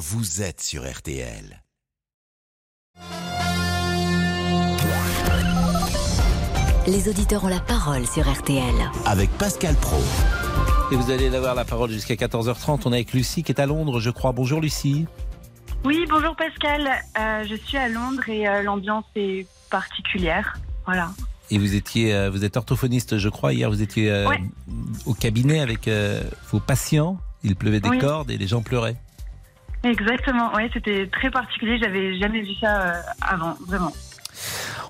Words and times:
vous 0.00 0.40
êtes 0.40 0.62
sur 0.62 0.90
RTL. 0.90 1.62
Les 6.86 7.08
auditeurs 7.08 7.44
ont 7.44 7.48
la 7.48 7.60
parole 7.60 8.06
sur 8.06 8.28
RTL. 8.30 8.74
Avec 9.06 9.30
Pascal 9.38 9.74
Pro. 9.76 9.98
Et 10.90 10.96
vous 10.96 11.10
allez 11.10 11.32
avoir 11.34 11.54
la 11.54 11.64
parole 11.64 11.90
jusqu'à 11.90 12.14
14h30. 12.14 12.80
On 12.86 12.92
est 12.92 12.96
avec 12.96 13.12
Lucie 13.12 13.42
qui 13.42 13.52
est 13.52 13.60
à 13.60 13.66
Londres, 13.66 14.00
je 14.00 14.10
crois. 14.10 14.32
Bonjour 14.32 14.60
Lucie. 14.60 15.06
Oui, 15.84 16.04
bonjour 16.10 16.34
Pascal. 16.36 16.88
Euh, 17.18 17.44
je 17.48 17.54
suis 17.54 17.76
à 17.78 17.88
Londres 17.88 18.28
et 18.28 18.48
euh, 18.48 18.62
l'ambiance 18.62 19.04
est 19.14 19.46
particulière. 19.70 20.58
Voilà. 20.84 21.10
Et 21.50 21.58
vous 21.58 21.74
étiez, 21.74 22.12
euh, 22.14 22.30
vous 22.30 22.44
êtes 22.44 22.56
orthophoniste, 22.56 23.18
je 23.18 23.28
crois. 23.28 23.52
Hier, 23.52 23.70
vous 23.70 23.82
étiez 23.82 24.10
euh, 24.10 24.28
Ouais. 24.28 24.40
au 25.06 25.14
cabinet 25.14 25.60
avec 25.60 25.86
euh, 25.86 26.22
vos 26.50 26.60
patients. 26.60 27.18
Il 27.44 27.54
pleuvait 27.56 27.80
des 27.80 27.88
Oui. 27.88 27.98
cordes 27.98 28.30
et 28.30 28.36
les 28.38 28.46
gens 28.46 28.62
pleuraient. 28.62 28.96
Exactement. 29.82 30.52
Ouais, 30.54 30.68
c'était 30.72 31.08
très 31.08 31.30
particulier. 31.30 31.78
J'avais 31.82 32.18
jamais 32.18 32.42
vu 32.42 32.54
ça 32.60 32.82
euh, 32.82 32.92
avant, 33.22 33.54
vraiment. 33.66 33.92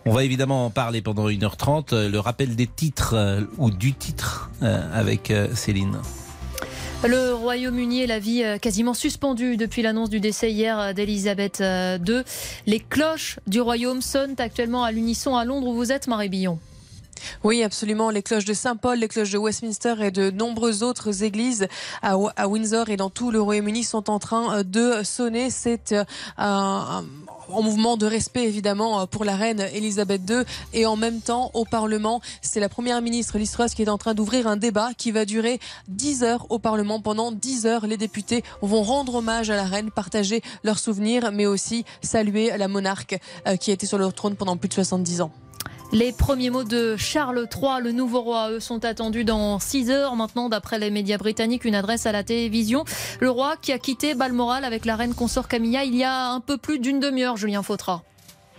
On 0.06 0.12
va 0.12 0.24
évidemment 0.24 0.66
en 0.66 0.70
parler 0.70 1.02
pendant 1.02 1.28
1h30. 1.28 1.95
euh, 1.95 2.09
Le 2.09 2.19
rappel 2.19 2.56
des 2.56 2.66
titres 2.66 3.14
euh, 3.14 3.42
ou 3.59 3.70
du 3.70 3.92
titre 3.92 4.50
euh, 4.62 4.80
avec 4.92 5.30
euh, 5.30 5.55
Céline. 5.55 5.98
Le 7.05 7.33
Royaume-Uni 7.34 8.02
et 8.02 8.06
la 8.06 8.19
vie 8.19 8.45
quasiment 8.61 8.92
suspendue 8.92 9.56
depuis 9.56 9.80
l'annonce 9.80 10.11
du 10.11 10.20
décès 10.20 10.52
hier 10.52 10.92
d'Elisabeth 10.92 11.61
II. 11.62 12.20
Les 12.66 12.78
cloches 12.78 13.38
du 13.47 13.62
Royaume 13.62 14.02
sonnent 14.02 14.34
actuellement 14.38 14.84
à 14.84 14.92
l'unisson 14.92 15.34
à 15.34 15.47
Londres 15.47 15.69
où 15.69 15.75
vous 15.75 15.92
êtes, 15.92 16.09
Marie 16.09 16.28
Billon? 16.28 16.59
Oui, 17.45 17.62
absolument. 17.62 18.10
Les 18.10 18.23
cloches 18.23 18.45
de 18.45 18.55
Saint-Paul, 18.55 18.98
les 18.98 19.09
cloches 19.09 19.30
de 19.30 19.38
Westminster 19.38 19.95
et 20.01 20.11
de 20.11 20.30
nombreuses 20.30 20.83
autres 20.83 21.23
églises 21.23 21.69
à, 22.02 22.48
Windsor 22.48 22.88
et 22.88 22.97
dans 22.97 23.11
tout 23.11 23.30
le 23.30 23.41
Royaume-Uni 23.41 23.84
sont 23.84 24.11
en 24.11 24.19
train 24.19 24.59
euh, 24.59 24.62
de 24.62 25.02
sonner. 25.05 25.51
C'est 25.51 25.92
euh, 25.92 26.05
un, 26.38 27.05
mouvement 27.48 27.97
de 27.97 28.06
respect 28.06 28.45
évidemment 28.45 29.00
euh, 29.00 29.06
pour 29.06 29.25
la 29.25 29.34
reine 29.34 29.61
Elisabeth 29.75 30.22
II 30.28 30.42
et 30.72 30.86
en 30.86 30.97
même 30.97 31.20
temps 31.20 31.50
au 31.55 31.64
Parlement, 31.64 32.20
c'est 32.42 32.61
la 32.61 32.69
première 32.69 33.03
ministre 33.03 33.39
Liz 33.39 33.50
Truss 33.50 33.75
qui 33.75 33.83
est 33.83 33.89
en 33.89 33.98
train 33.98 34.14
d'ouvrir 34.14 34.47
un 34.47 34.56
débat 34.56 34.91
qui 34.97 35.11
va 35.11 35.25
durer 35.25 35.59
10 35.89 36.22
heures 36.22 36.47
au 36.50 36.59
Parlement. 36.59 37.00
Pendant 37.00 37.33
10 37.33 37.66
heures, 37.66 37.87
les 37.87 37.97
députés 37.97 38.44
vont 38.62 38.83
rendre 38.83 39.16
hommage 39.16 39.50
à 39.50 39.56
la 39.56 39.64
reine, 39.64 39.91
partager 39.91 40.42
leurs 40.62 40.78
souvenirs, 40.78 41.33
mais 41.33 41.47
aussi 41.47 41.84
saluer 42.03 42.56
la 42.56 42.69
monarque 42.69 43.19
qui 43.61 43.70
a 43.70 43.75
été 43.75 43.87
sur 43.87 43.98
le 43.98 44.11
trône 44.12 44.37
pendant 44.37 44.56
plus 44.56 44.69
de 44.69 44.75
70 44.75 45.22
ans. 45.22 45.33
Les 45.92 46.12
premiers 46.12 46.50
mots 46.50 46.62
de 46.62 46.96
Charles 46.96 47.48
III, 47.52 47.83
le 47.83 47.91
nouveau 47.91 48.20
roi, 48.20 48.52
eux, 48.52 48.60
sont 48.60 48.84
attendus 48.84 49.24
dans 49.24 49.58
6 49.58 49.91
heures 49.91 50.14
maintenant, 50.14 50.48
d'après 50.48 50.78
les 50.78 50.88
médias 50.88 51.19
britanniques, 51.19 51.64
une 51.64 51.74
adresse 51.74 52.06
à 52.06 52.12
la 52.12 52.22
télévision. 52.22 52.84
Le 53.19 53.28
roi 53.28 53.56
qui 53.60 53.72
a 53.72 53.78
quitté 53.78 54.14
Balmoral 54.14 54.64
avec 54.64 54.84
la 54.84 54.94
reine 54.94 55.14
consort 55.14 55.48
Camilla 55.48 55.82
il 55.82 55.97
y 55.97 56.05
a 56.05 56.30
un 56.30 56.38
peu 56.38 56.58
plus 56.58 56.78
d'une 56.78 57.00
demi-heure, 57.00 57.36
Julien 57.36 57.64
Fautra. 57.64 58.05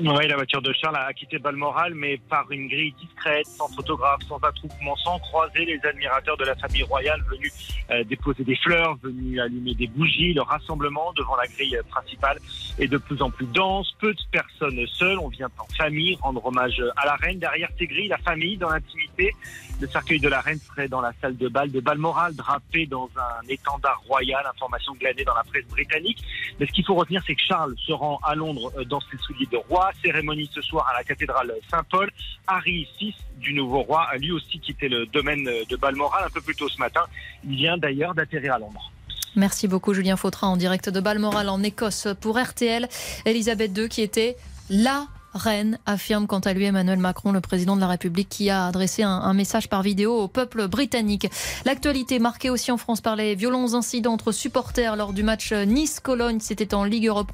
Oui, 0.03 0.27
la 0.27 0.35
voiture 0.35 0.63
de 0.63 0.73
Charles 0.73 0.95
a 0.95 1.13
quitté 1.13 1.37
Balmoral, 1.37 1.93
mais 1.93 2.17
par 2.17 2.51
une 2.51 2.67
grille 2.67 2.93
discrète, 2.99 3.45
sans 3.45 3.67
photographe, 3.67 4.21
sans 4.27 4.37
attroupement, 4.37 4.95
sans 4.95 5.19
croiser 5.19 5.63
les 5.63 5.79
admirateurs 5.85 6.37
de 6.37 6.45
la 6.45 6.55
famille 6.55 6.81
royale 6.81 7.21
venus 7.29 7.53
euh, 7.91 8.03
déposer 8.05 8.43
des 8.43 8.55
fleurs, 8.55 8.95
venus 9.03 9.39
allumer 9.39 9.75
des 9.75 9.85
bougies. 9.85 10.33
Le 10.33 10.41
rassemblement 10.41 11.13
devant 11.13 11.35
la 11.35 11.45
grille 11.45 11.77
principale 11.89 12.39
est 12.79 12.87
de 12.87 12.97
plus 12.97 13.21
en 13.21 13.29
plus 13.29 13.45
dense. 13.45 13.93
Peu 13.99 14.11
de 14.11 14.21
personnes 14.31 14.87
seules. 14.87 15.19
On 15.19 15.27
vient 15.27 15.49
en 15.59 15.67
famille 15.75 16.17
rendre 16.19 16.43
hommage 16.43 16.81
à 16.97 17.05
la 17.05 17.15
reine. 17.17 17.37
Derrière 17.37 17.69
ces 17.77 17.85
grilles, 17.85 18.07
la 18.07 18.17
famille 18.17 18.57
dans 18.57 18.69
l'intimité. 18.69 19.35
Le 19.81 19.87
cercueil 19.87 20.19
de 20.19 20.29
la 20.29 20.41
reine 20.41 20.59
serait 20.59 20.87
dans 20.87 21.01
la 21.01 21.11
salle 21.19 21.35
de 21.37 21.47
bal 21.47 21.71
de 21.71 21.79
Balmoral, 21.79 22.35
drapé 22.35 22.85
dans 22.85 23.09
un 23.17 23.47
étendard 23.49 23.99
royal. 24.07 24.45
Information 24.45 24.93
glanée 24.93 25.23
dans 25.23 25.33
la 25.33 25.43
presse 25.43 25.65
britannique. 25.65 26.23
Mais 26.59 26.67
ce 26.67 26.71
qu'il 26.71 26.85
faut 26.85 26.93
retenir, 26.93 27.23
c'est 27.25 27.33
que 27.33 27.41
Charles 27.41 27.73
se 27.83 27.91
rend 27.91 28.19
à 28.23 28.35
Londres 28.35 28.71
euh, 28.77 28.83
dans 28.85 29.01
ses 29.01 29.17
souliers 29.17 29.47
de 29.51 29.57
roi. 29.57 29.89
Cérémonie 30.03 30.47
ce 30.53 30.61
soir 30.61 30.87
à 30.87 30.97
la 30.99 31.03
cathédrale 31.03 31.51
Saint-Paul. 31.71 32.11
Harry, 32.45 32.87
fils 32.99 33.15
du 33.37 33.55
nouveau 33.55 33.81
roi, 33.81 34.03
a 34.03 34.17
lui 34.17 34.31
aussi 34.31 34.59
quitté 34.59 34.87
le 34.87 35.07
domaine 35.07 35.49
de 35.67 35.75
Balmoral 35.75 36.25
un 36.25 36.29
peu 36.29 36.41
plus 36.41 36.55
tôt 36.55 36.69
ce 36.69 36.77
matin. 36.77 37.01
Il 37.43 37.55
vient 37.55 37.77
d'ailleurs 37.77 38.13
d'atterrir 38.13 38.53
à 38.53 38.59
Londres. 38.59 38.91
Merci 39.35 39.67
beaucoup 39.67 39.95
Julien 39.95 40.15
Fautra 40.15 40.45
en 40.45 40.57
direct 40.57 40.89
de 40.89 40.99
Balmoral 40.99 41.49
en 41.49 41.63
Écosse 41.63 42.07
pour 42.19 42.37
RTL. 42.37 42.87
Elisabeth 43.25 43.75
II 43.75 43.89
qui 43.89 44.01
était 44.03 44.35
la 44.69 45.07
reine, 45.33 45.79
affirme 45.85 46.27
quant 46.27 46.39
à 46.39 46.53
lui 46.53 46.65
Emmanuel 46.65 46.99
Macron, 46.99 47.31
le 47.31 47.41
président 47.41 47.75
de 47.75 47.81
la 47.81 47.87
République, 47.87 48.29
qui 48.29 48.49
a 48.49 48.67
adressé 48.67 49.03
un, 49.03 49.33
message 49.33 49.69
par 49.69 49.81
vidéo 49.81 50.17
au 50.19 50.27
peuple 50.27 50.67
britannique. 50.67 51.27
L'actualité 51.65 52.19
marquée 52.19 52.49
aussi 52.49 52.71
en 52.71 52.77
France 52.77 53.01
par 53.01 53.15
les 53.15 53.35
violents 53.35 53.73
incidents 53.73 54.13
entre 54.13 54.31
supporters 54.31 54.95
lors 54.95 55.13
du 55.13 55.23
match 55.23 55.53
Nice-Cologne. 55.53 56.39
C'était 56.41 56.73
en 56.73 56.83
Ligue 56.83 57.07
Europe 57.07 57.31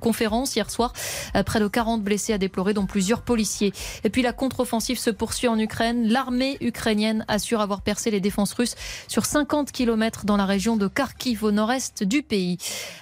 conférence 0.00 0.54
hier 0.54 0.70
soir. 0.70 0.92
Euh, 1.34 1.42
Près 1.42 1.60
de 1.60 1.66
40 1.66 2.02
blessés 2.02 2.32
à 2.32 2.38
déplorer, 2.38 2.74
dont 2.74 2.86
plusieurs 2.86 3.22
policiers. 3.22 3.72
Et 4.04 4.10
puis 4.10 4.22
la 4.22 4.32
contre-offensive 4.32 4.98
se 4.98 5.10
poursuit 5.10 5.48
en 5.48 5.58
Ukraine. 5.58 6.06
L'armée 6.06 6.58
ukrainienne 6.60 7.24
assure 7.28 7.60
avoir 7.60 7.80
percé 7.80 8.10
les 8.10 8.20
défenses 8.20 8.52
russes 8.52 8.76
sur 9.08 9.24
50 9.24 9.72
km 9.72 10.24
dans 10.24 10.36
la 10.36 10.44
région 10.44 10.76
de 10.76 10.88
Kharkiv 10.88 11.44
au 11.44 11.52
nord-est 11.52 12.04
du 12.04 12.22
pays. 12.22 12.58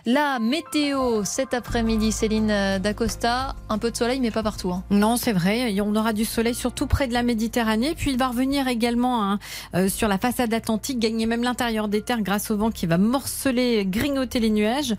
La 0.06 0.38
météo 0.38 1.24
cet 1.24 1.54
après-midi, 1.54 2.12
Céline 2.12 2.50
euh, 2.50 2.78
Dacosta, 2.78 3.56
un 3.68 3.78
peu 3.78 3.90
de 3.90 3.96
soleil 3.96 4.20
pas 4.30 4.42
partout. 4.42 4.70
hein. 4.72 4.82
Non, 4.90 5.16
c'est 5.16 5.32
vrai. 5.32 5.74
On 5.80 5.94
aura 5.96 6.12
du 6.12 6.24
soleil 6.24 6.54
surtout 6.54 6.86
près 6.86 7.08
de 7.08 7.12
la 7.12 7.22
Méditerranée. 7.22 7.94
Puis 7.96 8.10
il 8.10 8.18
va 8.18 8.28
revenir 8.28 8.68
également 8.68 9.22
hein, 9.24 9.38
euh, 9.74 9.88
sur 9.88 10.08
la 10.08 10.18
façade 10.18 10.52
atlantique, 10.52 10.98
gagner 10.98 11.26
même 11.26 11.42
l'intérieur 11.42 11.88
des 11.88 12.02
terres 12.02 12.22
grâce 12.22 12.50
au 12.50 12.56
vent 12.56 12.70
qui 12.70 12.86
va 12.86 12.98
morceler, 12.98 13.84
grignoter 13.86 14.40
les 14.40 14.50
nuages. 14.50 14.94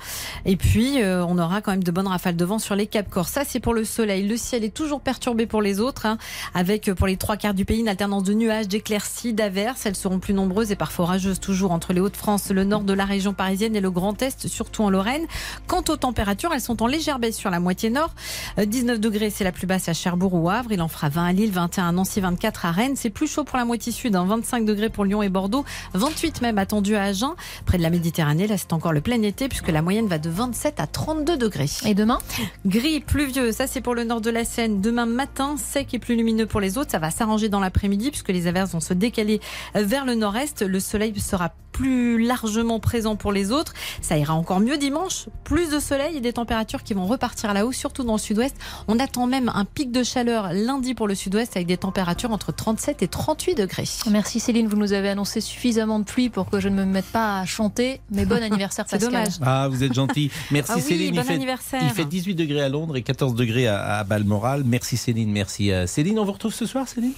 Et 0.45 0.55
puis 0.55 1.01
euh, 1.01 1.25
on 1.25 1.37
aura 1.37 1.61
quand 1.61 1.71
même 1.71 1.83
de 1.83 1.91
bonnes 1.91 2.07
rafales 2.07 2.35
de 2.35 2.45
vent 2.45 2.59
sur 2.59 2.75
les 2.75 2.87
Cap 2.87 3.09
Corps. 3.09 3.27
Ça, 3.27 3.43
c'est 3.45 3.59
pour 3.59 3.73
le 3.73 3.83
soleil. 3.83 4.27
Le 4.27 4.37
ciel 4.37 4.63
est 4.63 4.73
toujours 4.73 5.01
perturbé 5.01 5.45
pour 5.45 5.61
les 5.61 5.79
autres, 5.79 6.05
hein, 6.05 6.17
avec 6.53 6.87
euh, 6.87 6.95
pour 6.95 7.07
les 7.07 7.17
trois 7.17 7.35
quarts 7.37 7.53
du 7.53 7.65
pays 7.65 7.79
une 7.79 7.89
alternance 7.89 8.23
de 8.23 8.33
nuages, 8.33 8.67
d'éclaircies, 8.67 9.33
d'averses. 9.33 9.85
Elles 9.85 9.95
seront 9.95 10.19
plus 10.19 10.33
nombreuses 10.33 10.71
et 10.71 10.75
parfois 10.75 11.05
orageuses 11.05 11.39
toujours 11.39 11.71
entre 11.71 11.93
les 11.93 11.99
Hauts-de-France, 11.99 12.49
le 12.51 12.63
nord 12.63 12.81
de 12.83 12.93
la 12.93 13.05
région 13.05 13.33
parisienne 13.33 13.75
et 13.75 13.81
le 13.81 13.91
Grand 13.91 14.21
Est, 14.21 14.47
surtout 14.47 14.83
en 14.83 14.89
Lorraine. 14.89 15.25
Quant 15.67 15.83
aux 15.89 15.97
températures, 15.97 16.53
elles 16.53 16.61
sont 16.61 16.81
en 16.81 16.87
légère 16.87 17.19
baisse 17.19 17.35
sur 17.37 17.49
la 17.49 17.59
moitié 17.59 17.89
nord. 17.89 18.13
Euh, 18.57 18.65
19 18.65 18.99
degrés, 18.99 19.18
c'est 19.29 19.43
la 19.43 19.51
plus 19.51 19.67
basse 19.67 19.89
à 19.89 19.93
Cherbourg 19.93 20.33
ou 20.33 20.49
Havre. 20.49 20.71
Il 20.71 20.81
en 20.81 20.87
fera 20.87 21.09
20 21.09 21.25
à 21.25 21.33
Lille, 21.33 21.51
21 21.51 21.89
à 21.89 21.91
Nancy, 21.91 22.21
24 22.21 22.65
à 22.65 22.71
Rennes. 22.71 22.95
C'est 22.95 23.09
plus 23.09 23.27
chaud 23.27 23.43
pour 23.43 23.57
la 23.57 23.65
moitié 23.65 23.91
sud, 23.91 24.15
hein, 24.15 24.25
25 24.25 24.65
degrés 24.65 24.89
pour 24.89 25.03
Lyon 25.03 25.21
et 25.21 25.29
Bordeaux, 25.29 25.65
28 25.93 26.41
même 26.41 26.57
attendu 26.57 26.95
à 26.95 27.03
Agen. 27.03 27.35
Près 27.65 27.77
de 27.77 27.83
la 27.83 27.89
Méditerranée, 27.89 28.47
là 28.47 28.57
c'est 28.57 28.71
encore 28.71 28.93
le 28.93 29.01
plein 29.01 29.21
été 29.21 29.49
puisque 29.49 29.67
la 29.67 29.81
moyenne 29.81 30.07
va 30.07 30.17
de 30.17 30.29
27 30.29 30.79
à 30.79 30.87
32 30.87 31.37
degrés. 31.37 31.69
Et 31.85 31.93
demain 31.93 32.19
Gris, 32.65 33.01
pluvieux, 33.01 33.51
ça 33.51 33.67
c'est 33.67 33.81
pour 33.81 33.95
le 33.95 34.05
nord 34.05 34.21
de 34.21 34.29
la 34.29 34.45
Seine. 34.45 34.79
Demain 34.79 35.05
matin, 35.05 35.55
sec 35.57 35.93
et 35.93 35.99
plus 35.99 36.15
lumineux 36.15 36.45
pour 36.45 36.61
les 36.61 36.77
autres. 36.77 36.91
Ça 36.91 36.99
va 36.99 37.11
s'arranger 37.11 37.49
dans 37.49 37.59
l'après-midi 37.59 38.11
puisque 38.11 38.29
les 38.29 38.47
averses 38.47 38.71
vont 38.71 38.79
se 38.79 38.93
décaler 38.93 39.41
vers 39.75 40.05
le 40.05 40.15
nord-est. 40.15 40.61
Le 40.61 40.79
soleil 40.79 41.19
sera 41.19 41.51
plus 41.79 42.21
largement 42.21 42.81
présent 42.81 43.15
pour 43.15 43.31
les 43.31 43.53
autres. 43.53 43.73
Ça 44.01 44.17
ira 44.17 44.33
encore 44.33 44.59
mieux 44.59 44.77
dimanche. 44.77 45.27
Plus 45.45 45.69
de 45.69 45.79
soleil 45.79 46.17
et 46.17 46.19
des 46.19 46.33
températures 46.33 46.83
qui 46.83 46.93
vont 46.93 47.05
repartir 47.05 47.49
à 47.49 47.53
la 47.53 47.65
hausse, 47.65 47.77
surtout 47.77 48.03
dans 48.03 48.13
le 48.13 48.19
sud-ouest. 48.19 48.53
On 48.89 48.99
attend 48.99 49.27
même 49.27 49.49
un 49.55 49.63
pic 49.63 49.89
de 49.89 50.03
chaleur 50.03 50.49
lundi 50.51 50.93
pour 50.93 51.07
le 51.07 51.15
sud-ouest 51.15 51.55
avec 51.55 51.67
des 51.67 51.77
températures 51.77 52.31
entre 52.31 52.51
37 52.51 53.01
et 53.01 53.07
38 53.07 53.55
degrés. 53.55 53.87
Merci 54.11 54.41
Céline, 54.41 54.67
vous 54.67 54.75
nous 54.75 54.91
avez 54.91 55.07
annoncé 55.07 55.39
suffisamment 55.39 55.99
de 55.99 56.03
pluie 56.03 56.29
pour 56.29 56.49
que 56.49 56.59
je 56.59 56.67
ne 56.67 56.75
me 56.75 56.83
mette 56.83 57.05
pas 57.05 57.39
à 57.39 57.45
chanter. 57.45 58.01
Mais 58.11 58.25
bon 58.25 58.43
anniversaire 58.43 58.83
C'est 58.89 58.97
Pascal. 58.99 59.13
dommage. 59.13 59.33
Ah, 59.41 59.69
vous 59.69 59.81
êtes 59.81 59.93
gentil. 59.93 60.31
Merci 60.51 60.71
Ah 60.73 60.77
oui, 60.77 60.81
Céline. 60.81 61.15
bon 61.15 61.21
il, 61.21 61.23
fait, 61.27 61.33
anniversaire. 61.33 61.81
il 61.81 61.89
fait 61.91 62.03
18 62.05 62.35
degrés 62.35 62.61
à 62.61 62.67
Londres 62.67 62.97
et 62.97 63.03
14 63.03 63.35
degrés 63.35 63.67
à, 63.67 63.99
à 63.99 64.03
Balmoral. 64.03 64.63
Merci 64.65 64.97
Céline, 64.97 65.31
merci 65.31 65.71
euh, 65.71 65.87
Céline. 65.87 66.19
On 66.19 66.25
vous 66.25 66.33
retrouve 66.33 66.53
ce 66.53 66.65
soir, 66.65 66.89
Céline? 66.89 67.13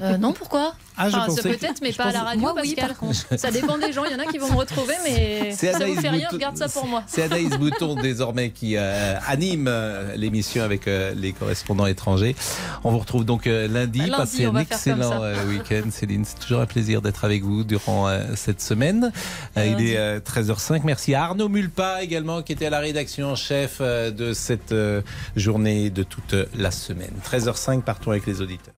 Euh, 0.00 0.16
non, 0.16 0.32
pourquoi? 0.32 0.72
Ah, 0.96 1.08
je 1.08 1.16
Enfin, 1.16 1.34
peut-être, 1.42 1.80
mais 1.82 1.92
je 1.92 1.96
pas 1.96 2.04
à 2.06 2.12
la 2.12 2.22
radio, 2.22 2.40
Moi, 2.40 2.54
oui, 2.62 2.74
Pascal. 2.74 2.88
par 2.88 2.96
contre. 2.98 3.26
Ça 3.38 3.50
dépend 3.50 3.78
des 3.78 3.92
gens. 3.92 4.04
Il 4.04 4.12
y 4.12 4.14
en 4.14 4.18
a 4.18 4.26
qui 4.26 4.38
vont 4.38 4.50
me 4.50 4.56
retrouver, 4.56 4.94
mais 5.04 5.52
ça 5.56 5.70
vous 5.70 5.76
Anaïs 5.76 6.00
fait 6.00 6.08
rien. 6.08 6.18
Bouton- 6.28 6.28
Je 6.32 6.36
garde 6.38 6.56
ça 6.58 6.68
pour 6.68 6.86
moi. 6.86 7.02
C'est 7.06 7.22
Anaïs 7.22 7.50
Bouton 7.58 7.94
désormais 7.94 8.50
qui 8.50 8.76
euh, 8.76 9.16
anime 9.26 9.66
euh, 9.68 10.14
l'émission 10.16 10.62
avec 10.62 10.86
euh, 10.88 11.14
les 11.16 11.32
correspondants 11.32 11.86
étrangers. 11.86 12.36
On 12.84 12.90
vous 12.90 12.98
retrouve 12.98 13.24
donc 13.24 13.46
euh, 13.46 13.66
lundi. 13.68 14.00
Lundi, 14.00 14.10
Passez 14.16 14.46
on 14.46 14.50
un 14.50 14.52
va 14.52 14.64
faire 14.64 14.78
comme 14.82 15.00
excellent 15.00 15.22
euh, 15.22 15.46
week-end, 15.48 15.90
Céline. 15.90 16.24
C'est 16.24 16.38
toujours 16.38 16.60
un 16.60 16.66
plaisir 16.66 17.00
d'être 17.02 17.24
avec 17.24 17.42
vous 17.42 17.64
durant 17.64 18.08
euh, 18.08 18.22
cette 18.36 18.60
semaine. 18.60 19.10
Euh, 19.56 19.66
il 19.78 19.86
est 19.88 19.96
euh, 19.96 20.20
13h05. 20.20 20.82
Merci 20.84 21.14
à 21.14 21.24
Arnaud 21.24 21.48
Mulpa 21.48 22.02
également 22.02 22.42
qui 22.42 22.52
était 22.52 22.66
à 22.66 22.70
la 22.70 22.80
rédaction 22.80 23.28
en 23.32 23.36
chef 23.36 23.78
euh, 23.80 24.10
de 24.10 24.32
cette 24.34 24.72
euh, 24.72 25.00
journée 25.36 25.88
de 25.90 26.02
toute 26.02 26.34
la 26.56 26.70
semaine. 26.70 27.12
13h05, 27.30 27.82
partons 27.82 28.10
avec 28.10 28.26
les 28.26 28.40
auditeurs. 28.42 28.74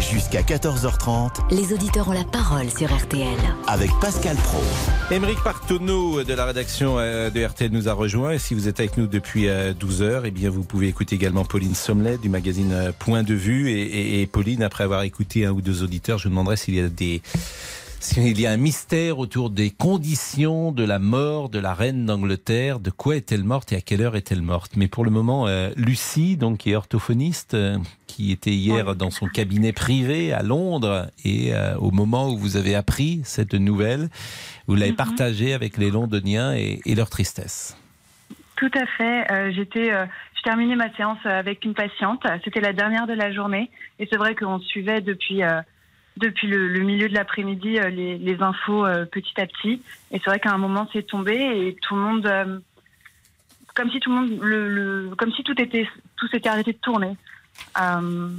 Jusqu'à 0.00 0.42
14h30 0.42 1.54
Les 1.54 1.72
auditeurs 1.72 2.08
ont 2.08 2.12
la 2.12 2.24
parole 2.24 2.70
sur 2.70 2.88
RTL. 2.94 3.26
avec 3.66 3.90
Pascal 4.00 4.36
Pro. 4.36 4.58
Émeric 5.10 5.38
Partonneau 5.44 6.22
de 6.24 6.32
la 6.34 6.44
rédaction 6.46 6.98
euh, 6.98 7.28
de 7.30 7.44
RTL 7.44 7.70
nous 7.70 7.88
a 7.88 7.92
rejoint. 7.92 8.32
Et 8.32 8.38
si 8.38 8.54
vous 8.54 8.66
êtes 8.66 8.80
avec 8.80 8.96
nous 8.96 9.06
depuis 9.06 9.46
12h, 9.46 10.22
eh 10.24 10.30
bien 10.30 10.48
vous 10.50 10.62
pouvez 10.64 10.88
écouter 10.88 11.16
également 11.16 11.44
Pauline 11.44 11.74
Sommelet 11.74 12.18
du 12.18 12.28
magazine 12.28 12.72
euh, 12.72 12.92
Point 12.98 13.22
de 13.22 13.34
Vue. 13.34 13.70
Et, 13.70 13.82
et- 13.82 14.22
et 14.22 14.26
Pauline, 14.26 14.62
après 14.62 14.84
avoir 14.84 15.02
écouté 15.02 15.44
un 15.46 15.50
ou 15.52 15.60
deux 15.60 15.82
auditeurs, 15.82 16.18
je 16.18 16.24
vous 16.24 16.30
demanderai 16.30 16.56
s'il 16.56 16.74
y 16.74 16.80
a 16.80 16.88
des 16.88 17.20
Il 18.16 18.40
y 18.40 18.46
a 18.46 18.50
un 18.52 18.56
mystère 18.56 19.18
autour 19.18 19.50
des 19.50 19.70
conditions 19.70 20.72
de 20.72 20.84
la 20.84 20.98
mort 20.98 21.50
de 21.50 21.58
la 21.58 21.74
reine 21.74 22.06
d'Angleterre. 22.06 22.80
De 22.80 22.90
quoi 22.90 23.16
est-elle 23.16 23.44
morte 23.44 23.72
et 23.72 23.76
à 23.76 23.80
quelle 23.82 24.00
heure 24.00 24.16
est-elle 24.16 24.40
morte? 24.42 24.72
Mais 24.76 24.88
pour 24.88 25.04
le 25.04 25.10
moment, 25.10 25.46
euh, 25.46 25.70
Lucie, 25.76 26.36
donc 26.38 26.58
qui 26.58 26.70
est 26.70 26.76
orthophoniste, 26.76 27.52
euh, 27.54 27.76
qui 28.10 28.32
était 28.32 28.50
hier 28.64 28.94
dans 28.96 29.10
son 29.10 29.26
cabinet 29.28 29.72
privé 29.72 30.32
à 30.32 30.42
Londres, 30.42 31.06
et 31.24 31.54
euh, 31.54 31.76
au 31.78 31.90
moment 31.90 32.28
où 32.30 32.36
vous 32.36 32.56
avez 32.56 32.74
appris 32.74 33.20
cette 33.24 33.54
nouvelle, 33.54 34.08
vous 34.66 34.74
l'avez 34.74 34.90
Mhm. 34.92 34.96
partagée 34.96 35.52
avec 35.54 35.76
les 35.78 35.90
Londoniens 35.90 36.54
et, 36.54 36.80
et 36.86 36.94
leur 36.94 37.08
tristesse. 37.10 37.76
Tout 38.56 38.70
à 38.74 38.86
fait. 38.98 39.30
Euh, 39.32 39.52
J'étais, 39.52 39.90
euh, 39.92 40.04
je 40.36 40.42
terminais 40.42 40.76
ma 40.76 40.90
séance 40.96 41.18
avec 41.24 41.64
une 41.64 41.74
patiente. 41.74 42.22
C'était 42.44 42.60
la 42.60 42.72
dernière 42.72 43.06
de 43.06 43.14
la 43.14 43.32
journée, 43.32 43.70
et 43.98 44.06
c'est 44.10 44.18
vrai 44.18 44.34
qu'on 44.34 44.58
suivait 44.60 45.00
depuis 45.00 45.42
euh, 45.42 45.60
depuis 46.16 46.48
le, 46.48 46.68
le 46.68 46.80
milieu 46.80 47.08
de 47.08 47.14
l'après-midi 47.14 47.78
euh, 47.78 47.88
les, 47.88 48.18
les 48.18 48.42
infos 48.42 48.84
euh, 48.84 49.06
petit 49.06 49.40
à 49.40 49.46
petit. 49.46 49.80
Et 50.10 50.18
c'est 50.18 50.28
vrai 50.30 50.40
qu'à 50.40 50.52
un 50.52 50.58
moment 50.58 50.86
c'est 50.92 51.06
tombé 51.06 51.34
et 51.36 51.76
tout 51.80 51.94
le 51.94 52.00
monde, 52.02 52.26
euh, 52.26 52.58
comme 53.74 53.90
si 53.90 54.00
tout 54.00 54.10
le 54.10 54.16
monde, 54.16 54.30
le, 54.42 54.68
le- 54.68 55.14
comme 55.16 55.32
si 55.32 55.42
tout 55.42 55.58
était, 55.62 55.86
tout 56.18 56.26
s'était 56.28 56.48
arrêté 56.50 56.72
de 56.72 56.78
tourner. 56.78 57.16
Euh, 57.80 58.30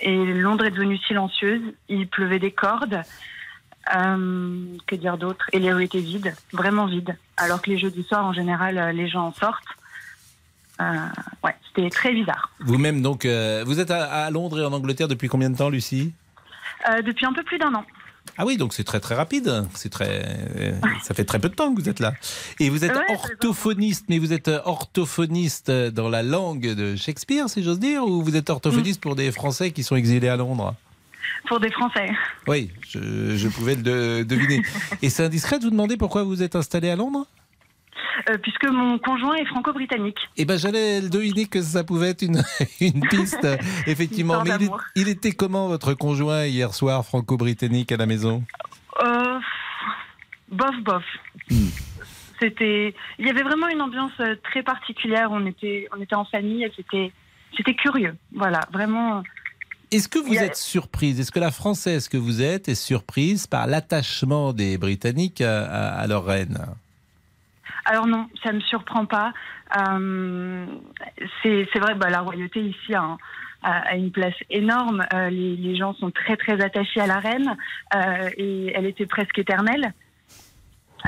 et 0.00 0.24
Londres 0.34 0.64
est 0.64 0.70
devenue 0.70 0.98
silencieuse. 0.98 1.62
Il 1.88 2.08
pleuvait 2.08 2.38
des 2.38 2.52
cordes. 2.52 3.02
Euh, 3.94 4.64
que 4.86 4.94
dire 4.94 5.16
d'autre? 5.16 5.46
Et 5.52 5.58
les 5.58 5.72
rues 5.72 5.84
étaient 5.84 6.00
vides, 6.00 6.34
vraiment 6.52 6.86
vides. 6.86 7.16
Alors 7.36 7.62
que 7.62 7.70
les 7.70 7.78
jeux 7.78 7.90
du 7.90 8.02
soir, 8.02 8.24
en 8.24 8.32
général, 8.32 8.78
euh, 8.78 8.92
les 8.92 9.08
gens 9.08 9.26
en 9.26 9.32
sortent. 9.32 9.64
Ouais, 11.42 11.56
c'était 11.66 11.90
très 11.90 12.12
bizarre. 12.12 12.50
Vous-même, 12.60 13.02
donc, 13.02 13.24
vous 13.24 13.80
êtes 13.80 13.90
à, 13.90 14.26
à 14.26 14.30
Londres 14.30 14.60
et 14.60 14.64
en 14.64 14.72
Angleterre 14.72 15.08
depuis 15.08 15.26
combien 15.26 15.50
de 15.50 15.56
temps, 15.56 15.70
Lucie? 15.70 16.12
Depuis 17.04 17.26
un 17.26 17.32
peu 17.32 17.42
plus 17.42 17.58
d'un 17.58 17.74
an. 17.74 17.84
Ah 18.36 18.44
oui, 18.46 18.56
donc 18.56 18.74
c'est 18.74 18.84
très 18.84 19.00
très 19.00 19.14
rapide. 19.14 19.64
C'est 19.74 19.88
très, 19.88 20.24
euh, 20.58 20.72
ça 21.02 21.14
fait 21.14 21.24
très 21.24 21.38
peu 21.38 21.48
de 21.48 21.54
temps 21.54 21.74
que 21.74 21.80
vous 21.80 21.88
êtes 21.88 22.00
là. 22.00 22.14
Et 22.60 22.70
vous 22.70 22.84
êtes 22.84 22.94
Ouais, 22.96 23.04
orthophoniste, 23.14 24.04
mais 24.08 24.18
vous 24.18 24.32
êtes 24.32 24.48
euh, 24.48 24.60
orthophoniste 24.64 25.70
dans 25.70 26.08
la 26.08 26.22
langue 26.22 26.74
de 26.74 26.94
Shakespeare, 26.96 27.48
si 27.48 27.62
j'ose 27.62 27.78
dire, 27.80 28.04
ou 28.04 28.22
vous 28.22 28.36
êtes 28.36 28.50
orthophoniste 28.50 29.00
pour 29.00 29.16
des 29.16 29.32
Français 29.32 29.70
qui 29.70 29.82
sont 29.82 29.96
exilés 29.96 30.28
à 30.28 30.36
Londres? 30.36 30.74
Pour 31.48 31.60
des 31.60 31.70
Français. 31.70 32.10
Oui, 32.46 32.70
je, 32.88 33.36
je 33.36 33.48
pouvais 33.48 33.74
le 33.76 33.82
de- 33.82 34.22
deviner. 34.24 34.62
Et 35.02 35.08
c'est 35.10 35.24
indiscret 35.24 35.58
de 35.58 35.64
vous 35.64 35.70
demander 35.70 35.96
pourquoi 35.96 36.22
vous 36.24 36.42
êtes 36.42 36.56
installé 36.56 36.90
à 36.90 36.96
Londres? 36.96 37.26
Euh, 38.28 38.36
puisque 38.42 38.64
mon 38.64 38.98
conjoint 38.98 39.36
est 39.36 39.46
franco-britannique. 39.46 40.18
Eh 40.36 40.44
ben, 40.44 40.58
j'allais 40.58 41.00
le 41.00 41.08
deviner 41.08 41.46
que 41.46 41.62
ça 41.62 41.84
pouvait 41.84 42.08
être 42.10 42.22
une, 42.22 42.42
une 42.80 43.00
piste, 43.08 43.46
effectivement. 43.86 44.42
Mais 44.44 44.50
il, 44.60 44.68
il 44.96 45.08
était 45.08 45.32
comment 45.32 45.68
votre 45.68 45.94
conjoint 45.94 46.44
hier 46.46 46.74
soir, 46.74 47.04
franco-britannique, 47.04 47.92
à 47.92 47.96
la 47.96 48.06
maison? 48.06 48.42
Euh, 49.02 49.38
bof, 50.50 50.74
bof. 50.84 51.04
Hmm. 51.50 51.68
C'était, 52.40 52.94
il 53.18 53.26
y 53.26 53.30
avait 53.30 53.42
vraiment 53.42 53.68
une 53.68 53.80
ambiance 53.82 54.12
euh, 54.20 54.34
très 54.44 54.62
particulière. 54.62 55.28
On 55.30 55.44
était, 55.46 55.88
on 55.96 56.00
était 56.00 56.14
en 56.14 56.24
famille. 56.24 56.64
et 56.64 56.72
C'était, 56.76 57.12
c'était 57.56 57.74
curieux. 57.74 58.14
Voilà, 58.34 58.60
vraiment. 58.72 59.22
Est-ce 59.90 60.08
que 60.08 60.18
vous 60.18 60.34
êtes 60.34 60.56
surprise? 60.56 61.18
Est-ce 61.18 61.32
que 61.32 61.40
la 61.40 61.50
Française 61.50 62.08
que 62.08 62.16
vous 62.18 62.42
êtes 62.42 62.68
est 62.68 62.74
surprise 62.74 63.46
par 63.46 63.66
l'attachement 63.66 64.52
des 64.52 64.76
Britanniques 64.76 65.40
à, 65.40 65.64
à- 65.64 66.00
à 66.00 66.06
leur 66.06 66.24
reine? 66.26 66.58
Alors 67.84 68.06
non, 68.06 68.28
ça 68.42 68.52
me 68.52 68.60
surprend 68.60 69.06
pas. 69.06 69.32
Euh, 69.78 70.66
c'est, 71.42 71.78
vrai, 71.78 71.94
bah, 71.94 72.10
la 72.10 72.20
royauté 72.20 72.60
ici 72.60 72.94
a- 72.94 73.16
a 73.62 73.94
une 73.96 74.10
place 74.12 74.34
énorme. 74.50 75.04
Euh, 75.12 75.30
les, 75.30 75.56
les 75.56 75.76
gens 75.76 75.94
sont 75.94 76.10
très 76.10 76.36
très 76.36 76.60
attachés 76.62 77.00
à 77.00 77.06
la 77.06 77.18
reine 77.18 77.56
euh, 77.94 78.30
et 78.36 78.72
elle 78.74 78.86
était 78.86 79.06
presque 79.06 79.38
éternelle. 79.38 79.92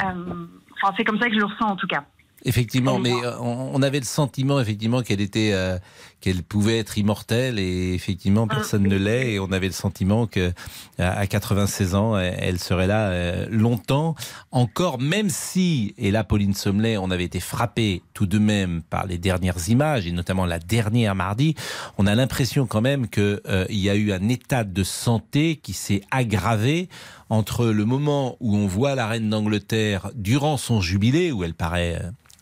Euh, 0.04 0.46
Enfin, 0.82 0.94
c'est 0.96 1.04
comme 1.04 1.18
ça 1.20 1.28
que 1.28 1.34
je 1.34 1.38
le 1.40 1.44
ressens 1.44 1.66
en 1.66 1.76
tout 1.76 1.86
cas. 1.86 2.04
Effectivement, 2.44 2.98
mais 2.98 3.12
euh, 3.12 3.38
on 3.38 3.82
avait 3.82 4.00
le 4.00 4.06
sentiment 4.06 4.60
effectivement 4.60 5.02
qu'elle 5.02 5.20
était, 5.20 5.50
euh, 5.52 5.78
qu'elle 6.20 6.42
pouvait 6.42 6.78
être 6.78 6.98
immortelle 6.98 7.58
et 7.58 7.94
effectivement 7.94 8.46
personne 8.46 8.82
ne 8.82 8.96
l'est 8.96 9.32
et 9.32 9.40
on 9.40 9.52
avait 9.52 9.66
le 9.66 9.72
sentiment 9.72 10.26
que 10.26 10.52
à 10.98 11.20
à 11.20 11.26
96 11.26 11.94
ans 11.94 12.19
elle 12.19 12.58
serait 12.58 12.87
là 12.87 13.08
euh, 13.10 13.46
longtemps. 13.50 14.14
Encore, 14.52 15.00
même 15.00 15.28
si 15.28 15.94
et 15.98 16.10
là 16.10 16.25
Pauline 16.25 16.54
Sommelet, 16.54 16.96
on 16.96 17.10
avait 17.10 17.25
été 17.25 17.40
frappé 17.40 18.02
tout 18.14 18.26
de 18.26 18.38
même 18.38 18.82
par 18.82 19.06
les 19.06 19.19
dernières 19.19 19.69
images 19.69 20.06
et 20.06 20.12
notamment 20.12 20.46
la 20.46 20.58
dernière 20.58 21.14
mardi, 21.14 21.54
on 21.98 22.06
a 22.06 22.14
l'impression 22.14 22.66
quand 22.66 22.81
même 22.81 23.08
que 23.08 23.42
euh, 23.46 23.66
il 23.70 23.78
y 23.78 23.90
a 23.90 23.94
eu 23.94 24.12
un 24.12 24.28
état 24.28 24.64
de 24.64 24.82
santé 24.82 25.56
qui 25.56 25.72
s'est 25.72 26.02
aggravé 26.10 26.88
entre 27.28 27.66
le 27.66 27.84
moment 27.84 28.37
où 28.40 28.56
on 28.56 28.66
voit 28.66 28.94
la 28.94 29.06
reine 29.06 29.31
d'Angleterre 29.31 30.10
durant 30.14 30.56
son 30.56 30.81
jubilé 30.81 31.32
où 31.32 31.44
elle 31.44 31.54
paraît 31.54 32.00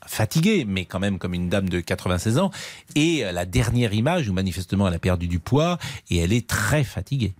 fatiguée, 0.08 0.64
mais 0.66 0.84
quand 0.84 0.98
même 0.98 1.18
comme 1.18 1.34
une 1.34 1.48
dame 1.48 1.68
de 1.68 1.80
96 1.80 2.38
ans, 2.38 2.50
et 2.94 3.24
la 3.32 3.44
dernière 3.44 3.92
image 3.92 4.28
où 4.28 4.32
manifestement 4.32 4.88
elle 4.88 4.94
a 4.94 4.98
perdu 4.98 5.28
du 5.28 5.38
poids 5.38 5.78
et 6.10 6.18
elle 6.18 6.32
est 6.32 6.48
très 6.48 6.84
fatiguée. 6.84 7.34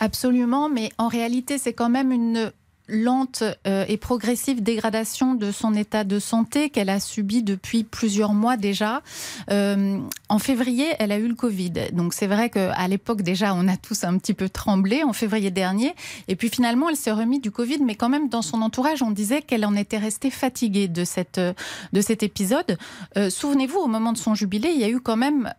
Absolument, 0.00 0.68
mais 0.68 0.90
en 0.98 1.08
réalité, 1.08 1.58
c'est 1.58 1.72
quand 1.72 1.88
même 1.88 2.12
une 2.12 2.52
lente 2.88 3.42
euh, 3.66 3.84
et 3.88 3.96
progressive 3.96 4.62
dégradation 4.62 5.34
de 5.34 5.50
son 5.52 5.74
état 5.74 6.04
de 6.04 6.18
santé 6.18 6.68
qu'elle 6.68 6.90
a 6.90 7.00
subi 7.00 7.42
depuis 7.42 7.84
plusieurs 7.84 8.34
mois 8.34 8.56
déjà. 8.56 9.02
Euh, 9.50 9.98
en 10.28 10.38
février, 10.38 10.88
elle 10.98 11.12
a 11.12 11.18
eu 11.18 11.28
le 11.28 11.34
Covid. 11.34 11.72
Donc 11.92 12.12
c'est 12.12 12.26
vrai 12.26 12.50
qu'à 12.50 12.88
l'époque 12.88 13.22
déjà, 13.22 13.54
on 13.54 13.68
a 13.68 13.76
tous 13.76 14.04
un 14.04 14.18
petit 14.18 14.34
peu 14.34 14.48
tremblé 14.48 15.02
en 15.02 15.12
février 15.12 15.50
dernier. 15.50 15.94
Et 16.28 16.36
puis 16.36 16.50
finalement, 16.50 16.90
elle 16.90 16.96
s'est 16.96 17.12
remise 17.12 17.40
du 17.40 17.50
Covid, 17.50 17.78
mais 17.82 17.94
quand 17.94 18.08
même 18.08 18.28
dans 18.28 18.42
son 18.42 18.60
entourage, 18.60 19.02
on 19.02 19.10
disait 19.10 19.40
qu'elle 19.40 19.64
en 19.64 19.76
était 19.76 19.98
restée 19.98 20.30
fatiguée 20.30 20.88
de, 20.88 21.04
cette, 21.04 21.40
de 21.40 22.00
cet 22.00 22.22
épisode. 22.22 22.76
Euh, 23.16 23.30
Souvenez-vous, 23.30 23.78
au 23.78 23.88
moment 23.88 24.12
de 24.12 24.18
son 24.18 24.34
jubilé, 24.34 24.70
il 24.74 24.80
y 24.80 24.84
a 24.84 24.88
eu 24.88 25.00
quand 25.00 25.16
même 25.16 25.52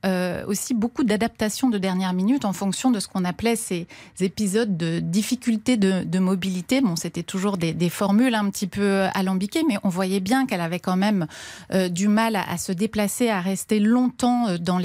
aussi 0.47 0.73
beaucoup 0.73 1.03
d'adaptations 1.03 1.69
de 1.69 1.77
dernière 1.77 2.13
minute 2.13 2.45
en 2.45 2.53
fonction 2.53 2.91
de 2.91 2.99
ce 2.99 3.07
qu'on 3.07 3.25
appelait 3.25 3.55
ces 3.55 3.87
épisodes 4.19 4.77
de 4.77 4.99
difficulté 4.99 5.77
de, 5.77 6.03
de 6.03 6.19
mobilité. 6.19 6.81
Bon, 6.81 6.95
c'était 6.95 7.14
toujours 7.23 7.57
des, 7.57 7.89
formules 7.89 8.35
un 8.35 8.49
petit 8.49 8.67
peu 8.67 9.05
alambiquées, 9.13 9.63
mais 9.67 9.77
on 9.83 9.89
voyait 9.89 10.19
bien 10.19 10.45
qu'elle 10.45 10.61
avait 10.61 10.79
quand 10.79 10.97
même 10.97 11.27
euh, 11.73 11.87
du 11.87 12.07
mal 12.07 12.35
à, 12.35 12.57
se 12.57 12.71
déplacer, 12.71 13.29
à 13.29 13.41
rester 13.41 13.79
longtemps 13.79 14.49
euh, 14.49 14.57
dans 14.57 14.77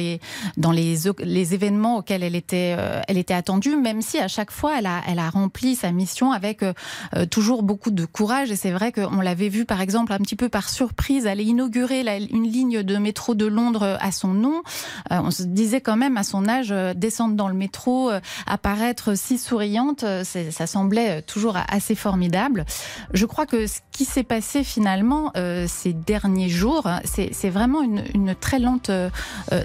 les 0.72 1.54
événements 1.54 1.98
auxquels 1.98 2.22
elle 2.22 2.36
était 2.36 2.76
euh, 2.78 3.00
elle 3.08 3.18
était 3.18 3.34
attendue, 3.34 3.76
même 3.76 4.02
si 4.02 4.18
à 4.18 4.28
chaque 4.28 4.50
fois 4.50 4.74
elle 4.78 4.86
a 5.18 5.30
rempli 5.30 5.74
sa 5.74 5.92
mission 5.92 6.32
avec 6.32 6.64
toujours 7.30 7.62
beaucoup 7.62 7.90
de 7.90 8.04
courage. 8.04 8.50
Et 8.50 8.56
c'est 8.56 8.70
vrai 8.70 8.92
qu'on 8.92 9.20
l'avait 9.20 9.48
vu 9.48 9.64
par 9.64 9.80
exemple 9.80 10.12
un 10.12 10.18
petit 10.18 10.36
peu 10.36 10.48
par 10.48 10.68
surprise 10.68 11.26
aller 11.26 11.44
inaugurer 11.44 12.00
une 12.30 12.44
ligne 12.44 12.82
de 12.82 12.96
métro 12.96 13.34
de 13.34 13.46
Londres 13.46 13.98
à 14.00 14.12
son 14.12 14.28
nom. 14.28 14.62
On 15.10 15.30
se 15.30 15.42
disait 15.42 15.80
quand 15.80 15.96
même 15.96 16.16
à 16.16 16.22
son 16.22 16.48
âge 16.48 16.74
descendre 16.96 17.34
dans 17.34 17.48
le 17.48 17.54
métro, 17.54 18.10
apparaître 18.46 19.16
si 19.16 19.38
souriante, 19.38 20.04
ça 20.22 20.66
semblait 20.66 21.22
toujours 21.22 21.56
assez 21.68 21.94
formidable 21.94 22.19
formidable. 22.20 22.66
Je 23.14 23.24
crois 23.24 23.46
que 23.46 23.66
ce 23.66 23.80
qui 23.92 24.04
s'est 24.04 24.24
passé 24.24 24.62
finalement 24.62 25.32
euh, 25.38 25.64
ces 25.66 25.94
derniers 25.94 26.50
jours, 26.50 26.86
c'est 27.04 27.48
vraiment 27.48 27.80
une, 27.80 28.04
une, 28.14 28.34
très 28.34 28.58
lente 28.58 28.90
euh, 28.90 29.08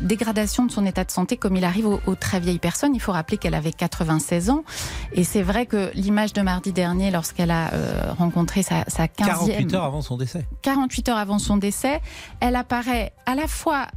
dégradation 0.02 0.66
de 0.66 0.72
son 0.72 0.86
état 0.86 1.04
de 1.04 1.12
santé 1.12 1.36
comme 1.36 1.58
il 1.58 1.66
arrive 1.66 1.86
aux, 1.86 2.00
aux 2.06 2.16
très 2.16 2.40
vieilles 2.40 2.60
personnes. 2.60 2.96
Il 2.96 3.02
faut 3.02 3.12
rappeler 3.12 3.38
qu'elle 3.38 3.56
avait 3.56 3.74
96 3.74 4.52
ans 4.52 4.64
et 5.12 5.26
c'est 5.26 5.42
vrai 5.42 5.66
que 5.66 5.92
l'image 5.96 6.32
de 6.32 6.42
mardi 6.42 6.72
dernier 6.72 7.12
lorsqu'elle 7.12 7.52
a 7.52 7.74
euh, 7.74 8.14
rencontré 8.18 8.64
sa, 8.64 8.86
sa 8.88 9.08
15e... 9.08 9.26
48 9.26 9.74
heures 9.74 9.84
avant 9.84 10.02
son 10.02 10.16
décès. 10.16 10.46
48 10.62 11.10
heures 11.10 11.18
avant 11.18 11.40
son 11.40 11.58
décès, 11.58 12.00
elle 12.40 12.56
apparaît 12.56 13.12
à 13.26 13.36
la 13.36 13.48
fois 13.48 13.88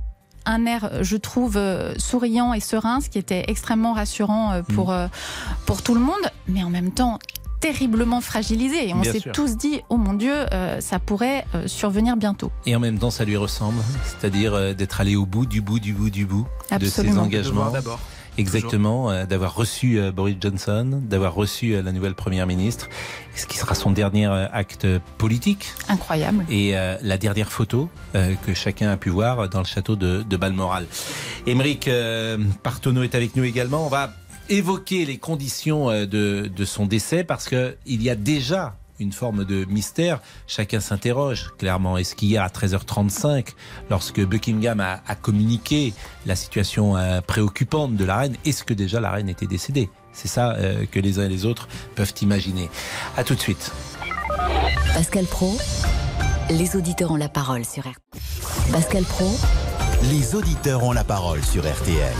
un 0.48 0.64
air, 0.64 0.90
je 1.02 1.16
trouve, 1.16 1.56
euh, 1.56 1.94
souriant 1.98 2.54
et 2.54 2.60
serein, 2.60 3.00
ce 3.00 3.10
qui 3.10 3.18
était 3.18 3.44
extrêmement 3.48 3.92
rassurant 3.92 4.52
euh, 4.52 4.62
pour, 4.62 4.90
mmh. 4.92 5.10
pour 5.66 5.82
tout 5.82 5.94
le 5.94 6.00
monde, 6.00 6.16
mais 6.48 6.64
en 6.64 6.70
même 6.70 6.90
temps 6.90 7.18
terriblement 7.60 8.20
fragilisé. 8.20 8.88
Et 8.88 8.94
on 8.94 9.02
s'est 9.04 9.20
tous 9.32 9.56
dit, 9.56 9.80
oh 9.88 9.96
mon 9.96 10.12
Dieu, 10.14 10.34
euh, 10.52 10.80
ça 10.80 10.98
pourrait 10.98 11.44
euh, 11.54 11.66
survenir 11.66 12.16
bientôt. 12.16 12.50
Et 12.66 12.74
en 12.76 12.80
même 12.80 12.98
temps, 12.98 13.10
ça 13.10 13.24
lui 13.24 13.36
ressemble, 13.36 13.82
c'est-à-dire 14.04 14.54
euh, 14.54 14.74
d'être 14.74 15.00
allé 15.00 15.16
au 15.16 15.26
bout, 15.26 15.46
du 15.46 15.60
bout, 15.60 15.80
du 15.80 15.92
bout, 15.92 16.10
du 16.10 16.26
bout 16.26 16.46
Absolument. 16.70 17.14
de 17.14 17.18
ses 17.18 17.22
engagements. 17.24 17.70
d'abord. 17.70 18.00
Exactement, 18.38 19.10
euh, 19.10 19.26
d'avoir 19.26 19.56
reçu 19.56 19.98
euh, 19.98 20.12
Boris 20.12 20.36
Johnson, 20.40 21.00
d'avoir 21.02 21.34
reçu 21.34 21.74
euh, 21.74 21.82
la 21.82 21.90
nouvelle 21.90 22.14
première 22.14 22.46
ministre, 22.46 22.88
ce 23.34 23.46
qui 23.46 23.58
sera 23.58 23.74
son 23.74 23.90
dernier 23.90 24.26
euh, 24.26 24.46
acte 24.52 24.86
politique. 25.18 25.66
Incroyable. 25.88 26.44
Et 26.48 26.76
euh, 26.78 26.96
la 27.02 27.18
dernière 27.18 27.50
photo 27.50 27.88
euh, 28.14 28.34
que 28.46 28.54
chacun 28.54 28.90
a 28.90 28.96
pu 28.96 29.10
voir 29.10 29.48
dans 29.48 29.58
le 29.58 29.64
château 29.64 29.96
de, 29.96 30.22
de 30.22 30.36
Balmoral. 30.36 30.86
Émeric 31.48 31.88
euh, 31.88 32.38
Partonneau 32.62 33.02
est 33.02 33.16
avec 33.16 33.34
nous 33.34 33.42
également. 33.42 33.84
On 33.84 33.88
va 33.88 34.12
évoquer 34.48 35.04
les 35.04 35.18
conditions 35.18 35.90
euh, 35.90 36.06
de, 36.06 36.50
de 36.54 36.64
son 36.64 36.86
décès 36.86 37.24
parce 37.24 37.48
que 37.48 37.76
il 37.86 38.02
y 38.02 38.10
a 38.10 38.14
déjà 38.14 38.76
une 39.00 39.12
forme 39.12 39.44
de 39.44 39.64
mystère. 39.66 40.20
Chacun 40.46 40.80
s'interroge 40.80 41.52
clairement. 41.58 41.98
Est-ce 41.98 42.14
qu'hier 42.14 42.42
à 42.42 42.48
13h35, 42.48 43.48
lorsque 43.90 44.20
Buckingham 44.20 44.80
a, 44.80 45.00
a 45.06 45.14
communiqué 45.14 45.94
la 46.26 46.36
situation 46.36 46.96
euh, 46.96 47.20
préoccupante 47.20 47.96
de 47.96 48.04
la 48.04 48.18
reine, 48.18 48.36
est-ce 48.44 48.64
que 48.64 48.74
déjà 48.74 49.00
la 49.00 49.10
reine 49.10 49.28
était 49.28 49.46
décédée? 49.46 49.88
C'est 50.12 50.28
ça 50.28 50.54
euh, 50.54 50.84
que 50.90 50.98
les 50.98 51.18
uns 51.20 51.26
et 51.26 51.28
les 51.28 51.46
autres 51.46 51.68
peuvent 51.94 52.14
imaginer. 52.22 52.68
À 53.16 53.24
tout 53.24 53.34
de 53.34 53.40
suite. 53.40 53.72
Pascal 54.94 55.26
Pro, 55.26 55.56
les 56.50 56.76
auditeurs 56.76 57.12
ont 57.12 57.16
la 57.16 57.28
parole 57.28 57.64
sur 57.64 57.82
RTL. 57.82 57.94
Pascal 58.72 59.04
Pro, 59.04 59.30
Les 60.10 60.34
auditeurs 60.34 60.82
ont 60.82 60.92
la 60.92 61.04
parole 61.04 61.44
sur 61.44 61.62
RTL. 61.62 62.14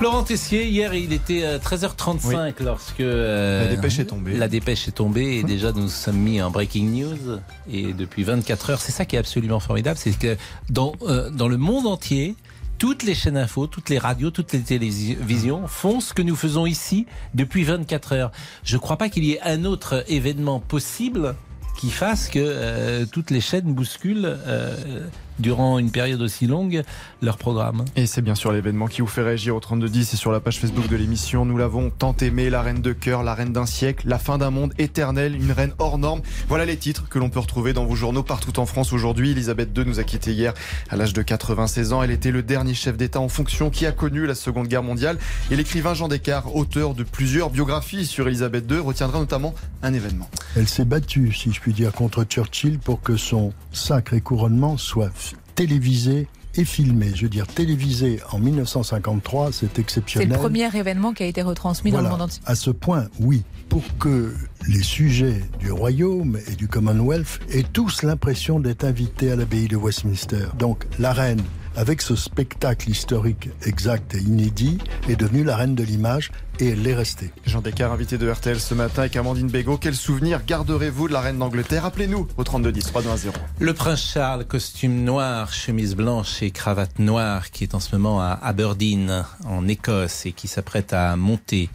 Laurent 0.00 0.22
Tessier, 0.22 0.68
hier 0.68 0.94
il 0.94 1.12
était 1.12 1.42
euh, 1.42 1.58
13h35 1.58 2.62
lorsque 2.62 3.00
euh, 3.00 3.64
La 3.64 3.74
dépêche 3.74 3.98
est 3.98 4.04
tombée. 4.04 4.36
La 4.36 4.48
dépêche 4.48 4.86
est 4.86 4.92
tombée 4.92 5.38
et 5.38 5.42
déjà 5.42 5.72
nous 5.72 5.88
sommes 5.88 6.18
mis 6.18 6.40
en 6.40 6.50
breaking 6.50 6.90
news 6.90 7.40
et 7.68 7.92
depuis 7.92 8.22
24 8.22 8.70
heures, 8.70 8.80
c'est 8.80 8.92
ça 8.92 9.04
qui 9.04 9.16
est 9.16 9.18
absolument 9.18 9.58
formidable, 9.58 9.98
c'est 9.98 10.16
que 10.16 10.36
dans, 10.70 10.92
euh, 11.02 11.30
dans 11.30 11.48
le 11.48 11.56
monde 11.56 11.88
entier, 11.88 12.36
toutes 12.78 13.02
les 13.02 13.16
chaînes 13.16 13.36
info, 13.36 13.66
toutes 13.66 13.90
les 13.90 13.98
radios, 13.98 14.30
toutes 14.30 14.52
les 14.52 14.60
télévisions 14.60 15.66
font 15.66 15.98
ce 15.98 16.14
que 16.14 16.22
nous 16.22 16.36
faisons 16.36 16.64
ici 16.64 17.06
depuis 17.34 17.64
24 17.64 18.12
heures. 18.12 18.32
Je 18.62 18.76
ne 18.76 18.80
crois 18.80 18.98
pas 18.98 19.08
qu'il 19.08 19.24
y 19.24 19.32
ait 19.32 19.40
un 19.42 19.64
autre 19.64 20.04
événement 20.06 20.60
possible 20.60 21.34
qui 21.76 21.90
fasse 21.90 22.28
que 22.28 22.38
euh, 22.38 23.04
toutes 23.10 23.30
les 23.30 23.40
chaînes 23.40 23.72
bousculent 23.72 24.38
euh, 24.46 25.06
durant 25.38 25.78
une 25.78 25.90
période 25.90 26.20
aussi 26.20 26.46
longue 26.46 26.82
leur 27.22 27.36
programme. 27.36 27.84
Et 27.96 28.06
c'est 28.06 28.22
bien 28.22 28.34
sûr 28.34 28.52
l'événement 28.52 28.86
qui 28.86 29.00
vous 29.00 29.06
fait 29.06 29.22
réagir 29.22 29.56
au 29.56 29.60
3210 29.60 30.14
et 30.14 30.16
sur 30.16 30.32
la 30.32 30.40
page 30.40 30.58
Facebook 30.58 30.88
de 30.88 30.96
l'émission. 30.96 31.44
Nous 31.44 31.56
l'avons 31.56 31.90
tant 31.90 32.14
aimé, 32.20 32.50
la 32.50 32.62
reine 32.62 32.80
de 32.80 32.92
cœur, 32.92 33.22
la 33.22 33.34
reine 33.34 33.52
d'un 33.52 33.66
siècle, 33.66 34.06
la 34.08 34.18
fin 34.18 34.38
d'un 34.38 34.50
monde 34.50 34.72
éternel, 34.78 35.34
une 35.34 35.52
reine 35.52 35.72
hors 35.78 35.98
norme. 35.98 36.22
Voilà 36.48 36.64
les 36.64 36.76
titres 36.76 37.08
que 37.08 37.18
l'on 37.18 37.30
peut 37.30 37.40
retrouver 37.40 37.72
dans 37.72 37.84
vos 37.84 37.96
journaux 37.96 38.22
partout 38.22 38.58
en 38.60 38.66
France 38.66 38.92
aujourd'hui. 38.92 39.32
Elisabeth 39.32 39.76
II 39.76 39.84
nous 39.84 40.00
a 40.00 40.04
quittés 40.04 40.32
hier 40.32 40.54
à 40.90 40.96
l'âge 40.96 41.12
de 41.12 41.22
96 41.22 41.92
ans. 41.92 42.02
Elle 42.02 42.10
était 42.10 42.30
le 42.30 42.42
dernier 42.42 42.74
chef 42.74 42.96
d'État 42.96 43.20
en 43.20 43.28
fonction 43.28 43.70
qui 43.70 43.86
a 43.86 43.92
connu 43.92 44.26
la 44.26 44.34
Seconde 44.34 44.68
Guerre 44.68 44.82
mondiale. 44.82 45.18
Et 45.50 45.56
l'écrivain 45.56 45.94
Jean 45.94 46.08
Descartes, 46.08 46.46
auteur 46.54 46.94
de 46.94 47.02
plusieurs 47.02 47.50
biographies 47.50 48.06
sur 48.06 48.28
Elisabeth 48.28 48.70
II, 48.70 48.78
retiendra 48.78 49.18
notamment 49.18 49.54
un 49.82 49.92
événement. 49.92 50.28
Elle 50.56 50.68
s'est 50.68 50.84
battue, 50.84 51.32
si 51.32 51.52
je 51.52 51.60
puis 51.60 51.72
dire, 51.72 51.92
contre 51.92 52.24
Churchill 52.24 52.78
pour 52.78 53.02
que 53.02 53.16
son 53.16 53.52
sacré 53.72 54.20
couronnement 54.20 54.76
soit 54.76 55.10
f- 55.58 55.66
télévisé 55.66 56.26
et 56.54 56.64
filmé. 56.64 57.12
Je 57.14 57.22
veux 57.22 57.28
dire, 57.28 57.46
télévisé 57.46 58.20
en 58.32 58.38
1953, 58.38 59.52
c'est 59.52 59.66
C'est 59.66 59.78
exceptionnel. 59.78 60.28
le 60.30 60.36
premier 60.38 60.74
événement 60.76 61.12
qui 61.12 61.22
a 61.22 61.26
été 61.26 61.42
retransmis 61.42 61.90
dans 61.92 62.00
le 62.00 62.08
monde 62.08 62.22
entier. 62.22 62.40
À 62.46 62.54
ce 62.54 62.70
point, 62.70 63.06
oui. 63.20 63.42
Pour 63.68 63.82
que 63.98 64.34
les 64.66 64.82
sujets 64.82 65.42
du 65.60 65.70
royaume 65.70 66.38
et 66.50 66.54
du 66.56 66.68
Commonwealth 66.68 67.38
aient 67.52 67.64
tous 67.70 68.02
l'impression 68.02 68.60
d'être 68.60 68.84
invités 68.84 69.30
à 69.30 69.36
l'abbaye 69.36 69.68
de 69.68 69.76
Westminster. 69.76 70.46
Donc, 70.58 70.86
la 70.98 71.12
reine, 71.12 71.42
avec 71.78 72.02
ce 72.02 72.16
spectacle 72.16 72.90
historique 72.90 73.50
exact 73.64 74.16
et 74.16 74.18
inédit, 74.18 74.78
est 75.08 75.14
devenue 75.14 75.44
la 75.44 75.56
reine 75.56 75.76
de 75.76 75.84
l'image 75.84 76.32
et 76.58 76.70
elle 76.70 76.82
l'est 76.82 76.94
restée. 76.96 77.30
Jean 77.46 77.60
Descartes, 77.60 77.92
invité 77.92 78.18
de 78.18 78.28
RTL 78.28 78.58
ce 78.58 78.74
matin 78.74 79.02
avec 79.02 79.14
Amandine 79.14 79.46
Bégaud. 79.46 79.78
Quel 79.78 79.94
souvenir 79.94 80.44
garderez-vous 80.44 81.06
de 81.06 81.12
la 81.12 81.20
reine 81.20 81.38
d'Angleterre? 81.38 81.84
Appelez-nous 81.84 82.26
au 82.36 82.42
3210 82.42 82.84
320. 82.86 83.32
Le 83.60 83.74
prince 83.74 84.02
Charles, 84.12 84.44
costume 84.44 85.04
noir, 85.04 85.52
chemise 85.52 85.94
blanche 85.94 86.42
et 86.42 86.50
cravate 86.50 86.98
noire, 86.98 87.52
qui 87.52 87.62
est 87.62 87.76
en 87.76 87.80
ce 87.80 87.94
moment 87.94 88.20
à 88.20 88.32
Aberdeen, 88.42 89.24
en 89.44 89.68
Écosse, 89.68 90.26
et 90.26 90.32
qui 90.32 90.48
s'apprête 90.48 90.92
à 90.92 91.14
monter 91.14 91.70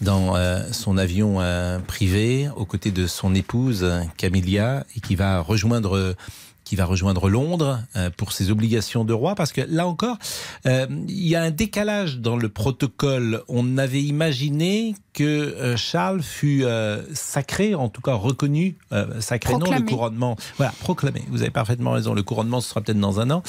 dans 0.00 0.36
euh, 0.36 0.62
son 0.70 0.96
avion 0.98 1.40
euh, 1.40 1.80
privé 1.80 2.48
aux 2.54 2.64
côtés 2.64 2.92
de 2.92 3.08
son 3.08 3.34
épouse 3.34 3.84
Camilla, 4.16 4.84
et 4.94 5.00
qui 5.00 5.16
va 5.16 5.40
rejoindre 5.40 6.14
qui 6.68 6.76
va 6.76 6.84
rejoindre 6.84 7.30
Londres 7.30 7.80
euh, 7.96 8.10
pour 8.14 8.32
ses 8.32 8.50
obligations 8.50 9.02
de 9.02 9.14
roi, 9.14 9.34
parce 9.34 9.52
que 9.52 9.62
là 9.62 9.86
encore, 9.86 10.18
euh, 10.66 10.86
il 11.08 11.26
y 11.26 11.34
a 11.34 11.40
un 11.42 11.50
décalage 11.50 12.18
dans 12.18 12.36
le 12.36 12.50
protocole. 12.50 13.42
On 13.48 13.78
avait 13.78 14.02
imaginé 14.02 14.94
que 15.14 15.24
euh, 15.24 15.78
Charles 15.78 16.20
fut 16.20 16.64
euh, 16.64 17.00
sacré, 17.14 17.74
en 17.74 17.88
tout 17.88 18.02
cas 18.02 18.12
reconnu, 18.12 18.76
euh, 18.92 19.18
sacré 19.22 19.54
non, 19.54 19.60
le 19.60 19.64
Proclamé. 19.64 19.90
couronnement, 19.90 20.36
voilà, 20.58 20.74
proclamé, 20.80 21.24
vous 21.30 21.40
avez 21.40 21.50
parfaitement 21.50 21.92
raison, 21.92 22.12
le 22.12 22.22
couronnement 22.22 22.60
ce 22.60 22.68
sera 22.68 22.82
peut-être 22.82 23.00
dans 23.00 23.18
un 23.18 23.30
an, 23.30 23.42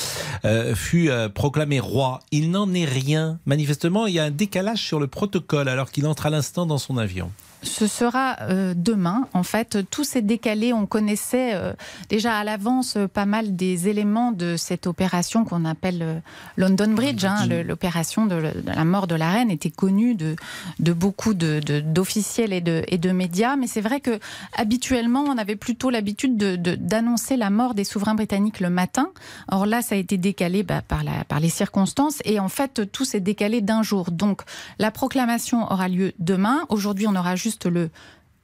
fut 0.75 1.09
proclamé 1.35 1.81
roi. 1.81 2.21
Il 2.31 2.51
n'en 2.51 2.73
est 2.73 2.85
rien. 2.85 3.37
Manifestement, 3.45 4.07
il 4.07 4.13
y 4.13 4.19
a 4.19 4.23
un 4.23 4.31
décalage 4.31 4.81
sur 4.81 5.01
le 5.01 5.07
protocole 5.07 5.67
alors 5.67 5.91
qu'il 5.91 6.07
entre 6.07 6.27
à 6.27 6.29
l'instant 6.29 6.65
dans 6.65 6.77
son 6.77 6.97
avion. 6.97 7.31
Ce 7.61 7.87
sera 7.87 8.37
euh, 8.41 8.73
demain. 8.75 9.27
En 9.33 9.43
fait, 9.43 9.79
tout 9.91 10.03
s'est 10.03 10.21
décalé. 10.21 10.71
On 10.71 10.85
connaissait 10.85 11.53
euh, 11.55 11.73
déjà 12.07 12.37
à 12.37 12.43
l'avance 12.43 12.95
euh, 12.95 13.07
pas 13.07 13.25
mal 13.25 13.55
des 13.55 13.89
éléments 13.89 14.31
de 14.31 14.55
cette 14.55 14.87
opération 14.87 15.43
qu'on 15.43 15.65
appelle 15.65 16.21
London 16.55 16.91
Bridge. 16.93 17.25
hein. 17.25 17.47
L'opération 17.63 18.25
de, 18.25 18.51
la 18.65 18.85
mort 18.85 19.07
de 19.07 19.15
la 19.15 19.29
reine 19.29 19.51
était 19.51 19.71
connue 19.71 20.15
de, 20.15 20.35
de 20.79 20.93
beaucoup 20.93 21.33
de- 21.33 21.59
d'officiels 21.81 22.53
et, 22.53 22.61
de, 22.61 22.83
et 22.87 22.97
de 22.97 23.11
médias. 23.11 23.55
Mais 23.57 23.67
c'est 23.67 23.81
vrai 23.81 23.99
que 23.99 24.19
habituellement, 24.55 25.23
on 25.27 25.37
avait 25.37 25.55
plutôt 25.57 25.89
l'habitude 25.89 26.37
de- 26.37 26.55
de- 26.55 26.75
d'annoncer 26.75 27.35
la 27.35 27.49
mort 27.49 27.73
des 27.73 27.83
souverains 27.83 28.15
britanniques 28.15 28.59
le 28.61 28.69
matin. 28.69 29.09
Or 29.51 29.65
là, 29.65 29.81
ça 29.81 29.95
a 29.95 29.97
été 29.97 30.17
décalé 30.17 30.63
bah, 30.63 30.81
par, 30.81 31.03
la, 31.03 31.23
par 31.25 31.39
les 31.39 31.49
circonstances. 31.49 32.19
Et 32.23 32.39
en 32.39 32.49
fait, 32.49 32.89
tout 32.91 33.03
s'est 33.05 33.19
décalé 33.19 33.61
d'un 33.61 33.83
jour. 33.83 34.11
Donc, 34.11 34.41
la 34.77 34.91
proclamation 34.91 35.69
aura 35.71 35.87
lieu 35.89 36.13
demain. 36.19 36.61
Aujourd'hui, 36.69 37.07
on 37.07 37.15
aura 37.15 37.35
juste 37.35 37.48
le 37.65 37.89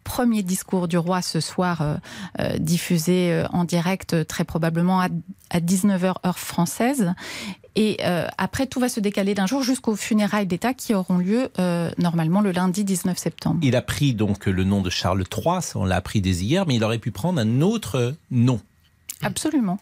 premier 0.04 0.44
discours 0.44 0.88
du 0.88 0.98
roi 0.98 1.22
ce 1.22 1.40
soir 1.40 1.82
euh, 1.82 1.96
euh, 2.40 2.58
diffusé 2.60 3.32
euh, 3.32 3.48
en 3.52 3.64
direct 3.64 4.28
très 4.28 4.44
probablement 4.44 5.02
à, 5.02 5.08
à 5.50 5.60
19h 5.60 6.16
heure 6.26 6.40
française. 6.40 7.14
Et 7.76 7.98
euh, 8.06 8.28
après, 8.38 8.68
tout 8.68 8.80
va 8.80 8.88
se 8.88 9.02
décaler 9.02 9.34
d'un 9.34 9.48
jour 9.48 9.62
jusqu'aux 9.62 9.98
funérailles 9.98 10.48
d'État 10.48 10.74
qui 10.74 10.94
auront 10.94 11.18
lieu 11.18 11.50
euh, 11.60 11.92
normalement 11.98 12.40
le 12.40 12.52
lundi 12.52 12.86
19 12.86 13.18
septembre. 13.18 13.60
Il 13.64 13.76
a 13.76 13.82
pris 13.82 14.14
donc 14.14 14.46
le 14.46 14.64
nom 14.64 14.82
de 14.82 14.90
Charles 14.90 15.26
III, 15.36 15.62
ça, 15.62 15.80
on 15.80 15.86
l'a 15.86 15.98
appris 15.98 16.22
dès 16.22 16.32
hier, 16.32 16.66
mais 16.68 16.76
il 16.76 16.84
aurait 16.84 17.00
pu 17.00 17.12
prendre 17.12 17.40
un 17.42 17.62
autre 17.62 18.14
nom. 18.32 18.62
Absolument. 19.22 19.80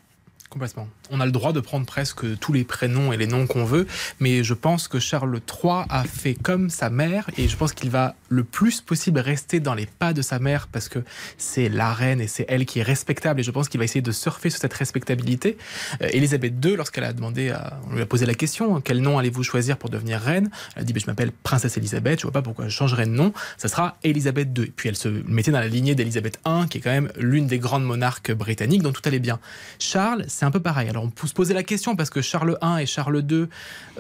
On 1.09 1.19
a 1.19 1.25
le 1.25 1.31
droit 1.31 1.53
de 1.53 1.59
prendre 1.59 1.85
presque 1.85 2.37
tous 2.39 2.53
les 2.53 2.63
prénoms 2.63 3.11
et 3.13 3.17
les 3.17 3.27
noms 3.27 3.47
qu'on 3.47 3.65
veut, 3.65 3.87
mais 4.19 4.43
je 4.43 4.53
pense 4.53 4.87
que 4.87 4.99
Charles 4.99 5.39
III 5.47 5.83
a 5.89 6.03
fait 6.03 6.33
comme 6.35 6.69
sa 6.69 6.89
mère 6.89 7.29
et 7.37 7.47
je 7.47 7.55
pense 7.57 7.73
qu'il 7.73 7.89
va 7.89 8.15
le 8.29 8.43
plus 8.43 8.81
possible 8.81 9.19
rester 9.19 9.59
dans 9.59 9.73
les 9.73 9.85
pas 9.85 10.13
de 10.13 10.21
sa 10.21 10.39
mère 10.39 10.67
parce 10.67 10.89
que 10.89 10.99
c'est 11.37 11.69
la 11.69 11.93
reine 11.93 12.21
et 12.21 12.27
c'est 12.27 12.45
elle 12.49 12.65
qui 12.65 12.79
est 12.79 12.83
respectable 12.83 13.39
et 13.39 13.43
je 13.43 13.51
pense 13.51 13.69
qu'il 13.69 13.77
va 13.79 13.83
essayer 13.85 14.01
de 14.01 14.11
surfer 14.11 14.49
sur 14.49 14.59
cette 14.59 14.73
respectabilité. 14.73 15.57
Euh, 16.01 16.09
II, 16.13 16.75
lorsqu'elle 16.75 17.03
a 17.03 17.13
demandé, 17.13 17.49
à- 17.51 17.79
on 17.89 17.95
lui 17.95 18.01
a 18.01 18.05
posé 18.05 18.25
la 18.25 18.33
question, 18.33 18.81
quel 18.81 18.99
nom 19.01 19.17
allez-vous 19.17 19.43
choisir 19.43 19.77
pour 19.77 19.89
devenir 19.89 20.19
reine? 20.19 20.49
Elle 20.75 20.81
a 20.81 20.85
dit, 20.85 20.93
Ben, 20.93 20.99
je 21.01 21.07
m'appelle 21.07 21.31
Princesse 21.43 21.77
Elisabeth, 21.77 22.19
je 22.19 22.23
vois 22.23 22.31
pas 22.31 22.41
pourquoi 22.41 22.67
je 22.67 22.75
changerais 22.75 23.05
de 23.05 23.11
nom, 23.11 23.33
ça 23.57 23.67
sera 23.67 23.97
Elisabeth 24.03 24.49
II. 24.57 24.67
Puis 24.75 24.89
elle 24.89 24.95
se 24.95 25.07
mettait 25.07 25.51
dans 25.51 25.59
la 25.59 25.67
lignée 25.67 25.95
d'Elisabeth 25.95 26.39
I, 26.45 26.67
qui 26.69 26.77
est 26.77 26.81
quand 26.81 26.91
même 26.91 27.11
l'une 27.17 27.47
des 27.47 27.59
grandes 27.59 27.85
monarques 27.85 28.31
britanniques, 28.31 28.81
dont 28.81 28.91
tout 28.91 29.01
allait 29.05 29.19
bien. 29.19 29.39
Charles, 29.79 30.25
c'est 30.43 30.47
un 30.47 30.51
peu 30.51 30.59
pareil. 30.59 30.89
Alors 30.89 31.05
on 31.05 31.09
peut 31.09 31.25
se 31.25 31.33
poser 31.33 31.53
la 31.53 31.63
question 31.63 31.95
parce 31.95 32.09
que 32.09 32.21
Charles 32.21 32.57
I 32.61 32.81
et 32.81 32.85
Charles 32.85 33.23
II, 33.31 33.45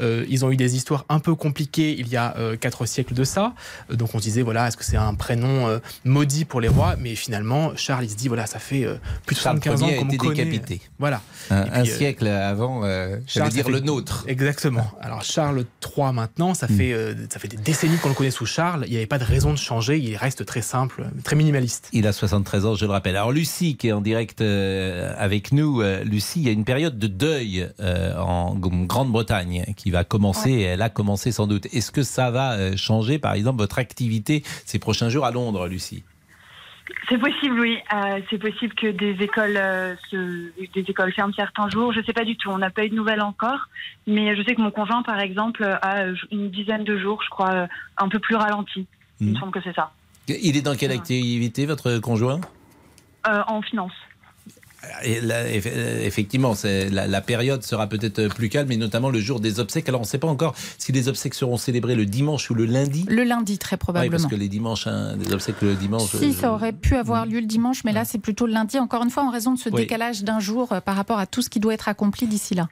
euh, 0.01 0.25
ils 0.27 0.43
ont 0.43 0.51
eu 0.51 0.57
des 0.57 0.75
histoires 0.75 1.05
un 1.07 1.19
peu 1.19 1.35
compliquées 1.35 1.95
il 1.97 2.09
y 2.09 2.17
a 2.17 2.35
euh, 2.37 2.57
quatre 2.57 2.85
siècles 2.85 3.13
de 3.13 3.23
ça. 3.23 3.53
Euh, 3.89 3.95
donc 3.95 4.13
on 4.13 4.17
se 4.17 4.23
disait 4.23 4.41
voilà, 4.41 4.67
est-ce 4.67 4.75
que 4.75 4.83
c'est 4.83 4.97
un 4.97 5.13
prénom 5.13 5.69
euh, 5.69 5.79
maudit 6.03 6.43
pour 6.43 6.59
les 6.59 6.67
rois? 6.67 6.97
Mais 6.99 7.15
finalement, 7.15 7.71
Charles 7.77 8.03
il 8.03 8.09
se 8.09 8.17
dit 8.17 8.27
voilà, 8.27 8.45
ça 8.45 8.59
fait 8.59 8.83
euh, 8.83 8.95
plus 9.25 9.37
de 9.37 9.39
Charles 9.39 9.61
75 9.63 9.83
ans 9.83 10.01
qu'on 10.01 10.07
été 10.09 10.17
connaît. 10.17 10.35
décapité. 10.45 10.81
Voilà. 10.99 11.21
Un, 11.49 11.65
euh, 11.81 11.85
siècle 11.85 12.27
avant, 12.27 12.83
euh, 12.83 13.19
j'allais 13.25 13.49
Charles, 13.49 13.49
dire 13.51 13.69
le 13.69 13.79
nôtre. 13.79 14.25
Exactement. 14.27 14.91
Alors 14.99 15.23
Charles 15.23 15.63
III 15.81 16.11
maintenant, 16.11 16.53
ça 16.53 16.67
fait 16.67 16.91
euh, 16.91 17.13
ça 17.29 17.39
fait 17.39 17.47
des 17.47 17.55
décennies 17.55 17.97
qu'on 17.99 18.09
le 18.09 18.15
connaît 18.15 18.31
sous 18.31 18.45
Charles. 18.45 18.83
Il 18.87 18.91
n'y 18.91 18.97
avait 18.97 19.05
pas 19.05 19.19
de 19.19 19.23
raison 19.23 19.51
de 19.51 19.57
changer. 19.57 19.97
Il 19.97 20.17
reste 20.17 20.45
très 20.45 20.61
simple, 20.61 21.05
très 21.23 21.37
minimaliste. 21.37 21.87
Il 21.93 22.05
a 22.05 22.11
73 22.11 22.65
ans, 22.65 22.75
je 22.75 22.85
le 22.85 22.91
rappelle. 22.91 23.15
Alors 23.15 23.31
Lucie, 23.31 23.77
qui 23.77 23.87
est 23.87 23.93
en 23.93 24.01
direct 24.01 24.41
euh, 24.41 25.13
avec 25.17 25.51
nous, 25.51 25.81
euh, 25.81 26.03
Lucie, 26.23 26.39
il 26.39 26.45
y 26.45 26.49
a 26.49 26.53
une 26.53 26.63
période 26.63 26.97
de 26.97 27.07
deuil 27.07 27.67
euh, 27.81 28.17
en 28.17 28.55
Grande-Bretagne 28.55 29.65
qui 29.75 29.91
va 29.91 30.05
commencer, 30.05 30.51
et 30.51 30.61
elle 30.61 30.81
a 30.81 30.89
commencé 30.89 31.33
sans 31.33 31.47
doute. 31.47 31.65
Est-ce 31.73 31.91
que 31.91 32.01
ça 32.01 32.31
va 32.31 32.53
euh, 32.53 32.77
changer, 32.77 33.19
par 33.19 33.33
exemple, 33.33 33.57
votre 33.57 33.77
activité 33.77 34.41
ces 34.65 34.79
prochains 34.79 35.09
jours 35.09 35.25
à 35.25 35.31
Londres, 35.31 35.67
Lucie? 35.67 36.05
C'est 37.09 37.17
possible, 37.17 37.59
oui. 37.59 37.77
Euh, 37.93 38.21
c'est 38.29 38.37
possible 38.37 38.73
que 38.75 38.87
des 38.87 39.21
écoles, 39.21 39.57
euh, 39.57 39.95
se- 40.09 40.51
des 40.73 40.85
écoles 40.87 41.11
ferment 41.11 41.33
certains 41.35 41.69
jours. 41.69 41.91
Je 41.91 41.99
ne 41.99 42.05
sais 42.05 42.13
pas 42.13 42.23
du 42.23 42.37
tout. 42.37 42.49
On 42.49 42.57
n'a 42.57 42.69
pas 42.69 42.85
eu 42.85 42.89
de 42.89 42.95
nouvelles 42.95 43.21
encore. 43.21 43.67
Mais 44.07 44.33
je 44.37 44.43
sais 44.43 44.55
que 44.55 44.61
mon 44.61 44.71
conjoint, 44.71 45.03
par 45.03 45.19
exemple, 45.19 45.63
a 45.81 46.05
une 46.31 46.49
dizaine 46.51 46.85
de 46.85 46.97
jours, 46.97 47.21
je 47.23 47.29
crois, 47.29 47.67
un 47.97 48.07
peu 48.09 48.19
plus 48.19 48.35
ralenti. 48.35 48.87
Il 49.19 49.27
me 49.27 49.31
Mhm. 49.33 49.39
semble 49.39 49.51
que 49.51 49.61
c'est 49.61 49.75
ça. 49.75 49.91
Il 50.29 50.55
est 50.55 50.61
dans 50.61 50.75
quelle 50.75 50.91
activité, 50.93 51.65
votre 51.65 51.97
conjoint? 51.99 52.39
Euh, 53.27 53.41
en 53.47 53.61
finance. 53.61 53.91
Et 55.03 55.21
là, 55.21 55.45
eff- 55.47 55.63
euh, 55.67 56.05
effectivement, 56.05 56.53
la, 56.63 57.07
la 57.07 57.21
période 57.21 57.63
sera 57.63 57.87
peut-être 57.87 58.27
plus 58.27 58.49
calme, 58.49 58.71
et 58.71 58.77
notamment 58.77 59.09
le 59.09 59.19
jour 59.19 59.39
des 59.39 59.59
obsèques. 59.59 59.87
Alors, 59.89 60.01
on 60.01 60.03
ne 60.03 60.07
sait 60.07 60.17
pas 60.17 60.27
encore 60.27 60.55
si 60.77 60.91
les 60.91 61.07
obsèques 61.09 61.33
seront 61.33 61.57
célébrées 61.57 61.95
le 61.95 62.05
dimanche 62.05 62.49
ou 62.49 62.53
le 62.53 62.65
lundi. 62.65 63.05
Le 63.09 63.23
lundi, 63.23 63.57
très 63.57 63.75
Oui, 63.75 63.79
probablement. 63.79 64.11
parce 64.11 64.25
que 64.27 64.35
les 64.35 64.49
dimanches, 64.49 64.87
hein, 64.87 65.15
les 65.17 65.33
obsèques 65.33 65.61
le 65.61 65.75
dimanche. 65.75 66.09
Si, 66.17 66.25
euh, 66.25 66.31
ça 66.33 66.51
aurait 66.53 66.73
pu 66.73 66.95
avoir 66.95 67.25
lieu 67.25 67.39
le 67.39 67.45
dimanche, 67.45 67.83
mais 67.83 67.91
là, 67.93 68.05
c'est 68.05 68.19
plutôt 68.19 68.45
le 68.45 68.53
lundi, 68.53 68.77
encore 68.79 69.03
une 69.03 69.09
fois, 69.09 69.23
en 69.23 69.31
raison 69.31 69.53
de 69.53 69.59
ce 69.59 69.69
Oui. 69.69 69.81
décalage 69.81 70.23
d'un 70.23 70.39
jour 70.39 70.71
euh, 70.71 70.79
par 70.81 70.95
rapport 70.95 71.19
à 71.19 71.25
tout 71.27 71.41
ce 71.41 71.49
qui 71.49 71.59
doit 71.59 71.73
être 71.73 71.87
accompli 71.87 72.27
d'ici 72.27 72.53
là. 72.55 72.67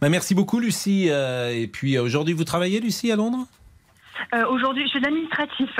Bah, 0.00 0.08
merci 0.08 0.34
beaucoup, 0.34 0.58
Lucie. 0.58 1.06
Euh, 1.10 1.50
et 1.54 1.66
puis, 1.66 1.96
euh, 1.96 2.02
aujourd'hui, 2.02 2.34
vous 2.34 2.44
travaillez, 2.44 2.80
Lucie, 2.80 3.10
à 3.12 3.16
Londres? 3.16 3.46
Euh, 4.34 4.46
Aujourd'hui, 4.48 4.84
je 4.84 4.88
de 5.00 5.04
l'administratif. 5.04 5.70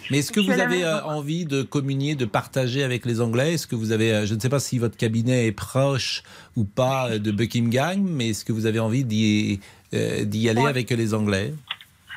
Mais 0.10 0.18
est-ce 0.18 0.32
que 0.32 0.40
suis 0.40 0.50
vous 0.52 0.60
avez 0.60 0.84
euh, 0.84 1.02
envie 1.04 1.44
de 1.44 1.62
communier, 1.62 2.14
de 2.14 2.24
partager 2.24 2.82
avec 2.82 3.06
les 3.06 3.20
Anglais? 3.20 3.54
Est-ce 3.54 3.66
que 3.66 3.76
vous 3.76 3.92
avez, 3.92 4.12
euh, 4.12 4.26
je 4.26 4.34
ne 4.34 4.40
sais 4.40 4.48
pas 4.48 4.58
si 4.60 4.78
votre 4.78 4.96
cabinet 4.96 5.46
est 5.46 5.52
proche 5.52 6.22
ou 6.56 6.64
pas 6.64 7.18
de 7.18 7.30
Buckingham, 7.30 8.00
mais 8.02 8.30
est-ce 8.30 8.44
que 8.44 8.52
vous 8.52 8.66
avez 8.66 8.80
envie 8.80 9.04
d'y 9.04 9.60
euh, 9.94 10.24
aller 10.24 10.62
Ouais. 10.62 10.68
avec 10.68 10.90
les 10.90 11.14
Anglais? 11.14 11.52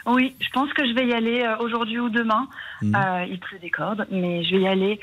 Oui, 0.07 0.35
je 0.39 0.49
pense 0.49 0.73
que 0.73 0.83
je 0.87 0.93
vais 0.93 1.07
y 1.07 1.13
aller 1.13 1.45
aujourd'hui 1.59 1.99
ou 1.99 2.09
demain. 2.09 2.47
Mhm. 2.81 2.95
Euh, 2.95 3.25
il 3.29 3.39
pleut 3.39 3.59
des 3.59 3.69
cordes, 3.69 4.07
mais 4.09 4.43
je 4.43 4.55
vais 4.55 4.61
y 4.63 4.67
aller 4.67 4.99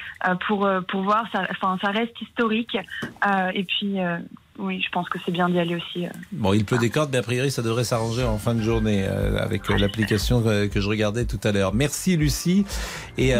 pour, 0.48 0.68
pour 0.88 1.02
voir. 1.02 1.24
Ça, 1.30 1.46
enfin, 1.52 1.78
ça 1.80 1.92
reste 1.92 2.20
historique. 2.20 2.76
Euh, 3.24 3.50
et 3.54 3.62
puis, 3.62 4.00
euh, 4.00 4.18
oui, 4.58 4.82
je 4.84 4.88
pense 4.90 5.08
que 5.08 5.18
c'est 5.24 5.30
bien 5.30 5.48
d'y 5.48 5.58
aller 5.58 5.76
aussi. 5.76 6.06
euh. 6.06 6.10
Bon, 6.32 6.52
il 6.52 6.64
pleut 6.64 6.78
des 6.78 6.90
cordes, 6.90 7.10
mais 7.12 7.18
a 7.18 7.22
priori, 7.22 7.50
ça 7.50 7.62
devrait 7.62 7.84
s'arranger 7.84 8.24
en 8.24 8.38
fin 8.38 8.54
de 8.54 8.62
journée 8.62 9.04
euh, 9.06 9.38
avec 9.38 9.70
euh, 9.70 9.78
l'application 9.78 10.42
euh, 10.46 10.66
que 10.68 10.80
je 10.80 10.88
regardais 10.88 11.24
tout 11.24 11.38
à 11.44 11.52
l'heure. 11.52 11.72
Merci 11.74 12.16
Lucie. 12.16 12.64
Et 13.16 13.34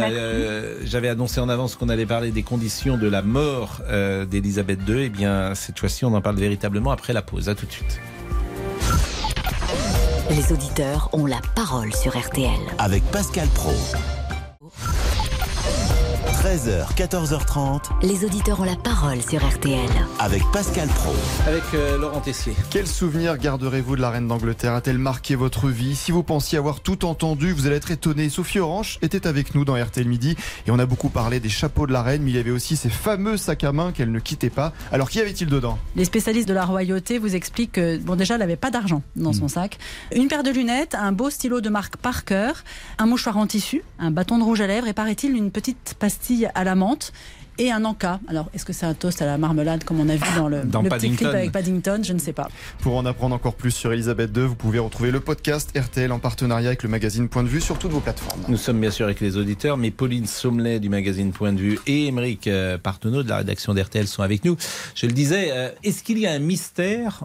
j'avais 0.85 1.09
annoncé 1.09 1.41
en 1.41 1.49
avance 1.49 1.77
qu'on 1.77 1.89
allait 1.89 2.07
parler 2.07 2.31
des 2.31 2.43
conditions 2.43 2.97
de 2.97 3.09
la 3.09 3.23
mort 3.23 3.81
euh, 3.89 4.25
d'Elisabeth 4.25 4.81
II. 4.89 5.03
Eh 5.05 5.09
bien, 5.09 5.55
cette 5.55 5.79
fois-ci, 5.79 6.05
on 6.05 6.15
en 6.15 6.21
parle 6.21 6.37
véritablement 6.37 6.91
après 6.91 7.13
la 7.13 7.23
pause. 7.23 7.49
À 7.49 7.55
tout 7.55 7.67
de 7.67 7.73
suite. 7.73 8.01
Les 10.31 10.53
auditeurs 10.53 11.09
ont 11.13 11.27
la 11.27 11.41
parole 11.55 11.93
sur 11.95 12.17
RTL. 12.17 12.51
Avec 12.79 13.03
Pascal 13.11 13.49
Pro. 13.55 13.73
13h, 16.49 16.95
14h30. 16.95 17.83
Les 18.01 18.25
auditeurs 18.25 18.59
ont 18.61 18.65
la 18.65 18.75
parole 18.75 19.21
sur 19.21 19.47
RTL. 19.47 19.87
Avec 20.19 20.43
Pascal 20.51 20.89
Pro. 20.89 21.13
Avec 21.47 21.63
euh, 21.75 21.99
Laurent 21.99 22.21
Tessier. 22.21 22.55
Quel 22.71 22.87
souvenir 22.87 23.37
garderez-vous 23.37 23.97
de 23.97 24.01
la 24.01 24.09
reine 24.09 24.27
d'Angleterre? 24.27 24.73
A-t-elle 24.73 24.97
marqué 24.97 25.35
votre 25.35 25.69
vie? 25.69 25.95
Si 25.95 26.11
vous 26.11 26.23
pensiez 26.23 26.57
avoir 26.57 26.81
tout 26.81 27.05
entendu, 27.05 27.53
vous 27.53 27.67
allez 27.67 27.77
être 27.77 27.91
étonné. 27.91 28.31
Sophie 28.31 28.61
Orange 28.61 28.99
était 29.03 29.27
avec 29.27 29.55
nous 29.55 29.67
dans 29.67 29.75
RTL 29.75 30.09
Midi 30.09 30.37
et 30.67 30.71
on 30.71 30.79
a 30.79 30.87
beaucoup 30.87 31.11
parlé 31.11 31.39
des 31.39 31.51
chapeaux 31.51 31.87
de 31.87 31.93
la 31.93 32.03
reine, 32.03 32.23
mais 32.23 32.31
il 32.31 32.37
y 32.37 32.41
avait 32.41 32.51
aussi 32.51 32.77
ces 32.77 32.89
fameux 32.89 33.37
sacs 33.37 33.65
à 33.65 33.73
main 33.73 33.93
qu'elle 33.93 34.11
ne 34.11 34.19
quittait 34.19 34.49
pas. 34.49 34.73
Alors 34.91 35.11
qu'y 35.11 35.21
avait-il 35.21 35.49
dedans? 35.49 35.79
Les 35.97 36.07
spécialistes 36.07 36.49
de 36.49 36.55
la 36.55 36.65
royauté 36.65 37.19
vous 37.19 37.37
expliquent 37.37 37.73
que, 37.73 37.99
bon, 37.99 38.17
déjà, 38.17 38.37
elle 38.37 38.41
n'avait 38.41 38.57
pas 38.57 38.71
d'argent 38.71 39.03
dans 39.17 39.35
son 39.35 39.49
sac. 39.49 39.77
Une 40.17 40.29
paire 40.29 40.45
de 40.45 40.51
lunettes, 40.51 40.95
un 40.95 41.13
beau 41.13 41.29
stylo 41.29 41.61
de 41.61 41.69
marque 41.69 41.99
Parker, 41.99 42.53
un 42.97 43.05
mouchoir 43.05 43.37
en 43.37 43.47
tissu, 43.47 43.83
un 43.99 44.11
bâton 44.11 44.39
de 44.39 44.45
rouge 44.45 44.63
à 44.63 44.67
lèvres 44.67 44.89
et, 44.89 44.95
paraît-il, 44.95 45.37
une 45.37 45.51
petite 45.51 45.95
pastille 45.99 46.38
à 46.47 46.65
la 46.65 46.75
menthe. 46.75 47.13
Et 47.61 47.73
un 47.73 47.85
encas. 47.85 48.21
Alors, 48.29 48.49
est-ce 48.55 48.65
que 48.65 48.73
c'est 48.73 48.87
un 48.87 48.95
toast 48.95 49.21
à 49.21 49.27
la 49.27 49.37
marmelade 49.37 49.83
comme 49.83 49.99
on 49.99 50.09
a 50.09 50.15
vu 50.15 50.23
dans 50.37 50.47
le, 50.47 50.63
Dans 50.63 50.81
le 50.81 50.89
petit 50.91 51.09
clip 51.09 51.19
Paddington. 51.19 51.37
avec 51.37 51.51
Paddington 51.51 52.01
Je 52.05 52.13
ne 52.13 52.21
sais 52.21 52.33
pas. 52.33 52.49
Pour 52.83 52.97
en 52.97 53.05
apprendre 53.05 53.35
encore 53.35 53.57
plus 53.57 53.73
sur 53.73 53.93
Elisabeth 53.93 54.31
II, 54.37 54.45
vous 54.45 54.55
pouvez 54.55 54.79
retrouver 54.79 55.11
le 55.11 55.19
podcast 55.19 55.77
RTL 55.77 56.13
en 56.13 56.21
partenariat 56.21 56.69
avec 56.69 56.85
le 56.85 56.89
magazine 56.89 57.29
Point 57.29 57.43
de 57.43 57.49
Vue 57.49 57.61
sur 57.61 57.77
toutes 57.77 57.91
vos 57.91 57.99
plateformes. 57.99 58.43
Nous 58.47 58.57
sommes 58.57 58.81
bien 58.81 58.93
sûr 58.93 59.07
avec 59.07 59.19
les 59.19 59.37
auditeurs, 59.37 59.77
mais 59.77 59.91
Pauline 59.91 60.27
Sommelet 60.27 60.79
du 60.79 60.89
magazine 60.89 61.33
Point 61.33 61.53
de 61.53 61.59
Vue 61.59 61.81
et 61.89 62.07
Émeric 62.07 62.47
euh, 62.47 62.79
Partenot 62.79 63.25
de 63.25 63.29
la 63.29 63.39
rédaction 63.39 63.75
d'RTL 63.75 64.07
sont 64.07 64.23
avec 64.23 64.45
nous. 64.45 64.57
Je 64.95 65.07
le 65.07 65.13
disais, 65.13 65.49
euh, 65.51 65.71
est-ce 65.83 66.05
qu'il 66.05 66.19
y 66.19 66.29
a 66.29 66.31
un 66.31 66.39
mystère 66.39 67.25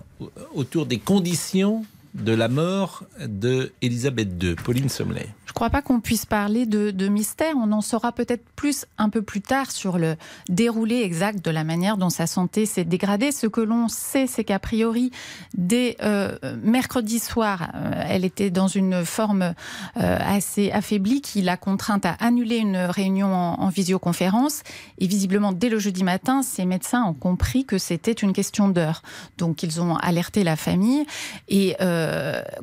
autour 0.55 0.88
des 0.88 0.98
conditions 0.98 1.86
de 2.15 2.34
la 2.34 2.48
mort 2.48 3.03
de 3.20 3.72
Elisabeth 3.82 4.29
II 4.41 4.55
Pauline 4.55 4.89
Sommelet. 4.89 5.27
Je 5.45 5.51
ne 5.51 5.55
crois 5.55 5.69
pas 5.69 5.81
qu'on 5.81 6.00
puisse 6.00 6.25
parler 6.25 6.65
de, 6.65 7.07
mystère. 7.07 7.55
On 7.57 7.71
en 7.73 7.81
saura 7.81 8.12
peut-être 8.13 8.43
plus 8.55 8.85
un 8.97 9.09
peu 9.09 9.21
plus 9.21 9.41
tard 9.41 9.71
sur 9.71 9.97
le 9.97 10.15
déroulé 10.47 11.01
exact 11.01 11.43
de 11.43 11.51
la 11.51 11.63
manière 11.63 11.97
dont 11.97 12.09
sa 12.09 12.27
santé 12.27 12.65
s'est 12.65 12.85
dégradée. 12.85 13.31
Ce 13.31 13.47
que 13.47 13.59
l'on 13.59 13.89
sait, 13.89 14.25
c'est 14.25 14.45
qu'a 14.45 14.59
priori, 14.59 15.12
dès 15.53 15.97
euh, 16.01 16.38
mercredi 16.62 17.19
soir, 17.19 17.71
euh, 17.75 17.91
elle 18.07 18.23
était 18.23 18.50
dans 18.51 18.67
une 18.67 19.03
forme 19.03 19.53
euh, 19.97 20.17
assez 20.21 20.71
affaiblie 20.71 21.21
qui 21.21 21.41
l'a 21.41 21.57
contrainte 21.57 22.05
à 22.05 22.13
annuler 22.19 22.57
une 22.57 22.77
réunion 22.77 23.35
en, 23.35 23.59
en 23.59 23.69
visioconférence. 23.69 24.63
Et 24.97 25.07
visiblement, 25.07 25.51
dès 25.51 25.69
le 25.69 25.77
jeudi 25.77 26.05
matin, 26.05 26.41
ses 26.41 26.65
médecins 26.65 27.03
ont 27.03 27.13
compris 27.13 27.65
que 27.65 27.77
c'était 27.77 28.13
une 28.13 28.31
question 28.31 28.69
d'heure. 28.69 29.01
Donc, 29.38 29.62
ils 29.62 29.81
ont 29.81 29.97
alerté 29.97 30.43
la 30.43 30.55
famille. 30.55 31.05
Et 31.50 31.75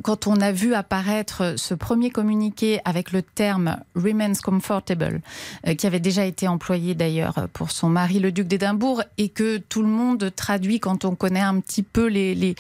quand 0.03 0.27
on 0.27 0.41
a 0.41 0.53
vu 0.53 0.75
apparaître 0.75 1.55
ce 1.57 1.75
premier 1.75 2.11
communiqué 2.11 2.70
avec 2.85 3.13
le 3.13 3.23
terme 3.23 3.79
remains 3.97 4.35
comfortable, 4.43 5.23
euh, 5.67 5.75
qui 5.75 5.87
avait 5.87 6.01
déjà 6.01 6.25
été 6.25 6.47
employé 6.47 6.95
d'ailleurs 6.95 7.49
pour 7.53 7.71
son 7.71 7.89
mari, 7.89 8.19
le 8.21 8.31
duc 8.33 8.47
d'Édimbourg, 8.47 9.03
et 9.19 9.29
que 9.29 9.59
tout 9.59 9.83
le 9.83 9.89
monde 9.89 10.31
traduit 10.35 10.79
quand 10.79 11.05
on 11.05 11.15
connaît 11.15 11.41
un 11.41 11.59
petit 11.61 11.83
peu 11.83 12.07
les, 12.07 12.35
les, 12.35 12.55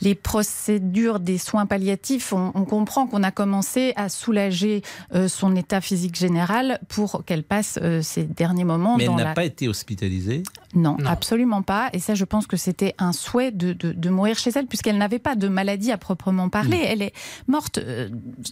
les 0.00 0.14
procédures 0.14 1.18
des 1.20 1.38
soins 1.38 1.66
palliatifs, 1.66 2.32
on, 2.32 2.52
on 2.54 2.64
comprend 2.64 3.06
qu'on 3.06 3.22
a 3.22 3.30
commencé 3.30 3.92
à 3.96 4.08
soulager 4.08 4.82
euh, 5.14 5.28
son 5.28 5.56
état 5.56 5.80
physique 5.80 6.16
général 6.16 6.80
pour 6.88 7.24
qu'elle 7.24 7.42
passe 7.42 7.78
euh, 7.82 8.02
ces 8.02 8.24
derniers 8.24 8.64
moments 8.64 8.96
Mais 8.96 9.04
elle 9.04 9.14
n'a 9.16 9.24
la... 9.24 9.34
pas 9.34 9.44
été 9.44 9.68
hospitalisée? 9.68 10.42
Non, 10.74 10.96
absolument 11.06 11.62
pas. 11.62 11.88
Et 11.94 11.98
ça, 11.98 12.14
je 12.14 12.24
pense 12.24 12.46
que 12.46 12.56
c'était 12.56 12.94
un 12.98 13.12
souhait 13.12 13.50
de, 13.50 13.72
de, 13.72 13.92
de 13.92 14.10
mourir 14.10 14.36
chez 14.38 14.50
elle, 14.54 14.66
puisqu'elle 14.66 14.98
n'avait 14.98 15.18
pas 15.18 15.34
de 15.34 15.48
maladie 15.48 15.92
à 15.92 15.96
proprement 15.96 16.50
parler. 16.50 16.78
Elle 16.84 17.02
est 17.02 17.14
morte 17.46 17.78
euh, 17.78 18.10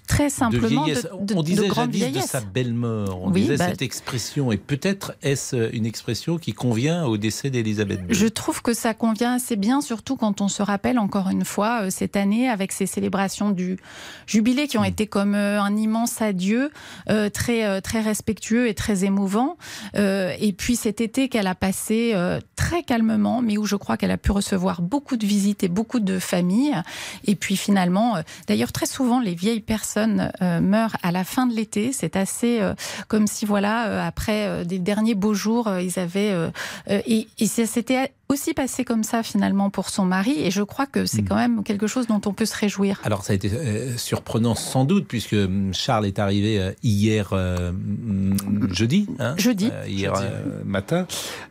très 0.08 0.30
simplement 0.30 0.82
de, 0.82 0.86
vieillesse. 0.86 0.95
De, 1.02 1.34
on 1.34 1.40
de 1.42 1.46
disait 1.46 1.68
grande 1.68 1.92
jadis 1.92 2.22
de 2.24 2.28
sa 2.28 2.40
belle 2.40 2.74
mort. 2.74 3.22
On 3.22 3.30
Oui, 3.30 3.42
disait 3.42 3.56
bah- 3.56 3.68
cette 3.68 3.82
expression. 3.82 4.52
Et 4.52 4.56
peut-être 4.56 5.14
est-ce 5.22 5.70
une 5.74 5.86
expression 5.86 6.38
qui 6.38 6.52
convient 6.52 7.04
au 7.04 7.16
décès 7.16 7.50
d'Elisabeth 7.50 8.00
II. 8.08 8.14
Je 8.14 8.26
trouve 8.26 8.62
que 8.62 8.74
ça 8.74 8.94
convient 8.94 9.34
assez 9.34 9.56
bien, 9.56 9.80
surtout 9.80 10.16
quand 10.16 10.40
on 10.40 10.48
se 10.48 10.62
rappelle 10.62 10.98
encore 10.98 11.28
une 11.28 11.44
fois 11.44 11.82
euh, 11.82 11.90
cette 11.90 12.16
année 12.16 12.48
avec 12.48 12.72
ces 12.72 12.86
célébrations 12.86 13.50
du 13.50 13.78
jubilé 14.26 14.66
qui 14.68 14.78
ont 14.78 14.84
été 14.84 15.06
comme 15.06 15.34
euh, 15.34 15.60
un 15.60 15.76
immense 15.76 16.20
adieu, 16.22 16.70
euh, 17.10 17.28
très 17.30 17.64
euh, 17.64 17.80
très 17.80 18.00
respectueux 18.00 18.68
et 18.68 18.74
très 18.74 19.04
émouvant. 19.04 19.56
Euh, 19.96 20.32
et 20.40 20.52
puis 20.52 20.76
cet 20.76 21.00
été 21.00 21.28
qu'elle 21.28 21.46
a 21.46 21.54
passé 21.54 22.12
euh, 22.14 22.40
très 22.56 22.82
calmement, 22.82 23.42
mais 23.42 23.58
où 23.58 23.66
je 23.66 23.76
crois 23.76 23.96
qu'elle 23.96 24.10
a 24.10 24.16
pu 24.18 24.32
recevoir 24.32 24.82
beaucoup 24.82 25.16
de 25.16 25.26
visites 25.26 25.62
et 25.64 25.68
beaucoup 25.68 26.00
de 26.00 26.18
familles. 26.18 26.74
Et 27.24 27.34
puis 27.34 27.56
finalement, 27.56 28.16
euh, 28.16 28.22
d'ailleurs 28.48 28.72
très 28.72 28.86
souvent 28.86 29.20
les 29.20 29.34
vieilles 29.34 29.60
personnes 29.60 30.30
euh, 30.42 30.60
à 31.02 31.12
la 31.12 31.24
fin 31.24 31.46
de 31.46 31.54
l'été. 31.54 31.92
C'est 31.92 32.16
assez 32.16 32.60
euh, 32.60 32.74
comme 33.08 33.26
si 33.26 33.46
voilà 33.46 33.88
euh, 33.88 34.06
après 34.06 34.46
euh, 34.46 34.64
des 34.64 34.78
derniers 34.78 35.14
beaux 35.14 35.34
jours, 35.34 35.70
ils 35.78 35.98
avaient 35.98 36.34
et, 36.88 37.26
s'était 37.46 38.12
aussi 38.28 38.54
passé 38.54 38.84
comme 38.84 39.04
ça 39.04 39.22
finalement 39.22 39.70
pour 39.70 39.88
son 39.88 40.04
mari. 40.04 40.34
Et 40.38 40.50
je 40.50 40.62
crois 40.62 40.86
que 40.86 41.06
c'est 41.06 41.22
quand 41.22 41.36
même 41.36 41.62
quelque 41.62 41.86
chose 41.86 42.06
dont 42.06 42.20
on 42.26 42.32
peut 42.32 42.46
se 42.46 42.56
réjouir. 42.56 43.00
Alors 43.04 43.24
ça 43.24 43.32
a 43.32 43.36
été 43.36 43.50
euh, 43.52 43.96
surprenant 43.96 44.54
sans 44.54 44.84
doute 44.84 45.06
puisque 45.06 45.34
hum, 45.34 45.72
Charles 45.72 46.06
est 46.06 46.18
arrivé 46.18 46.58
euh, 46.60 46.72
hier 46.82 47.30
euh, 47.32 47.72
jeudi, 48.72 49.06
hein, 49.18 49.34
Jeudi. 49.38 49.70
euh, 49.72 49.84
hier 49.86 50.12
euh, 50.16 50.62
matin. 50.64 51.06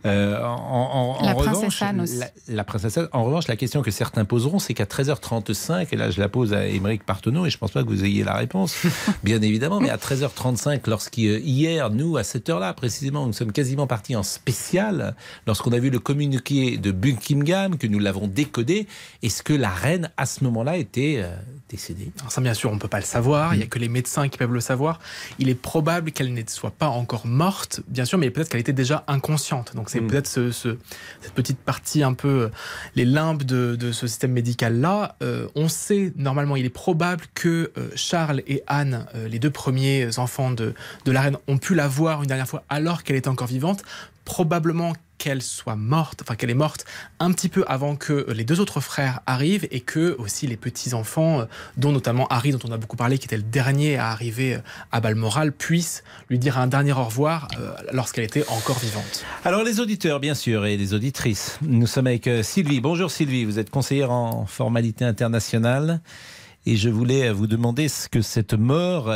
Euh, 0.05 0.41
en, 0.43 1.15
en- 1.19 1.21
en 1.21 1.25
La 1.25 1.33
revanche, 1.33 1.53
princesse 1.59 1.81
Anne 1.81 2.01
aussi. 2.01 2.17
La, 2.17 2.27
la 2.49 2.63
princesse 2.63 2.97
Anne. 2.97 3.07
En 3.13 3.23
revanche, 3.23 3.47
la 3.47 3.55
question 3.55 3.81
que 3.81 3.91
certains 3.91 4.25
poseront, 4.25 4.59
c'est 4.59 4.73
qu'à 4.73 4.85
13h35, 4.85 5.87
et 5.91 5.95
là 5.95 6.09
je 6.11 6.19
la 6.19 6.29
pose 6.29 6.53
à 6.53 6.67
Émeric 6.67 7.05
Partenot, 7.05 7.45
et 7.45 7.49
je 7.49 7.57
pense 7.57 7.71
pas 7.71 7.83
que 7.83 7.87
vous 7.89 8.03
ayez 8.03 8.23
la 8.23 8.33
réponse, 8.35 8.75
bien 9.23 9.41
évidemment, 9.41 9.79
mais 9.79 9.89
à 9.89 9.97
13h35, 9.97 10.81
lorsqu'hier, 10.87 11.87
nous, 11.91 12.17
à 12.17 12.23
cette 12.23 12.49
heure-là 12.49 12.73
précisément, 12.73 13.25
nous 13.27 13.33
sommes 13.33 13.51
quasiment 13.51 13.87
partis 13.87 14.15
en 14.15 14.23
spécial, 14.23 15.15
lorsqu'on 15.47 15.71
a 15.71 15.79
vu 15.79 15.89
le 15.89 15.99
communiqué 15.99 16.64
de 16.71 16.91
Buckingham, 16.91 17.77
que 17.77 17.87
nous 17.87 17.99
l'avons 17.99 18.27
décodé, 18.27 18.87
est-ce 19.23 19.43
que 19.43 19.53
la 19.53 19.69
reine, 19.69 20.09
à 20.17 20.25
ce 20.25 20.43
moment-là, 20.43 20.77
était 20.77 21.15
euh, 21.19 21.35
décédée? 21.69 22.11
Alors 22.19 22.31
ça, 22.31 22.41
bien 22.41 22.53
sûr, 22.53 22.71
on 22.71 22.75
ne 22.75 22.79
peut 22.79 22.87
pas 22.87 22.99
le 22.99 23.05
savoir. 23.05 23.53
Il 23.53 23.57
n'y 23.57 23.63
a 23.63 23.67
que 23.67 23.79
les 23.79 23.89
médecins 23.89 24.27
qui 24.29 24.37
peuvent 24.37 24.53
le 24.53 24.59
savoir. 24.59 24.99
Il 25.39 25.49
est 25.49 25.55
probable 25.55 26.11
qu'elle 26.11 26.33
ne 26.33 26.41
soit 26.47 26.71
pas 26.71 26.87
encore 26.89 27.25
morte, 27.27 27.81
bien 27.87 28.05
sûr, 28.05 28.17
mais 28.17 28.29
peut-être 28.31 28.49
qu'elle 28.49 28.59
était 28.61 28.73
déjà 28.73 29.03
inconsciente. 29.07 29.75
Donc 29.75 29.89
c'est 29.89 30.01
Mm. 30.01 30.07
peut-être 30.07 30.27
ce, 30.27 30.51
ce- 30.51 30.77
cette 31.21 31.33
petite 31.33 31.59
partie 31.59 32.03
un 32.03 32.13
peu 32.13 32.27
euh, 32.43 32.49
les 32.95 33.05
limbes 33.05 33.43
de, 33.43 33.75
de 33.75 33.91
ce 33.91 34.07
système 34.07 34.31
médical-là. 34.33 35.15
Euh, 35.21 35.47
on 35.55 35.67
sait, 35.69 36.11
normalement, 36.15 36.55
il 36.55 36.65
est 36.65 36.69
probable 36.69 37.23
que 37.33 37.71
euh, 37.77 37.89
Charles 37.95 38.41
et 38.47 38.61
Anne, 38.67 39.05
les 39.29 39.39
deux 39.39 39.51
premiers 39.51 40.17
enfants 40.19 40.51
de, 40.51 40.73
de 41.05 41.11
la 41.11 41.21
reine, 41.21 41.37
ont 41.47 41.57
pu 41.57 41.75
la 41.75 41.87
voir 41.87 42.21
une 42.21 42.27
dernière 42.27 42.47
fois 42.47 42.63
alors 42.69 43.03
qu'elle 43.03 43.15
était 43.15 43.27
encore 43.29 43.47
vivante. 43.47 43.83
Probablement 44.23 44.93
qu'elle 45.17 45.41
soit 45.41 45.75
morte, 45.75 46.21
enfin 46.21 46.35
qu'elle 46.35 46.49
est 46.49 46.53
morte 46.53 46.85
un 47.19 47.31
petit 47.31 47.49
peu 47.49 47.63
avant 47.67 47.95
que 47.95 48.31
les 48.31 48.43
deux 48.43 48.59
autres 48.59 48.81
frères 48.81 49.21
arrivent 49.25 49.67
et 49.71 49.79
que 49.79 50.15
aussi 50.19 50.47
les 50.47 50.57
petits-enfants, 50.57 51.41
euh, 51.41 51.45
dont 51.77 51.91
notamment 51.91 52.27
Harry, 52.27 52.51
dont 52.51 52.59
on 52.67 52.71
a 52.71 52.77
beaucoup 52.77 52.97
parlé, 52.97 53.17
qui 53.17 53.25
était 53.25 53.37
le 53.37 53.43
dernier 53.43 53.97
à 53.97 54.09
arriver 54.09 54.55
euh, 54.55 54.59
à 54.91 54.99
Balmoral, 55.01 55.51
puissent 55.51 56.03
lui 56.29 56.39
dire 56.39 56.57
un 56.57 56.67
dernier 56.67 56.93
au 56.93 57.03
revoir 57.03 57.47
euh, 57.59 57.73
lorsqu'elle 57.93 58.25
était 58.25 58.47
encore 58.49 58.79
vivante. 58.79 59.23
Alors 59.43 59.63
les 59.63 59.79
auditeurs, 59.79 60.19
bien 60.19 60.35
sûr, 60.35 60.65
et 60.65 60.77
les 60.77 60.93
auditrices. 60.93 61.57
Nous 61.61 61.87
sommes 61.87 62.07
avec 62.07 62.29
Sylvie. 62.43 62.81
Bonjour 62.81 63.11
Sylvie, 63.11 63.45
vous 63.45 63.59
êtes 63.59 63.69
conseillère 63.69 64.11
en 64.11 64.45
formalité 64.45 65.05
internationale. 65.05 66.01
Et 66.67 66.77
je 66.77 66.89
voulais 66.89 67.31
vous 67.31 67.45
demander 67.45 67.87
ce 67.87 68.09
que 68.09 68.23
cette 68.23 68.55
mort 68.55 69.13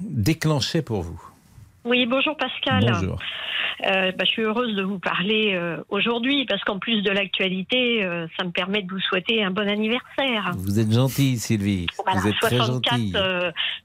déclenchait 0.00 0.82
pour 0.82 1.02
vous. 1.02 1.27
Oui, 1.88 2.06
bonjour 2.06 2.36
Pascal. 2.36 2.84
Bonjour. 2.92 3.18
Euh, 3.86 4.10
bah, 4.12 4.24
je 4.24 4.30
suis 4.30 4.42
heureuse 4.42 4.74
de 4.74 4.82
vous 4.82 4.98
parler 4.98 5.52
euh, 5.54 5.76
aujourd'hui 5.88 6.44
parce 6.46 6.62
qu'en 6.64 6.78
plus 6.78 7.00
de 7.02 7.10
l'actualité, 7.10 8.04
euh, 8.04 8.26
ça 8.36 8.44
me 8.44 8.50
permet 8.50 8.82
de 8.82 8.90
vous 8.90 8.98
souhaiter 9.00 9.42
un 9.44 9.50
bon 9.52 9.68
anniversaire. 9.68 10.52
Vous 10.56 10.80
êtes 10.80 10.92
gentille, 10.92 11.38
Sylvie. 11.38 11.86
Voilà, 12.04 12.20
vous 12.20 12.28
êtes 12.28 12.36
très 12.40 12.56
64, 12.56 12.92
gentille. 12.96 13.12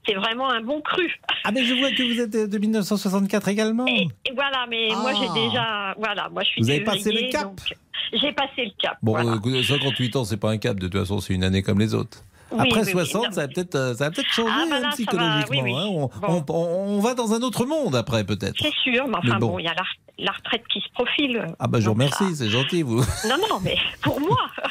c'est 0.06 0.14
vraiment 0.14 0.50
un 0.50 0.60
bon 0.62 0.80
cru. 0.80 1.08
Ah, 1.44 1.52
mais 1.52 1.64
je 1.64 1.74
vois 1.74 1.90
que 1.92 2.02
vous 2.02 2.20
êtes 2.20 2.50
de 2.50 2.58
1964 2.58 3.48
également. 3.48 3.86
Et 3.86 4.08
voilà, 4.34 4.66
mais 4.68 4.88
moi 5.00 5.12
j'ai 5.14 5.28
Ah. 5.30 5.34
déjà, 5.34 5.94
voilà, 5.98 6.28
moi 6.30 6.42
je 6.42 6.48
suis 6.48 6.62
Vous 6.62 6.70
avez 6.70 6.80
passé 6.80 7.12
le 7.12 7.30
cap 7.30 7.52
J'ai 8.12 8.32
passé 8.32 8.64
le 8.64 8.70
cap. 8.82 8.98
Bon, 9.02 9.12
voilà. 9.12 9.32
euh, 9.32 9.36
écoutez, 9.36 9.62
58 9.62 10.16
ans, 10.16 10.24
c'est 10.24 10.36
pas 10.40 10.50
un 10.50 10.58
cap. 10.58 10.76
De 10.78 10.88
toute 10.88 10.98
façon, 11.00 11.20
c'est 11.20 11.34
une 11.34 11.44
année 11.44 11.62
comme 11.62 11.78
les 11.78 11.94
autres. 11.94 12.18
Oui, 12.54 12.60
Après 12.68 12.80
oui, 12.80 12.86
oui, 12.86 12.92
60, 12.92 13.24
non, 13.24 13.32
ça 13.32 13.40
va 13.42 13.48
peut-être 13.48 13.74
euh, 13.74 13.94
ça 13.94 14.04
va 14.04 14.10
peut-être 14.10 14.28
changer 14.32 14.52
Ah, 14.54 14.64
bah 14.70 14.74
là, 14.76 14.80
ça 14.82 14.86
va, 14.88 14.92
psychologiquement. 14.92 15.78
hein. 15.78 15.86
On, 15.88 16.06
Bon. 16.42 16.44
on- 16.48 16.54
on- 16.54 16.96
on 16.96 17.00
va 17.00 17.14
dans 17.14 17.32
un 17.34 17.40
autre 17.42 17.66
monde 17.66 17.94
après, 17.96 18.24
peut-être. 18.24 18.56
C'est 18.60 18.72
sûr, 18.82 19.06
mais 19.08 19.16
enfin 19.18 19.34
Mais 19.34 19.38
bon. 19.40 19.48
bon, 19.52 19.58
il 19.58 19.64
y 19.64 19.68
a 19.68 19.74
la, 19.74 19.82
la 20.18 20.32
retraite 20.32 20.62
qui 20.72 20.80
se 20.80 20.88
profile. 20.94 21.44
Ah 21.58 21.66
bah 21.66 21.80
je 21.80 21.86
vous 21.86 21.92
remercie, 21.92 22.36
c'est 22.36 22.48
gentil 22.48 22.82
vous. 22.82 23.00
Non, 23.28 23.36
non, 23.50 23.60
mais 23.62 23.76
pour 24.02 24.20
moi. 24.20 24.38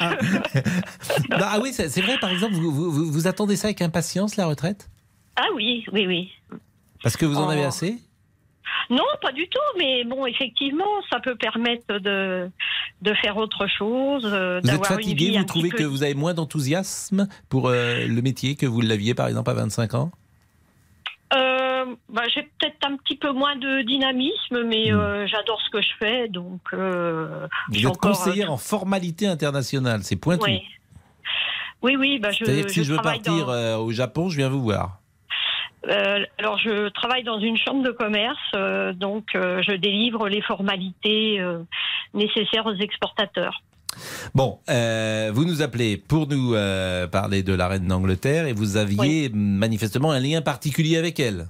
Non, 1.30 1.36
ah 1.40 1.58
oui, 1.62 1.72
c'est 1.72 2.00
vrai, 2.00 2.18
par 2.18 2.30
exemple, 2.30 2.54
vous, 2.54 2.70
vous- 2.72 2.90
vous- 2.90 3.12
vous 3.12 3.26
attendez 3.26 3.56
ça 3.56 3.68
avec 3.68 3.82
impatience, 3.82 4.36
la 4.36 4.46
retraite? 4.46 4.88
Ah 5.36 5.46
oui, 5.54 5.84
oui, 5.92 6.06
oui. 6.06 6.30
Parce 7.02 7.16
que 7.16 7.26
vous 7.26 7.36
en 7.36 7.48
Oh. 7.48 7.50
avez 7.50 7.64
assez? 7.64 7.98
Non, 8.90 9.04
pas 9.22 9.32
du 9.32 9.46
tout, 9.48 9.78
mais 9.78 10.04
bon, 10.04 10.26
effectivement, 10.26 10.84
ça 11.10 11.20
peut 11.20 11.36
permettre 11.36 11.98
de, 11.98 12.50
de 13.02 13.14
faire 13.14 13.36
autre 13.36 13.66
chose. 13.66 14.24
euh, 14.24 14.60
Vous 14.62 14.70
êtes 14.70 14.86
fatigué, 14.86 15.36
vous 15.38 15.44
trouvez 15.44 15.68
peu- 15.70 15.78
que 15.78 15.82
vous 15.84 16.02
avez 16.02 16.14
moins 16.14 16.34
d'enthousiasme 16.34 17.28
pour 17.48 17.68
euh, 17.68 18.06
le 18.06 18.22
métier 18.22 18.56
que 18.56 18.66
vous 18.66 18.80
l'aviez 18.80 19.14
par 19.14 19.28
exemple 19.28 19.50
à 19.50 19.54
25 19.54 19.94
ans? 19.94 20.10
Euh, 21.34 21.84
bah, 22.08 22.22
J'ai 22.32 22.42
peut-être 22.42 22.76
un 22.86 22.96
petit 22.96 23.16
peu 23.16 23.32
moins 23.32 23.56
de 23.56 23.82
dynamisme, 23.82 24.62
mais 24.64 24.92
Hmm. 24.92 24.98
euh, 25.00 25.26
j'adore 25.26 25.60
ce 25.62 25.70
que 25.70 25.82
je 25.82 25.88
fais, 25.98 26.28
donc. 26.28 26.60
je 26.72 27.48
Vous 27.70 27.86
êtes 27.86 27.96
conseillère 27.98 28.52
en 28.52 28.56
formalité 28.56 29.26
internationale, 29.26 30.02
c'est 30.04 30.16
pointu. 30.16 30.44
Oui, 30.50 30.62
oui, 31.82 31.96
oui. 31.96 32.18
Bah, 32.18 32.30
je, 32.30 32.44
que 32.44 32.68
si 32.68 32.84
je 32.84 32.92
veux 32.92 33.00
partir 33.02 33.46
dans- 33.46 33.78
au 33.78 33.90
Japon, 33.90 34.28
je 34.28 34.36
viens 34.36 34.48
vous 34.48 34.62
voir. 34.62 35.00
Euh, 35.88 36.24
alors, 36.38 36.58
je 36.58 36.88
travaille 36.90 37.24
dans 37.24 37.38
une 37.38 37.56
chambre 37.56 37.82
de 37.82 37.90
commerce, 37.90 38.38
euh, 38.54 38.92
donc 38.92 39.26
euh, 39.34 39.62
je 39.62 39.72
délivre 39.72 40.28
les 40.28 40.42
formalités 40.42 41.40
nécessaires 42.14 42.66
aux 42.66 42.74
exportateurs. 42.74 43.62
Bon, 44.34 44.58
vous 44.68 45.44
nous 45.44 45.62
appelez 45.62 45.96
pour 45.96 46.26
nous 46.26 46.54
parler 47.10 47.42
de 47.42 47.54
la 47.54 47.68
reine 47.68 47.86
d'Angleterre 47.86 48.46
et 48.46 48.52
vous 48.52 48.76
aviez 48.76 49.30
manifestement 49.32 50.10
un 50.10 50.20
lien 50.20 50.42
particulier 50.42 50.96
avec 50.96 51.20
elle. 51.20 51.46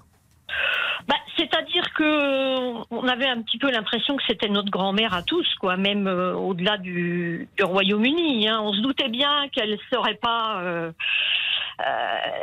Que 2.04 2.80
euh, 2.80 2.84
on 2.90 3.08
avait 3.08 3.28
un 3.28 3.40
petit 3.42 3.56
peu 3.58 3.70
l'impression 3.70 4.16
que 4.16 4.22
c'était 4.26 4.48
notre 4.48 4.70
grand-mère 4.70 5.14
à 5.14 5.22
tous, 5.22 5.46
quoi, 5.60 5.76
même 5.78 6.06
euh, 6.06 6.34
au-delà 6.34 6.76
du, 6.76 7.48
du 7.56 7.64
Royaume-Uni. 7.64 8.46
hein. 8.48 8.60
On 8.62 8.72
se 8.74 8.80
doutait 8.80 9.08
bien 9.08 9.48
qu'elle 9.52 9.78
serait 9.90 10.16
pas 10.16 10.60
euh, 10.60 10.92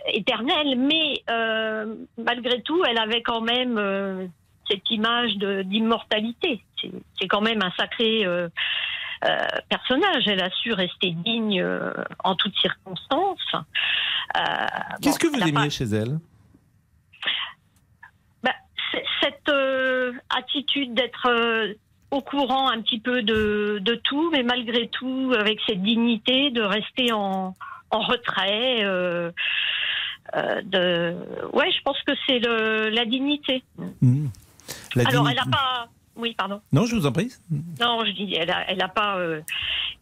éternelle, 0.07 0.77
mais 0.77 1.23
malgré 2.17 2.61
tout, 2.63 2.83
elle 2.89 2.97
avait 2.97 3.21
quand 3.21 3.41
même 3.41 4.29
cette 4.69 4.89
image 4.89 5.35
d'immortalité. 5.65 6.63
C'est 7.19 7.27
quand 7.27 7.41
même 7.41 7.61
un 7.61 7.71
sacré 7.77 8.25
personnage. 9.69 10.23
Elle 10.27 10.41
a 10.41 10.49
su 10.49 10.73
rester 10.73 11.11
digne 11.11 11.63
en 12.23 12.35
toutes 12.35 12.57
circonstances. 12.57 13.51
Qu'est-ce 15.01 15.19
bon, 15.19 15.29
que 15.29 15.35
vous 15.35 15.41
aimiez 15.41 15.53
pas- 15.53 15.69
chez 15.69 15.85
elle? 15.85 16.19
Cette 19.21 19.49
euh, 19.49 20.11
attitude 20.29 20.93
d'être 20.93 21.27
euh, 21.27 21.73
au 22.11 22.21
courant 22.21 22.69
un 22.69 22.81
petit 22.81 22.99
peu 22.99 23.21
de, 23.21 23.79
de 23.81 23.95
tout, 23.95 24.29
mais 24.31 24.43
malgré 24.43 24.87
tout 24.89 25.33
avec 25.37 25.59
cette 25.67 25.81
dignité 25.81 26.49
de 26.51 26.61
rester 26.61 27.11
en, 27.13 27.53
en 27.91 27.99
retrait. 27.99 28.83
euh, 28.83 29.31
euh, 30.35 30.61
de... 30.63 31.15
Ouais, 31.53 31.69
je 31.71 31.81
pense 31.83 31.97
que 32.05 32.13
c'est 32.27 32.39
la 32.39 33.05
dignité. 33.05 33.63
La 34.95 35.07
Alors, 35.07 35.23
dignité- 35.25 35.29
elle 35.29 35.35
n'a 35.51 35.57
pas. 35.57 35.87
Oui, 36.21 36.35
pardon. 36.37 36.61
Non, 36.71 36.85
je 36.85 36.95
vous 36.95 37.05
en 37.07 37.11
prie. 37.11 37.31
Non, 37.79 38.03
je 38.05 38.11
dis, 38.11 38.33
elle 38.35 38.47
n'a 38.47 38.69
elle 38.69 38.81
a 38.81 38.87
pas 38.87 39.17
euh, 39.17 39.41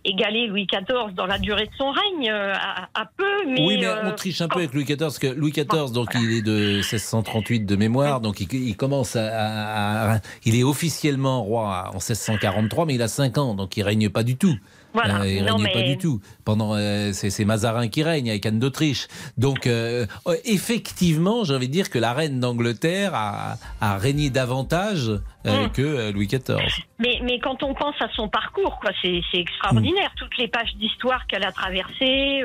égalé 0.03 0.47
Louis 0.47 0.67
XIV 0.67 1.13
dans 1.15 1.25
la 1.25 1.39
durée 1.39 1.65
de 1.67 1.71
son 1.77 1.91
règne, 1.91 2.29
euh, 2.29 2.53
à, 2.53 2.89
à 2.93 3.05
peu, 3.05 3.45
mais. 3.47 3.65
oui, 3.65 3.77
mais 3.79 3.85
euh, 3.85 4.09
on 4.09 4.15
triche 4.15 4.41
un 4.41 4.47
peu 4.49 4.59
avec 4.59 4.73
Louis 4.73 4.83
XIV, 4.83 4.97
parce 4.97 5.19
que 5.19 5.27
Louis 5.27 5.51
XIV, 5.51 5.91
donc 5.93 6.09
il 6.15 6.31
est 6.33 6.41
de 6.41 6.75
1638 6.77 7.65
de 7.65 7.75
mémoire, 7.75 8.19
donc 8.21 8.39
il, 8.41 8.53
il 8.53 8.75
commence 8.75 9.15
à, 9.15 9.25
à- 9.27 10.15
à- 10.15 10.19
Il 10.45 10.55
est 10.55 10.63
officiellement 10.63 11.41
roi 11.43 11.85
en 11.89 11.93
1643, 11.99 12.85
mais 12.85 12.95
il 12.95 13.01
a 13.01 13.07
5 13.07 13.37
ans, 13.37 13.55
donc 13.55 13.77
il 13.77 13.83
règne 13.83 14.09
pas 14.09 14.23
du 14.23 14.35
tout. 14.37 14.55
Voilà. 14.93 15.21
Euh, 15.21 15.27
il 15.27 15.43
Non, 15.45 15.57
règne 15.57 15.71
pas 15.71 15.79
mais- 15.79 15.89
du 15.89 15.97
tout. 15.97 16.19
Pendant, 16.45 16.73
euh, 16.75 17.11
c'est 17.13 17.45
Mazarin 17.45 17.87
qui 17.89 18.01
règne 18.03 18.29
avec 18.29 18.45
Anne 18.45 18.59
d'Autriche. 18.59 19.07
Donc, 19.37 19.67
euh, 19.67 20.05
euh, 20.27 20.35
effectivement, 20.45 21.43
j'ai 21.43 21.53
envie 21.53 21.67
de 21.67 21.73
dire 21.73 21.89
que 21.91 21.99
la 21.99 22.13
reine 22.13 22.39
d'Angleterre 22.39 23.11
a, 23.13 23.57
a 23.81 23.97
régné 23.97 24.29
davantage 24.29 25.09
euh, 25.45 25.65
Mm. 25.67 25.71
que 25.71 26.11
Louis 26.11 26.27
XIV. 26.27 26.57
Mais, 26.99 27.19
mais 27.23 27.39
quand 27.39 27.61
on 27.63 27.73
pense 27.73 27.95
à 28.01 28.09
son 28.15 28.27
parcours, 28.29 28.79
quoi, 28.81 28.91
c'est 29.01 29.21
extraordinaire. 29.33 30.09
Mm. 30.15 30.19
Toutes 30.19 30.37
les 30.37 30.47
pages 30.47 30.75
d'histoire 30.75 31.25
qu'elle 31.27 31.43
a 31.43 31.51
traversées, 31.51 32.41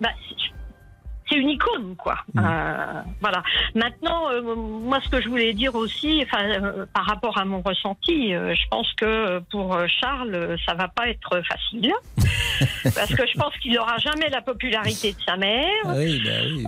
bah, 0.00 0.10
c'est- 1.30 1.36
une 1.36 1.50
icône, 1.50 1.94
quoi. 1.96 2.16
Mm. 2.34 2.40
Euh, 2.44 3.02
voilà. 3.20 3.42
Maintenant, 3.74 4.30
euh, 4.30 4.54
moi, 4.54 4.98
ce 5.02 5.08
que 5.08 5.20
je 5.22 5.28
voulais 5.28 5.52
dire 5.54 5.74
aussi, 5.74 6.26
euh, 6.34 6.84
par 6.92 7.04
rapport 7.06 7.38
à 7.38 7.44
mon 7.44 7.60
ressenti, 7.62 8.32
je 8.32 8.68
pense 8.70 8.92
que 8.94 9.38
pour 9.50 9.78
Charles, 10.00 10.56
ça 10.66 10.74
va 10.74 10.88
pas 10.88 11.08
être 11.08 11.40
facile, 11.48 11.92
parce 12.94 13.14
que 13.14 13.26
je 13.26 13.38
pense 13.38 13.56
qu'il 13.58 13.72
n'aura 13.74 13.96
jamais 13.98 14.28
la 14.28 14.42
popularité 14.42 15.12
de 15.12 15.20
sa 15.26 15.36
mère. 15.36 15.66
Ah 15.84 15.92
oui, 15.96 16.20
bah 16.24 16.30
oui. 16.44 16.66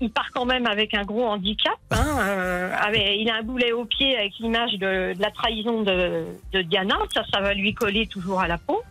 Il 0.00 0.10
part 0.10 0.28
quand 0.34 0.44
même 0.44 0.66
avec 0.66 0.94
un 0.94 1.02
gros 1.04 1.26
handicap. 1.26 1.74
Hein, 1.90 2.70
avec- 2.80 3.16
il 3.20 3.28
a 3.30 3.36
un 3.36 3.42
boulet 3.42 3.72
au 3.72 3.84
pied 3.84 4.16
avec 4.16 4.32
l'image 4.40 4.72
de, 4.72 5.14
de 5.14 5.20
la 5.22 5.30
trahison 5.30 5.82
de, 5.82 6.24
de 6.52 6.62
Diana. 6.62 6.96
Ça, 7.14 7.22
ça 7.32 7.40
va 7.40 7.54
lui 7.54 7.74
coller 7.74 8.06
toujours 8.06 8.40
à 8.40 8.48
la 8.48 8.58
peau. 8.58 8.82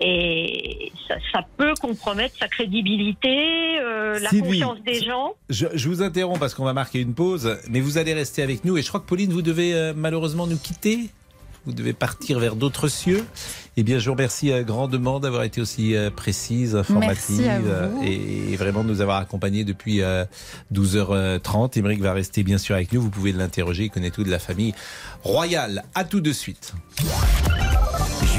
Et 0.00 0.92
ça, 1.06 1.16
ça 1.32 1.46
peut 1.56 1.74
compromettre 1.80 2.34
sa 2.38 2.48
crédibilité, 2.48 3.78
euh, 3.80 4.18
la 4.18 4.30
Sylvie, 4.30 4.60
confiance 4.60 4.78
des 4.84 5.02
gens. 5.02 5.34
Je, 5.50 5.66
je 5.74 5.88
vous 5.88 6.02
interromps 6.02 6.40
parce 6.40 6.54
qu'on 6.54 6.64
va 6.64 6.72
marquer 6.72 7.00
une 7.00 7.14
pause, 7.14 7.58
mais 7.68 7.80
vous 7.80 7.98
allez 7.98 8.14
rester 8.14 8.42
avec 8.42 8.64
nous. 8.64 8.78
Et 8.78 8.82
je 8.82 8.88
crois 8.88 9.00
que 9.00 9.06
Pauline, 9.06 9.30
vous 9.30 9.42
devez 9.42 9.74
euh, 9.74 9.92
malheureusement 9.94 10.46
nous 10.46 10.58
quitter. 10.58 11.10
Vous 11.66 11.72
devez 11.72 11.92
partir 11.92 12.38
vers 12.38 12.56
d'autres 12.56 12.88
cieux. 12.88 13.24
Eh 13.76 13.82
bien, 13.82 13.98
je 13.98 14.06
vous 14.06 14.12
remercie 14.12 14.50
euh, 14.50 14.62
grandement 14.62 15.20
d'avoir 15.20 15.42
été 15.42 15.60
aussi 15.60 15.94
euh, 15.94 16.10
précise, 16.10 16.74
informative 16.74 17.62
euh, 17.66 17.88
et, 18.02 18.56
vraiment 18.56 18.82
de 18.82 18.88
nous 18.88 19.00
avoir 19.02 19.18
accompagnés 19.18 19.64
depuis 19.64 20.00
euh, 20.00 20.24
12h30. 20.72 21.78
Émeric 21.78 22.00
va 22.00 22.14
rester 22.14 22.42
bien 22.42 22.58
sûr 22.58 22.74
avec 22.74 22.92
nous. 22.92 23.02
Vous 23.02 23.10
pouvez 23.10 23.32
l'interroger. 23.32 23.84
Il 23.84 23.90
connaît 23.90 24.10
tout 24.10 24.24
de 24.24 24.30
la 24.30 24.38
famille 24.38 24.74
royale. 25.22 25.84
À 25.94 26.04
tout 26.04 26.20
de 26.20 26.32
suite. 26.32 26.74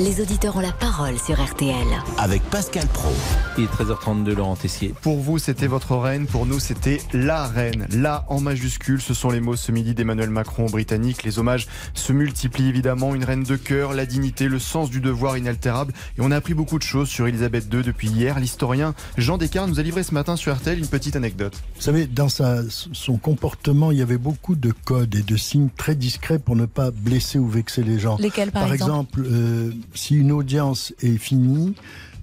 Les 0.00 0.20
auditeurs 0.20 0.56
ont 0.56 0.60
la 0.60 0.70
parole 0.70 1.18
sur 1.18 1.42
RTL. 1.44 1.74
Avec 2.18 2.40
Pascal 2.50 2.86
Pro. 2.86 3.10
Il 3.56 3.64
est 3.64 3.66
13h32, 3.66 4.32
Laurent 4.32 4.54
Tessier. 4.54 4.94
Pour 5.02 5.16
vous, 5.16 5.38
c'était 5.38 5.66
votre 5.66 5.96
reine. 5.96 6.26
Pour 6.26 6.46
nous, 6.46 6.60
c'était 6.60 7.00
la 7.12 7.48
reine. 7.48 7.88
La 7.90 8.24
en 8.28 8.40
majuscule, 8.40 9.00
ce 9.00 9.12
sont 9.12 9.30
les 9.30 9.40
mots 9.40 9.56
ce 9.56 9.72
midi 9.72 9.94
d'Emmanuel 9.94 10.30
Macron 10.30 10.66
aux 10.66 10.70
Britanniques. 10.70 11.24
Les 11.24 11.40
hommages 11.40 11.66
se 11.94 12.12
multiplient 12.12 12.68
évidemment. 12.68 13.12
Une 13.16 13.24
reine 13.24 13.42
de 13.42 13.56
cœur, 13.56 13.92
la 13.92 14.06
dignité, 14.06 14.46
le 14.46 14.60
sens 14.60 14.88
du 14.88 15.00
devoir 15.00 15.36
inaltérable. 15.36 15.92
Et 16.16 16.20
on 16.20 16.30
a 16.30 16.36
appris 16.36 16.54
beaucoup 16.54 16.78
de 16.78 16.84
choses 16.84 17.08
sur 17.08 17.26
Elisabeth 17.26 17.64
II 17.72 17.82
depuis 17.82 18.06
hier. 18.06 18.38
L'historien 18.38 18.94
Jean 19.16 19.36
Descartes 19.36 19.68
nous 19.68 19.80
a 19.80 19.82
livré 19.82 20.04
ce 20.04 20.14
matin 20.14 20.36
sur 20.36 20.54
RTL 20.54 20.78
une 20.78 20.86
petite 20.86 21.16
anecdote. 21.16 21.60
Vous 21.74 21.82
savez, 21.82 22.06
dans 22.06 22.28
sa, 22.28 22.62
son 22.68 23.16
comportement, 23.16 23.90
il 23.90 23.98
y 23.98 24.02
avait 24.02 24.16
beaucoup 24.16 24.54
de 24.54 24.72
codes 24.84 25.16
et 25.16 25.22
de 25.22 25.36
signes 25.36 25.70
très 25.76 25.96
discrets 25.96 26.38
pour 26.38 26.54
ne 26.54 26.66
pas 26.66 26.92
blesser 26.92 27.40
ou 27.40 27.48
vexer 27.48 27.82
les 27.82 27.98
gens. 27.98 28.16
Lesquels, 28.20 28.52
par 28.52 28.72
exemple 28.72 29.22
euh, 29.26 29.72
si 29.94 30.16
une 30.16 30.32
audience 30.32 30.92
est 31.02 31.16
finie, 31.18 31.74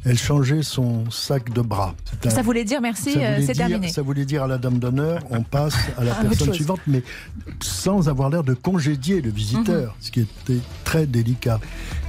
elle 0.08 0.18
changeait 0.20 0.62
son 0.62 1.10
sac 1.10 1.52
de 1.52 1.62
bras. 1.62 1.96
Un- 2.24 2.30
Ça 2.30 2.44
voulait 2.44 2.64
dire 2.64 2.80
merci, 2.80 3.14
ça 3.14 3.20
euh, 3.20 3.34
voulait 3.36 3.46
c'est 3.48 3.54
dire- 3.54 3.68
terminé. 3.68 3.88
Ça 3.92 4.02
voulait 4.04 4.26
dire 4.26 4.44
à 4.44 4.48
la 4.48 4.60
dame 4.60 4.78
d'honneur, 4.78 5.24
on 5.32 5.42
passe 5.42 5.76
à 5.98 6.04
la 6.04 6.12
autre 6.12 6.22
personne 6.30 6.54
suivante, 6.54 6.80
mais 6.86 7.02
sans 7.60 8.08
avoir 8.08 8.30
l'air 8.30 8.44
de 8.44 8.54
congédier 8.54 9.20
le 9.22 9.32
visiteur, 9.32 9.92
Mhm. 9.92 9.96
ce 10.00 10.12
qui 10.12 10.20
était 10.22 10.60
très 10.84 11.08
délicat. 11.08 11.60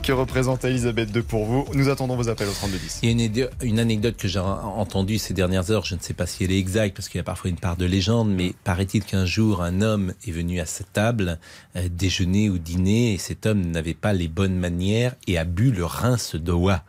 Que 0.06 0.12
représente 0.12 0.64
Elisabeth 0.64 1.10
II 1.16 1.22
pour 1.22 1.46
vous 1.46 1.66
Nous 1.74 1.88
attendons 1.88 2.14
vos 2.14 2.28
appels 2.28 2.46
au 2.46 2.52
3210. 2.52 3.00
Il 3.02 3.20
y 3.20 3.42
a 3.42 3.48
une, 3.62 3.80
anecdote 3.80 4.16
que 4.16 4.28
j'ai 4.28 4.38
en- 4.38 4.78
entendue 4.78 5.18
ces 5.18 5.34
dernières 5.34 5.72
heures, 5.72 5.84
je 5.84 5.96
ne 5.96 6.00
sais 6.00 6.14
pas 6.14 6.26
si 6.26 6.44
elle 6.44 6.52
est 6.52 6.60
exacte, 6.60 6.94
parce 6.94 7.08
qu'il 7.08 7.18
y 7.18 7.20
a 7.20 7.24
parfois 7.24 7.50
une 7.50 7.56
part 7.58 7.76
de 7.76 7.86
légende, 7.86 8.30
mais 8.32 8.54
paraît-il 8.62 9.02
qu'un 9.02 9.26
jour, 9.26 9.64
un 9.64 9.80
homme 9.80 10.14
est 10.24 10.30
venu 10.30 10.60
à 10.60 10.64
cette 10.64 10.92
table 10.92 11.40
euh, 11.74 11.88
déjeuner 11.90 12.48
ou 12.48 12.58
dîner, 12.58 13.14
et 13.14 13.18
cet 13.18 13.46
homme 13.46 13.62
n'avait 13.62 13.94
pas 13.94 14.12
les 14.12 14.28
bonnes 14.28 14.54
manières 14.54 15.16
et 15.26 15.38
a 15.38 15.44
bu 15.44 15.72
le 15.72 15.84
rince 15.84 16.36
oie. 16.50 16.84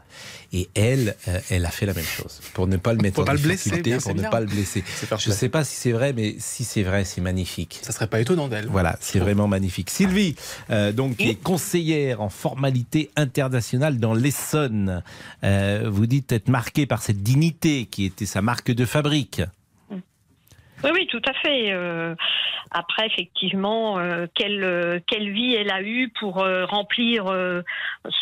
Et 0.54 0.70
elle, 0.76 1.16
euh, 1.28 1.40
elle 1.50 1.66
a 1.66 1.70
fait 1.72 1.86
la 1.86 1.94
même 1.94 2.06
chose 2.06 2.40
pour 2.54 2.68
ne 2.68 2.78
pas 2.78 2.94
le 2.94 3.00
mettre 3.00 3.16
Pour 3.16 3.24
en 3.24 3.28
pas 3.28 3.34
le 3.34 3.40
blesser, 3.40 3.70
difficulté, 3.70 3.98
pour 3.98 4.16
ne 4.16 4.22
bien. 4.22 4.30
pas 4.30 4.40
le 4.40 4.46
blesser. 4.46 4.84
Je 5.18 5.30
ne 5.30 5.34
sais 5.36 5.50
pas 5.50 5.64
si 5.64 5.76
c'est 5.76 5.92
vrai, 5.92 6.14
mais 6.14 6.36
si 6.40 6.64
c'est 6.64 6.84
vrai, 6.84 7.04
c'est 7.04 7.22
magnifique. 7.22 7.80
Ça 7.82 7.92
serait 7.92 8.08
pas 8.08 8.22
étonnant 8.22 8.48
d'elle. 8.48 8.68
Voilà, 8.68 8.98
c'est 9.02 9.20
vraiment 9.20 9.48
magnifique. 9.48 9.90
Sylvie, 9.90 10.36
euh, 10.70 10.92
donc 10.92 11.18
qui 11.18 11.30
est 11.30 11.36
conseillère 11.36 12.22
en 12.22 12.30
formalité 12.30 13.12
internationale 13.16 14.00
dans 14.00 14.14
l'Essonne, 14.14 15.04
euh, 15.44 15.90
vous 15.92 16.06
dites 16.06 16.32
être 16.32 16.50
marquée 16.50 16.86
par 16.86 17.02
cette 17.02 17.24
dignité 17.24 17.86
qui 17.86 18.06
était 18.06 18.26
sa 18.26 18.42
marque 18.42 18.72
de 18.72 18.86
fabrique. 18.86 19.42
Oui, 20.84 20.92
oui, 20.94 21.08
tout 21.08 21.22
à 21.28 21.34
fait. 21.34 21.72
Euh, 21.72 22.14
après, 22.72 23.08
effectivement, 23.08 23.98
euh, 23.98 24.28
quelle, 24.36 25.02
quelle 25.08 25.32
vie 25.32 25.56
elle 25.56 25.72
a 25.72 25.82
eue 25.82 26.12
pour 26.20 26.40
euh, 26.40 26.66
remplir 26.66 27.26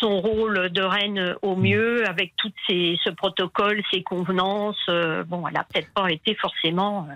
son 0.00 0.20
rôle 0.20 0.70
de 0.70 0.82
reine 0.82 1.34
au 1.42 1.56
mieux, 1.56 2.08
avec 2.08 2.32
tout 2.36 2.50
ces, 2.66 2.98
ce 3.04 3.10
protocole, 3.10 3.82
ces 3.92 4.02
convenances. 4.02 4.76
bon, 5.26 5.46
elle 5.46 5.54
n'a 5.54 5.64
peut-être 5.64 5.92
pas 5.92 6.10
été 6.10 6.34
forcément 6.34 7.08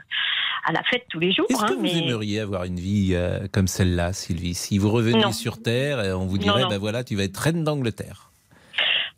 à 0.66 0.72
la 0.72 0.82
fête 0.84 1.06
tous 1.08 1.20
les 1.20 1.32
jours. 1.32 1.46
Est-ce 1.48 1.64
que 1.64 1.72
hein, 1.72 1.76
vous 1.76 1.82
mais... 1.82 1.96
aimeriez 1.96 2.40
avoir 2.40 2.64
une 2.64 2.78
vie 2.78 3.16
comme 3.52 3.66
celle-là, 3.66 4.12
Sylvie? 4.12 4.54
Si 4.54 4.78
vous 4.78 4.90
reveniez 4.90 5.22
Non. 5.22 5.32
sur 5.32 5.62
Terre, 5.62 5.98
on 6.18 6.26
vous 6.26 6.38
dirait, 6.38 6.62
non. 6.62 6.68
ben 6.68 6.78
voilà, 6.78 7.04
tu 7.04 7.16
vas 7.16 7.24
être 7.24 7.38
reine 7.38 7.64
d'Angleterre. 7.64 8.30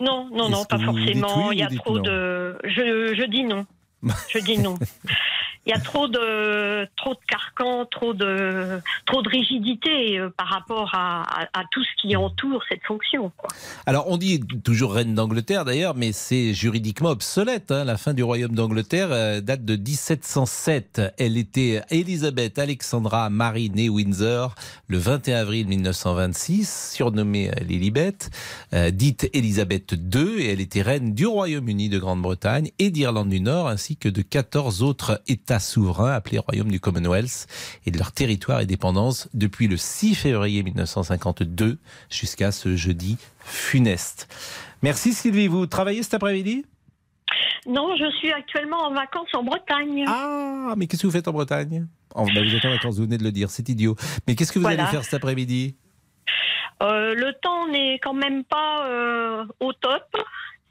Non, 0.01 0.29
non, 0.33 0.49
non, 0.49 0.65
pas 0.65 0.79
que 0.79 0.85
vous 0.85 0.97
forcément. 0.97 1.49
oui 1.49 1.57
Il 1.57 1.61
y 1.61 1.63
a 1.63 1.69
trop 1.69 1.99
de. 1.99 2.59
Je, 2.65 3.15
je 3.17 3.27
dis 3.27 3.45
non. 3.45 3.67
Je 4.29 4.39
dis 4.39 4.59
non. 4.59 4.77
Il 5.65 5.71
y 5.71 5.73
a 5.73 5.79
trop 5.79 6.09
de 6.09 6.89
trop 6.97 7.15
de 7.15 7.21
carcans, 7.29 7.87
trop 7.87 8.15
de 8.15 8.81
trop 9.07 9.23
de 9.23 9.29
rigidité 9.29 10.19
euh, 10.19 10.29
par 10.37 10.49
rapport 10.49 10.91
à, 10.95 11.25
tout 11.71 11.83
ce 11.85 12.03
qui 12.03 12.17
entoure 12.17 12.63
cette 12.69 12.83
fonction. 12.83 13.31
Alors, 13.87 14.09
on 14.09 14.17
dit 14.17 14.41
toujours 14.65 14.93
reine 14.95 15.15
d'Angleterre 15.15 15.65
d'ailleurs, 15.65 15.95
mais 15.95 16.11
c'est 16.11 16.53
juridiquement 16.53 17.11
obsolète. 17.11 17.71
hein. 17.71 17.85
La 17.85 17.97
fin 17.97 18.13
du 18.13 18.25
royaume 18.25 18.55
d'Angleterre 18.55 19.09
euh, 19.13 19.41
date 19.41 19.65
de 19.65 19.77
1707. 19.77 21.01
Elle 21.17 21.37
était 21.37 21.81
Elisabeth 21.91 22.59
Alexandra 22.59 23.31
Marie 23.31 23.71
née 23.71 23.89
Windsor 23.89 24.57
le 24.89 24.99
21 24.99 25.43
avril 25.43 25.69
1926, 25.69 26.93
surnommée 26.95 27.51
euh, 27.51 27.65
Lilibet, 27.65 28.17
dite 28.91 29.31
Elisabeth 29.33 29.93
II, 29.93 30.41
et 30.41 30.53
elle 30.53 30.61
était 30.61 30.83
reine 30.83 31.15
du 31.15 31.27
Royaume-Uni 31.27 31.89
de 31.89 31.99
Grande-Bretagne 31.99 32.71
et 32.81 32.91
d'Irlande 32.91 33.29
du 33.29 33.41
Nord, 33.41 33.69
ainsi 33.69 33.97
que 33.97 34.09
de 34.09 34.23
14 34.23 34.83
autres 34.83 35.23
États 35.29 35.52
souverains 35.61 36.13
appelés 36.13 36.39
Royaume 36.39 36.71
du 36.71 36.81
Commonwealth 36.81 37.47
et 37.87 37.91
de 37.91 37.99
leur 37.99 38.13
territoire 38.13 38.61
et 38.61 38.67
dépendance 38.67 39.29
depuis 39.35 39.67
le 39.69 39.77
6 39.77 40.15
février 40.15 40.63
1952 40.63 41.79
jusqu'à 42.11 42.53
ce 42.53 42.77
jeudi 42.77 43.19
funeste. 43.41 44.29
Merci 44.83 45.13
Sylvie, 45.13 45.49
vous 45.49 45.67
travaillez 45.67 46.03
cet 46.03 46.15
après-midi? 46.15 46.65
Non, 47.67 47.95
je 47.97 48.11
suis 48.19 48.33
actuellement 48.33 48.79
en 48.89 48.93
vacances 48.93 49.33
en 49.35 49.43
Bretagne. 49.45 50.05
Ah, 50.09 50.75
mais 50.77 50.87
qu'est-ce 50.87 51.03
que 51.03 51.07
vous 51.07 51.13
faites 51.13 51.29
en 51.29 51.33
Bretagne? 51.33 51.87
Oh, 52.15 52.25
bah, 52.35 52.43
Vous 52.45 52.55
êtes 52.55 52.65
en 52.65 52.71
vacances, 52.71 52.97
vous 52.97 53.05
venez 53.05 53.19
de 53.19 53.23
le 53.25 53.33
dire, 53.33 53.51
c'est 53.51 53.69
idiot. 53.69 53.97
Mais 54.27 54.35
qu'est-ce 54.35 54.53
que 54.53 54.59
vous 54.59 54.65
Voilà. 54.65 54.83
allez 54.83 54.91
faire 54.91 55.05
cet 55.05 55.15
après-midi? 55.15 55.77
Euh, 56.83 57.15
le 57.15 57.33
temps 57.41 57.69
n'est 57.69 58.01
quand 58.01 58.15
même 58.15 58.43
pas 58.45 58.87
euh, 58.89 59.45
au 59.61 59.73
top. 59.73 60.03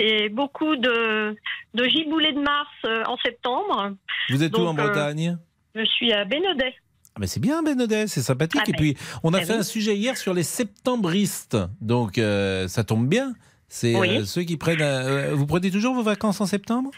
Et 0.04 0.30
beaucoup 0.30 0.76
de, 0.78 1.36
de 1.76 1.84
giboulées 1.86 2.34
de 2.34 2.40
mars 2.42 2.68
euh, 2.86 3.04
en 3.06 3.18
septembre. 3.18 3.92
Vous 4.30 4.42
êtes 4.42 4.58
où 4.58 4.62
en 4.62 4.74
euh, 4.74 4.82
Bretagne? 4.82 5.38
Je 5.76 5.86
suis 5.86 6.12
à 6.12 6.26
Bénodet. 6.26 6.74
Ah, 7.16 7.28
c'est 7.28 7.40
bien 7.40 7.62
Bénodet, 7.62 8.08
c'est 8.08 8.22
sympathique. 8.22 8.62
Ah, 8.66 8.70
Et 8.70 8.72
mais- 8.72 8.78
puis, 8.78 8.98
on 9.24 9.34
a 9.34 9.38
Ah 9.38 9.42
fait 9.46 9.54
oui. 9.54 9.60
un 9.60 9.64
sujet 9.64 9.96
hier 9.96 10.18
sur 10.18 10.34
les 10.34 10.44
septembristes. 10.44 11.58
Donc, 11.82 12.18
euh, 12.18 12.68
ça 12.68 12.84
tombe 12.84 13.08
bien. 13.08 13.34
C'est 13.68 13.96
Oui. 13.96 14.18
euh, 14.18 14.26
ceux 14.26 14.42
qui 14.44 14.58
prennent. 14.58 14.82
euh, 14.82 15.34
vous 15.36 15.46
prenez 15.46 15.70
toujours 15.70 15.94
vos 15.94 16.04
vacances 16.04 16.42
en 16.42 16.46
septembre? 16.46 16.90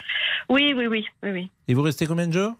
Oui, 0.48 0.72
oui, 0.76 0.86
oui, 0.86 1.04
oui, 1.22 1.30
oui. 1.30 1.50
Et 1.68 1.74
vous 1.74 1.82
restez 1.82 2.06
combien 2.06 2.26
de 2.26 2.32
jours? 2.32 2.54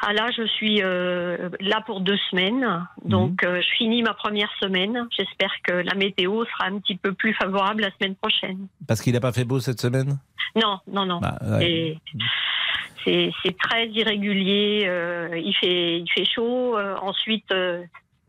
Ah 0.00 0.12
là, 0.12 0.28
je 0.36 0.46
suis 0.46 0.82
euh, 0.82 1.48
là 1.60 1.80
pour 1.84 2.00
deux 2.00 2.16
semaines. 2.30 2.86
Donc, 3.04 3.42
Mhm. 3.42 3.48
euh, 3.48 3.60
je 3.60 3.68
finis 3.76 4.02
ma 4.02 4.14
première 4.14 4.50
semaine. 4.60 5.06
J'espère 5.16 5.50
que 5.64 5.72
la 5.72 5.94
météo 5.94 6.44
sera 6.44 6.66
un 6.66 6.78
petit 6.78 6.96
peu 6.96 7.12
plus 7.12 7.34
favorable 7.34 7.82
la 7.82 7.90
semaine 7.98 8.14
prochaine. 8.14 8.68
Parce 8.86 9.00
qu'il 9.02 9.12
n'a 9.14 9.20
pas 9.20 9.32
fait 9.32 9.44
beau 9.44 9.58
cette 9.60 9.80
semaine? 9.80 10.18
Non, 10.56 10.78
non, 10.90 11.04
non. 11.06 11.20
Bah, 11.20 11.38
ouais. 11.58 11.96
C'est 13.04 13.32
très 13.58 13.88
irrégulier. 13.88 14.84
euh, 14.86 15.30
il, 15.38 15.54
fait, 15.54 15.98
il 16.00 16.06
fait 16.14 16.24
chaud. 16.26 16.76
ensuite, 17.02 17.52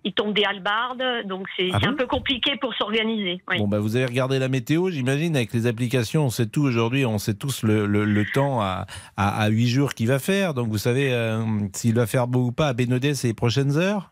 il 0.03 0.13
tombe 0.13 0.33
des 0.33 0.43
halbardes. 0.43 1.03
Donc, 1.27 1.47
c'est 1.57 1.69
Ah 1.73 1.79
bon 1.79 1.87
un 1.89 1.93
peu 1.93 2.05
compliqué 2.07 2.55
pour 2.61 2.73
s'organiser. 2.75 3.41
oui. 3.49 3.57
Bon, 3.57 3.67
bah, 3.67 3.79
vous 3.79 3.95
avez 3.95 4.05
regardé 4.05 4.39
la 4.39 4.47
météo, 4.47 4.89
j'imagine, 4.89 5.35
avec 5.35 5.53
les 5.53 5.67
applications, 5.67 6.25
on 6.25 6.29
sait 6.29 6.47
tout 6.47 6.63
aujourd'hui, 6.63 7.05
on 7.05 7.17
sait 7.17 7.33
tous 7.33 7.63
le, 7.63 7.85
le- 7.85 8.05
le 8.05 8.25
temps 8.25 8.61
à, 8.61 8.85
à, 9.17 9.41
à 9.43 9.47
8 9.49 9.67
jours 9.67 9.93
qu'il 9.93 10.07
va 10.07 10.19
faire. 10.19 10.53
Donc, 10.53 10.69
vous 10.69 10.77
savez 10.77 11.11
euh, 11.13 11.41
s'il 11.73 11.95
va 11.95 12.07
faire 12.07 12.27
beau 12.27 12.45
ou 12.47 12.51
pas 12.51 12.67
à 12.69 12.73
Bénodet 12.73 13.13
ces 13.13 13.33
prochaines 13.33 13.77
heures? 13.77 14.11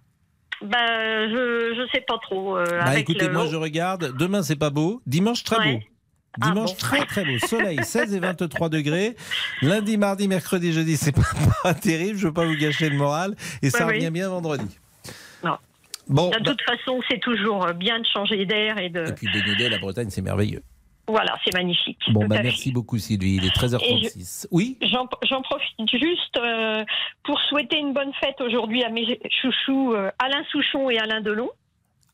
Bah, 0.62 0.78
je 1.30 1.73
je 1.78 1.88
sais 1.93 2.04
pas 2.08 2.17
trop. 2.23 2.58
euh, 2.58 2.65
Bah 2.65 2.86
avec 2.86 3.02
écoutez, 3.02 3.28
le- 3.28 3.34
moi 3.34 3.45
je 3.45 3.56
regarde. 3.56 4.15
Demain 4.17 4.41
c'est 4.41 4.56
pas 4.56 4.71
beau. 4.71 5.02
Dimanche 5.06 5.43
très 5.43 5.58
Ouais. 5.60 5.73
beau. 6.39 6.45
Dimanche 6.47 6.71
bon. 6.71 6.78
très 6.78 7.06
très 7.06 7.23
beau. 7.26 7.38
Soleil 7.47 7.80
16 7.84 8.13
et 8.15 8.19
23 8.19 8.69
degrés. 8.69 9.15
Lundi, 9.62 9.97
mardi, 9.97 10.28
mercredi, 10.28 10.73
jeudi, 10.73 10.97
c'est 10.97 11.12
pas, 11.15 11.21
pas 11.63 11.73
terrible. 11.76 12.17
Je 12.17 12.28
veux 12.28 12.34
pas 12.34 12.45
vous 12.45 12.56
gâcher 12.58 12.89
le 12.89 12.97
moral. 12.97 13.36
Et 13.62 13.69
ça 13.69 13.86
Ouais, 13.86 13.91
oui. 13.93 13.97
revient 14.00 14.12
bien 14.12 14.30
vendredi. 14.30 14.65
Bon. 16.10 16.30
De 16.30 16.38
toute 16.43 16.62
façon, 16.62 17.00
c'est 17.10 17.20
toujours 17.20 17.65
bien 17.74 18.00
de 18.00 18.06
changer 18.06 18.46
d'air 18.46 18.78
et 18.80 18.89
de. 18.89 19.10
Et 19.10 19.13
puis 19.13 19.28
Bénodet, 19.32 19.70
la 19.70 19.78
Bretagne, 19.80 20.10
c'est 20.10 20.22
merveilleux. 20.22 20.62
Voilà, 21.10 21.36
c'est 21.46 21.54
magnifique. 21.54 22.00
Bon, 22.12 22.28
bah 22.28 22.41
merci 22.43 22.72
beaucoup 22.74 22.98
Sylvie. 22.98 23.36
Il 23.38 23.46
est 23.46 23.56
13h36. 23.56 24.48
Oui 24.52 24.78
J'en 24.82 25.08
j'en 25.30 25.41
profite 25.41 25.89
juste 25.93 26.38
euh, 26.38 26.84
pour 27.24 27.39
souhaiter 27.48 27.78
une 27.78 27.93
bonne 27.93 28.12
fête 28.20 28.41
aujourd'hui 28.41 28.84
à 28.84 28.89
mes 28.89 29.17
chouchous 29.41 29.93
euh, 29.93 30.12
Alain 30.20 30.43
Souchon 30.52 30.89
et 30.89 30.98
Alain 31.00 31.22
Delon. 31.22 31.50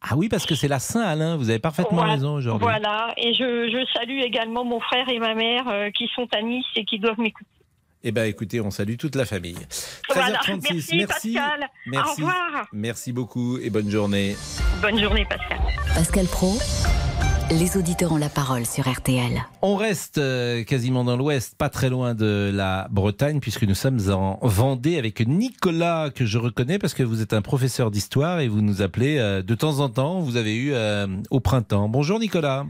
Ah 0.01 0.15
oui, 0.15 0.27
parce 0.29 0.45
que 0.45 0.53
c'est 0.53 0.67
la 0.67 0.79
Saint-Alain. 0.79 1.37
Vous 1.37 1.49
avez 1.49 1.59
parfaitement 1.59 1.99
Voilà. 1.99 2.13
raison 2.13 2.33
aujourd'hui. 2.35 2.61
Voilà, 2.67 3.13
et 3.17 3.33
je, 3.33 3.69
je 3.71 3.85
salue 3.97 4.19
également 4.19 4.63
mon 4.65 4.79
frère 4.81 5.07
et 5.09 5.17
ma 5.17 5.33
mère 5.33 5.67
euh, 5.69 5.89
qui 5.91 6.07
sont 6.13 6.27
à 6.35 6.41
Nice 6.41 6.65
et 6.75 6.83
qui 6.85 6.99
doivent 6.99 7.19
m'écouter. 7.19 7.47
Eh 8.05 8.11
ben 8.11 8.25
écoutez, 8.25 8.59
on 8.59 8.69
salue 8.69 8.95
toute 8.97 9.15
la 9.15 9.23
famille. 9.23 9.55
13h36. 10.09 10.13
Voilà, 10.13 10.39
merci, 10.45 11.05
Pascal. 11.05 11.69
Merci. 11.85 12.11
Au 12.11 12.25
revoir. 12.25 12.67
Merci 12.73 13.13
beaucoup 13.13 13.57
et 13.57 13.69
bonne 13.69 13.89
journée. 13.89 14.35
Bonne 14.81 14.99
journée, 14.99 15.25
Pascal. 15.29 15.59
Pascal 15.95 16.25
Pro, 16.25 16.57
les 17.49 17.77
auditeurs 17.77 18.11
ont 18.11 18.17
la 18.17 18.27
parole 18.27 18.65
sur 18.65 18.91
RTL. 18.91 19.41
On 19.61 19.77
reste 19.77 20.17
euh, 20.17 20.65
quasiment 20.65 21.05
dans 21.05 21.15
l'ouest, 21.15 21.57
pas 21.57 21.69
très 21.69 21.89
loin 21.89 22.13
de 22.13 22.51
la 22.53 22.89
Bretagne, 22.91 23.39
puisque 23.39 23.63
nous 23.63 23.75
sommes 23.75 24.01
en 24.09 24.37
Vendée 24.41 24.97
avec 24.97 25.25
Nicolas, 25.25 26.09
que 26.13 26.25
je 26.25 26.37
reconnais 26.37 26.79
parce 26.79 26.93
que 26.93 27.03
vous 27.03 27.21
êtes 27.21 27.31
un 27.31 27.41
professeur 27.41 27.89
d'histoire 27.89 28.41
et 28.41 28.49
vous 28.49 28.61
nous 28.61 28.81
appelez 28.81 29.17
euh, 29.17 29.41
de 29.41 29.55
temps 29.55 29.79
en 29.79 29.87
temps. 29.87 30.19
Vous 30.19 30.35
avez 30.35 30.57
eu 30.57 30.73
euh, 30.73 31.07
au 31.29 31.39
printemps. 31.39 31.87
Bonjour 31.87 32.19
Nicolas. 32.19 32.65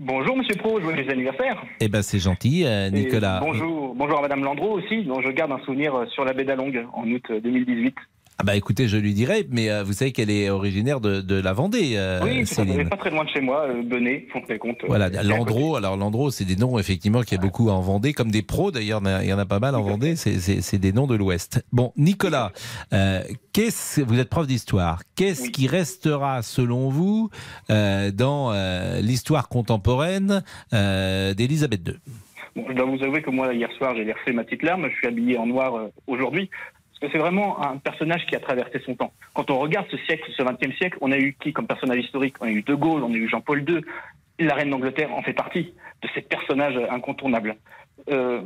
Bonjour 0.00 0.36
Monsieur 0.36 0.56
Pro, 0.56 0.80
joyeux 0.80 1.08
anniversaire. 1.08 1.62
Eh 1.78 1.86
ben 1.88 2.02
c'est 2.02 2.18
gentil, 2.18 2.64
euh, 2.64 2.88
Et 2.88 2.90
Nicolas. 2.90 3.38
bonjour, 3.40 3.94
bonjour 3.94 4.18
à 4.18 4.22
Madame 4.22 4.42
Landreau 4.42 4.72
aussi, 4.72 5.04
dont 5.04 5.20
je 5.20 5.30
garde 5.30 5.52
un 5.52 5.60
souvenir 5.60 5.94
euh, 5.94 6.06
sur 6.06 6.24
la 6.24 6.32
baie 6.32 6.42
d'Alongue 6.44 6.84
en 6.92 7.08
août 7.08 7.22
euh, 7.30 7.40
2018. 7.40 7.94
Ah 8.36 8.42
bah 8.42 8.56
écoutez, 8.56 8.88
je 8.88 8.96
lui 8.96 9.14
dirai, 9.14 9.46
mais 9.48 9.70
euh, 9.70 9.84
vous 9.84 9.92
savez 9.92 10.10
qu'elle 10.10 10.28
est 10.30 10.50
originaire 10.50 11.00
de, 11.00 11.20
de 11.20 11.40
la 11.40 11.52
Vendée, 11.52 11.92
euh, 11.94 12.18
oui, 12.24 12.44
Céline. 12.44 12.88
pas 12.88 12.96
très 12.96 13.10
loin 13.10 13.22
de 13.24 13.28
chez 13.30 13.40
moi, 13.40 13.66
euh, 13.68 13.82
Benet, 13.82 14.26
Fontenay 14.32 14.58
compte. 14.58 14.78
Voilà, 14.88 15.08
Landreau. 15.22 15.76
Alors 15.76 15.96
Landreau, 15.96 16.32
c'est 16.32 16.44
des 16.44 16.56
noms 16.56 16.76
effectivement 16.80 17.22
qu'il 17.22 17.36
y 17.36 17.38
a 17.38 17.42
beaucoup 17.42 17.68
en 17.70 17.80
Vendée, 17.80 18.12
comme 18.12 18.32
des 18.32 18.42
pros 18.42 18.72
d'ailleurs. 18.72 19.00
Il 19.22 19.28
y 19.28 19.32
en 19.32 19.38
a- 19.38 19.46
pas 19.46 19.60
mal 19.60 19.76
en 19.76 19.82
Vendée. 19.82 20.16
C'est- 20.16 20.78
des 20.78 20.92
noms 20.92 21.06
de 21.06 21.14
l'Ouest. 21.14 21.64
Bon, 21.72 21.92
Nicolas, 21.96 22.50
euh, 22.92 23.22
qu'est-ce 23.52 24.00
vous 24.00 24.18
êtes 24.18 24.28
prof 24.30 24.48
d'histoire. 24.48 25.02
Qu'est-ce 25.14 25.50
qui 25.50 25.68
restera 25.68 26.42
selon 26.42 26.88
vous 26.88 27.30
euh, 27.70 28.10
dans 28.10 28.50
euh, 28.52 29.00
l'histoire 29.00 29.48
contemporaine 29.48 30.42
euh, 30.72 31.34
d'Élisabeth 31.34 31.86
II 31.86 31.94
Bon, 32.56 32.64
je 32.68 32.74
dois 32.74 32.86
vous 32.86 33.02
avouer 33.02 33.20
que 33.20 33.30
moi, 33.30 33.52
hier 33.52 33.68
soir, 33.78 33.94
j'ai 33.96 34.04
versé 34.04 34.30
ma 34.32 34.44
petite 34.44 34.62
larme. 34.62 34.88
Je 34.88 34.94
suis 34.96 35.08
habillé 35.08 35.36
en 35.38 35.46
noir 35.46 35.74
euh, 35.74 35.88
aujourd'hui. 36.06 36.50
C'est 37.12 37.18
vraiment 37.18 37.60
un 37.62 37.76
personnage 37.78 38.26
qui 38.26 38.36
a 38.36 38.40
traversé 38.40 38.80
son 38.84 38.94
temps. 38.94 39.12
Quand 39.34 39.50
on 39.50 39.58
regarde 39.58 39.86
ce 39.90 39.96
siècle, 39.98 40.30
ce 40.36 40.42
20e 40.42 40.76
siècle, 40.76 40.98
on 41.00 41.12
a 41.12 41.18
eu 41.18 41.36
qui 41.40 41.52
comme 41.52 41.66
personnage 41.66 41.98
historique? 41.98 42.36
On 42.40 42.46
a 42.46 42.50
eu 42.50 42.62
De 42.62 42.74
Gaulle, 42.74 43.02
on 43.02 43.12
a 43.12 43.16
eu 43.16 43.28
Jean-Paul 43.28 43.64
II. 43.68 43.80
La 44.38 44.54
reine 44.54 44.70
d'Angleterre 44.70 45.12
en 45.12 45.22
fait 45.22 45.32
partie 45.32 45.74
de 46.02 46.08
ces 46.14 46.22
personnages 46.22 46.78
incontournables. 46.90 47.56
Euh, 48.10 48.42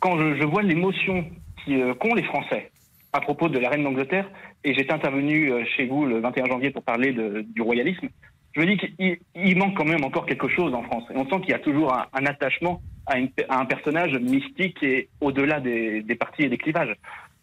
quand 0.00 0.18
je, 0.18 0.44
vois 0.44 0.62
l'émotion 0.62 1.24
euh, 1.68 1.94
qu'ont 1.94 2.14
les 2.14 2.24
Français 2.24 2.70
à 3.12 3.20
propos 3.20 3.48
de 3.48 3.58
la 3.58 3.68
reine 3.68 3.84
d'Angleterre, 3.84 4.28
et 4.64 4.74
j'étais 4.74 4.92
intervenu 4.92 5.52
euh, 5.52 5.64
chez 5.76 5.86
vous 5.86 6.06
le 6.06 6.20
21 6.20 6.46
janvier 6.46 6.70
pour 6.70 6.82
parler 6.82 7.12
du 7.12 7.62
royalisme, 7.62 8.08
je 8.54 8.60
me 8.60 8.66
dis 8.66 8.76
qu'il 8.76 9.18
il 9.34 9.58
manque 9.58 9.76
quand 9.76 9.84
même 9.84 10.04
encore 10.04 10.26
quelque 10.26 10.48
chose 10.48 10.74
en 10.74 10.82
France. 10.82 11.04
Et 11.10 11.16
on 11.16 11.28
sent 11.28 11.40
qu'il 11.40 11.50
y 11.50 11.54
a 11.54 11.58
toujours 11.58 11.94
un, 11.94 12.26
attachement 12.26 12.82
à 13.06 13.16
un 13.58 13.64
personnage 13.64 14.12
mystique 14.14 14.82
et 14.82 15.08
au-delà 15.20 15.60
des, 15.60 16.02
des 16.02 16.14
partis 16.14 16.42
et 16.42 16.48
des 16.48 16.58
clivages. 16.58 16.94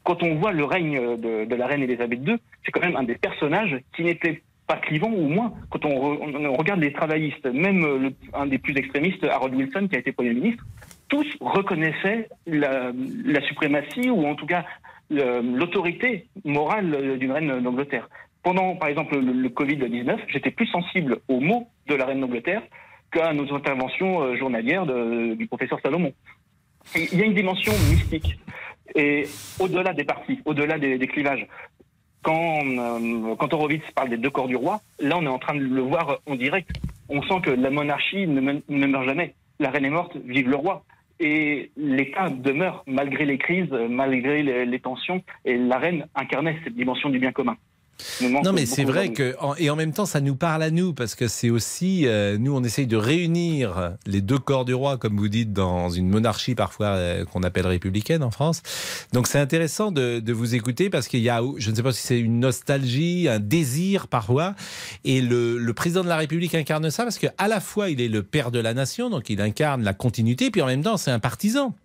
Quand 0.04 0.24
on 0.24 0.36
voit 0.36 0.52
le 0.52 0.64
règne 0.64 1.18
de, 1.18 1.46
de 1.46 1.56
la 1.56 1.68
reine 1.68 1.84
Elisabeth 1.84 2.20
II, 2.28 2.36
c'est 2.66 2.72
quand 2.72 2.82
même 2.82 2.96
un 2.96 3.04
des 3.04 3.16
personnages 3.16 3.78
qui 3.96 4.04
n'était 4.04 4.42
pas 4.68 4.78
clivant 4.78 5.12
ou 5.12 5.28
moins. 5.28 5.54
Quand 5.72 5.84
on, 5.86 5.90
re- 5.90 6.20
on- 6.22 6.46
on 6.46 6.54
regarde 6.56 6.80
les 6.80 6.94
travaillistes, 6.94 7.46
même 7.46 7.84
euh, 7.84 8.10
un 8.34 8.46
des 8.46 8.58
plus 8.60 8.76
extrémistes, 8.78 9.24
Harold 9.24 9.56
Wilson, 9.56 9.88
qui 9.90 9.96
a 9.96 10.00
été 10.00 10.12
Premier 10.12 10.34
ministre, 10.34 10.64
tous 11.10 11.26
reconnaissaient 11.42 12.30
la, 12.46 12.92
suprématie 13.48 14.10
ou 14.10 14.26
en 14.28 14.36
tout 14.36 14.46
cas 14.46 14.66
l'autorité 15.12 16.28
morale 16.46 16.94
euh, 16.94 17.18
d'une 17.18 17.32
reine 17.32 17.62
d'Angleterre. 17.62 18.10
Pendant, 18.44 18.76
par 18.76 18.90
exemple, 18.90 19.20
le, 19.20 19.32
le 19.34 19.50
Covid-19, 19.50 20.18
j'étais 20.28 20.52
plus 20.52 20.68
sensible 20.68 21.18
aux 21.28 21.40
mots 21.40 21.68
de 21.88 21.96
la 21.96 22.06
reine 22.06 22.22
d'Angleterre 22.22 22.62
qu'à 23.12 23.34
nos 23.34 23.52
interventions 23.54 24.22
euh, 24.22 24.36
journalières 24.38 24.86
du 24.86 25.48
professeur 25.48 25.80
Salomon. 25.84 26.14
Il 26.96 27.20
y 27.20 27.22
a 27.22 27.26
une 27.26 27.34
dimension 27.34 27.72
mystique. 27.90 28.40
Et 28.96 29.26
au-delà 29.60 29.94
des 29.94 30.04
partis, 30.04 30.40
au-delà 30.46 30.78
des, 30.80 30.98
des 30.98 31.08
clivages, 31.08 31.48
quand, 32.22 32.60
euh, 32.66 33.36
quand 33.36 33.54
Horowitz 33.54 33.84
parle 33.96 34.10
des 34.10 34.18
deux 34.18 34.30
corps 34.30 34.48
du 34.48 34.56
roi, 34.56 34.82
là 35.00 35.18
on 35.18 35.24
est 35.24 35.28
en 35.28 35.40
train 35.40 35.56
de 35.56 35.64
le 35.64 35.82
voir 35.82 36.20
en 36.28 36.36
direct. 36.36 36.70
On 37.08 37.22
sent 37.24 37.42
que 37.44 37.52
la 37.52 37.70
monarchie 37.70 38.28
ne, 38.28 38.42
me- 38.42 38.62
ne 38.68 38.88
meurt 38.88 39.06
jamais. 39.06 39.34
La 39.60 39.70
reine 39.70 39.86
est 39.86 39.90
morte, 39.90 40.16
vive 40.26 40.50
le 40.50 40.56
roi. 40.56 40.84
Et 41.22 41.72
l'État 41.76 42.30
demeure 42.30 42.84
malgré 42.88 43.26
les 43.26 43.38
crises, 43.38 43.70
malgré 43.90 44.42
les 44.66 44.80
tensions. 44.80 45.22
Et 45.44 45.58
la 45.58 45.78
reine 45.78 46.08
incarnait 46.16 46.58
cette 46.64 46.76
dimension 46.76 47.10
du 47.10 47.20
bien 47.20 47.32
commun. 47.34 47.58
Non, 48.22 48.54
mais 48.54 48.66
c'est 48.66 48.84
vrai 48.84 49.12
que, 49.12 49.36
et 49.58 49.70
en 49.70 49.76
même 49.76 49.94
temps, 49.94 50.06
ça 50.06 50.22
nous 50.22 50.36
parle 50.36 50.64
à 50.64 50.72
nous, 50.72 50.94
parce 50.94 51.16
que 51.16 51.28
c'est 51.28 51.50
aussi, 51.50 52.08
euh, 52.08 52.38
nous, 52.38 52.56
on 52.56 52.64
essaye 52.64 52.88
de 52.88 52.98
réunir 52.98 53.94
les 54.06 54.22
deux 54.22 54.38
corps 54.38 54.66
du 54.66 54.74
roi, 54.74 54.98
comme 54.98 55.18
vous 55.18 55.28
dites, 55.28 55.54
dans 55.54 55.90
une 55.90 56.10
monarchie 56.10 56.56
parfois 56.56 56.88
euh, 56.88 57.26
qu'on 57.26 57.44
appelle 57.44 57.68
républicaine 57.68 58.24
en 58.24 58.32
France. 58.32 58.62
Donc 59.14 59.28
c'est 59.28 59.40
intéressant 59.40 59.92
de, 59.92 60.20
de 60.20 60.34
vous 60.34 60.56
écouter, 60.56 60.90
parce 60.90 61.08
qu'il 61.08 61.22
y 61.22 61.30
a, 61.30 61.42
je 61.58 61.72
ne 61.72 61.76
sais 61.76 61.84
pas 61.84 61.92
si 61.92 62.02
c'est 62.06 62.20
une 62.20 62.40
nostalgie, 62.40 63.28
un 63.28 63.40
désir 63.40 64.08
parfois, 64.08 64.56
et 65.04 65.22
le, 65.22 65.58
le 65.58 65.74
président 65.74 66.04
de 66.04 66.10
la 66.10 66.18
République 66.18 66.56
incarne 66.56 66.90
ça, 66.92 67.04
parce 67.04 67.20
qu'à 67.20 67.48
la 67.48 67.60
fois, 67.60 67.90
il 67.90 68.02
est 68.02 68.08
le 68.08 68.24
père 68.24 68.52
de 68.52 68.60
la 68.60 68.74
nation, 68.74 69.10
donc 69.10 69.30
il 69.30 69.42
incarne 69.42 69.84
la 69.84 69.94
continuité, 69.94 70.52
puis 70.52 70.62
en 70.62 70.68
même 70.68 70.84
temps, 70.84 70.98
c'est 70.98 71.12
un 71.12 71.20
partisan. 71.20 71.76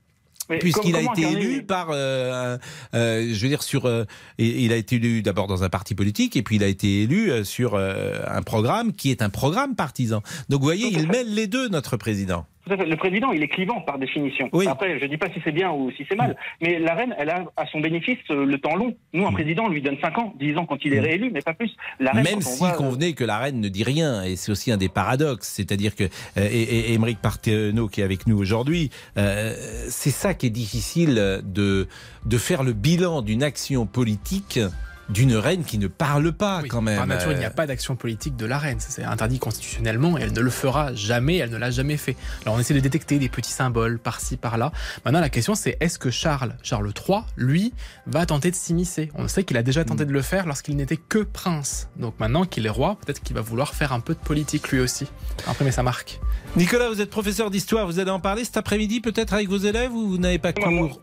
Puisqu'il 0.49 0.97
a 0.97 1.01
été 1.01 1.23
élu 1.23 1.63
par, 1.63 1.89
euh, 1.91 2.59
euh, 2.95 3.29
je 3.33 3.43
veux 3.43 3.49
dire, 3.49 3.63
sur, 3.63 3.87
euh, 3.87 4.05
il 4.39 4.73
a 4.73 4.77
été 4.77 4.97
élu 4.97 5.23
d'abord 5.23 5.47
dans 5.47 5.65
un 5.65 5.69
parti 5.69 5.95
politique 5.95 6.37
et 6.37 6.43
puis 6.43 6.57
il 6.57 6.65
a 6.65 6.67
été 6.67 7.03
élu 7.03 7.45
sur 7.45 7.77
un 7.77 8.43
programme 8.43 8.93
qui 8.93 9.11
est 9.11 9.23
un 9.23 9.31
programme 9.31 9.75
partisan. 9.75 10.23
Donc 10.49 10.61
vous 10.61 10.67
voyez, 10.67 10.89
il 10.89 11.09
mêle 11.09 11.33
les 11.35 11.47
deux, 11.47 11.69
notre 11.69 11.97
président. 11.97 12.47
Le 12.67 12.97
président, 12.97 13.33
il 13.33 13.43
est 13.43 13.49
clivant 13.49 13.81
par 13.81 13.99
définition. 13.99 14.49
Après, 14.67 14.99
je 14.99 15.05
ne 15.05 15.11
dis 15.11 15.17
pas 15.19 15.29
si 15.33 15.41
c'est 15.45 15.53
bien 15.53 15.71
ou 15.71 15.91
si 15.93 16.07
c'est 16.09 16.17
mal, 16.17 16.37
mais 16.61 16.79
la 16.79 16.95
reine, 16.95 17.15
elle 17.19 17.31
a 17.31 17.45
à 17.57 17.67
son 17.67 17.81
bénéfice 17.81 18.19
euh, 18.31 18.45
le 18.45 18.59
temps 18.59 18.75
long. 18.75 18.97
Nous, 19.13 19.27
un 19.27 19.33
président, 19.33 19.65
on 19.65 19.69
lui 19.69 19.83
donne 19.83 19.99
5 20.01 20.19
ans, 20.19 20.35
10 20.39 20.57
ans 20.57 20.67
quand 20.67 20.85
il 20.85 20.95
est 20.95 21.01
réélu, 21.01 21.31
mais 21.33 21.43
pas 21.43 21.55
plus. 21.55 21.77
La 22.01 22.13
reine, 22.13 22.25
Même 22.25 22.41
si 22.41 22.59
voit, 22.59 22.73
euh, 22.73 22.77
convenait 22.77 23.13
que 23.13 23.25
la 23.25 23.39
reine 23.39 23.61
ne 23.61 23.69
dit 23.69 23.85
rien, 23.85 24.23
et 24.25 24.37
c'est 24.37 24.51
aussi 24.51 24.73
un 24.73 24.77
des 24.77 24.89
paradoxes, 24.89 25.49
c'est-à-dire 25.49 25.95
que 25.95 26.05
euh, 26.05 26.49
et, 26.51 26.63
et 26.63 26.93
Émeric 26.95 27.19
Partenot 27.21 27.89
qui 27.89 28.01
est 28.01 28.05
avec 28.05 28.27
nous 28.27 28.39
aujourd'hui, 28.39 28.91
euh, 29.19 29.55
c'est 29.89 30.11
ça 30.11 30.35
qui 30.35 30.47
est 30.47 30.51
difficile 30.51 31.43
de 31.45 31.87
de 32.27 32.39
faire 32.39 32.63
le 32.63 32.73
bilan 32.73 33.23
d'une 33.23 33.43
action 33.43 33.87
politique 33.87 34.59
d'une 35.09 35.35
reine 35.37 35.65
qui 35.65 35.79
ne 35.79 35.87
parle 35.87 36.33
pas 36.33 36.63
quand 36.69 36.81
même. 36.81 36.97
Par 36.97 37.07
nature, 37.07 37.33
il 37.33 37.39
n'y 37.39 37.45
a 37.45 37.49
Euh, 37.49 37.51
pas 37.51 37.67
d'action 37.67 37.95
politique 37.97 38.37
de 38.37 38.47
la 38.47 38.59
reine. 38.59 38.81
Ça, 38.81 38.89
C'est 38.91 39.05
interdit 39.05 39.39
constitutionnellement 39.39 40.19
et 40.19 40.23
elle 40.23 40.33
ne 40.33 40.41
le 40.41 40.51
fera 40.51 40.95
jamais, 40.95 41.37
elle 41.37 41.51
ne 41.51 41.57
l'a 41.57 41.71
jamais 41.71 41.97
fait. 41.97 42.17
Alors 42.45 42.57
on 42.57 42.59
essaie 42.59 42.75
de 42.75 42.81
détecter 42.81 43.19
des 43.19 43.29
petits 43.29 43.53
symboles 43.53 43.99
par-ci, 43.99 44.37
par-là. 44.37 44.73
Maintenant, 45.05 45.21
la 45.21 45.29
question 45.29 45.55
c'est 45.55 45.77
est-ce 45.81 45.99
que 45.99 46.11
Charles, 46.11 46.57
Charles 46.63 46.93
III, 47.09 47.19
lui, 47.37 47.75
va 48.07 48.27
tenter 48.27 48.51
de 48.51 48.57
s'immiscer? 48.57 49.11
On 49.15 49.29
sait 49.29 49.45
qu'il 49.45 49.57
a 49.57 49.63
déjà 49.63 49.85
tenté 49.85 50.05
de 50.05 50.13
le 50.13 50.23
faire 50.23 50.47
lorsqu'il 50.47 50.77
n'était 50.77 50.97
que 50.97 51.19
prince. 51.19 51.89
Donc 51.97 52.19
maintenant 52.19 52.45
qu'il 52.45 52.67
est 52.67 52.71
roi, 52.71 52.97
peut-être 53.05 53.21
qu'il 53.23 53.37
va 53.37 53.43
vouloir 53.43 53.75
faire 53.75 53.93
un 53.93 54.01
peu 54.01 54.15
de 54.15 54.21
politique 54.21 54.71
lui 54.71 54.81
aussi. 54.81 55.07
Imprimer 55.47 55.71
sa 55.71 55.83
marque. 55.83 56.21
Nicolas, 56.57 56.89
vous 56.89 57.01
êtes 57.01 57.11
professeur 57.11 57.51
d'histoire, 57.51 57.87
vous 57.87 57.99
allez 57.99 58.11
en 58.11 58.21
parler 58.21 58.45
cet 58.45 58.57
après-midi 58.57 59.01
peut-être 59.01 59.35
avec 59.35 59.49
vos 59.49 59.59
élèves 59.59 59.93
ou 59.93 60.09
vous 60.09 60.19
n'avez 60.19 60.39
pas 60.39 60.53
cours 60.53 61.01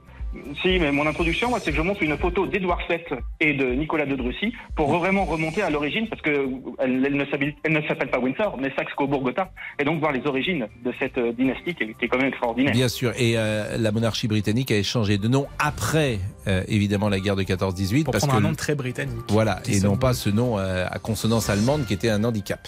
Si, 0.61 0.79
mais 0.79 0.91
mon 0.91 1.05
introduction, 1.07 1.49
moi, 1.49 1.59
c'est 1.61 1.71
que 1.71 1.77
je 1.77 1.81
montre 1.81 2.01
une 2.03 2.17
photo 2.17 2.47
d'Édouard 2.47 2.79
VII 2.89 2.99
et 3.41 3.53
de 3.53 3.65
Nicolas 3.73 4.05
de 4.05 4.15
Drussy 4.15 4.53
pour 4.75 4.89
vraiment 4.97 5.25
remonter 5.25 5.61
à 5.61 5.69
l'origine, 5.69 6.07
parce 6.07 6.21
que 6.21 6.47
elle, 6.79 7.03
elle 7.05 7.15
ne 7.17 7.25
s'habille- 7.25 7.55
elle 7.63 7.73
ne 7.73 7.81
s'appelle 7.87 8.09
pas 8.09 8.19
Windsor, 8.19 8.57
mais 8.57 8.71
Saxe-Cobourg-Gotha, 8.77 9.51
et 9.79 9.83
donc 9.83 9.99
voir 9.99 10.13
les 10.13 10.25
origines 10.25 10.67
de 10.85 10.93
cette 10.99 11.17
euh, 11.17 11.33
dynastie 11.33 11.75
qui 11.75 11.83
est, 11.83 12.07
quand 12.07 12.17
même 12.17 12.27
extraordinaire. 12.29 12.71
Bien 12.71 12.87
sûr, 12.87 13.11
et 13.17 13.33
euh, 13.37 13.77
la 13.77 13.91
monarchie 13.91 14.27
britannique 14.29 14.71
a 14.71 14.81
changé 14.83 15.17
de 15.17 15.27
nom 15.27 15.47
après, 15.59 16.19
euh, 16.47 16.63
évidemment, 16.69 17.09
la 17.09 17.19
guerre 17.19 17.35
de 17.35 17.43
14-18. 17.43 18.03
Pour 18.05 18.13
parce 18.13 18.25
prendre 18.25 18.39
que 18.39 18.45
un 18.45 18.49
nom 18.49 18.55
très 18.55 18.75
britannique. 18.75 19.17
Voilà, 19.29 19.59
et 19.67 19.79
non 19.81 19.97
pas 19.97 20.13
ce 20.13 20.29
nom 20.29 20.57
euh, 20.57 20.85
à 20.89 20.99
consonance 20.99 21.49
allemande 21.49 21.85
qui 21.85 21.93
était 21.93 22.09
un 22.09 22.23
handicap. 22.23 22.67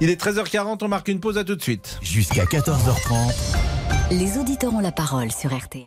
Il 0.00 0.10
est 0.10 0.20
13h40, 0.20 0.78
on 0.82 0.88
marque 0.88 1.08
une 1.08 1.20
pause, 1.20 1.38
à 1.38 1.44
tout 1.44 1.54
de 1.54 1.62
suite. 1.62 1.98
Jusqu'à 2.02 2.44
14h30, 2.44 3.56
Les 4.10 4.36
auditeurs 4.38 4.74
ont 4.74 4.80
la 4.80 4.92
parole 4.92 5.30
sur 5.30 5.50
RT. 5.54 5.86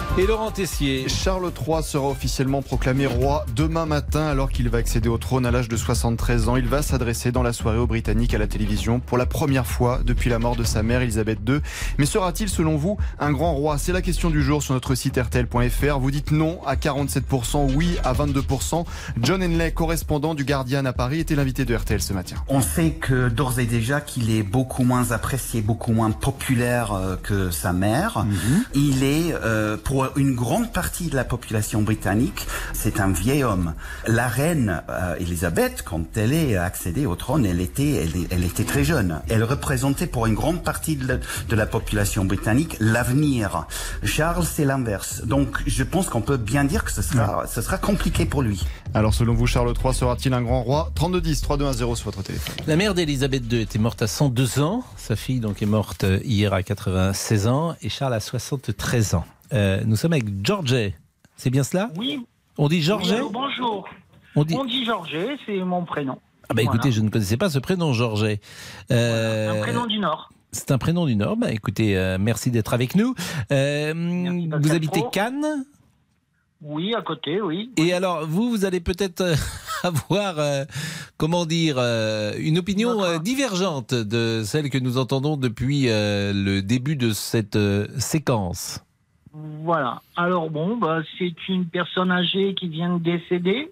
Et 0.17 0.27
Laurent 0.27 0.51
Tessier. 0.51 1.07
Charles 1.07 1.53
III 1.65 1.81
sera 1.81 2.09
officiellement 2.09 2.61
proclamé 2.61 3.05
roi 3.05 3.45
demain 3.55 3.85
matin 3.85 4.25
alors 4.25 4.49
qu'il 4.49 4.67
va 4.67 4.79
accéder 4.79 5.07
au 5.07 5.17
trône 5.17 5.45
à 5.45 5.51
l'âge 5.51 5.69
de 5.69 5.77
73 5.77 6.49
ans. 6.49 6.57
Il 6.57 6.67
va 6.67 6.81
s'adresser 6.81 7.31
dans 7.31 7.43
la 7.43 7.53
soirée 7.53 7.77
aux 7.77 7.87
Britanniques 7.87 8.33
à 8.33 8.37
la 8.37 8.45
télévision 8.45 8.99
pour 8.99 9.17
la 9.17 9.25
première 9.25 9.65
fois 9.65 10.01
depuis 10.03 10.29
la 10.29 10.37
mort 10.37 10.57
de 10.57 10.65
sa 10.65 10.83
mère 10.83 11.01
Elisabeth 11.01 11.39
II. 11.47 11.61
Mais 11.97 12.05
sera-t-il 12.05 12.49
selon 12.49 12.75
vous 12.75 12.97
un 13.19 13.31
grand 13.31 13.53
roi? 13.53 13.77
C'est 13.77 13.93
la 13.93 14.01
question 14.01 14.29
du 14.29 14.43
jour 14.43 14.61
sur 14.61 14.73
notre 14.73 14.95
site 14.95 15.17
rtl.fr. 15.17 15.97
Vous 15.97 16.11
dites 16.11 16.31
non 16.31 16.59
à 16.65 16.75
47%, 16.75 17.73
oui 17.73 17.95
à 18.03 18.11
22%. 18.11 18.83
John 19.21 19.41
Henley, 19.41 19.71
correspondant 19.71 20.35
du 20.35 20.43
Guardian 20.43 20.83
à 20.83 20.91
Paris, 20.91 21.21
était 21.21 21.35
l'invité 21.35 21.63
de 21.63 21.73
RTL 21.73 22.01
ce 22.01 22.11
matin. 22.11 22.35
On 22.49 22.61
sait 22.61 22.91
que 22.91 23.29
d'ores 23.29 23.59
et 23.59 23.65
déjà 23.65 24.01
qu'il 24.01 24.29
est 24.29 24.43
beaucoup 24.43 24.83
moins 24.83 25.13
apprécié, 25.13 25.61
beaucoup 25.61 25.93
moins 25.93 26.11
populaire 26.11 26.91
euh, 26.91 27.15
que 27.15 27.49
sa 27.49 27.71
mère. 27.71 28.25
Il 28.75 29.05
est, 29.05 29.33
euh, 29.33 29.77
pour 29.81 30.00
une 30.15 30.35
grande 30.35 30.71
partie 30.71 31.07
de 31.07 31.15
la 31.15 31.23
population 31.23 31.81
britannique, 31.81 32.47
c'est 32.73 32.99
un 32.99 33.11
vieil 33.11 33.43
homme. 33.43 33.73
La 34.07 34.27
reine 34.27 34.81
euh, 34.89 35.15
Elisabeth, 35.19 35.83
quand 35.83 36.17
elle 36.17 36.33
est 36.33 36.55
accédée 36.55 37.05
au 37.05 37.15
trône, 37.15 37.45
elle 37.45 37.61
était, 37.61 38.07
elle, 38.31 38.43
était 38.43 38.63
très 38.63 38.83
jeune. 38.83 39.21
Elle 39.29 39.43
représentait 39.43 40.07
pour 40.07 40.25
une 40.25 40.35
grande 40.35 40.63
partie 40.63 40.95
de 40.95 41.07
la, 41.07 41.17
de 41.17 41.55
la 41.55 41.65
population 41.65 42.25
britannique 42.25 42.77
l'avenir. 42.79 43.65
Charles, 44.03 44.45
c'est 44.45 44.65
l'inverse. 44.65 45.23
Donc, 45.25 45.57
je 45.65 45.83
pense 45.83 46.09
qu'on 46.09 46.21
peut 46.21 46.37
bien 46.37 46.63
dire 46.63 46.83
que 46.83 46.91
ce 46.91 47.01
sera, 47.01 47.47
ce 47.47 47.61
sera 47.61 47.77
compliqué 47.77 48.25
pour 48.25 48.41
lui. 48.41 48.63
Alors 48.93 49.13
selon 49.13 49.33
vous, 49.33 49.47
Charles 49.47 49.73
III 49.81 49.93
sera-t-il 49.93 50.33
un 50.33 50.41
grand 50.41 50.63
roi? 50.63 50.91
3210, 50.95 51.41
3210 51.41 51.95
sur 51.95 52.05
votre 52.05 52.23
téléphone. 52.23 52.55
La 52.67 52.75
mère 52.75 52.93
d'Elisabeth 52.93 53.43
II 53.51 53.61
était 53.61 53.79
morte 53.79 54.01
à 54.01 54.07
102 54.07 54.59
ans. 54.59 54.83
Sa 54.97 55.15
fille 55.15 55.39
donc 55.39 55.61
est 55.61 55.65
morte 55.65 56.03
euh, 56.03 56.19
hier 56.23 56.53
à 56.53 56.63
96 56.63 57.47
ans 57.47 57.75
et 57.81 57.89
Charles 57.89 58.13
à 58.13 58.19
73 58.19 59.15
ans. 59.15 59.25
Euh, 59.53 59.81
nous 59.85 59.95
sommes 59.95 60.13
avec 60.13 60.25
Georget. 60.45 60.95
C'est 61.35 61.49
bien 61.49 61.63
cela 61.63 61.89
Oui. 61.97 62.25
On 62.57 62.67
dit 62.67 62.77
Oui, 62.77 62.81
Georget 62.81 63.21
bonjour. 63.31 63.87
On 64.35 64.41
On 64.41 64.65
dit- 64.65 64.85
Georget, 64.85 65.37
c'est 65.45 65.57
mon 65.59 65.83
prénom. 65.83 66.17
Ah 66.49 66.53
bah 66.53 66.61
écoutez, 66.61 66.91
je 66.91 67.01
ne 67.01 67.09
connaissais 67.09 67.37
pas 67.37 67.49
ce 67.49 67.59
prénom 67.59 67.93
Georget. 67.93 68.39
Euh, 68.91 69.59
Un 69.59 69.61
prénom 69.61 69.85
du 69.87 69.99
Nord. 69.99 70.29
C'est 70.51 70.71
un 70.71 70.77
prénom 70.77 71.05
du 71.05 71.15
Nord. 71.15 71.37
Bah, 71.37 71.51
écoutez, 71.51 71.97
euh, 71.97 72.17
merci 72.19 72.51
d'être 72.51 72.73
avec 72.73 72.95
nous. 72.95 73.15
Euh, 73.51 73.93
vous 74.61 74.71
habitez 74.73 74.99
Pro. 74.99 75.09
Cannes 75.09 75.65
Oui, 76.61 76.93
à 76.93 77.01
côté, 77.01 77.41
oui. 77.41 77.71
Et 77.77 77.93
alors, 77.93 78.27
vous, 78.27 78.49
vous 78.49 78.65
allez 78.65 78.81
peut-être 78.81 79.23
avoir, 79.83 80.39
euh, 80.39 80.65
comment 81.17 81.45
dire, 81.45 81.77
une 82.37 82.57
opinion 82.57 83.17
divergente 83.19 83.93
de 83.93 84.43
celle 84.45 84.69
que 84.69 84.77
nous 84.77 84.97
entendons 84.97 85.37
depuis 85.37 85.85
le 85.87 86.59
début 86.59 86.97
de 86.97 87.11
cette 87.13 87.57
séquence. 87.97 88.81
Voilà. 89.33 90.01
Alors 90.15 90.49
bon, 90.49 90.77
bah, 90.77 91.01
c'est 91.17 91.47
une 91.47 91.65
personne 91.65 92.11
âgée 92.11 92.53
qui 92.53 92.67
vient 92.67 92.97
de 92.97 93.03
décéder. 93.03 93.71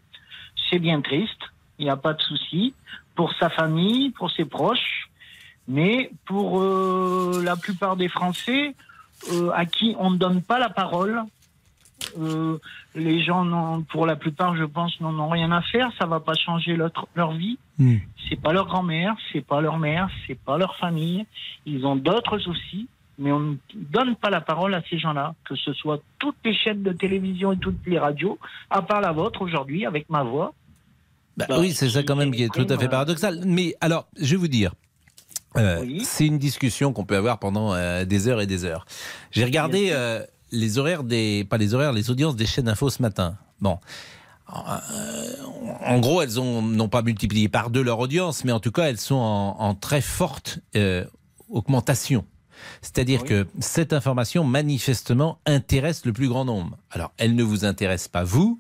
C'est 0.70 0.80
bien 0.80 1.02
triste. 1.02 1.42
Il 1.78 1.86
n'y 1.86 1.92
a 1.92 1.98
pas 1.98 2.14
de 2.14 2.22
souci. 2.22 2.74
Pour 3.16 3.34
sa 3.34 3.50
famille, 3.50 4.12
pour 4.12 4.32
ses 4.32 4.46
proches. 4.46 5.10
Mais 5.68 6.12
pour 6.26 6.62
euh, 6.62 7.42
la 7.44 7.56
plupart 7.56 7.96
des 7.96 8.08
Français, 8.08 8.76
euh, 9.32 9.52
à 9.54 9.66
qui 9.66 9.96
on 10.00 10.12
ne 10.12 10.18
donne 10.18 10.42
pas 10.42 10.58
la 10.58 10.70
parole, 10.70 11.24
euh, 12.18 12.58
les 12.96 13.22
gens, 13.22 13.82
pour 13.90 14.06
la 14.06 14.16
plupart, 14.16 14.56
je 14.56 14.64
pense, 14.64 15.00
n'en 15.02 15.18
ont 15.20 15.30
rien 15.30 15.52
à 15.52 15.62
faire. 15.62 15.92
Ça 16.00 16.06
va 16.06 16.20
pas 16.20 16.34
changer 16.34 16.76
leur, 16.76 16.92
leur 17.16 17.34
vie. 17.34 17.60
C'est 18.28 18.42
pas 18.42 18.52
leur 18.52 18.66
grand-mère, 18.66 19.16
c'est 19.32 19.46
pas 19.46 19.62
leur 19.62 19.78
mère, 19.78 20.10
c'est 20.28 20.40
pas 20.40 20.58
leur 20.58 20.76
famille. 20.76 21.26
Ils 21.66 21.86
ont 21.86 21.96
d'autres 21.96 22.38
soucis, 22.38 22.88
mais 23.20 23.32
on 23.32 23.40
ne 23.40 23.56
donne 23.76 24.16
pas 24.16 24.30
la 24.30 24.42
parole 24.42 24.74
à 24.74 24.82
ces 24.90 24.98
gens-là, 24.98 25.36
que 25.48 25.56
ce 25.56 25.74
soit 25.74 26.02
toutes 26.18 26.38
les 26.44 26.56
chaînes 26.56 26.82
de 26.84 26.94
télévision 26.94 27.52
et 27.52 27.58
toutes 27.58 27.86
les 27.86 28.00
radios, 28.00 28.40
à 28.70 28.82
part 28.82 29.02
la 29.02 29.12
vôtre 29.12 29.42
aujourd'hui 29.42 29.86
avec 29.86 30.10
ma 30.10 30.24
voix. 30.24 30.54
Bah, 31.38 31.46
oui, 31.60 31.72
c'est 31.74 31.90
ça 31.90 32.02
quand 32.04 32.16
même 32.16 32.32
qui 32.34 32.44
est 32.44 32.54
tout 32.54 32.66
à 32.70 32.78
fait 32.78 32.90
paradoxal. 32.90 33.42
Mais 33.46 33.76
alors, 33.82 34.08
je 34.20 34.32
vais 34.32 34.38
vous 34.38 34.48
dire. 34.48 34.74
euh, 35.58 35.86
C'est 36.04 36.26
une 36.26 36.38
discussion 36.40 36.92
qu'on 36.94 37.06
peut 37.06 37.16
avoir 37.16 37.40
pendant 37.40 37.74
euh, 37.74 38.04
des 38.06 38.28
heures 38.28 38.42
et 38.42 38.48
des 38.48 38.66
heures. 38.66 38.86
J'ai 39.32 39.46
regardé 39.46 39.90
euh, 39.92 40.22
les 40.52 40.78
horaires 40.80 41.04
des, 41.04 41.46
pas 41.50 41.58
les 41.58 41.74
horaires, 41.74 41.94
les 41.94 42.10
audiences 42.12 42.36
des 42.36 42.46
chaînes 42.46 42.68
info 42.68 42.90
ce 42.90 43.02
matin. 43.02 43.38
Bon. 43.62 43.80
En 44.52 46.00
gros, 46.00 46.22
elles 46.24 46.40
ont 46.40 46.62
n'ont 46.62 46.90
pas 46.90 47.04
multiplié 47.04 47.50
par 47.50 47.70
deux 47.70 47.84
leur 47.84 48.00
audience, 48.00 48.44
mais 48.46 48.52
en 48.52 48.60
tout 48.60 48.72
cas, 48.72 48.90
elles 48.90 48.98
sont 49.00 49.16
en, 49.16 49.56
en 49.60 49.76
très 49.76 50.02
forte 50.02 50.60
euh, 50.76 51.06
augmentation. 51.50 52.26
C'est-à-dire 52.82 53.24
que 53.24 53.48
cette 53.60 53.94
information, 53.94 54.44
manifestement, 54.44 55.40
intéresse 55.46 56.06
le 56.06 56.14
plus 56.14 56.28
grand 56.28 56.46
nombre. 56.46 56.78
Alors, 56.92 57.12
elle 57.18 57.36
ne 57.36 57.44
vous 57.44 57.66
intéresse 57.66 58.08
pas 58.08 58.24
vous, 58.24 58.60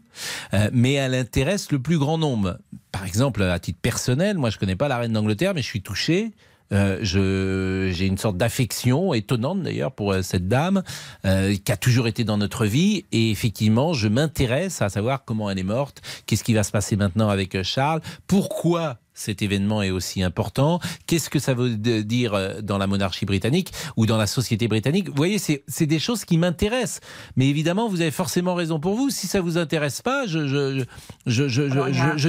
euh, 0.53 0.69
mais 0.73 0.93
elle 0.93 1.15
intéresse 1.15 1.71
le 1.71 1.79
plus 1.79 1.97
grand 1.97 2.17
nombre. 2.17 2.59
Par 2.91 3.05
exemple, 3.05 3.43
à 3.43 3.59
titre 3.59 3.79
personnel, 3.81 4.37
moi, 4.37 4.49
je 4.49 4.57
connais 4.57 4.75
pas 4.75 4.87
la 4.87 4.97
reine 4.97 5.13
d'Angleterre, 5.13 5.53
mais 5.53 5.61
je 5.61 5.67
suis 5.67 5.81
touché. 5.81 6.33
Euh, 6.71 7.89
j'ai 7.91 8.05
une 8.05 8.17
sorte 8.17 8.37
d'affection 8.37 9.13
étonnante 9.13 9.63
d'ailleurs 9.63 9.91
pour 9.91 10.13
euh, 10.13 10.21
cette 10.21 10.47
dame 10.47 10.83
euh, 11.25 11.55
qui 11.55 11.71
a 11.71 11.77
toujours 11.77 12.07
été 12.07 12.23
dans 12.23 12.37
notre 12.37 12.65
vie 12.65 13.05
et 13.11 13.31
effectivement 13.31 13.93
je 13.93 14.07
m'intéresse 14.07 14.81
à 14.81 14.89
savoir 14.89 15.25
comment 15.25 15.49
elle 15.49 15.57
est 15.57 15.63
morte, 15.63 16.01
qu'est-ce 16.25 16.43
qui 16.43 16.53
va 16.53 16.63
se 16.63 16.71
passer 16.71 16.95
maintenant 16.95 17.29
avec 17.29 17.61
Charles, 17.63 18.01
pourquoi 18.27 18.97
cet 19.19 19.41
événement 19.41 19.81
est 19.81 19.91
aussi 19.91 20.23
important, 20.23 20.79
qu'est-ce 21.05 21.29
que 21.29 21.39
ça 21.39 21.53
veut 21.53 21.75
dire 21.75 22.33
euh, 22.33 22.61
dans 22.61 22.77
la 22.77 22.87
monarchie 22.87 23.25
britannique 23.25 23.71
ou 23.97 24.05
dans 24.05 24.17
la 24.17 24.27
société 24.27 24.69
britannique? 24.69 25.09
Vous 25.09 25.15
voyez, 25.15 25.37
c'est 25.39 25.85
des 25.85 25.99
choses 25.99 26.23
qui 26.23 26.37
m'intéressent. 26.37 27.01
Mais 27.35 27.47
évidemment, 27.49 27.89
vous 27.89 27.99
avez 27.99 28.11
forcément 28.11 28.55
raison 28.55 28.79
pour 28.79 28.95
vous. 28.95 29.09
Si 29.09 29.27
ça 29.27 29.41
vous 29.41 29.57
intéresse 29.57 30.01
pas, 30.01 30.25
je, 30.25 30.85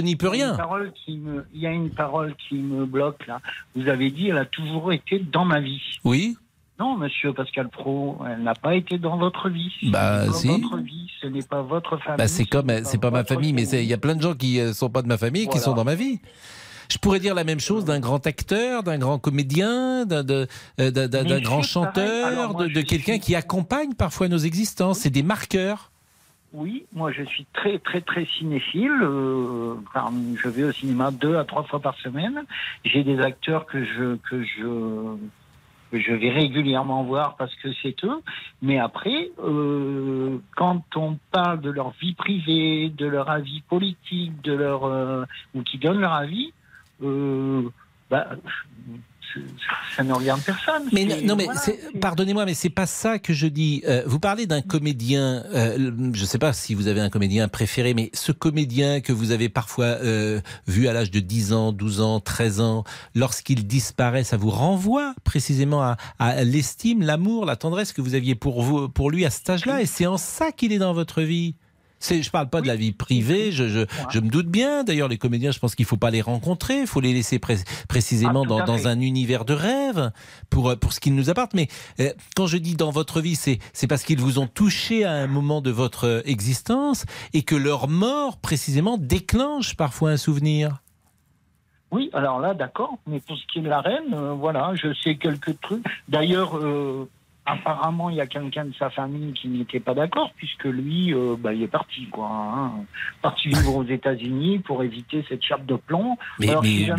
n'y 0.01 0.17
peux 0.17 0.29
rien. 0.29 0.57
Il 1.07 1.41
y 1.55 1.67
a 1.67 1.71
une 1.71 1.91
parole 1.91 2.35
qui 2.49 2.57
me 2.57 2.85
bloque 2.87 3.25
là. 3.29 3.41
Vous 3.77 3.89
avez 3.89 4.11
dit, 4.11 4.29
elle 4.29 4.39
a 4.39 4.47
toujours 4.47 4.93
été 4.93 5.21
dans 5.21 5.45
ma 5.45 5.61
vie. 5.61 5.81
Oui 6.05 6.37
Non, 6.81 6.97
monsieur 6.97 7.33
Pascal 7.33 7.69
Pro, 7.69 8.19
elle 8.29 8.43
n'a 8.43 8.55
pas 8.55 8.75
été 8.75 8.99
dans 8.99 9.17
votre 9.17 9.49
vie. 9.49 9.71
Bah, 9.93 10.25
pas 10.27 10.33
si. 10.33 10.49
votre 10.49 10.79
vie, 10.79 11.09
ce 11.23 11.29
n'est 11.29 11.43
pas 11.43 11.63
votre 11.63 11.99
famille. 11.99 12.19
Bah, 12.19 12.27
c'est 12.27 12.45
ce 12.45 12.49
comme, 12.49 12.67
n'est 12.67 12.83
c'est 12.85 12.99
pas 12.99 13.13
ma 13.13 13.19
votre 13.19 13.35
famille, 13.35 13.53
mais 13.53 13.69
il 13.69 13.85
y 13.85 13.95
a 13.95 13.99
plein 13.99 14.17
de 14.17 14.23
gens 14.23 14.35
qui 14.35 14.59
ne 14.59 14.73
sont 14.73 14.91
pas 14.91 15.03
de 15.03 15.09
ma 15.09 15.19
famille 15.19 15.43
et 15.43 15.47
qui 15.47 15.59
Voilà. 15.59 15.65
sont 15.65 15.75
dans 15.75 15.85
ma 15.85 15.95
vie. 15.95 16.19
Je 16.91 16.99
pourrais 16.99 17.21
dire 17.21 17.35
la 17.35 17.45
même 17.45 17.61
chose 17.61 17.85
d'un 17.85 18.01
grand 18.01 18.27
acteur, 18.27 18.83
d'un 18.83 18.99
grand 18.99 19.19
comédien, 19.19 20.05
d'un 20.07 20.25
euh, 20.29 21.41
grand 21.41 21.63
chanteur, 21.63 22.27
Alors, 22.27 22.53
moi, 22.53 22.67
de, 22.67 22.81
quelqu'un 22.81 23.19
qui 23.19 23.37
accompagne 23.37 23.95
parfois 23.95 24.29
nos 24.29 24.39
existences. 24.39 25.01
C'est 25.01 25.11
des 25.11 25.23
marqueurs. 25.23 25.91
Oui, 26.53 26.85
moi 26.93 27.13
je 27.13 27.23
suis 27.23 27.47
très 27.53 27.79
très 27.79 28.01
très 28.01 28.27
cinéphile. 28.27 28.91
euh, 29.03 29.75
je 30.35 30.49
vais 30.49 30.65
au 30.65 30.73
cinéma 30.73 31.13
deux 31.13 31.37
à 31.37 31.45
trois 31.45 31.63
fois 31.63 31.79
par 31.79 31.97
semaine. 31.99 32.43
J'ai 32.85 33.05
des 33.05 33.21
acteurs 33.21 33.67
que 33.67 33.85
je 33.85 34.17
que 34.17 34.43
je 34.43 35.17
que 35.93 36.01
je 36.01 36.13
vais 36.13 36.31
régulièrement 36.31 37.05
voir 37.05 37.37
parce 37.37 37.55
que 37.57 37.69
c'est 37.83 38.05
eux. 38.05 38.21
Mais 38.63 38.79
après, 38.79 39.31
euh, 39.45 40.39
quand 40.57 40.83
on 40.97 41.19
parle 41.31 41.61
de 41.61 41.71
leur 41.71 41.91
vie 42.01 42.15
privée, 42.15 42.91
de 42.91 43.07
leur 43.07 43.31
avis 43.31 43.61
politique, 43.69 44.41
de 44.43 44.53
leur 44.53 44.85
euh, 44.85 45.25
ou 45.55 45.63
qui 45.63 45.79
donnent 45.79 46.01
leur 46.01 46.15
avis, 46.15 46.53
euh, 47.03 47.63
bah, 48.11 48.29
ça 49.97 50.03
ne 50.03 50.13
regarde 50.13 50.41
personne. 50.43 50.89
Mais 50.93 51.05
non, 51.23 51.37
mais 51.37 51.45
voilà, 51.45 51.61
pardonnez-moi, 52.01 52.45
mais 52.47 52.55
c'est 52.55 52.71
pas 52.71 52.87
ça 52.87 53.19
que 53.19 53.33
je 53.33 53.47
dis. 53.47 53.83
Euh, 53.87 54.03
vous 54.07 54.19
parlez 54.19 54.47
d'un 54.47 54.61
comédien. 54.61 55.45
euh, 55.55 56.11
je 56.13 56.25
sais 56.25 56.39
pas 56.39 56.53
si 56.53 56.75
vous 56.75 56.89
avez 56.89 57.01
un 57.01 57.11
comédien 57.11 57.47
préféré, 57.47 57.95
mais 57.95 58.11
ce 58.13 58.33
comédien 58.33 59.01
que 59.01 59.13
vous 59.13 59.31
avez 59.31 59.49
parfois 59.49 59.85
euh, 59.85 60.41
vu 60.67 60.89
à 60.89 60.93
l'âge 60.93 61.11
de 61.13 61.21
10 61.21 61.53
ans, 61.53 61.73
12 61.73 62.01
ans, 62.01 62.19
13 62.21 62.61
ans, 62.61 62.85
lorsqu'il 63.15 63.67
disparaît, 63.67 64.25
ça 64.25 64.37
vous 64.37 64.51
renvoie 64.51 65.15
précisément 65.23 65.83
à, 65.83 65.97
à 66.19 66.43
l'estime, 66.43 67.03
l'amour, 67.03 67.45
la 67.47 67.57
tendresse 67.57 67.93
que 67.93 68.01
vous 68.03 68.15
aviez 68.17 68.35
pour 68.35 68.63
vous, 68.63 68.89
pour 68.89 69.11
lui 69.11 69.25
à 69.25 69.31
cet 69.31 69.49
âge-là, 69.51 69.81
et 69.81 69.87
c'est 69.87 70.07
en 70.07 70.17
ça 70.17 70.51
qu'il 70.51 70.73
est 70.73 70.79
dans 70.79 70.93
votre 70.93 71.23
vie? 71.23 71.55
C'est, 72.03 72.23
je 72.23 72.31
parle 72.31 72.49
pas 72.49 72.63
de 72.63 72.67
la 72.67 72.77
vie 72.77 72.93
privée, 72.93 73.53
je, 73.53 73.69
je, 73.69 73.81
je 74.09 74.21
me 74.21 74.29
doute 74.31 74.47
bien. 74.47 74.85
D'ailleurs, 74.85 75.07
les 75.09 75.19
comédiens, 75.19 75.51
je 75.51 75.59
pense 75.59 75.75
qu'il 75.75 75.85
faut 75.85 75.99
pas 75.99 76.11
les 76.11 76.23
rencontrer, 76.23 76.81
il 76.81 76.87
faut 76.87 77.01
les 77.03 77.13
laisser 77.13 77.39
pré- 77.39 77.59
précisément 77.89 78.45
Ah, 78.51 78.63
dans, 78.65 78.89
un 78.89 79.01
univers 79.01 79.45
de 79.45 79.53
rêve 79.53 80.11
pour, 80.49 80.71
euh, 80.71 80.77
pour 80.77 80.95
ce 80.95 81.01
qu'ils 81.01 81.15
nous 81.15 81.29
apportent. 81.29 81.53
Mais 81.53 81.69
euh, 82.01 82.11
quand 82.35 82.47
je 82.47 82.57
dis 82.57 82.75
dans 82.75 82.91
votre 82.91 83.21
vie, 83.21 83.37
c'est, 83.37 83.59
c'est 83.75 83.87
parce 83.87 84.03
qu'ils 84.03 84.19
vous 84.19 84.39
ont 84.39 84.47
touché 84.47 85.05
à 85.05 85.13
un 85.13 85.27
moment 85.27 85.61
de 85.61 85.71
votre 85.71 86.07
euh, 86.07 86.23
existence 86.25 87.05
et 87.35 87.43
que 87.43 87.55
leur 87.55 87.87
mort, 87.89 88.39
précisément, 88.39 88.97
déclenche 88.97 89.77
parfois 89.77 90.11
un 90.11 90.17
souvenir. 90.17 90.79
Oui, 91.93 92.09
alors 92.15 92.41
là, 92.41 92.55
d'accord. 92.55 92.97
Mais 93.07 93.21
pour 93.21 93.37
ce 93.37 93.43
qui 93.53 93.59
est 93.59 93.63
de 93.63 93.69
la 93.69 93.81
reine, 93.81 94.15
euh, 94.15 94.33
voilà, 94.33 94.73
je 94.75 94.95
sais 95.05 95.17
quelques 95.17 95.61
trucs. 95.61 95.85
D'ailleurs, 96.09 96.57
euh, 96.57 97.09
apparemment, 97.47 98.11
il 98.11 98.17
y 98.17 98.21
a 98.21 98.27
quelqu'un 98.27 98.65
de 98.67 98.73
sa 98.79 98.91
famille 98.91 99.33
qui 99.33 99.49
n'était 99.49 99.81
pas 99.81 99.95
d'accord, 99.95 100.31
puisque 100.37 100.65
lui, 100.65 101.13
euh, 101.15 101.37
bah, 101.39 101.53
il 101.53 101.63
est 101.63 101.69
parti, 101.69 102.07
quoi. 102.11 102.29
Hein, 102.31 102.73
parti 103.23 103.49
vivre 103.49 103.77
aux 103.77 103.85
États-Unis 103.85 104.61
pour 104.61 104.83
éviter 104.83 105.25
cette 105.29 105.43
chape 105.43 105.67
de 105.67 105.75
plomb. 105.77 106.17
Mais, 106.39 106.49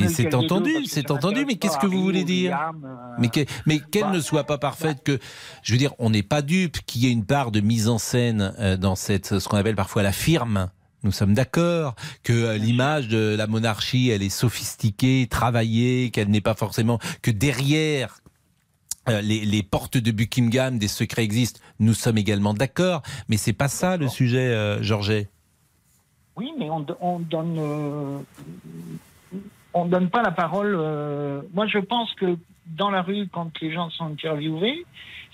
c'est 0.09 0.33
entendu, 0.33 0.85
c'est 0.85 1.11
entendu. 1.11 1.45
Mais 1.45 1.55
qu'est-ce 1.55 1.77
que 1.77 1.87
vous 1.87 2.01
voulez 2.01 2.21
ou 2.23 2.25
dire 2.25 2.51
William, 2.51 2.81
euh, 2.85 3.15
Mais 3.19 3.29
que- 3.29 3.45
mais 3.65 3.79
qu'elle 3.79 4.03
bah, 4.03 4.11
ne 4.11 4.19
soit 4.19 4.43
pas 4.43 4.57
parfaite, 4.57 5.03
que 5.03 5.19
je 5.63 5.71
veux 5.73 5.79
dire, 5.79 5.93
on 5.99 6.09
n'est 6.09 6.23
pas 6.23 6.41
dupe 6.41 6.77
qu'il 6.85 7.03
y 7.03 7.07
ait 7.07 7.11
une 7.11 7.25
part 7.25 7.51
de 7.51 7.61
mise 7.61 7.87
en 7.87 7.97
scène 7.97 8.53
euh, 8.59 8.77
dans 8.77 8.95
cette 8.95 9.39
ce 9.39 9.47
qu'on 9.47 9.57
appelle 9.57 9.75
parfois 9.75 10.03
la 10.03 10.11
firme. 10.11 10.69
Nous 11.03 11.11
sommes 11.11 11.33
d'accord 11.33 11.95
que 12.23 12.55
l'image 12.57 13.07
de 13.07 13.35
la 13.35 13.47
monarchie, 13.47 14.09
elle 14.09 14.21
est 14.21 14.29
sophistiquée, 14.29 15.27
travaillée, 15.29 16.11
qu'elle 16.11 16.29
n'est 16.29 16.41
pas 16.41 16.53
forcément 16.53 16.99
que 17.23 17.31
derrière 17.31 18.17
les, 19.07 19.45
les 19.45 19.63
portes 19.63 19.97
de 19.97 20.11
Buckingham, 20.11 20.77
des 20.77 20.87
secrets 20.87 21.23
existent. 21.23 21.59
Nous 21.79 21.93
sommes 21.93 22.17
également 22.17 22.53
d'accord, 22.53 23.01
mais 23.29 23.37
c'est 23.37 23.53
pas 23.53 23.67
ça 23.67 23.97
le 23.97 24.07
sujet, 24.07 24.49
euh, 24.53 24.81
Georget. 24.83 25.29
Oui, 26.35 26.51
mais 26.57 26.69
on, 26.69 26.85
on 27.01 27.19
donne, 27.19 27.57
euh, 27.59 28.19
on 29.73 29.85
donne 29.85 30.09
pas 30.09 30.21
la 30.21 30.31
parole. 30.31 30.75
euh, 30.75 31.41
moi, 31.53 31.67
je 31.67 31.79
pense 31.79 32.13
que 32.13 32.37
dans 32.77 32.89
la 32.89 33.01
rue, 33.01 33.27
quand 33.31 33.51
les 33.61 33.71
gens 33.73 33.89
sont 33.89 34.05
interviewés, 34.05 34.85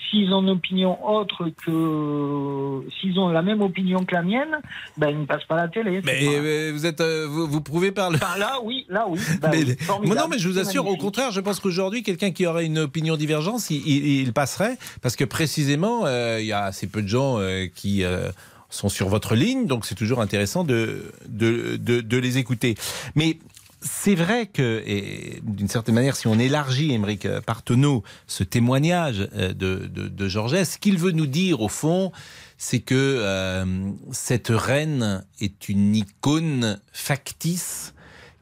s'ils 0.09 0.31
ont 0.33 0.41
une 0.41 0.49
opinion 0.51 0.97
autre 1.07 1.49
que, 1.65 2.89
s'ils 2.99 3.19
ont 3.19 3.29
la 3.29 3.41
même 3.41 3.61
opinion 3.61 4.05
que 4.05 4.15
la 4.15 4.21
mienne, 4.21 4.57
ben 4.97 5.09
ils 5.09 5.19
ne 5.19 5.25
passent 5.25 5.43
pas 5.45 5.55
à 5.55 5.63
la 5.63 5.67
télé. 5.67 6.01
Mais 6.03 6.19
euh, 6.23 6.71
vous 6.73 6.85
êtes, 6.85 7.01
euh, 7.01 7.27
vous, 7.29 7.47
vous 7.47 7.61
prouvez 7.61 7.91
par 7.91 8.09
le. 8.09 8.15
Enfin, 8.17 8.38
là, 8.38 8.57
oui, 8.63 8.85
là, 8.89 9.05
oui. 9.09 9.19
Mais- 9.51 9.75
Moi, 10.05 10.15
non, 10.15 10.27
mais 10.29 10.38
je 10.39 10.47
vous 10.47 10.59
assure, 10.59 10.88
au 10.88 10.95
contraire, 10.97 11.31
je 11.31 11.41
pense 11.41 11.59
qu'aujourd'hui, 11.59 12.03
quelqu'un 12.03 12.31
qui 12.31 12.45
aurait 12.45 12.65
une 12.65 12.79
opinion 12.79 13.17
divergente, 13.17 13.69
il, 13.69 13.85
il- 13.88 14.21
il 14.21 14.33
passerait, 14.33 14.77
parce 15.01 15.15
que 15.15 15.25
précisément, 15.25 16.05
euh, 16.05 16.38
il 16.39 16.45
y 16.45 16.53
a 16.53 16.63
assez 16.63 16.88
peu 16.88 17.01
de 17.01 17.07
gens 17.07 17.39
euh, 17.39 17.65
qui 17.73 18.03
euh, 18.03 18.29
sont 18.69 18.89
sur 18.89 19.09
votre 19.09 19.35
ligne, 19.35 19.65
donc 19.65 19.85
c'est 19.85 19.95
toujours 19.95 20.21
intéressant 20.21 20.63
de, 20.63 21.11
de, 21.27 21.77
de- 21.77 22.01
de 22.01 22.17
les 22.17 22.38
écouter. 22.38 22.75
Mais 23.15 23.38
c'est 23.82 24.15
vrai 24.15 24.47
que, 24.47 24.84
et 24.86 25.39
d'une 25.43 25.67
certaine 25.67 25.95
manière, 25.95 26.15
si 26.15 26.28
on 26.28 26.39
élargit, 26.39 26.91
Émeric 26.93 27.28
Partenot, 27.45 28.03
ce 28.25 28.43
témoignage 28.43 29.28
euh, 29.36 29.53
de, 29.53 29.88
de, 29.88 30.07
de 30.07 30.28
Georges, 30.28 30.63
ce 30.63 30.78
qu'il 30.78 30.97
veut 30.97 31.11
nous 31.11 31.28
dire, 31.28 31.61
au 31.61 31.69
fond, 31.69 32.11
c'est 32.57 32.80
que 32.80 32.95
euh, 32.95 33.65
cette 34.11 34.49
reine 34.49 35.23
est 35.39 35.69
une 35.69 35.95
icône 35.95 36.80
factice 36.91 37.93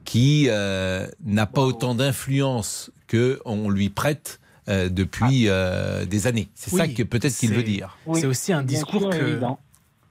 qui 0.06 0.46
euh, 0.50 1.08
n'a 1.26 1.46
pas 1.48 1.62
autant 1.64 1.96
d'influence 1.96 2.92
que 3.08 3.40
on 3.46 3.70
lui 3.70 3.90
prête 3.90 4.40
euh, 4.68 4.88
depuis 4.90 5.48
euh, 5.48 6.06
des 6.06 6.28
années. 6.28 6.48
C'est 6.56 6.72
ça 6.72 6.88
que 6.88 7.04
peut-être 7.04 7.36
qu'il 7.36 7.54
veut 7.54 7.64
dire. 7.64 7.98
Oui, 8.06 8.20
C'est 8.22 8.28
aussi 8.28 8.54
un 8.54 8.64
discours 8.64 9.02
sûr, 9.02 9.10
que- 9.10 9.26
évident. 9.32 9.60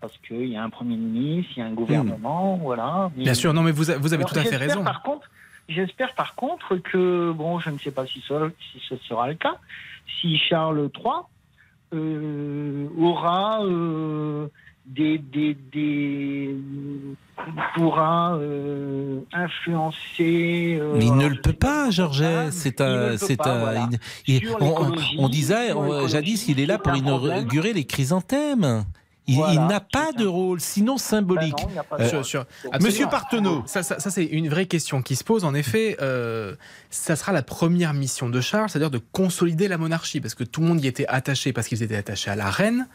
Parce 0.06 0.18
qu'il 0.28 0.48
y 0.50 0.56
a 0.56 0.62
un 0.62 0.68
Premier 0.68 0.96
ministre, 0.98 1.52
il 1.56 1.60
y 1.60 1.62
a 1.62 1.66
un 1.66 1.72
gouvernement, 1.72 2.56
voilà. 2.62 3.10
Mais- 3.16 3.24
Bien 3.24 3.32
sûr, 3.32 3.54
non, 3.54 3.62
mais 3.62 3.72
vous, 3.72 3.90
a- 3.90 3.96
vous 3.96 4.12
avez 4.12 4.22
Alors, 4.24 4.32
tout 4.34 4.38
à 4.38 4.42
fait 4.42 4.56
raison. 4.56 4.84
Par 4.84 5.02
contre, 5.02 5.30
j'espère 5.66 6.14
par 6.14 6.34
contre 6.34 6.76
que, 6.76 7.32
bon, 7.32 7.58
je 7.58 7.70
ne 7.70 7.78
sais 7.78 7.90
pas 7.90 8.04
si 8.06 8.22
ce, 8.28 8.50
si 8.70 8.82
ce 8.86 8.96
sera 9.08 9.28
le 9.28 9.34
cas, 9.34 9.56
si 10.20 10.36
Charles 10.36 10.90
III 10.94 11.12
euh, 11.94 12.86
aura 12.98 13.64
euh, 13.64 14.48
des, 14.84 15.16
des, 15.16 15.54
des 15.72 16.54
pourra 17.74 18.34
euh, 18.36 19.20
influencer. 19.32 20.80
Mais 20.96 21.06
il 21.06 21.14
ne 21.16 21.28
le 21.28 21.40
peut 21.40 21.52
pas 21.52 21.90
Georges. 21.90 22.24
C'est 22.50 22.80
un, 22.80 23.16
c'est 23.16 23.40
un. 23.46 23.58
voilà. 23.58 23.88
il- 24.26 24.36
il- 24.42 24.46
Sur 24.48 24.58
on, 25.18 25.28
disait 25.28 25.72
jadis, 26.08 26.46
il 26.48 26.60
est 26.60 26.66
là 26.66 26.78
pour 26.78 26.94
inaugurer 26.94 27.72
les 27.72 27.84
chrysanthèmes. 27.84 28.84
Il, 29.26 29.36
Voilà, 29.36 29.54
il 29.54 29.66
n'a 29.68 29.80
pas 29.80 30.12
de 30.12 30.26
rôle, 30.26 30.60
sinon 30.60 30.98
symbolique. 30.98 31.54
Ben 31.56 31.62
non, 31.64 31.68
il 31.70 31.72
n'y 31.72 31.78
a 31.78 31.82
pas 31.84 31.96
de 31.96 32.02
Euh, 32.02 32.08
Sur- 32.10 32.26
sur- 32.26 32.44
Monsieur. 32.82 33.06
Partenot. 33.08 33.62
Ça, 33.66 33.82
ça- 33.82 33.98
ça, 33.98 34.10
c'est 34.10 34.24
une 34.24 34.50
vraie 34.50 34.66
question 34.66 35.00
qui 35.00 35.16
se 35.16 35.24
pose. 35.24 35.44
En 35.44 35.54
effet, 35.54 35.96
euh, 36.02 36.54
ça 36.90 37.16
sera 37.16 37.32
la 37.32 37.42
première 37.42 37.94
mission 37.94 38.28
de 38.28 38.40
Charles, 38.42 38.68
c'est-à-dire 38.68 38.90
de 38.90 39.00
consolider 39.12 39.66
la 39.66 39.78
monarchie, 39.78 40.20
parce 40.20 40.34
que 40.34 40.44
tout 40.44 40.60
le 40.60 40.66
monde 40.66 40.84
y 40.84 40.86
était 40.88 41.06
attaché 41.06 41.54
parce 41.54 41.68
qu'ils 41.68 41.82
étaient 41.82 41.96
attachés 41.96 42.30
à 42.30 42.36
la 42.36 42.50
reine. 42.50 42.86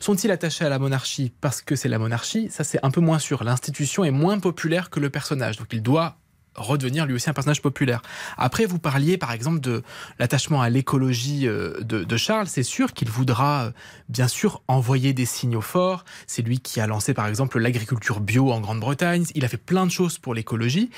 Sont-ils 0.00 0.30
attachés 0.32 0.64
à 0.64 0.68
la 0.68 0.78
monarchie 0.80 1.32
parce 1.40 1.62
que 1.62 1.76
c'est 1.76 1.88
la 1.88 1.98
monarchie? 2.00 2.48
Ça, 2.50 2.64
c'est 2.64 2.80
un 2.84 2.90
peu 2.90 3.00
moins 3.00 3.20
sûr. 3.20 3.44
L'institution 3.44 4.04
est 4.04 4.10
moins 4.10 4.40
populaire 4.40 4.90
que 4.90 4.98
le 4.98 5.08
personnage, 5.10 5.56
donc 5.56 5.68
il 5.72 5.82
doit 5.82 6.16
redevenir 6.56 7.06
lui 7.06 7.14
aussi 7.14 7.30
un 7.30 7.32
personnage 7.32 7.62
populaire. 7.62 8.02
Après, 8.36 8.66
vous 8.66 8.78
parliez 8.78 9.18
par 9.18 9.32
exemple 9.32 9.60
de 9.60 9.82
l'attachement 10.18 10.62
à 10.62 10.70
l'écologie 10.70 11.46
euh, 11.46 11.80
de, 11.80 12.04
de, 12.04 12.16
Charles. 12.16 12.46
C'est 12.46 12.62
sûr 12.62 12.92
qu'il 12.92 13.08
voudra 13.08 13.72
bien 14.08 14.28
sûr 14.28 14.62
envoyer 14.68 15.12
des 15.12 15.26
signaux 15.26 15.60
forts. 15.60 16.04
C'est 16.26 16.42
lui 16.42 16.60
qui 16.60 16.80
a 16.80 16.86
lancé 16.86 17.14
par 17.14 17.26
exemple 17.26 17.58
l'agriculture 17.58 18.20
bio 18.20 18.52
en 18.52 18.60
Grande-Bretagne. 18.60 19.24
Il 19.34 19.44
a 19.44 19.48
fait 19.48 19.56
plein 19.56 19.86
de 19.86 19.90
choses 19.90 20.18
pour 20.18 20.34
l'écologie, 20.34 20.90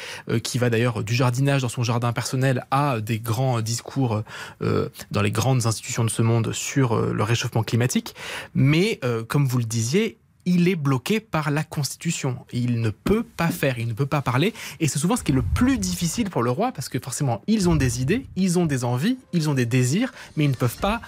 qui 0.43 0.59
va 0.59 0.71
d'ailleurs 0.71 1.03
du 1.03 1.15
jardinage 1.15 1.63
dans 1.63 1.69
son 1.69 1.83
jardin 1.83 2.13
personnel 2.13 2.65
à 2.71 3.01
des 3.01 3.19
grands 3.19 3.61
discours 3.61 4.23
dans 4.61 5.23
les 5.23 5.31
grandes 5.31 5.67
institutions 5.67 6.05
de 6.05 6.11
ce 6.11 6.23
monde 6.23 6.53
sur 6.53 6.97
le 6.97 7.23
réchauffement 7.23 7.63
climatique. 7.63 8.15
Mais 8.55 9.01
comme 9.29 9.47
vous 9.47 9.59
le 9.59 9.65
disiez, 9.65 10.19
il 10.49 10.67
est 10.67 10.77
bloqué 10.77 11.21
par 11.21 11.51
la 11.51 11.63
Constitution. 11.63 12.39
Il 12.53 12.81
ne 12.81 12.89
peut 12.89 13.23
pas 13.23 13.49
faire, 13.49 13.79
il 13.79 13.87
ne 13.87 13.93
peut 13.93 14.07
pas 14.07 14.23
parler. 14.23 14.55
Et 14.81 14.89
c'est 14.89 14.99
souvent 14.99 15.15
ce 15.15 15.23
qui 15.23 15.33
est 15.33 15.35
le 15.35 15.43
plus 15.43 15.77
difficile 15.77 16.31
pour 16.31 16.43
le 16.43 16.51
roi, 16.51 16.73
parce 16.73 16.89
que 16.89 16.99
forcément, 16.99 17.43
ils 17.47 17.69
ont 17.69 17.77
des 17.77 18.01
idées, 18.01 18.27
ils 18.35 18.59
ont 18.59 18.65
des 18.65 18.83
envies, 18.83 19.19
ils 19.35 19.51
ont 19.51 19.55
des 19.55 19.67
désirs, 19.67 20.13
mais 20.37 20.45
ils 20.45 20.51
ne 20.51 20.57
peuvent 20.57 20.79
pas 20.79 21.01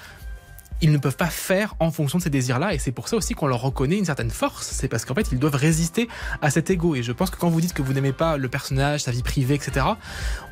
ils 0.82 0.92
ne 0.92 0.96
peuvent 0.96 1.16
pas 1.16 1.28
faire 1.28 1.74
en 1.78 1.90
fonction 1.90 2.16
de 2.16 2.22
ces 2.22 2.30
désirs-là. 2.30 2.72
Et 2.72 2.78
c'est 2.78 2.90
pour 2.90 3.06
ça 3.06 3.16
aussi 3.16 3.34
qu'on 3.34 3.46
leur 3.46 3.60
reconnaît 3.60 3.98
une 3.98 4.06
certaine 4.06 4.30
force. 4.30 4.66
C'est 4.70 4.88
parce 4.88 5.04
qu'en 5.04 5.14
fait, 5.14 5.30
ils 5.30 5.38
doivent 5.38 5.56
résister 5.56 6.08
à 6.40 6.50
cet 6.50 6.70
ego. 6.70 6.94
Et 6.94 7.02
je 7.02 7.12
pense 7.12 7.28
que 7.28 7.36
quand 7.36 7.50
vous 7.50 7.60
dites 7.60 7.74
que 7.74 7.82
vous 7.82 7.92
n'aimez 7.92 8.14
pas 8.14 8.38
le 8.38 8.48
personnage, 8.48 9.00
sa 9.00 9.10
vie 9.10 9.22
privée, 9.22 9.56
etc., 9.56 9.84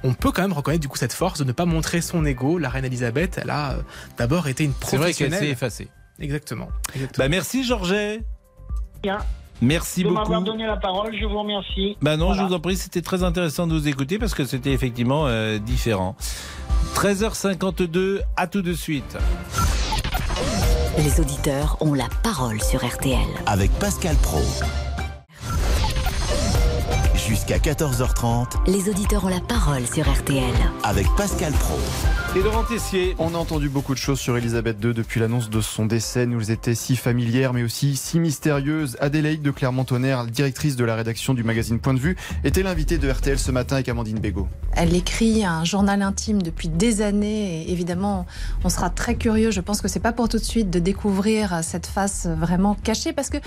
on 0.03 0.13
peut 0.13 0.31
quand 0.31 0.43
même 0.43 0.53
reconnaître 0.53 0.83
du 0.83 0.89
coup 0.89 0.99
cette 0.99 1.15
force 1.15 1.39
de 1.39 1.45
ne 1.45 1.53
pas 1.53 1.65
montrer 1.65 2.03
son 2.03 2.27
ego. 2.27 2.59
La 2.59 2.69
reine 2.69 2.85
Elisabeth, 2.85 3.39
elle 3.43 3.49
a 3.49 3.73
euh, 3.73 3.83
d'abord 4.19 4.49
été 4.49 4.65
une 4.65 4.75
professionnelle. 4.75 5.15
C'est 5.15 5.25
vrai 5.25 5.39
qu'elle 5.39 5.47
s'est 5.47 5.53
effacée. 5.53 5.89
Exactement. 6.19 6.69
Bah 7.17 7.29
merci 7.29 7.65
Georget. 7.65 8.23
Bien. 9.03 9.19
Merci 9.61 10.03
de 10.05 10.09
beaucoup. 10.09 10.21
m'avoir 10.21 10.43
donné 10.43 10.67
la 10.67 10.77
parole, 10.77 11.13
je 11.21 11.25
vous 11.27 11.39
remercie. 11.41 11.97
Bah 12.01 12.17
non, 12.17 12.27
Voilà. 12.27 12.43
je 12.43 12.47
vous 12.49 12.55
en 12.55 12.61
prie, 12.61 12.77
c'était 12.77 13.03
très 13.03 13.23
intéressant 13.25 13.67
de 13.67 13.73
vous 13.75 13.89
écouter 13.89 14.19
parce 14.19 14.35
que 14.35 14.45
c'était 14.45 14.73
effectivement 14.73 15.27
euh, 15.27 15.59
différent. 15.59 16.15
13h52, 16.95 18.21
à 18.37 18.47
tout 18.47 18.63
de 18.63 18.73
suite. 18.73 19.17
Les 20.99 21.21
auditeurs 21.21 21.77
ont 21.81 21.95
la 21.95 22.09
parole 22.23 22.61
sur 22.63 22.85
RTL. 22.87 23.19
Avec 23.47 23.71
Pascal 23.79 24.17
Pro. 24.17 24.41
Jusqu'à 27.15 27.59
14h30 27.59 28.71
Les 28.71 28.89
auditeurs 28.89 29.25
ont 29.25 29.29
la 29.29 29.41
parole 29.41 29.87
sur 29.87 30.09
RTL. 30.11 30.43
avec 30.83 31.07
Pascal 31.17 31.53
Pro. 31.53 31.79
Et 32.37 32.43
Laurent 32.43 32.63
Tessier. 32.63 33.17
On 33.19 33.35
a 33.35 33.39
entendu 33.39 33.71
beaucoup 33.71 33.95
de 33.95 33.99
choses 33.99 34.21
sur 34.21 34.37
Elisabeth 34.37 34.77
II 34.85 34.93
depuis 34.93 35.19
l'annonce 35.19 35.49
de 35.49 35.63
son 35.63 35.87
décès. 35.87 36.27
Nous 36.27 36.51
étaient 36.51 36.75
si 36.75 36.95
familières, 36.95 37.55
mais 37.55 37.63
aussi 37.63 37.97
si 37.97 38.21
mystérieuses. 38.21 38.99
Adélaïde 39.01 39.41
de 39.41 39.51
Clermont-Tonnerre, 39.51 40.27
directrice 40.27 40.77
de 40.77 40.85
la 40.85 40.95
rédaction 40.95 41.33
du 41.33 41.43
magazine 41.43 41.81
Point 41.81 41.95
de 41.95 41.99
Vue, 41.99 42.17
était 42.45 42.63
l'invitée 42.63 42.99
de 42.99 43.11
RTL 43.11 43.39
ce 43.39 43.51
matin 43.51 43.77
avec 43.77 43.89
Amandine 43.89 44.19
Bégaud. 44.19 44.47
Elle 44.77 44.95
écrit 44.95 45.45
un 45.45 45.65
journal 45.65 46.03
intime 46.03 46.43
depuis 46.43 46.69
des 46.69 47.01
années 47.01 47.63
et 47.63 47.73
évidemment 47.73 48.27
on 48.63 48.69
sera 48.69 48.91
très 48.91 49.17
curieux, 49.17 49.51
je 49.51 49.61
pense 49.61 49.81
que 49.81 49.89
c'est 49.89 49.99
pas 49.99 50.13
pour 50.13 50.29
tout 50.29 50.39
de 50.39 50.45
suite 50.45 50.71
de 50.71 50.79
découvrir 50.79 51.61
cette 51.63 51.87
face 51.87 52.27
vraiment 52.27 52.77
cachée 52.77 53.13
parce 53.13 53.31
que 53.31 53.39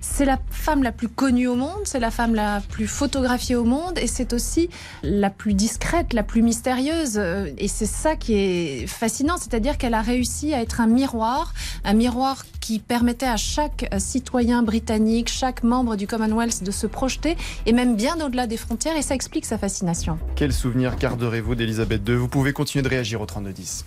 c'est 0.00 0.24
la 0.24 0.38
femme 0.50 0.82
la 0.82 0.90
plus 0.90 1.08
connue 1.08 1.46
au 1.46 1.54
monde, 1.54 1.82
c'est 1.84 2.00
la 2.00 2.10
femme 2.10 2.34
la 2.34 2.60
plus 2.70 2.88
photographiée 2.88 3.54
au 3.54 3.64
monde 3.64 3.98
et 3.98 4.06
c'est 4.06 4.32
aussi 4.32 4.70
la 5.04 5.30
plus 5.30 5.54
discrète, 5.54 6.12
la 6.12 6.22
plus 6.22 6.42
mystérieuse 6.42 7.18
et 7.18 7.68
c'est 7.68 7.86
ça 7.86 8.16
qui 8.16 8.29
est 8.34 8.86
fascinant, 8.86 9.36
c'est-à-dire 9.36 9.78
qu'elle 9.78 9.94
a 9.94 10.02
réussi 10.02 10.54
à 10.54 10.60
être 10.60 10.80
un 10.80 10.86
miroir, 10.86 11.52
un 11.84 11.94
miroir 11.94 12.44
qui 12.60 12.78
permettait 12.78 13.26
à 13.26 13.36
chaque 13.36 13.88
citoyen 13.98 14.62
britannique, 14.62 15.28
chaque 15.28 15.62
membre 15.62 15.96
du 15.96 16.06
Commonwealth 16.06 16.62
de 16.62 16.70
se 16.70 16.86
projeter 16.86 17.36
et 17.66 17.72
même 17.72 17.96
bien 17.96 18.20
au-delà 18.24 18.46
des 18.46 18.56
frontières 18.56 18.96
et 18.96 19.02
ça 19.02 19.14
explique 19.14 19.44
sa 19.44 19.58
fascination. 19.58 20.18
Quel 20.36 20.52
souvenir 20.52 20.96
garderez-vous 20.96 21.54
d'Elisabeth 21.54 22.08
II 22.08 22.14
Vous 22.16 22.28
pouvez 22.28 22.52
continuer 22.52 22.82
de 22.82 22.88
réagir 22.88 23.20
au 23.20 23.26
3210. 23.26 23.86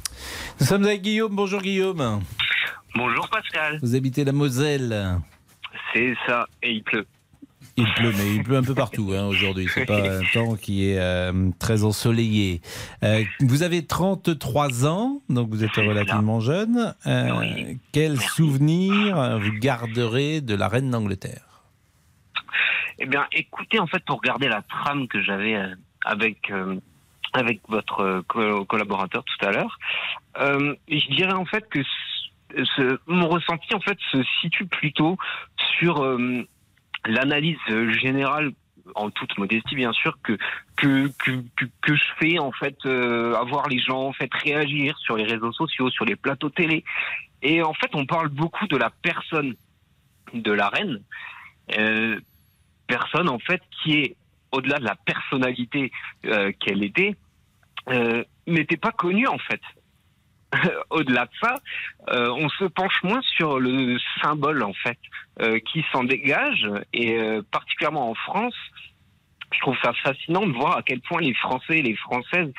Nous 0.59 0.65
sommes 0.65 0.83
avec 0.83 1.01
Guillaume. 1.01 1.35
Bonjour 1.35 1.61
Guillaume. 1.61 2.21
Bonjour 2.95 3.27
Pascal. 3.29 3.79
Vous 3.81 3.95
habitez 3.95 4.23
la 4.23 4.31
Moselle. 4.31 5.19
C'est 5.93 6.13
ça, 6.27 6.47
et 6.61 6.71
il 6.71 6.83
pleut. 6.83 7.05
Il 7.75 7.91
pleut, 7.95 8.11
mais 8.15 8.35
il 8.35 8.43
pleut 8.43 8.57
un 8.57 8.61
peu 8.63 8.75
partout 8.75 9.13
hein, 9.17 9.25
aujourd'hui. 9.25 9.67
C'est 9.73 9.85
pas 9.85 10.17
un 10.17 10.21
temps 10.31 10.55
qui 10.55 10.89
est 10.89 10.99
euh, 10.99 11.49
très 11.59 11.83
ensoleillé. 11.83 12.61
Euh, 13.03 13.23
vous 13.39 13.63
avez 13.63 13.83
33 13.85 14.85
ans, 14.85 15.21
donc 15.29 15.49
vous 15.49 15.63
êtes 15.63 15.75
relativement 15.75 16.39
jeune. 16.39 16.93
Euh, 17.07 17.73
quel 17.91 18.19
souvenir 18.19 19.39
vous 19.39 19.53
garderez 19.53 20.41
de 20.41 20.53
la 20.53 20.67
reine 20.67 20.91
d'Angleterre? 20.91 21.63
Eh 22.99 23.07
bien, 23.07 23.25
écoutez, 23.31 23.79
en 23.79 23.87
fait, 23.87 24.03
pour 24.05 24.17
regarder 24.19 24.47
la 24.49 24.61
trame 24.61 25.07
que 25.07 25.19
j'avais 25.21 25.55
euh, 25.55 25.73
avec 26.05 26.51
avec 27.33 27.61
votre 27.67 28.23
co- 28.27 28.65
collaborateur 28.65 29.23
tout 29.23 29.45
à 29.47 29.51
l'heure, 29.51 29.79
je 30.37 31.15
dirais 31.15 31.33
en 31.33 31.45
fait 31.45 31.67
que 31.69 31.79
ce- 32.75 32.99
mon 33.07 33.27
ressenti 33.29 33.73
en 33.73 33.79
fait 33.79 33.97
se 34.11 34.21
situe 34.41 34.67
plutôt 34.67 35.17
sur 35.79 36.03
euh, 36.03 36.47
l'analyse 37.05 37.57
générale 38.01 38.51
en 38.95 39.09
toute 39.09 39.37
modestie 39.37 39.75
bien 39.75 39.93
sûr 39.93 40.17
que 40.23 40.37
que 40.75 41.07
que, 41.19 41.65
que, 41.81 41.95
je 41.95 42.03
fais 42.19 42.39
en 42.39 42.51
fait 42.51 42.75
euh, 42.85 43.35
à 43.35 43.43
voir 43.43 43.67
les 43.69 43.79
gens 43.79 44.07
en 44.07 44.13
fait 44.13 44.29
réagir 44.33 44.97
sur 44.99 45.15
les 45.15 45.23
réseaux 45.23 45.51
sociaux 45.53 45.89
sur 45.89 46.05
les 46.05 46.15
plateaux 46.15 46.49
télé. 46.49 46.83
Et 47.41 47.61
en 47.61 47.73
fait 47.73 47.89
on 47.93 48.05
parle 48.05 48.29
beaucoup 48.29 48.67
de 48.67 48.77
la 48.77 48.89
personne 48.89 49.55
de 50.33 50.51
la 50.51 50.69
reine 50.69 51.01
euh, 51.77 52.19
personne 52.87 53.29
en 53.29 53.39
fait 53.39 53.61
qui 53.81 53.99
est 53.99 54.15
au-delà 54.51 54.79
de 54.79 54.85
la 54.85 54.95
personnalité 54.95 55.91
euh, 56.25 56.51
qu'elle 56.59 56.83
était 56.83 57.15
euh, 57.89 58.23
n'était 58.47 58.77
pas 58.77 58.91
connue 58.91 59.27
en 59.27 59.37
fait 59.37 59.61
au-delà 60.89 61.25
de 61.25 61.31
ça, 61.41 61.55
euh, 62.09 62.29
on 62.31 62.49
se 62.49 62.65
penche 62.65 63.01
moins 63.03 63.21
sur 63.35 63.59
le 63.59 63.97
symbole 64.21 64.63
en 64.63 64.73
fait 64.73 64.97
euh, 65.41 65.59
qui 65.59 65.83
s'en 65.91 66.03
dégage. 66.03 66.69
Et 66.93 67.17
euh, 67.17 67.41
particulièrement 67.51 68.09
en 68.09 68.15
France, 68.15 68.55
je 69.53 69.59
trouve 69.59 69.77
ça 69.83 69.93
fascinant 70.03 70.45
de 70.45 70.51
voir 70.51 70.77
à 70.77 70.83
quel 70.83 71.01
point 71.01 71.21
les 71.21 71.33
Français 71.35 71.79
et 71.79 71.81
les 71.81 71.95
Françaises 71.95 72.51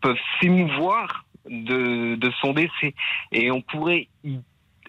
peuvent 0.00 0.18
s'émouvoir 0.40 1.24
de, 1.48 2.14
de 2.16 2.30
son 2.40 2.52
décès. 2.52 2.94
Et 3.32 3.50
on 3.50 3.60
pourrait 3.60 4.08
y 4.24 4.38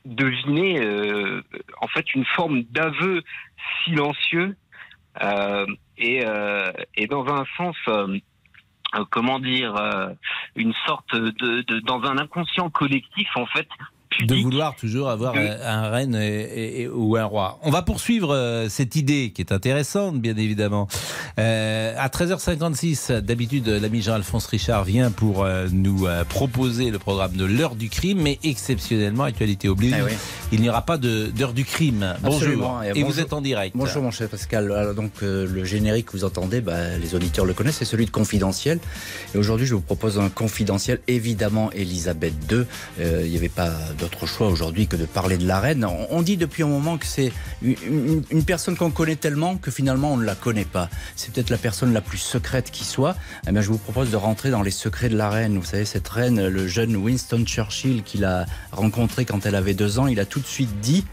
deviner 0.05 0.82
euh, 0.82 1.41
en 1.82 1.88
fait 1.88 2.14
une 2.16 2.26
forme 2.26 2.64
d'aveu 2.64 3.22
silencieux 3.84 4.55
euh, 5.22 5.66
et, 5.97 6.26
euh, 6.26 6.72
et 6.95 7.07
dans 7.07 7.28
un 7.28 7.45
sens 7.57 7.76
comment 9.09 9.39
dire, 9.39 9.75
euh, 9.75 10.09
une 10.55 10.73
sorte 10.85 11.15
de, 11.15 11.79
dans 11.81 12.03
un 12.03 12.17
inconscient 12.17 12.69
collectif 12.69 13.29
en 13.35 13.45
fait. 13.45 13.67
De 14.28 14.36
vouloir 14.36 14.76
toujours 14.76 15.10
avoir 15.10 15.36
un, 15.36 15.89
reine 15.91 16.16
et- 16.16 16.82
et- 16.82 16.88
ou 16.89 17.16
un 17.16 17.26
roi. 17.26 17.60
On 17.62 17.70
va 17.70 17.84
poursuivre 17.84 18.34
euh, 18.34 18.68
cette 18.68 18.95
idée 18.95 19.32
qui 19.34 19.41
est 19.41 19.51
intéressante, 19.51 20.20
bien 20.20 20.36
évidemment. 20.36 20.88
Euh, 21.38 21.93
à 21.97 22.10
13h56, 22.10 23.12
d'habitude, 23.22 23.68
l'ami 23.68 24.01
Jean-Alphonse 24.01 24.47
Richard 24.47 24.84
vient 24.84 25.12
pour 25.12 25.43
euh, 25.43 25.68
nous 25.72 26.07
euh, 26.07 26.24
proposer 26.26 26.89
le 26.89 26.97
programme 26.99 27.34
de 27.34 27.45
l'heure 27.45 27.76
du 27.76 27.89
crime, 27.89 28.20
mais 28.22 28.39
exceptionnellement, 28.43 29.24
actualité 29.26 29.70
oblige, 29.70 29.93
Eh 29.97 30.01
oui. 30.01 30.12
il 30.51 30.62
n'y 30.62 30.70
aura 30.70 30.82
pas 30.82 30.97
de- 30.97 31.28
d'heure 31.28 31.53
du 31.53 31.64
crime. 31.64 32.16
Bonjour. 32.22 32.38
Absolument. 32.39 32.82
Et, 32.84 33.03
vous 33.03 33.20
êtes 33.20 33.32
en 33.32 33.41
direct. 33.41 33.76
Bonjour 33.78 34.01
mon 34.01 34.12
cher 34.12 34.28
Pascal. 34.28 34.72
Alors, 34.72 34.95
donc 34.95 35.12
euh, 35.22 35.47
le 35.47 35.64
générique 35.66 36.07
que 36.07 36.12
vous 36.14 36.26
entendez, 36.26 36.62
bah, 36.62 36.97
les 36.97 37.14
auditeurs 37.14 37.45
le 37.45 37.53
connaissent, 37.53 37.78
c'est 37.78 37.86
celui 37.86 38.05
de 38.07 38.12
Confidentiel. 38.12 38.80
Et 39.36 39.38
aujourd'hui, 39.38 39.68
je 39.68 39.76
vous 39.76 39.82
propose 39.82 40.18
un 40.20 40.30
confidentiel, 40.30 40.99
évidemment 41.07 41.72
Elisabeth 41.72 42.34
II. 42.51 42.64
Euh, 42.99 43.22
Il 43.24 43.32
n'y 43.32 43.38
avait 43.38 43.49
pas 43.49 43.70
d'autre 44.00 44.26
choix 44.26 44.47
aujourd'hui 44.47 44.88
que 44.88 44.95
de 44.95 45.06
parler 45.06 45.38
de 45.38 45.47
la 45.47 45.60
reine. 45.60 45.86
On, 46.10 46.22
dit 46.22 46.38
depuis 46.38 46.64
un 46.64 46.68
moment 46.68 46.97
que 46.97 47.06
c'est 47.06 47.32
une, 47.62 48.43
personne 48.45 48.76
qu'on 48.76 48.91
connaît 48.91 49.16
tellement 49.16 49.58
que 49.58 49.72
finalement 49.72 50.14
on 50.14 50.18
ne 50.18 50.26
la 50.26 50.36
connaît 50.36 50.66
pas. 50.66 50.89
C'est 51.16 51.34
peut-être 51.34 51.50
la 51.50 51.58
personne 51.58 51.93
la 51.93 52.02
plus 52.02 52.18
secrète 52.18 52.72
qui 52.72 52.86
soit. 52.86 53.16
Eh 53.47 53.52
bien, 53.52 53.62
je 53.62 53.70
vous 53.70 53.78
propose 53.78 54.12
de 54.12 54.16
rentrer 54.16 54.50
dans 54.50 54.62
les 54.62 54.72
secrets 54.72 55.10
de 55.10 55.18
la 55.18 55.30
reine. 55.30 55.58
Vous 55.58 55.66
savez, 55.66 55.86
cette 55.86 56.08
reine, 56.08 56.47
le 56.47 56.68
jeune 56.68 56.95
Winston 56.95 57.43
Churchill 57.45 58.04
qu'il 58.04 58.26
a 58.26 58.45
rencontré 58.72 59.26
quand 59.26 59.45
elle 59.45 59.56
avait 59.56 59.74
deux 59.74 60.00
ans, 60.00 60.08
il 60.08 60.20
a 60.20 60.26
tout 60.26 60.39
de 60.39 60.47
suite 60.47 60.80
dit 60.80 61.06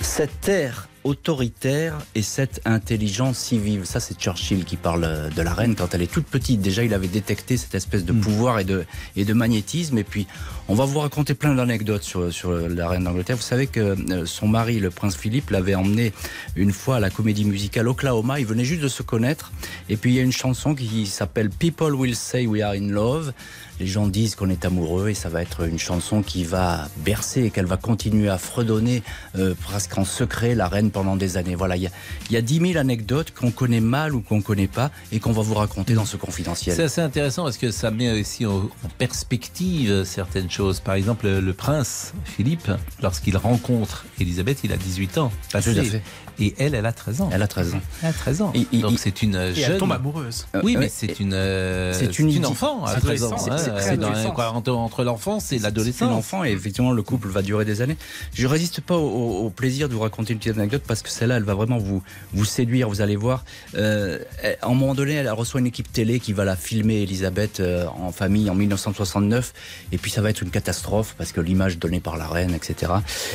cette 0.00 0.48
air 0.48 0.88
autoritaire 1.06 1.98
et 2.14 2.22
cette 2.22 2.60
intelligence 2.64 3.38
si 3.38 3.58
vive. 3.58 3.84
Ça, 3.84 4.00
c'est 4.00 4.18
Churchill 4.18 4.64
qui 4.64 4.76
parle 4.76 5.30
de 5.34 5.42
la 5.42 5.54
reine 5.54 5.76
quand 5.76 5.94
elle 5.94 6.02
est 6.02 6.12
toute 6.12 6.26
petite. 6.26 6.60
Déjà, 6.60 6.82
il 6.82 6.92
avait 6.92 7.06
détecté 7.06 7.56
cette 7.56 7.74
espèce 7.74 8.04
de 8.04 8.12
pouvoir 8.12 8.58
et 8.58 8.64
de, 8.64 8.84
et 9.14 9.24
de 9.24 9.32
magnétisme. 9.32 9.96
Et 9.98 10.04
puis, 10.04 10.26
on 10.68 10.74
va 10.74 10.84
vous 10.84 10.98
raconter 10.98 11.34
plein 11.34 11.54
d'anecdotes 11.54 12.02
sur, 12.02 12.32
sur 12.32 12.50
la 12.50 12.88
reine 12.88 13.04
d'Angleterre. 13.04 13.36
Vous 13.36 13.42
savez 13.42 13.68
que 13.68 13.80
euh, 13.80 14.26
son 14.26 14.48
mari, 14.48 14.80
le 14.80 14.90
prince 14.90 15.16
Philippe, 15.16 15.50
l'avait 15.50 15.76
emmené 15.76 16.12
une 16.56 16.72
fois 16.72 16.96
à 16.96 17.00
la 17.00 17.10
comédie 17.10 17.44
musicale 17.44 17.86
Oklahoma. 17.86 18.40
Il 18.40 18.46
venait 18.46 18.64
juste 18.64 18.82
de 18.82 18.88
se 18.88 19.04
connaître. 19.04 19.52
Et 19.88 19.96
puis, 19.96 20.10
il 20.10 20.16
y 20.16 20.20
a 20.20 20.24
une 20.24 20.32
chanson 20.32 20.74
qui 20.74 21.06
s'appelle 21.06 21.50
People 21.50 21.94
Will 21.94 22.16
Say 22.16 22.46
We 22.46 22.62
Are 22.62 22.72
in 22.72 22.88
Love. 22.88 23.32
Les 23.80 23.86
gens 23.86 24.06
disent 24.06 24.34
qu'on 24.34 24.50
est 24.50 24.64
amoureux 24.64 25.10
et 25.10 25.14
ça 25.14 25.28
va 25.28 25.42
être 25.42 25.66
une 25.66 25.78
chanson 25.78 26.22
qui 26.22 26.44
va 26.44 26.88
bercer 26.98 27.44
et 27.44 27.50
qu'elle 27.50 27.66
va 27.66 27.76
continuer 27.76 28.28
à 28.28 28.38
fredonner 28.38 29.02
euh, 29.36 29.54
presque 29.60 29.96
en 29.98 30.04
secret 30.04 30.54
la 30.54 30.68
reine 30.68 30.90
pendant 30.90 31.16
des 31.16 31.36
années. 31.36 31.54
Voilà, 31.54 31.76
il 31.76 31.82
y 31.82 31.86
a, 31.86 31.90
y 32.30 32.36
a 32.36 32.42
10 32.42 32.72
000 32.72 32.78
anecdotes 32.78 33.32
qu'on 33.32 33.50
connaît 33.50 33.80
mal 33.80 34.14
ou 34.14 34.20
qu'on 34.20 34.42
connaît 34.42 34.66
pas 34.66 34.90
et 35.12 35.20
qu'on 35.20 35.32
va 35.32 35.42
vous 35.42 35.54
raconter 35.54 35.94
dans 35.94 36.06
ce 36.06 36.16
confidentiel. 36.16 36.76
C'est 36.76 36.84
assez 36.84 37.00
intéressant 37.00 37.44
parce 37.44 37.58
que 37.58 37.70
ça 37.70 37.90
met 37.90 38.20
aussi 38.20 38.46
en, 38.46 38.56
en 38.56 38.88
perspective 38.98 40.04
certaines 40.04 40.50
choses. 40.50 40.80
Par 40.80 40.94
exemple, 40.94 41.28
le 41.28 41.52
prince 41.52 42.12
Philippe, 42.24 42.70
lorsqu'il 43.02 43.36
rencontre 43.36 44.04
Elisabeth, 44.20 44.60
il 44.64 44.72
a 44.72 44.76
18 44.76 45.18
ans. 45.18 45.32
Passé. 45.52 46.02
Et 46.38 46.54
elle, 46.58 46.74
elle 46.74 46.86
a 46.86 46.92
13 46.92 47.20
ans. 47.22 47.30
Elle 47.32 47.42
a 47.42 47.46
13 47.48 47.74
ans. 47.74 47.80
Elle 48.02 48.08
a 48.10 48.12
13 48.12 48.42
ans. 48.42 48.52
Et- 48.54 48.66
et- 48.72 48.78
Donc 48.80 48.98
c'est 48.98 49.22
une 49.22 49.34
Et 49.36 49.54
jeune. 49.54 49.72
elle 49.72 49.78
tombe 49.78 49.92
amoureuse. 49.92 50.46
Oui, 50.62 50.74
Euh, 50.76 50.78
mais 50.80 50.84
ouais, 50.86 50.92
c'est 50.94 51.18
une, 51.20 51.32
euh, 51.32 51.92
c'est 51.92 52.06
c'est 52.06 52.18
une 52.18 52.30
une 52.30 52.46
enfant 52.46 52.84
à 52.84 52.94
c'est 52.94 53.00
13 53.00 53.24
ans. 53.24 53.26
adolescent, 53.36 53.50
hein. 53.52 53.58
c'est- 53.58 53.70
c'est 53.82 53.90
C'est 53.90 53.96
dans- 53.96 54.30
quoi, 54.32 54.50
entre, 54.52 55.04
l'enfance 55.04 55.52
et 55.52 55.56
C'est 55.58 55.62
l'adolescence. 55.62 56.10
l'enfant 56.10 56.44
et 56.44 56.50
effectivement 56.50 56.92
le 56.92 57.02
couple 57.02 57.28
va 57.28 57.42
durer 57.42 57.64
des 57.64 57.80
années. 57.82 57.96
Je 58.34 58.46
résiste 58.46 58.80
pas 58.80 58.96
au, 58.96 59.06
au- 59.08 59.46
au 59.46 59.50
plaisir 59.50 59.88
de 59.88 59.94
vous 59.94 60.00
raconter 60.00 60.32
une 60.32 60.38
petite 60.38 60.56
anecdote 60.58 60.82
parce 60.86 61.02
que 61.02 61.08
celle-là, 61.08 61.36
elle 61.36 61.44
va 61.44 61.54
vraiment 61.54 61.78
vous, 61.78 62.02
vous 62.34 62.44
séduire. 62.44 62.88
Vous 62.88 63.00
allez 63.00 63.16
voir. 63.16 63.44
Euh, 63.76 64.18
à 64.62 64.66
un 64.66 64.74
moment 64.74 64.94
donné, 64.94 65.14
elle 65.14 65.30
reçoit 65.30 65.60
une 65.60 65.66
équipe 65.66 65.92
télé 65.92 66.20
qui 66.20 66.32
va 66.32 66.44
la 66.44 66.56
filmer, 66.56 67.02
Elisabeth, 67.02 67.60
euh, 67.60 67.86
en 67.98 68.12
famille 68.12 68.50
en 68.50 68.54
1969. 68.54 69.52
Et 69.92 69.98
puis 69.98 70.10
ça 70.10 70.20
va 70.20 70.30
être 70.30 70.42
une 70.42 70.50
catastrophe 70.50 71.14
parce 71.16 71.32
que 71.32 71.40
l'image 71.40 71.78
donnée 71.78 72.00
par 72.00 72.16
la 72.16 72.26
reine, 72.26 72.54
etc. 72.54 72.92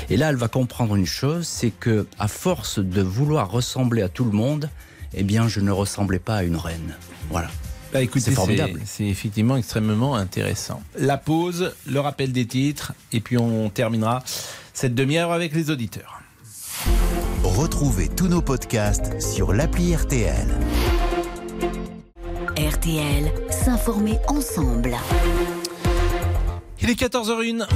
Et 0.09 0.17
là, 0.17 0.29
elle 0.29 0.35
va 0.35 0.47
comprendre 0.47 0.95
une 0.95 1.05
chose, 1.05 1.47
c'est 1.47 1.71
que 1.71 2.05
à 2.19 2.27
force 2.27 2.79
de 2.79 2.90
vouloir 2.99 3.49
ressembler 3.49 4.01
à 4.01 4.09
tout 4.09 4.25
le 4.25 4.31
monde, 4.31 4.69
eh 5.13 5.23
bien, 5.23 5.47
je 5.47 5.61
ne 5.61 5.71
ressemblais 5.71 6.19
pas 6.19 6.35
à 6.37 6.43
une 6.43 6.57
reine. 6.57 6.95
Voilà. 7.29 7.49
Bah, 7.93 8.01
écoutez, 8.01 8.25
C'est 8.25 8.31
formidable. 8.31 8.79
c'est- 8.85 9.03
C'est 9.03 9.05
effectivement 9.05 9.55
extrêmement 9.55 10.15
intéressant. 10.15 10.81
La 10.97 11.17
pause, 11.17 11.73
le 11.87 11.99
rappel 11.99 12.31
des 12.33 12.45
titres, 12.47 12.93
et 13.13 13.19
puis 13.21 13.37
on 13.37 13.69
terminera 13.69 14.23
cette 14.73 14.95
demi-heure 14.95 15.31
avec 15.31 15.53
les 15.53 15.69
auditeurs. 15.69 16.21
Retrouvez 17.43 18.07
tous 18.07 18.27
nos 18.27 18.41
podcasts 18.41 19.19
sur 19.21 19.53
l'appli 19.53 19.93
RTL. 19.95 20.47
RTL, 22.57 23.31
s'informer 23.49 24.17
ensemble. 24.27 24.95
Il 26.81 26.89
est 26.89 26.95
14h01. 26.95 27.67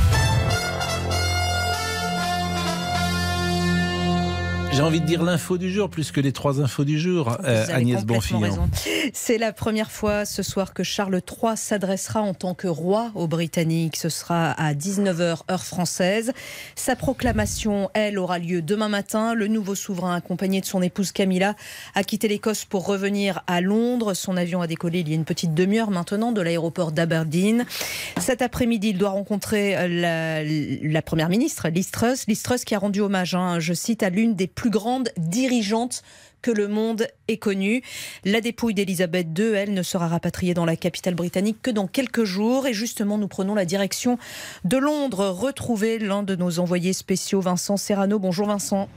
J'ai 4.76 4.82
envie 4.82 5.00
de 5.00 5.06
dire 5.06 5.24
l'info 5.24 5.58
du 5.58 5.72
jour 5.72 5.90
plus 5.90 6.12
que 6.12 6.20
les 6.20 6.34
trois 6.34 6.60
infos 6.60 6.84
du 6.84 7.00
jour, 7.00 7.38
euh, 7.46 7.66
Agnès 7.72 8.04
Bonfillon. 8.04 8.70
C'est 9.14 9.38
la 9.38 9.54
première 9.54 9.90
fois 9.90 10.26
ce 10.26 10.44
soir 10.44 10.74
que 10.74 10.84
Charles 10.84 11.22
III 11.26 11.56
s'adressera 11.56 12.20
en 12.20 12.34
tant 12.34 12.54
que 12.56 12.68
roi 12.68 13.10
aux 13.16 13.28
Britanniques. 13.28 13.96
Ce 13.96 14.10
sera 14.10 14.52
à 14.52 14.74
19h 14.74 15.38
heure 15.50 15.64
française. 15.64 16.34
Sa 16.76 16.98
proclamation, 16.98 17.90
elle, 17.94 18.20
aura 18.20 18.38
lieu 18.38 18.62
demain 18.62 18.90
matin. 18.90 19.34
Le 19.34 19.48
nouveau 19.48 19.76
souverain, 19.76 20.14
accompagné 20.14 20.60
de 20.60 20.66
son 20.66 20.82
épouse 20.82 21.14
Camilla, 21.14 21.56
a 21.94 22.04
quitté 22.04 22.28
l'Écosse 22.28 22.66
pour 22.66 22.86
revenir 22.86 23.44
à 23.48 23.62
Londres. 23.62 24.14
Son 24.14 24.36
avion 24.36 24.62
a 24.62 24.68
décollé 24.68 25.00
il 25.00 25.08
y 25.08 25.14
a 25.14 25.16
une 25.16 25.24
petite 25.24 25.54
demi-heure 25.54 25.90
maintenant 25.90 26.34
de 26.34 26.42
l'aéroport 26.42 26.92
d'Aberdeen. 26.92 27.66
Cet 28.20 28.42
après-midi, 28.42 28.90
il 28.90 28.98
doit 28.98 29.12
rencontrer 29.12 29.78
euh, 29.78 29.88
la, 29.88 30.44
la 30.44 31.02
première 31.02 31.30
ministre, 31.30 31.70
Liz 31.70 31.92
Truss. 31.92 32.28
Liz 32.28 32.44
Truss 32.44 32.66
qui 32.66 32.76
a 32.76 32.80
rendu 32.80 33.00
hommage, 33.00 33.36
hein, 33.36 33.62
je 33.62 33.74
cite, 33.74 34.04
à 34.04 34.10
l'une 34.10 34.36
des 34.36 34.48
plus 34.48 34.65
grandes 34.70 35.10
dirigeantes 35.18 36.04
que 36.42 36.52
le 36.52 36.68
monde 36.68 37.08
ait 37.28 37.38
connue. 37.38 37.82
La 38.24 38.40
dépouille 38.40 38.76
d'Elisabeth 38.76 39.28
II, 39.38 39.54
elle, 39.54 39.74
ne 39.74 39.82
sera 39.82 40.08
rapatriée 40.08 40.54
dans 40.54 40.66
la 40.66 40.76
capitale 40.76 41.16
britannique 41.16 41.58
que 41.64 41.72
dans 41.72 41.88
quelques 41.88 42.24
jours. 42.24 42.68
Et 42.68 42.74
justement, 42.74 43.18
nous 43.18 43.28
prenons 43.28 43.56
la 43.56 43.66
direction 43.66 44.20
de 44.64 44.78
Londres. 44.78 45.26
Retrouver 45.30 45.98
l'un 45.98 46.22
de 46.22 46.36
nos 46.36 46.60
envoyés 46.60 46.94
spéciaux, 46.94 47.42
Vincent 47.42 47.78
Serrano. 47.78 48.20
Bonjour 48.20 48.46
Vincent. 48.46 48.88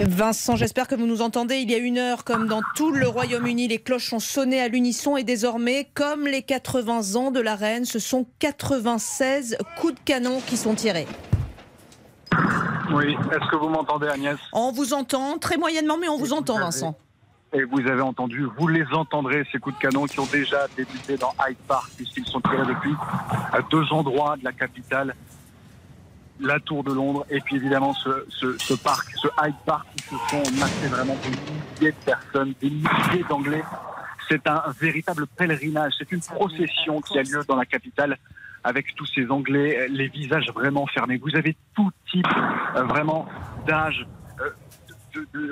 Vincent, 0.00 0.56
j'espère 0.56 0.88
que 0.88 0.96
vous 0.96 1.06
nous 1.06 1.22
entendez. 1.22 1.58
Il 1.58 1.70
y 1.70 1.74
a 1.74 1.78
une 1.78 1.98
heure, 1.98 2.24
comme 2.24 2.48
dans 2.48 2.62
tout 2.74 2.90
le 2.90 3.06
Royaume-Uni, 3.06 3.68
les 3.68 3.78
cloches 3.78 4.12
ont 4.12 4.18
sonné 4.18 4.60
à 4.60 4.68
l'unisson 4.68 5.16
et 5.16 5.22
désormais, 5.22 5.88
comme 5.94 6.26
les 6.26 6.42
80 6.42 7.14
ans 7.14 7.30
de 7.30 7.40
la 7.40 7.54
reine, 7.54 7.84
ce 7.84 8.00
sont 8.00 8.26
96 8.40 9.56
coups 9.80 9.94
de 9.94 10.00
canon 10.04 10.42
qui 10.46 10.56
sont 10.56 10.74
tirés. 10.74 11.06
Oui, 12.92 13.16
est-ce 13.32 13.50
que 13.50 13.56
vous 13.56 13.68
m'entendez 13.68 14.08
Agnès? 14.08 14.38
On 14.52 14.72
vous 14.72 14.94
entend 14.94 15.38
très 15.38 15.56
moyennement, 15.56 15.96
mais 15.98 16.08
on 16.08 16.18
vous 16.18 16.32
entend, 16.32 16.58
Vincent. 16.58 16.96
Et 17.52 17.62
vous 17.62 17.80
avez 17.80 18.00
entendu, 18.00 18.48
vous 18.58 18.66
les 18.66 18.84
entendrez, 18.92 19.46
ces 19.52 19.58
coups 19.58 19.76
de 19.76 19.80
canon 19.80 20.06
qui 20.06 20.18
ont 20.18 20.26
déjà 20.26 20.66
débuté 20.76 21.16
dans 21.16 21.32
Hyde 21.46 21.56
Park, 21.68 21.90
puisqu'ils 21.96 22.26
sont 22.26 22.40
tirés 22.40 22.66
depuis 22.66 22.94
à 23.52 23.62
deux 23.70 23.92
endroits 23.92 24.36
de 24.36 24.44
la 24.44 24.52
capitale, 24.52 25.14
la 26.40 26.58
Tour 26.58 26.82
de 26.82 26.92
Londres, 26.92 27.24
et 27.30 27.40
puis 27.40 27.56
évidemment 27.56 27.94
ce, 27.94 28.26
ce, 28.28 28.58
ce 28.58 28.74
parc, 28.74 29.08
ce 29.16 29.28
Hyde 29.40 29.54
Park, 29.64 29.86
où 30.10 30.16
se 30.16 30.30
sont 30.30 30.50
massés 30.58 30.88
vraiment 30.88 31.16
des 31.22 31.30
milliers 31.30 31.92
de 31.92 32.04
personnes, 32.04 32.54
des 32.60 32.70
milliers 32.70 33.24
d'Anglais. 33.28 33.62
C'est 34.28 34.48
un 34.48 34.62
véritable 34.80 35.28
pèlerinage, 35.28 35.92
c'est 35.96 36.10
une 36.10 36.22
procession 36.22 37.00
qui 37.02 37.18
a 37.18 37.22
lieu 37.22 37.44
dans 37.46 37.56
la 37.56 37.66
capitale 37.66 38.18
avec 38.64 38.94
tous 38.96 39.06
ces 39.06 39.30
Anglais, 39.30 39.86
les 39.90 40.08
visages 40.08 40.50
vraiment 40.54 40.86
fermés. 40.86 41.18
Vous 41.18 41.36
avez 41.36 41.54
tout 41.76 41.90
type, 42.10 42.26
euh, 42.76 42.82
vraiment, 42.84 43.28
d'âge, 43.66 44.06
euh, 44.40 44.50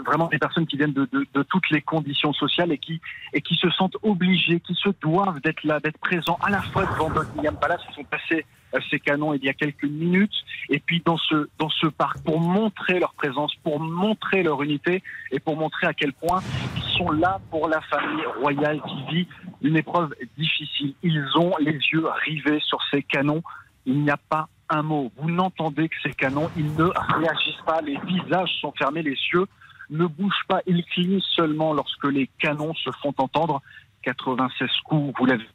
vraiment 0.04 0.26
des 0.28 0.38
personnes 0.38 0.66
qui 0.66 0.76
viennent 0.76 0.92
de, 0.92 1.08
de- 1.12 1.42
toutes 1.44 1.70
les 1.70 1.82
conditions 1.82 2.32
sociales 2.32 2.72
et 2.72 2.78
qui, 2.78 3.00
et 3.32 3.40
qui 3.40 3.54
se 3.54 3.70
sentent 3.70 3.96
obligées, 4.02 4.58
qui 4.60 4.74
se 4.74 4.88
doivent 5.00 5.40
d'être 5.40 5.62
là, 5.64 5.78
d'être 5.78 5.98
présents 5.98 6.38
à 6.42 6.50
la 6.50 6.62
fois 6.62 6.84
devant 6.86 7.10
Buckingham 7.10 7.56
Palace, 7.60 7.80
ils 7.90 7.94
sont 7.94 8.04
passés 8.04 8.44
euh, 8.44 8.61
ces 8.90 8.98
canons 8.98 9.34
il 9.34 9.44
y 9.44 9.48
a 9.48 9.54
quelques 9.54 9.84
minutes, 9.84 10.34
et 10.68 10.78
puis 10.78 11.02
dans 11.04 11.16
ce, 11.16 11.48
dans 11.58 11.68
ce 11.68 11.86
parc, 11.86 12.22
pour 12.24 12.40
montrer 12.40 12.98
leur 12.98 13.14
présence, 13.14 13.54
pour 13.62 13.80
montrer 13.80 14.42
leur 14.42 14.62
unité, 14.62 15.02
et 15.30 15.40
pour 15.40 15.56
montrer 15.56 15.86
à 15.86 15.92
quel 15.92 16.12
point 16.12 16.40
ils 16.76 16.98
sont 16.98 17.10
là 17.10 17.40
pour 17.50 17.68
la 17.68 17.80
famille 17.82 18.24
royale 18.40 18.80
qui 18.82 19.14
vit 19.14 19.28
une 19.62 19.76
épreuve 19.76 20.14
difficile. 20.38 20.94
Ils 21.02 21.24
ont 21.36 21.54
les 21.60 21.78
yeux 21.92 22.06
rivés 22.24 22.60
sur 22.60 22.78
ces 22.90 23.02
canons, 23.02 23.42
il 23.86 24.02
n'y 24.02 24.10
a 24.10 24.16
pas 24.16 24.48
un 24.68 24.82
mot. 24.82 25.12
Vous 25.16 25.30
n'entendez 25.30 25.88
que 25.88 25.96
ces 26.02 26.12
canons, 26.12 26.50
ils 26.56 26.74
ne 26.74 26.84
réagissent 26.84 27.64
pas, 27.66 27.80
les 27.82 27.98
visages 28.06 28.50
sont 28.60 28.72
fermés, 28.72 29.02
les 29.02 29.18
yeux 29.32 29.46
ne 29.90 30.06
bougent 30.06 30.46
pas, 30.48 30.60
ils 30.66 30.84
clignent 30.84 31.20
seulement 31.36 31.74
lorsque 31.74 32.04
les 32.04 32.28
canons 32.38 32.74
se 32.74 32.90
font 33.02 33.14
entendre. 33.18 33.60
96 34.02 34.68
coups, 34.84 35.14
vous 35.16 35.26
l'avez 35.26 35.46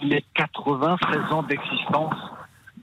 les 0.00 0.24
96 0.34 1.32
ans 1.32 1.42
d'existence 1.42 2.14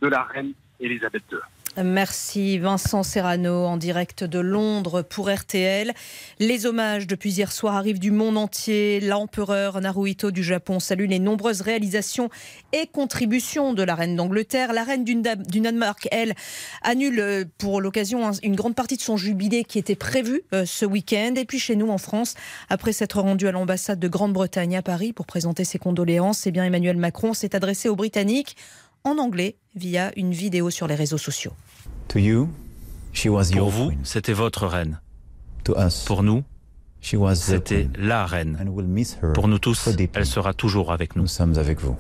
de 0.02 0.08
la 0.08 0.24
reine 0.24 0.54
Elisabeth 0.80 1.24
II. 1.32 1.38
Merci 1.82 2.58
Vincent 2.58 3.04
Serrano 3.04 3.66
en 3.66 3.78
direct 3.78 4.24
de 4.26 4.40
Londres 4.40 5.02
pour 5.04 5.30
RTL. 5.32 5.94
Les 6.40 6.66
hommages 6.66 7.06
depuis 7.08 7.32
hier 7.32 7.52
soir 7.52 7.76
arrivent 7.76 8.00
du 8.00 8.12
monde 8.12 8.38
entier. 8.38 9.00
L'empereur 9.00 9.80
Naruhito 9.80 10.32
du 10.32 10.44
Japon 10.44 10.80
salue 10.80 11.06
les 11.08 11.20
nombreuses 11.20 11.62
réalisations 11.62 12.30
et 12.74 12.88
contributions 12.88 13.74
de 13.74 13.84
la 13.84 13.96
reine 13.96 14.16
d'Angleterre. 14.16 14.74
La 14.74 14.84
reine 14.84 15.06
du 15.06 15.16
Danemark, 15.62 16.08
elle, 16.12 16.34
annule 16.82 17.20
euh, 17.20 17.46
pour 17.60 17.80
l'occasion 17.82 18.28
un- 18.28 18.34
une 18.44 18.56
grande 18.56 18.76
partie 18.76 18.98
de 18.98 19.02
son 19.02 19.16
jubilé 19.16 19.64
qui 19.64 19.80
était 19.80 19.96
prévu 19.96 20.42
euh, 20.54 20.66
ce 20.66 20.86
week-end. 20.86 21.34
Et 21.38 21.46
puis 21.46 21.60
chez 21.60 21.76
nous 21.78 21.90
en 21.90 22.00
France, 22.00 22.34
après 22.70 22.92
s'être 22.94 23.22
rendu 23.22 23.48
à 23.48 23.52
l'ambassade 23.52 24.00
de 24.00 24.08
Grande-Bretagne 24.10 24.76
à 24.76 24.82
Paris 24.82 25.14
pour 25.14 25.28
présenter 25.28 25.64
ses 25.64 25.78
condoléances, 25.78 26.46
eh 26.48 26.52
bien 26.52 26.66
Emmanuel 26.66 26.98
Macron 26.98 27.34
s'est 27.34 27.56
adressé 27.56 27.88
aux 27.90 27.96
Britanniques 27.96 28.58
en 29.04 29.18
anglais 29.18 29.56
via 29.76 30.12
une 30.18 30.32
vidéo 30.32 30.70
sur 30.70 30.88
les 30.88 30.96
réseaux 30.96 31.18
sociaux. 31.18 31.54
Pour 32.08 33.70
vous, 33.70 33.92
c'était 34.04 34.34
votre 34.34 34.68
reine. 34.68 35.00
Pour 36.06 36.24
nous, 36.24 36.44
c'était 37.02 37.88
la 37.98 38.26
reine. 38.26 38.58
Pour 39.34 39.48
nous 39.48 39.60
tous, 39.60 39.90
elle 40.14 40.26
sera 40.26 40.54
toujours 40.54 40.92
avec 40.92 41.16
nous. 41.16 41.24
Nous 41.24 41.28
sommes 41.28 41.58
avec 41.58 41.80
vous. 41.80 41.96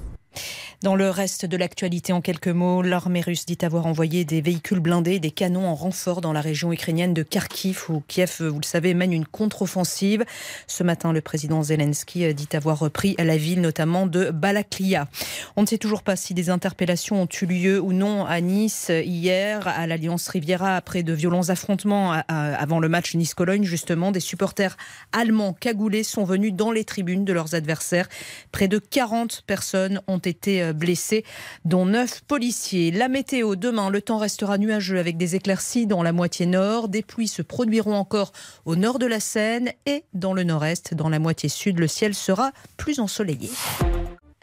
Dans 0.81 0.95
le 0.95 1.09
reste 1.09 1.45
de 1.45 1.57
l'actualité, 1.57 2.13
en 2.13 2.21
quelques 2.21 2.47
mots, 2.47 2.81
l'armée 2.81 3.19
russe 3.19 3.45
dit 3.45 3.57
avoir 3.63 3.85
envoyé 3.85 4.23
des 4.23 4.39
véhicules 4.39 4.79
blindés 4.79 5.15
et 5.15 5.19
des 5.19 5.31
canons 5.31 5.67
en 5.67 5.75
renfort 5.75 6.21
dans 6.21 6.31
la 6.31 6.39
région 6.39 6.71
ukrainienne 6.71 7.13
de 7.13 7.21
Kharkiv, 7.21 7.83
où 7.89 8.01
Kiev, 8.07 8.37
vous 8.39 8.59
le 8.59 8.65
savez, 8.65 8.93
mène 8.93 9.11
une 9.11 9.25
contre-offensive. 9.25 10.23
Ce 10.67 10.81
matin, 10.83 11.11
le 11.11 11.19
président 11.19 11.63
Zelensky 11.63 12.33
dit 12.33 12.47
avoir 12.53 12.79
repris 12.79 13.17
la 13.19 13.35
ville, 13.35 13.59
notamment 13.59 14.07
de 14.07 14.31
Balaklia. 14.31 15.09
On 15.57 15.63
ne 15.63 15.67
sait 15.67 15.77
toujours 15.77 16.01
pas 16.01 16.15
si 16.15 16.33
des 16.33 16.49
interpellations 16.49 17.23
ont 17.23 17.27
eu 17.41 17.45
lieu 17.45 17.81
ou 17.81 17.91
non 17.91 18.25
à 18.25 18.39
Nice 18.39 18.89
hier, 18.89 19.67
à 19.67 19.85
l'Alliance 19.85 20.29
Riviera, 20.29 20.77
après 20.77 21.03
de 21.03 21.11
violents 21.11 21.49
affrontements 21.49 22.13
avant 22.29 22.79
le 22.79 22.87
match 22.87 23.15
Nice-Cologne. 23.15 23.65
Justement, 23.65 24.13
des 24.13 24.21
supporters 24.21 24.77
allemands 25.11 25.51
cagoulés 25.51 26.03
sont 26.03 26.23
venus 26.23 26.53
dans 26.53 26.71
les 26.71 26.85
tribunes 26.85 27.25
de 27.25 27.33
leurs 27.33 27.53
adversaires. 27.53 28.07
Près 28.53 28.69
de 28.69 28.77
40 28.77 29.43
personnes 29.45 30.01
ont 30.07 30.18
été 30.19 30.61
euh, 30.61 30.73
blessées, 30.73 31.23
dont 31.65 31.85
9 31.85 32.21
policiers. 32.21 32.91
La 32.91 33.07
météo, 33.07 33.55
demain, 33.55 33.89
le 33.89 34.01
temps 34.01 34.17
restera 34.17 34.57
nuageux 34.57 34.99
avec 34.99 35.17
des 35.17 35.35
éclaircies 35.35 35.87
dans 35.87 36.03
la 36.03 36.11
moitié 36.11 36.45
nord. 36.45 36.89
Des 36.89 37.01
pluies 37.01 37.27
se 37.27 37.41
produiront 37.41 37.95
encore 37.95 38.31
au 38.65 38.75
nord 38.75 38.99
de 38.99 39.05
la 39.05 39.19
Seine 39.19 39.71
et 39.85 40.03
dans 40.13 40.33
le 40.33 40.43
nord-est. 40.43 40.93
Dans 40.93 41.09
la 41.09 41.19
moitié 41.19 41.49
sud, 41.49 41.79
le 41.79 41.87
ciel 41.87 42.13
sera 42.13 42.51
plus 42.77 42.99
ensoleillé. 42.99 43.49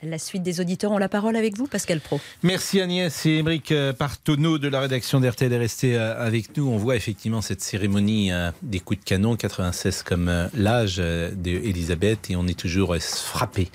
La 0.03 0.18
suite 0.18 0.43
des 0.43 0.61
auditeurs 0.61 0.93
ont 0.93 0.99
la 0.99 1.09
parole 1.09 1.37
avec 1.37 1.57
vous, 1.57 1.66
Pascal 1.66 2.01
Pro. 2.01 2.20
Merci 2.43 2.83
Agnès 2.83 3.24
et 3.24 3.39
Émeric 3.39 3.72
Partonneau 3.99 4.59
de 4.59 4.68
la 4.68 4.81
rédaction 4.81 5.20
d'RTL 5.20 5.51
est 5.53 5.59
resté 5.59 5.97
avec 5.97 6.55
nous. 6.57 6.68
On 6.68 6.77
voit 6.77 6.97
effectivement 6.97 7.41
cette 7.41 7.62
cérémonie 7.62 8.31
des 8.62 8.79
coups 8.79 9.01
de 9.01 9.05
canon, 9.05 9.37
96 9.37 10.03
comme 10.03 10.51
l'âge 10.55 10.99
d'Elisabeth, 10.99 12.31
et 12.31 12.37
on 12.37 12.47
est 12.47 12.59
toujours 12.59 12.95
frappé 12.99 13.70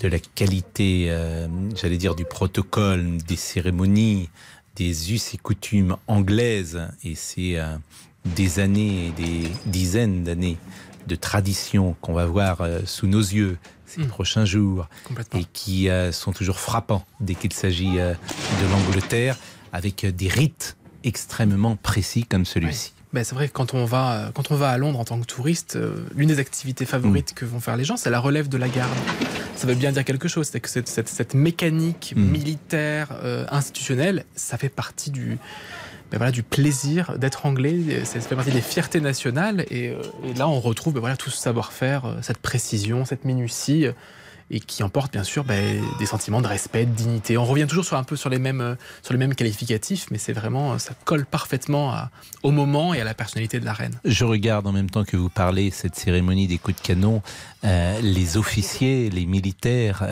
de 0.00 0.08
la 0.08 0.18
qualité, 0.18 1.14
j'allais 1.74 1.96
dire, 1.96 2.14
du 2.14 2.24
protocole, 2.24 3.16
des 3.26 3.36
cérémonies, 3.36 4.28
des 4.74 5.12
us 5.12 5.34
et 5.34 5.38
coutumes 5.38 5.96
anglaises. 6.06 6.80
Et 7.02 7.14
c'est 7.14 7.56
des 8.34 8.58
années 8.58 9.06
et 9.06 9.10
des 9.10 9.48
dizaines 9.66 10.24
d'années 10.24 10.58
de 11.06 11.14
traditions 11.14 11.94
qu'on 12.00 12.12
va 12.12 12.26
voir 12.26 12.60
euh, 12.60 12.80
sous 12.84 13.06
nos 13.06 13.20
yeux 13.20 13.58
ces 13.86 14.02
mmh. 14.02 14.08
prochains 14.08 14.44
jours 14.44 14.88
et 15.34 15.44
qui 15.52 15.88
euh, 15.88 16.10
sont 16.10 16.32
toujours 16.32 16.58
frappants 16.58 17.04
dès 17.20 17.34
qu'il 17.34 17.52
s'agit 17.52 17.98
euh, 17.98 18.12
de 18.12 18.70
l'Angleterre 18.70 19.36
avec 19.72 20.04
des 20.04 20.28
rites 20.28 20.76
extrêmement 21.04 21.76
précis 21.76 22.24
comme 22.24 22.44
celui-ci. 22.44 22.92
Ben, 23.12 23.22
c'est 23.22 23.36
vrai 23.36 23.48
que 23.48 23.52
quand 23.52 23.74
on, 23.74 23.84
va, 23.84 24.32
quand 24.34 24.50
on 24.50 24.56
va 24.56 24.70
à 24.70 24.78
Londres 24.78 24.98
en 24.98 25.04
tant 25.04 25.20
que 25.20 25.26
touriste, 25.26 25.78
l'une 26.16 26.28
des 26.28 26.40
activités 26.40 26.84
favorites 26.84 27.32
mmh. 27.32 27.34
que 27.34 27.44
vont 27.44 27.60
faire 27.60 27.76
les 27.76 27.84
gens, 27.84 27.96
c'est 27.96 28.10
la 28.10 28.18
relève 28.18 28.48
de 28.48 28.56
la 28.56 28.68
garde. 28.68 28.90
Ça 29.56 29.66
veut 29.66 29.74
bien 29.74 29.90
dire 29.90 30.04
quelque 30.04 30.28
chose, 30.28 30.48
c'est 30.52 30.60
que 30.60 30.68
cette, 30.68 30.88
cette, 30.88 31.34
mécanique 31.34 32.12
mmh. 32.14 32.20
militaire, 32.20 33.08
institutionnelle, 33.50 34.24
ça 34.34 34.58
fait 34.58 34.68
partie 34.68 35.10
du, 35.10 35.38
ben 36.10 36.18
voilà, 36.18 36.30
du 36.30 36.42
plaisir 36.42 37.18
d'être 37.18 37.46
anglais. 37.46 38.04
Ça 38.04 38.20
fait 38.20 38.36
partie 38.36 38.52
des 38.52 38.60
fiertés 38.60 39.00
nationales. 39.00 39.66
Et, 39.70 39.88
euh, 39.88 39.96
là, 40.36 40.48
on 40.48 40.60
retrouve 40.60 40.94
ben 40.94 41.00
voilà, 41.00 41.16
tout 41.16 41.30
ce 41.30 41.38
savoir-faire, 41.38 42.04
euh, 42.04 42.14
cette 42.22 42.38
précision, 42.38 43.04
cette 43.04 43.24
minutie 43.24 43.86
et 44.50 44.60
qui 44.60 44.82
emporte 44.82 45.12
bien 45.12 45.24
sûr 45.24 45.44
ben, 45.44 45.82
des 45.98 46.06
sentiments 46.06 46.40
de 46.40 46.46
respect, 46.46 46.86
de 46.86 46.92
dignité. 46.92 47.36
On 47.36 47.44
revient 47.44 47.66
toujours 47.66 47.84
sur 47.84 47.96
un 47.96 48.04
peu 48.04 48.16
sur 48.16 48.30
les 48.30 48.38
mêmes, 48.38 48.60
euh, 48.60 48.74
sur 49.02 49.12
les 49.12 49.18
mêmes 49.18 49.34
qualificatifs, 49.34 50.06
mais 50.10 50.18
c'est 50.18 50.32
vraiment, 50.32 50.78
ça 50.78 50.94
colle 51.04 51.26
parfaitement 51.26 51.94
au 52.42 52.50
moment 52.50 52.94
et 52.94 53.00
à 53.00 53.04
la 53.04 53.14
personnalité 53.14 53.60
de 53.60 53.64
la 53.64 53.72
reine. 53.72 53.94
Je 54.04 54.24
regarde 54.24 54.66
en 54.66 54.72
même 54.72 54.90
temps 54.90 55.04
que 55.04 55.16
vous 55.16 55.28
parlez 55.28 55.70
cette 55.70 55.96
cérémonie 55.96 56.46
des 56.46 56.58
coups 56.58 56.76
de 56.76 56.86
canon, 56.86 57.22
les 57.62 58.36
officiers, 58.36 59.10
les 59.10 59.26
militaires 59.26 60.06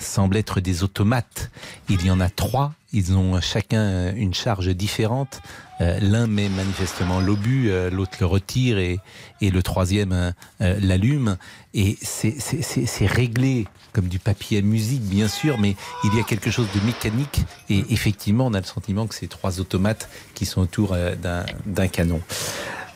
semblent 0.00 0.36
être 0.36 0.60
des 0.60 0.82
automates. 0.82 1.50
Il 1.88 2.04
y 2.04 2.10
en 2.10 2.20
a 2.20 2.28
trois 2.28 2.74
ils 2.96 3.14
ont 3.14 3.40
chacun 3.42 4.14
une 4.14 4.32
charge 4.32 4.68
différente. 4.68 5.42
Euh, 5.82 6.00
l'un 6.00 6.26
met 6.26 6.48
manifestement 6.48 7.20
l'obus, 7.20 7.70
euh, 7.70 7.90
l'autre 7.90 8.16
le 8.20 8.26
retire 8.26 8.78
et, 8.78 8.98
le 9.42 9.62
troisième 9.62 10.12
euh, 10.12 10.32
l'allume. 10.80 11.36
Et 11.74 11.98
c'est 12.00 13.06
réglé 13.06 13.66
comme 13.92 14.08
du 14.08 14.18
papier 14.18 14.58
à 14.58 14.62
musique, 14.62 15.02
bien 15.02 15.28
sûr, 15.28 15.58
mais 15.58 15.76
il 16.04 16.14
y 16.14 16.20
a 16.20 16.22
quelque 16.22 16.50
chose 16.50 16.68
de 16.74 16.80
mécanique. 16.86 17.42
Et 17.68 17.84
effectivement, 17.90 18.46
on 18.46 18.54
a 18.54 18.60
le 18.60 18.66
sentiment 18.66 19.06
que 19.06 19.14
c'est 19.14 19.28
trois 19.28 19.60
automates 19.60 20.08
qui 20.34 20.46
sont 20.46 20.62
autour 20.62 20.96
d'un 20.96 21.88
canon. 21.88 22.22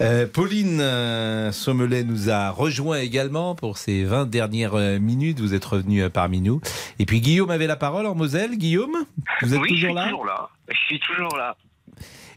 Euh, 0.00 0.26
Pauline 0.26 0.80
euh, 0.80 1.52
Sommelet 1.52 2.04
nous 2.04 2.30
a 2.30 2.50
rejoint 2.50 3.00
également 3.00 3.54
pour 3.54 3.76
ces 3.76 4.04
20 4.04 4.30
dernières 4.30 4.74
euh, 4.74 4.98
minutes. 4.98 5.40
Vous 5.40 5.52
êtes 5.52 5.64
revenu 5.64 6.08
parmi 6.08 6.40
nous. 6.40 6.60
Et 6.98 7.04
puis 7.04 7.20
Guillaume 7.20 7.50
avait 7.50 7.66
la 7.66 7.76
parole 7.76 8.06
en 8.06 8.14
Moselle. 8.14 8.56
Guillaume, 8.56 9.04
vous 9.42 9.54
êtes 9.54 9.62
toujours 9.62 9.94
là? 9.94 10.04
toujours 10.04 10.24
là. 10.24 10.48
Je 10.68 10.78
suis 10.86 11.00
toujours 11.00 11.36
là. 11.36 11.56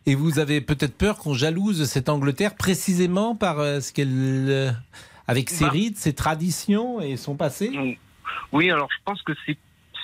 Et 0.05 0.15
vous 0.15 0.39
avez 0.39 0.59
peut-être 0.59 0.97
peur 0.97 1.17
qu'on 1.17 1.33
jalouse 1.33 1.85
cette 1.85 2.09
Angleterre 2.09 2.55
précisément 2.55 3.35
par 3.35 3.57
ce 3.57 3.93
qu'elle, 3.93 4.75
avec 5.27 5.49
ses 5.49 5.63
bah. 5.63 5.71
rites, 5.71 5.97
ses 5.97 6.13
traditions 6.13 6.99
et 6.99 7.15
son 7.15 7.35
passé? 7.35 7.97
Oui, 8.51 8.69
alors 8.69 8.89
je 8.91 9.01
pense 9.05 9.21
que 9.21 9.31
c'est 9.45 9.57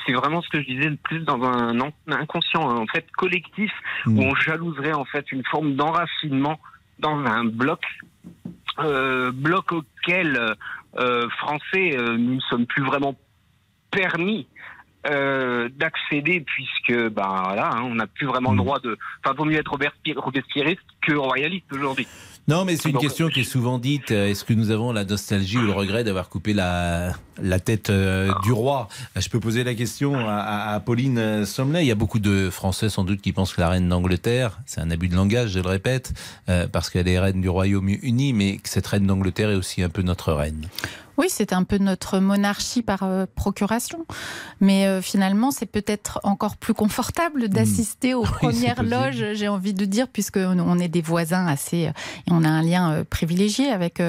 c'est 0.05 0.13
vraiment 0.13 0.41
ce 0.41 0.47
que 0.47 0.61
je 0.61 0.65
disais 0.65 0.89
le 0.89 0.95
plus 0.95 1.19
dans 1.19 1.43
un 1.43 1.77
inconscient 2.07 2.61
en 2.61 2.87
fait 2.87 3.05
collectif 3.11 3.71
où 4.05 4.11
mm. 4.11 4.19
on 4.19 4.35
jalouserait 4.35 4.93
en 4.93 5.03
fait 5.03 5.29
une 5.33 5.43
forme 5.43 5.75
d'enracinement 5.75 6.57
dans 6.99 7.17
un 7.17 7.45
bloc, 7.45 7.81
euh, 8.79 9.31
bloc 9.31 9.71
auquel 9.71 10.55
euh, 10.97 11.29
français 11.29 11.97
euh, 11.97 12.17
nous 12.17 12.35
ne 12.35 12.41
sommes 12.41 12.65
plus 12.65 12.83
vraiment 12.83 13.15
permis 13.91 14.47
euh, 15.07 15.69
d'accéder 15.77 16.41
puisque 16.41 17.09
ben 17.09 17.41
voilà 17.43 17.71
hein, 17.71 17.83
on 17.83 17.95
n'a 17.95 18.07
plus 18.07 18.27
vraiment 18.27 18.51
le 18.51 18.57
mm. 18.57 18.63
droit 18.65 18.79
de 18.79 18.97
enfin 19.23 19.33
vaut 19.33 19.45
mieux 19.45 19.57
être 19.57 19.71
robespierriste 19.71 20.81
que 21.01 21.13
royaliste 21.13 21.71
aujourd'hui 21.71 22.05
non, 22.49 22.65
mais 22.65 22.77
c'est 22.77 22.89
une 22.89 22.97
question 22.97 23.29
qui 23.29 23.41
est 23.41 23.43
souvent 23.43 23.77
dite. 23.77 24.09
Est-ce 24.09 24.43
que 24.43 24.53
nous 24.53 24.71
avons 24.71 24.91
la 24.91 25.05
nostalgie 25.05 25.59
ou 25.59 25.61
le 25.61 25.71
regret 25.71 26.03
d'avoir 26.03 26.29
coupé 26.29 26.53
la, 26.53 27.13
la 27.39 27.59
tête 27.59 27.91
euh, 27.91 28.31
du 28.41 28.51
roi? 28.51 28.87
Je 29.15 29.29
peux 29.29 29.39
poser 29.39 29.63
la 29.63 29.75
question 29.75 30.15
à, 30.27 30.73
à, 30.73 30.79
Pauline 30.79 31.45
Sommelet. 31.45 31.83
Il 31.83 31.87
y 31.87 31.91
a 31.91 31.95
beaucoup 31.95 32.17
de 32.17 32.49
Français 32.49 32.89
sans 32.89 33.03
doute 33.03 33.21
qui 33.21 33.33
pensent 33.33 33.53
que 33.53 33.61
la 33.61 33.69
reine 33.69 33.87
d'Angleterre, 33.87 34.57
c'est 34.65 34.81
un 34.81 34.89
abus 34.89 35.09
de 35.09 35.15
langage, 35.15 35.51
je 35.51 35.59
le 35.59 35.69
répète, 35.69 36.13
euh, 36.49 36.67
parce 36.67 36.89
qu'elle 36.89 37.07
est 37.07 37.19
reine 37.19 37.39
du 37.39 37.49
Royaume-Uni, 37.49 38.33
mais 38.33 38.57
que 38.57 38.67
cette 38.67 38.87
reine 38.87 39.05
d'Angleterre 39.05 39.51
est 39.51 39.55
aussi 39.55 39.83
un 39.83 39.89
peu 39.89 40.01
notre 40.01 40.33
reine. 40.33 40.65
Oui, 41.19 41.25
c'est 41.27 41.51
un 41.51 41.65
peu 41.65 41.77
notre 41.79 42.19
monarchie 42.19 42.81
par 42.81 43.03
euh, 43.03 43.25
procuration. 43.35 44.05
Mais 44.61 44.87
euh, 44.87 45.01
finalement, 45.01 45.51
c'est 45.51 45.65
peut-être 45.65 46.21
encore 46.23 46.55
plus 46.55 46.73
confortable 46.73 47.43
hmm. 47.43 47.47
d'assister 47.49 48.13
aux 48.13 48.21
premières 48.39 48.83
loges, 48.83 49.33
j'ai 49.33 49.49
envie 49.49 49.73
de 49.73 49.83
dire, 49.83 50.07
puisque 50.07 50.37
on 50.37 50.79
est 50.79 50.87
des 50.87 51.01
voisins 51.01 51.45
assez. 51.45 51.87
Euh, 51.87 51.91
et 52.25 52.31
on 52.31 52.45
a 52.45 52.47
un 52.47 52.61
lien 52.61 53.03
privilégié 53.09 53.69
avec 53.69 54.01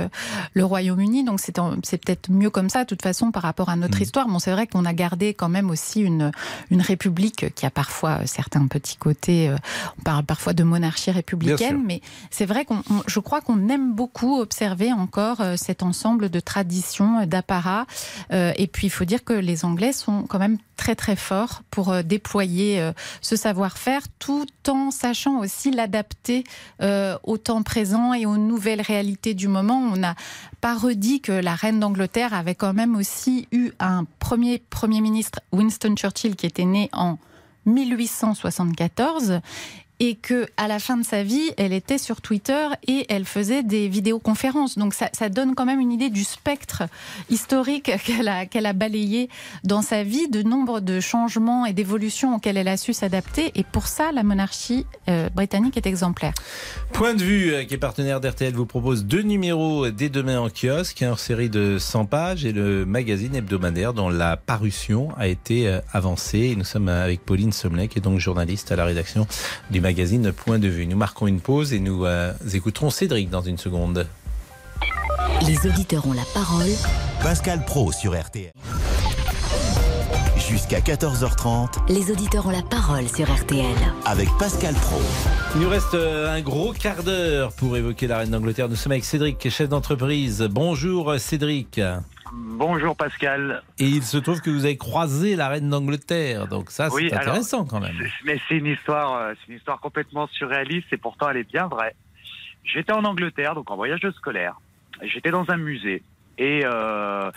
le 0.55 0.65
Royaume-Uni. 0.65 1.25
Donc 1.25 1.41
c'est 1.41 1.53
peut-être 1.53 2.31
mieux 2.31 2.49
comme 2.49 2.71
ça, 2.71 2.85
de 2.85 2.89
toute 2.89 3.03
façon, 3.03 3.33
par 3.33 3.43
rapport 3.43 3.71
à 3.71 3.77
notre 3.77 3.99
hmm. 3.99 4.03
histoire. 4.03 4.29
Bon, 4.29 4.39
c'est 4.39 4.53
vrai 4.53 4.69
qu'on 4.69 4.85
a 4.85 4.93
gardé 4.93 5.35
quand 5.35 5.49
même 5.49 5.69
aussi 5.69 6.03
une, 6.03 6.31
une 6.71 6.81
république 6.81 7.53
qui 7.57 7.67
a 7.67 7.71
parfois 7.71 8.25
certains 8.27 8.69
petits 8.69 8.97
côtés. 8.97 9.53
On 9.99 10.03
parle 10.03 10.23
parfois 10.23 10.53
de 10.53 10.63
monarchie 10.63 11.11
républicaine, 11.11 11.83
mais 11.85 12.03
c'est 12.31 12.47
vrai 12.47 12.65
qu'on, 12.65 12.83
je 13.09 13.19
crois 13.19 13.41
qu'on 13.41 13.69
aime 13.69 13.95
beaucoup 13.95 14.39
observer 14.39 14.93
encore 14.93 15.39
cet 15.57 15.83
ensemble 15.83 16.31
de 16.31 16.39
traditions 16.39 17.00
d'apparat. 17.27 17.87
Euh, 18.33 18.53
et 18.57 18.67
puis, 18.67 18.87
il 18.87 18.91
faut 18.91 19.05
dire 19.05 19.25
que 19.25 19.33
les 19.33 19.65
Anglais 19.65 19.93
sont 19.93 20.25
quand 20.29 20.39
même 20.39 20.59
très 20.77 20.95
très 20.95 21.17
forts 21.17 21.63
pour 21.71 21.91
euh, 21.91 22.03
déployer 22.03 22.81
euh, 22.81 22.93
ce 23.21 23.37
savoir-faire, 23.37 24.03
tout 24.19 24.47
en 24.69 24.91
sachant 24.91 25.39
aussi 25.39 25.71
l'adapter 25.71 26.45
au 27.25 27.39
temps 27.39 27.63
présent 27.63 28.15
et 28.15 28.27
aux 28.27 28.37
nouvelles 28.37 28.81
réalités 28.81 29.35
du 29.35 29.49
moment. 29.49 29.79
On 29.93 29.97
n'a 29.97 30.15
pas 30.61 30.75
redit 30.75 31.21
que 31.21 31.33
la 31.33 31.55
reine 31.55 31.81
d'Angleterre 31.81 32.35
avait 32.35 32.55
quand 32.55 32.73
même 32.73 32.97
aussi 32.97 33.49
eu 33.53 33.71
un 33.79 34.05
premier 34.19 34.63
Premier 34.71 35.01
ministre, 35.01 35.41
Winston 35.53 35.95
Churchill, 35.97 36.37
qui 36.37 36.47
était 36.47 36.65
né 36.65 36.89
en 36.93 37.19
1874 37.67 39.41
et 40.01 40.15
que 40.15 40.47
à 40.57 40.67
la 40.67 40.79
fin 40.79 40.97
de 40.97 41.05
sa 41.05 41.23
vie, 41.23 41.53
elle 41.59 41.75
était 41.75 41.99
sur 41.99 42.23
Twitter 42.23 42.69
et 42.89 43.05
elle 43.11 43.27
faisait 43.27 43.63
des 43.63 43.87
vidéoconférences. 43.87 44.79
Donc 44.79 44.95
ça, 44.95 45.29
donne 45.29 45.55
quand 45.55 45.67
même 45.67 45.79
une 45.79 45.93
idée 45.93 46.09
du 46.09 46.25
spectre 46.25 46.85
historique 47.29 47.93
qu'elle 48.51 48.67
a, 48.67 48.73
balayé 48.73 49.29
dans 49.63 49.83
sa 49.83 50.03
vie, 50.03 50.29
de 50.29 50.43
nombre 50.43 50.81
de 50.81 51.01
changements 51.01 51.67
et 51.67 51.75
d'évolutions 51.75 52.37
auxquelles 52.37 52.57
elle 52.57 52.69
a 52.69 52.79
su 52.79 52.95
s'adapter. 52.95 53.53
Et 53.55 53.63
pour 53.63 53.87
ça, 53.87 54.11
la 54.11 54.23
monarchie 54.23 54.87
euh, 55.09 55.29
britannique 55.29 55.77
est 55.77 55.87
exemplaire. 55.87 56.33
Point 56.93 57.15
de 57.15 57.23
vue, 57.23 57.53
euh, 57.53 57.65
qui 57.65 57.75
est 57.75 57.79
partenaire 57.79 58.21
d'RTL, 58.21 58.55
vous 58.55 58.67
propose 58.67 59.05
deux 59.05 59.23
numéros 59.23 59.91
dès 59.91 60.09
demain 60.09 60.41
en 60.41 60.49
kiosque, 60.49 61.03
en 61.03 61.17
série 61.17 61.51
de 61.51 61.77
100 61.79 62.07
pages 62.07 62.47
et 62.47 62.53
le 62.53 62.87
magazine 62.87 63.37
hebdomadaire 63.37 63.93
dont 63.93 64.09
la 64.09 64.39
parution 64.39 65.11
a 65.19 65.29
été 65.29 65.69
euh, 65.69 65.81
avancée. 65.93 66.55
nous 66.57 66.65
sommes 66.65 66.89
avec 66.89 67.21
Pauline 67.27 67.53
Sommelet, 67.53 67.89
qui 67.89 67.99
est 67.99 68.03
donc 68.03 68.19
journaliste 68.19 68.73
à 68.73 68.77
la 68.77 68.87
rédaction 68.87 69.27
du 69.71 69.81
magazine 69.81 69.90
magazine 69.91 70.31
Point 70.31 70.61
de 70.61 70.69
vue. 70.69 70.87
Nous 70.87 70.97
marquons 70.97 71.27
une 71.27 71.41
pause 71.41 71.73
et 71.73 71.81
nous 71.81 72.05
euh, 72.05 72.33
écouterons 72.55 72.91
Cédric 72.91 73.29
dans 73.29 73.41
une 73.41 73.59
seconde. 73.59 74.07
Les 75.45 75.67
auditeurs 75.69 76.07
ont 76.07 76.13
la 76.13 76.23
parole. 76.33 76.71
Pascal 77.21 77.65
Pro 77.65 77.91
sur 77.91 78.17
RTL. 78.17 78.53
Jusqu'à 80.49 80.79
14h30. 80.79 81.93
Les 81.93 82.13
auditeurs 82.13 82.47
ont 82.47 82.51
la 82.51 82.63
parole 82.63 83.09
sur 83.09 83.29
RTL. 83.29 83.67
Avec 84.05 84.29
Pascal 84.39 84.75
Pro. 84.75 85.01
Il 85.57 85.63
nous 85.63 85.69
reste 85.69 85.95
euh, 85.95 86.33
un 86.33 86.41
gros 86.41 86.73
quart 86.73 87.03
d'heure 87.03 87.53
pour 87.55 87.77
évoquer 87.77 88.07
la 88.07 88.19
reine 88.19 88.31
d'Angleterre. 88.31 88.69
Nous 88.69 88.77
sommes 88.77 88.93
avec 88.93 89.05
Cédric, 89.05 89.51
chef 89.51 89.69
d'entreprise. 89.69 90.47
Bonjour 90.49 91.19
Cédric. 91.19 91.81
Bonjour 92.33 92.97
Pascal. 92.97 93.63
Et 93.79 93.87
il 93.87 94.03
se 94.03 94.17
trouve 94.19 94.41
que 94.41 94.51
vous 94.51 94.65
avez 94.65 94.77
croisé 94.77 95.35
la 95.35 95.49
reine 95.49 95.69
d'Angleterre, 95.69 96.47
donc 96.47 96.71
ça 96.71 96.89
c'est 96.91 97.13
intéressant 97.13 97.65
quand 97.65 97.81
même. 97.81 97.97
Mais 98.25 98.39
c'est 98.49 98.57
une 98.57 98.67
histoire, 98.67 99.15
euh, 99.15 99.35
c'est 99.41 99.53
une 99.53 99.59
histoire 99.59 99.81
complètement 99.81 100.27
surréaliste 100.29 100.93
et 100.93 100.97
pourtant 100.97 101.29
elle 101.31 101.39
est 101.39 101.51
bien 101.51 101.67
vraie. 101.67 101.95
J'étais 102.63 102.93
en 102.93 103.05
Angleterre, 103.05 103.55
donc 103.55 103.71
en 103.71 103.77
voyage 103.77 104.09
scolaire. 104.17 104.61
J'étais 105.03 105.31
dans 105.31 105.51
un 105.51 105.57
musée 105.57 106.03
Et, 106.41 106.63
euh, 106.65 107.31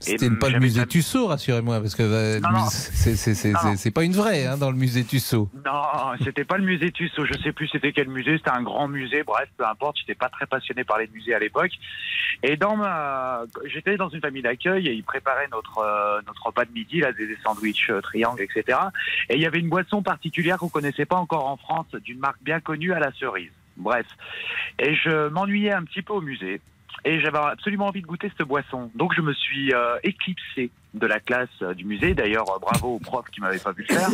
C'était 0.00 0.30
pas 0.30 0.48
le 0.48 0.58
musée 0.58 0.84
Tussaud, 0.84 1.28
rassurez-moi, 1.28 1.80
parce 1.80 1.94
que 1.94 2.02
euh, 2.02 2.40
c'est 2.68 3.90
pas 3.92 4.02
une 4.02 4.14
vraie 4.14 4.46
hein, 4.46 4.58
dans 4.58 4.72
le 4.72 4.76
musée 4.76 5.04
Tussaud. 5.04 5.48
Non, 5.64 5.82
c'était 6.24 6.44
pas 6.44 6.58
le 6.58 6.64
musée 6.64 6.90
Tussaud. 6.90 7.24
Je 7.24 7.34
sais 7.38 7.52
plus 7.52 7.68
c'était 7.68 7.92
quel 7.92 8.08
musée. 8.08 8.36
C'était 8.36 8.50
un 8.50 8.62
grand 8.62 8.88
musée. 8.88 9.22
Bref, 9.22 9.48
peu 9.56 9.64
importe. 9.64 9.98
J'étais 9.98 10.16
pas 10.16 10.28
très 10.28 10.46
passionné 10.46 10.82
par 10.82 10.98
les 10.98 11.06
musées 11.06 11.36
à 11.36 11.38
l'époque. 11.38 11.70
Et 12.42 12.56
dans 12.56 12.76
ma, 12.76 13.42
j'étais 13.64 13.96
dans 13.96 14.08
une 14.08 14.20
famille 14.20 14.42
d'accueil 14.42 14.88
et 14.88 14.92
ils 14.92 15.04
préparaient 15.04 15.48
notre 15.52 15.78
euh, 15.78 16.20
notre 16.26 16.46
repas 16.46 16.64
de 16.64 16.72
midi, 16.72 16.98
là, 16.98 17.12
des, 17.12 17.38
sandwichs 17.44 17.90
euh, 17.90 18.00
triangles, 18.00 18.42
etc. 18.42 18.76
Et 19.28 19.36
il 19.36 19.40
y 19.40 19.46
avait 19.46 19.60
une 19.60 19.68
boisson 19.68 20.02
particulière 20.02 20.58
qu'on 20.58 20.68
connaissait 20.68 21.06
pas 21.06 21.16
encore 21.16 21.46
en 21.46 21.56
France, 21.56 21.86
d'une 22.02 22.18
marque 22.18 22.42
bien 22.42 22.58
connue 22.58 22.92
à 22.92 22.98
la 22.98 23.12
cerise. 23.12 23.52
Bref. 23.76 24.06
Et 24.80 24.96
je 24.96 25.28
m'ennuyais 25.28 25.72
un 25.72 25.84
petit 25.84 26.02
peu 26.02 26.14
au 26.14 26.20
musée 26.20 26.60
et 27.04 27.20
j'avais 27.20 27.38
absolument 27.38 27.86
envie 27.86 28.02
de 28.02 28.06
goûter 28.06 28.30
cette 28.36 28.46
boisson. 28.46 28.90
Donc 28.94 29.14
je 29.14 29.20
me 29.20 29.32
suis 29.32 29.72
euh, 29.72 29.98
éclipsé 30.02 30.70
de 30.94 31.06
la 31.06 31.20
classe 31.20 31.48
euh, 31.62 31.74
du 31.74 31.84
musée. 31.84 32.14
D'ailleurs, 32.14 32.50
euh, 32.50 32.58
bravo 32.58 32.96
aux 32.96 32.98
profs 32.98 33.30
qui 33.30 33.40
m'avaient 33.40 33.58
pas 33.58 33.72
vu 33.72 33.86
le 33.88 33.94
faire. 33.94 34.08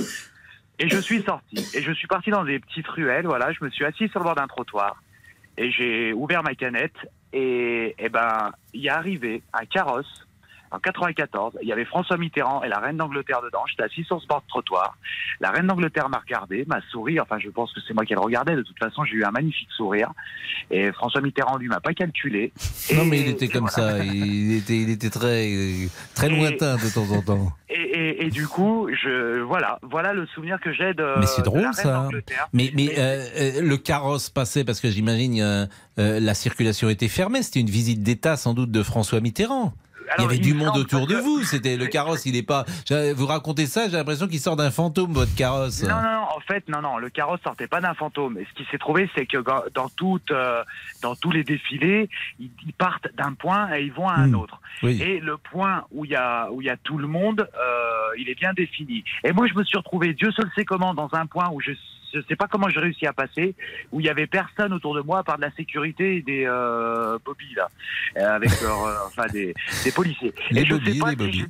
Et 0.79 0.89
je 0.89 0.99
suis 0.99 1.23
sorti. 1.23 1.57
Et 1.75 1.83
je 1.83 1.93
suis 1.93 2.09
parti 2.09 2.31
dans 2.31 2.45
des 2.45 2.59
petites 2.59 2.89
ruelles. 2.89 3.27
Voilà, 3.27 3.53
je 3.53 3.65
me 3.65 3.71
suis 3.71 3.85
assis 3.85 4.09
sur 4.09 4.21
le 4.21 4.25
bord 4.25 4.35
d'un 4.35 4.47
trottoir 4.47 5.03
et 5.57 5.71
j'ai 5.71 6.13
ouvert 6.13 6.43
ma 6.43 6.55
canette. 6.55 6.97
Et, 7.33 7.87
et 7.87 7.95
eh 7.99 8.09
ben, 8.09 8.53
il 8.73 8.87
est 8.87 8.91
arrivé 8.91 9.43
un 9.53 9.65
carrosse 9.65 10.27
en 10.75 10.81
94, 10.81 11.59
il 11.63 11.69
y 11.69 11.73
avait 11.73 11.85
François 11.85 12.17
Mitterrand 12.17 12.65
et 12.65 12.69
la 12.69 12.81
reine 12.81 12.97
d'Angleterre 12.97 13.41
dedans. 13.43 13.63
J'étais 13.69 13.85
assis 13.85 14.03
sur 14.03 14.21
ce 14.21 14.27
bord 14.27 14.43
de 14.43 14.49
trottoir. 14.49 14.99
La 15.41 15.51
reine 15.51 15.69
d'Angleterre 15.69 16.09
m'a 16.09 16.19
regardé, 16.19 16.65
m'a 16.67 16.81
souri. 16.91 17.21
Enfin, 17.21 17.39
je 17.39 17.49
pense 17.49 17.73
que 17.73 17.81
c'est 17.87 17.95
moi 17.95 18.05
qui 18.05 18.15
le 18.15 18.21
regardais. 18.21 18.57
De 18.57 18.63
toute 18.63 18.79
façon, 18.79 19.05
j'ai 19.05 19.15
eu 19.15 19.25
un 19.25 19.31
magnifique 19.31 19.69
sourire. 19.77 20.11
Et 20.73 20.91
François 20.91 21.21
Mitterrand, 21.21 21.59
lui, 21.59 21.69
m'a 21.69 21.79
pas 21.79 21.95
calculé. 21.95 22.53
Non, 22.93 23.05
mais 23.05 23.21
il 23.21 23.29
était 23.29 23.47
comme 23.47 23.69
ça. 23.69 24.03
Il 24.03 24.57
était, 24.57 24.77
il 24.77 24.91
était 24.91 25.11
très, 25.11 25.49
très 26.17 26.29
lointain 26.29 26.75
de 26.75 26.93
temps 26.93 27.09
en 27.15 27.23
temps. 27.23 27.53
Et, 27.77 28.31
du 28.31 28.47
coup, 28.47 28.89
je, 28.91 29.41
voilà, 29.41 29.79
voilà 29.83 30.13
le 30.13 30.27
souvenir 30.27 30.61
que 30.61 30.73
j'ai 30.73 30.95
de. 30.95 31.19
Mais 31.19 31.27
c'est 31.27 31.43
drôle 31.43 31.73
ça. 31.75 32.09
Mais, 32.53 32.71
mais 32.75 32.91
euh, 32.99 33.27
euh, 33.37 33.61
le 33.63 33.77
carrosse 33.77 34.31
passait 34.31 34.65
parce 34.65 34.81
que 34.81 34.91
j'imagine 34.91 35.41
euh, 35.41 35.67
la 35.97 36.35
circulation 36.35 36.89
était 36.89 37.09
fermée. 37.09 37.43
C'était 37.43 37.61
une 37.61 37.71
visite 37.71 38.03
d'État 38.03 38.37
sans 38.37 38.55
doute 38.55 38.71
de 38.71 38.83
François 38.83 39.21
Mitterrand 39.21 39.73
il 40.19 40.23
y 40.23 40.25
avait 40.25 40.39
du 40.39 40.55
monde 40.55 40.77
autour 40.77 41.07
de 41.07 41.17
vous. 41.17 41.43
C'était 41.43 41.77
le 41.77 41.87
carrosse, 41.87 42.27
il 42.27 42.37
est 42.37 42.43
pas. 42.43 42.65
Vous 43.15 43.27
racontez 43.27 43.67
ça, 43.67 43.89
j'ai 43.89 43.97
l'impression 43.97 44.29
qu'il 44.29 44.41
sort 44.41 44.57
d'un 44.57 44.71
fantôme, 44.71 45.13
votre 45.13 45.35
carrosse. 45.35 45.83
Non, 45.83 46.03
non, 46.03 46.27
en 46.37 46.41
fait, 46.41 46.69
non, 46.69 46.83
non, 46.83 46.99
le 46.99 47.11
carrosse 47.11 47.41
sortait 47.43 47.67
pas 47.67 47.81
d'un 47.81 47.95
fantôme. 47.95 48.39
Et 48.39 48.47
ce 48.51 48.55
qui 48.55 48.69
s'est 48.71 48.79
trouvé, 48.79 49.09
c'est 49.15 49.27
que 49.27 49.39
dans, 49.75 49.89
toute, 49.91 50.31
euh, 50.31 50.63
dans 51.03 51.15
tous 51.15 51.31
les 51.31 51.45
défilés, 51.45 52.09
ils, 52.39 52.51
partent 52.77 53.09
d'un 53.15 53.33
point 53.35 53.75
et 53.75 53.83
ils 53.83 53.93
vont 53.93 54.09
à 54.09 54.15
un 54.15 54.29
hmm. 54.29 54.35
autre. 54.35 54.61
Et 54.83 55.21
le 55.21 55.37
point 55.37 55.85
où 55.93 56.05
il 56.05 56.11
y 56.11 56.17
a 56.17 56.51
où 56.51 56.61
il 56.61 56.67
y 56.67 56.71
a 56.71 56.77
tout 56.77 56.99
le 56.99 57.07
monde, 57.07 57.49
euh, 57.55 58.19
il 58.19 58.29
est 58.29 58.35
bien 58.35 58.53
défini. 58.53 59.05
Et 59.23 59.33
moi, 59.33 59.47
je 59.47 59.55
me 59.55 59.65
suis 59.65 59.79
retrouvé, 59.79 60.15
Dieu 60.15 60.31
seul 60.33 60.51
sait 60.55 60.65
comment, 60.65 60.95
dans 60.95 61.09
un 61.13 61.27
point 61.27 61.49
où 61.51 61.61
je 61.61 61.73
je 62.15 62.21
sais 62.29 62.37
pas 62.37 62.47
comment 62.47 62.69
j'ai 62.69 62.81
réussi 62.81 63.07
à 63.07 63.13
passer, 63.13 63.55
où 63.93 64.01
il 64.01 64.07
y 64.07 64.09
avait 64.09 64.27
personne 64.27 64.73
autour 64.73 64.95
de 64.95 65.01
moi 65.01 65.19
à 65.19 65.23
part 65.23 65.37
de 65.37 65.43
la 65.43 65.51
sécurité 65.53 66.17
et 66.17 66.23
des 66.23 66.45
euh, 66.47 67.19
bobbies 67.25 67.55
là, 67.57 67.69
euh, 68.17 68.37
avec 68.37 68.51
leur, 68.63 68.85
euh, 68.85 68.95
enfin 69.07 69.27
des, 69.33 69.55
des 69.85 69.93
policiers. 69.93 70.33
Les 70.51 70.63
et 70.63 70.67
je 70.67 70.75
sais 70.77 70.99
pas 70.99 71.11
si 71.11 71.45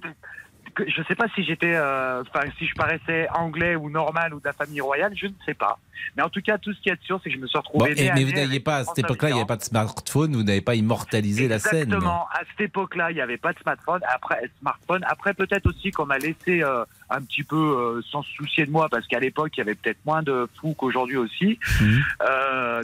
je 0.87 1.03
sais 1.03 1.15
pas 1.15 1.27
si 1.35 1.45
j'étais, 1.45 1.75
euh, 1.75 2.23
enfin, 2.23 2.47
si 2.59 2.67
je 2.67 2.75
paraissais 2.75 3.29
anglais 3.35 3.77
ou 3.77 3.91
normal 3.91 4.35
ou 4.35 4.41
de 4.41 4.45
la 4.45 4.53
famille 4.53 4.81
royale, 4.81 5.13
je 5.17 5.27
ne 5.27 5.33
sais 5.45 5.55
pas. 5.55 5.79
Mais 6.17 6.23
en 6.23 6.29
tout 6.29 6.41
cas, 6.43 6.59
tout 6.59 6.73
ce 6.73 6.81
qui 6.81 6.89
est 6.89 7.03
sûr, 7.03 7.21
c'est 7.23 7.31
que 7.31 7.37
je 7.37 7.41
me 7.41 7.47
suis 7.47 7.59
retrouvé. 7.59 7.95
mais 7.97 8.25
vous 8.25 8.33
n'aviez 8.33 8.61
pas 8.61 8.79
à 8.79 8.85
cette 8.85 8.99
époque-là, 8.99 9.31
il 9.31 9.35
n'y 9.35 9.39
avait 9.39 9.47
pas 9.47 9.57
de 9.57 9.63
smartphone, 9.63 10.35
vous 10.35 10.43
n'avez 10.43 10.61
pas 10.61 10.75
immortalisé 10.75 11.49
la 11.49 11.59
scène. 11.59 11.83
Exactement. 11.83 12.27
À 12.33 12.41
cette 12.51 12.69
époque-là, 12.69 13.11
il 13.11 13.15
n'y 13.15 13.21
avait 13.21 13.37
pas 13.37 13.53
de 13.53 13.59
smartphone. 13.59 14.01
Après, 14.13 14.51
smartphone. 14.61 15.05
Après, 15.07 15.35
peut-être 15.35 15.67
aussi 15.67 15.91
qu'on 15.91 16.07
m'a 16.07 16.19
laissé 16.19 16.63
euh, 16.63 16.85
un 17.11 17.21
petit 17.23 17.45
peu 17.45 17.57
euh, 17.57 18.03
sans 18.11 18.23
se 18.23 18.33
soucier 18.33 18.67
de 18.67 18.71
moi, 18.71 18.89
parce 18.91 19.07
qu'à 19.07 19.21
l'époque, 19.21 19.53
il 19.57 19.59
y 19.59 19.63
avait 19.63 19.75
peut-être 19.75 20.05
moins 20.05 20.23
de 20.23 20.49
fous 20.61 20.75
qu'aujourd'hui 20.77 21.17
aussi. 21.17 21.59
Mhm. 21.81 22.03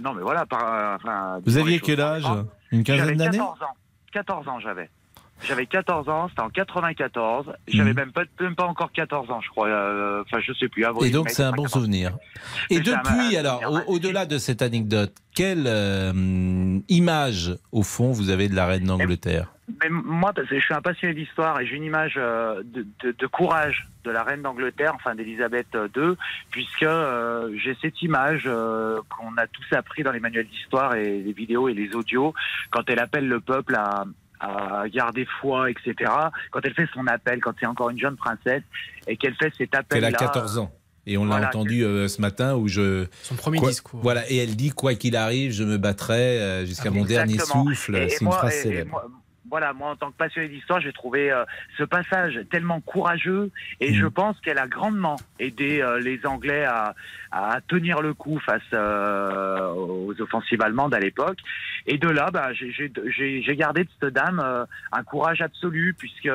non, 0.02 0.14
mais 0.14 0.22
voilà. 0.22 0.46
Par, 0.46 0.98
vous 1.44 1.58
aviez 1.58 1.80
quel 1.80 2.00
âge? 2.00 2.24
Une 2.72 2.84
quinzaine 2.84 3.16
d'années? 3.16 3.38
14 3.38 3.62
ans. 3.62 3.76
14 4.12 4.48
ans, 4.48 4.60
j'avais. 4.60 4.88
J'avais 5.42 5.66
14 5.66 6.08
ans, 6.08 6.28
c'était 6.28 6.42
en 6.42 6.50
94. 6.50 7.52
J'avais 7.68 7.90
mhm. 7.90 7.96
même, 7.96 8.12
pas, 8.12 8.22
même 8.40 8.54
pas 8.54 8.66
encore 8.66 8.92
14 8.92 9.30
ans, 9.30 9.40
je 9.40 9.48
crois. 9.48 9.68
Euh, 9.68 10.22
enfin, 10.26 10.40
je 10.40 10.52
sais 10.52 10.68
plus. 10.68 10.84
Et 11.02 11.10
donc, 11.10 11.30
c'est 11.30 11.42
un 11.42 11.52
bon 11.52 11.68
souvenir. 11.68 12.16
Et 12.68 12.80
depuis, 12.80 13.36
alors, 13.36 13.62
au-delà 13.86 14.26
de 14.26 14.38
cette 14.38 14.62
anecdote, 14.62 15.12
quelle 15.34 15.64
euh, 15.66 16.78
image, 16.88 17.54
au 17.72 17.82
fond, 17.82 18.12
vous 18.12 18.30
avez 18.30 18.48
de 18.48 18.54
la 18.54 18.66
reine 18.66 18.84
d'Angleterre? 18.84 19.52
Mais 19.80 19.88
moi, 19.88 20.32
parce 20.32 20.48
que 20.48 20.58
je 20.58 20.64
suis 20.64 20.74
un 20.74 20.82
passionné 20.82 21.14
d'histoire 21.14 21.60
et 21.60 21.66
j'ai 21.66 21.76
une 21.76 21.84
image 21.84 22.14
euh, 22.16 22.60
de, 22.64 22.84
de, 23.04 23.14
de, 23.16 23.26
courage 23.28 23.88
de 24.02 24.10
la 24.10 24.24
reine 24.24 24.42
d'Angleterre, 24.42 24.92
enfin 24.96 25.14
d'Elisabeth 25.14 25.68
II, 25.96 26.16
puisque 26.50 26.86
j'ai 27.62 27.76
cette 27.80 28.02
image 28.02 28.44
qu'on 28.44 29.36
a 29.36 29.46
tous 29.46 29.76
appris 29.76 30.02
dans 30.02 30.10
les 30.10 30.18
manuels 30.18 30.48
d'histoire 30.48 30.96
et 30.96 31.20
les 31.20 31.32
vidéos 31.32 31.68
et 31.68 31.74
les 31.74 31.94
audios, 31.94 32.34
quand 32.70 32.82
elle 32.88 32.98
appelle 32.98 33.28
le 33.28 33.38
peuple 33.38 33.76
à, 33.76 34.04
à 34.40 34.88
garder 34.88 35.26
foi, 35.40 35.70
etc. 35.70 36.10
Quand 36.50 36.60
elle 36.64 36.74
fait 36.74 36.88
son 36.94 37.06
appel, 37.06 37.40
quand 37.40 37.52
c'est 37.60 37.66
encore 37.66 37.90
une 37.90 37.98
jeune 37.98 38.16
princesse 38.16 38.62
et 39.06 39.16
qu'elle 39.16 39.34
fait 39.34 39.52
cet 39.56 39.74
appel. 39.74 39.98
Elle 39.98 40.04
a 40.04 40.12
14 40.12 40.58
ans. 40.58 40.72
Et 41.06 41.16
on 41.16 41.24
l'a 41.24 41.48
entendu 41.48 41.82
euh, 41.82 42.08
ce 42.08 42.20
matin 42.20 42.54
où 42.56 42.68
je. 42.68 43.06
Son 43.22 43.34
premier 43.34 43.58
discours. 43.60 44.00
Voilà, 44.02 44.30
et 44.30 44.36
elle 44.36 44.54
dit 44.54 44.70
quoi 44.70 44.94
qu'il 44.94 45.16
arrive, 45.16 45.50
je 45.52 45.64
me 45.64 45.78
battrai 45.78 46.40
euh, 46.40 46.66
jusqu'à 46.66 46.90
mon 46.90 47.04
dernier 47.04 47.38
souffle. 47.38 48.08
C'est 48.08 48.24
une 48.24 48.32
phrase 48.32 48.54
célèbre 48.54 49.02
voilà, 49.50 49.72
moi 49.72 49.90
en 49.90 49.96
tant 49.96 50.10
que 50.12 50.16
passionné 50.16 50.48
d'histoire, 50.48 50.80
j'ai 50.80 50.92
trouvé 50.92 51.30
euh, 51.30 51.44
ce 51.76 51.82
passage 51.82 52.40
tellement 52.50 52.80
courageux 52.80 53.50
et 53.80 53.92
je 53.92 54.06
mm. 54.06 54.10
pense 54.10 54.40
qu'elle 54.40 54.58
a 54.58 54.68
grandement 54.68 55.16
aidé 55.40 55.80
euh, 55.80 55.98
les 55.98 56.24
Anglais 56.24 56.64
à, 56.64 56.94
à, 57.32 57.60
tenir 57.60 58.00
le 58.00 58.14
coup 58.14 58.38
face 58.38 58.62
euh, 58.72 59.72
aux 59.74 60.14
offensives 60.20 60.62
allemandes 60.62 60.94
à 60.94 61.00
l'époque. 61.00 61.38
Et 61.86 61.98
de 61.98 62.08
là, 62.08 62.30
bah, 62.32 62.52
j'ai 62.52 63.56
gardé 63.56 63.84
de 63.84 63.88
cette 64.00 64.14
dame 64.14 64.66
un 64.92 65.02
courage 65.02 65.40
absolu 65.40 65.94
puisque 65.98 66.30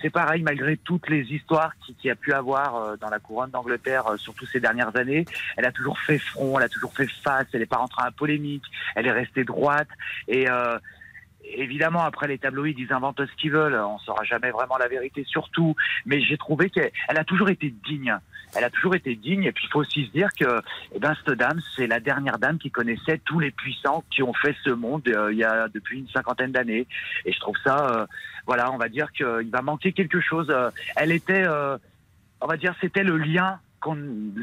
c'est 0.00 0.08
pareil, 0.08 0.42
malgré 0.42 0.78
toutes 0.78 1.08
les 1.10 1.20
histoires 1.32 1.72
qu'il 1.84 1.94
qui 1.96 2.08
a 2.08 2.14
pu 2.14 2.32
avoir 2.32 2.96
dans 2.96 3.10
la 3.10 3.18
couronne 3.18 3.50
d'Angleterre, 3.50 4.04
surtout 4.16 4.46
ces 4.46 4.58
dernières 4.58 4.96
années, 4.96 5.26
elle 5.56 5.66
a 5.66 5.72
toujours 5.72 5.98
fait 5.98 6.18
front, 6.18 6.58
elle 6.58 6.64
a 6.64 6.68
toujours 6.70 6.94
fait 6.94 7.06
face, 7.22 7.46
elle 7.52 7.60
n'est 7.60 7.66
pas 7.66 7.76
rentrée 7.76 8.02
en 8.06 8.12
polémique, 8.12 8.64
elle 8.94 9.06
est 9.06 9.12
restée 9.12 9.44
droite 9.44 9.88
et 10.28 10.46
évidemment, 11.54 12.04
après 12.04 12.28
les 12.28 12.38
tabloïds, 12.38 12.74
ils 12.78 12.92
inventent 12.92 13.24
ce 13.24 13.36
qu'ils 13.36 13.52
veulent. 13.52 13.74
On 13.74 13.94
ne 13.94 14.00
saura 14.00 14.24
jamais 14.24 14.50
vraiment 14.50 14.76
la 14.78 14.88
vérité 14.88 15.24
sur 15.24 15.48
tout. 15.50 15.74
Mais 16.04 16.20
j'ai 16.20 16.36
trouvé 16.36 16.70
qu'elle 16.70 16.90
a 17.08 17.24
toujours 17.24 17.48
été 17.48 17.74
digne. 17.86 18.16
Elle 18.56 18.64
a 18.64 18.70
toujours 18.70 18.94
été 18.94 19.14
digne. 19.14 19.44
Et 19.44 19.52
puis, 19.52 19.64
il 19.66 19.70
faut 19.70 19.80
aussi 19.80 20.06
se 20.06 20.10
dire 20.12 20.28
que, 20.38 20.60
eh 20.94 20.98
ben, 20.98 21.14
cette 21.14 21.36
dame, 21.38 21.60
c'est 21.76 21.86
la 21.86 22.00
dernière 22.00 22.38
dame 22.38 22.58
qui 22.58 22.70
connaissait 22.70 23.20
tous 23.24 23.38
les 23.38 23.50
puissants 23.50 24.04
qui 24.10 24.22
ont 24.22 24.32
fait 24.32 24.56
ce 24.64 24.70
monde 24.70 25.02
euh, 25.08 25.32
il 25.32 25.38
y 25.38 25.44
a 25.44 25.68
depuis 25.68 26.00
une 26.00 26.08
cinquantaine 26.08 26.52
d'années. 26.52 26.86
Et 27.24 27.32
je 27.32 27.40
trouve 27.40 27.56
ça, 27.64 27.90
euh, 27.90 28.06
voilà, 28.46 28.70
on 28.72 28.78
va 28.78 28.88
dire 28.88 29.12
qu'il 29.12 29.50
va 29.50 29.62
manquer 29.62 29.92
quelque 29.92 30.20
chose. 30.20 30.48
Euh, 30.50 30.70
elle 30.96 31.12
était, 31.12 31.46
on 32.40 32.46
va 32.46 32.56
dire, 32.56 32.74
c'était 32.80 33.04
le 33.04 33.16
lien 33.16 33.58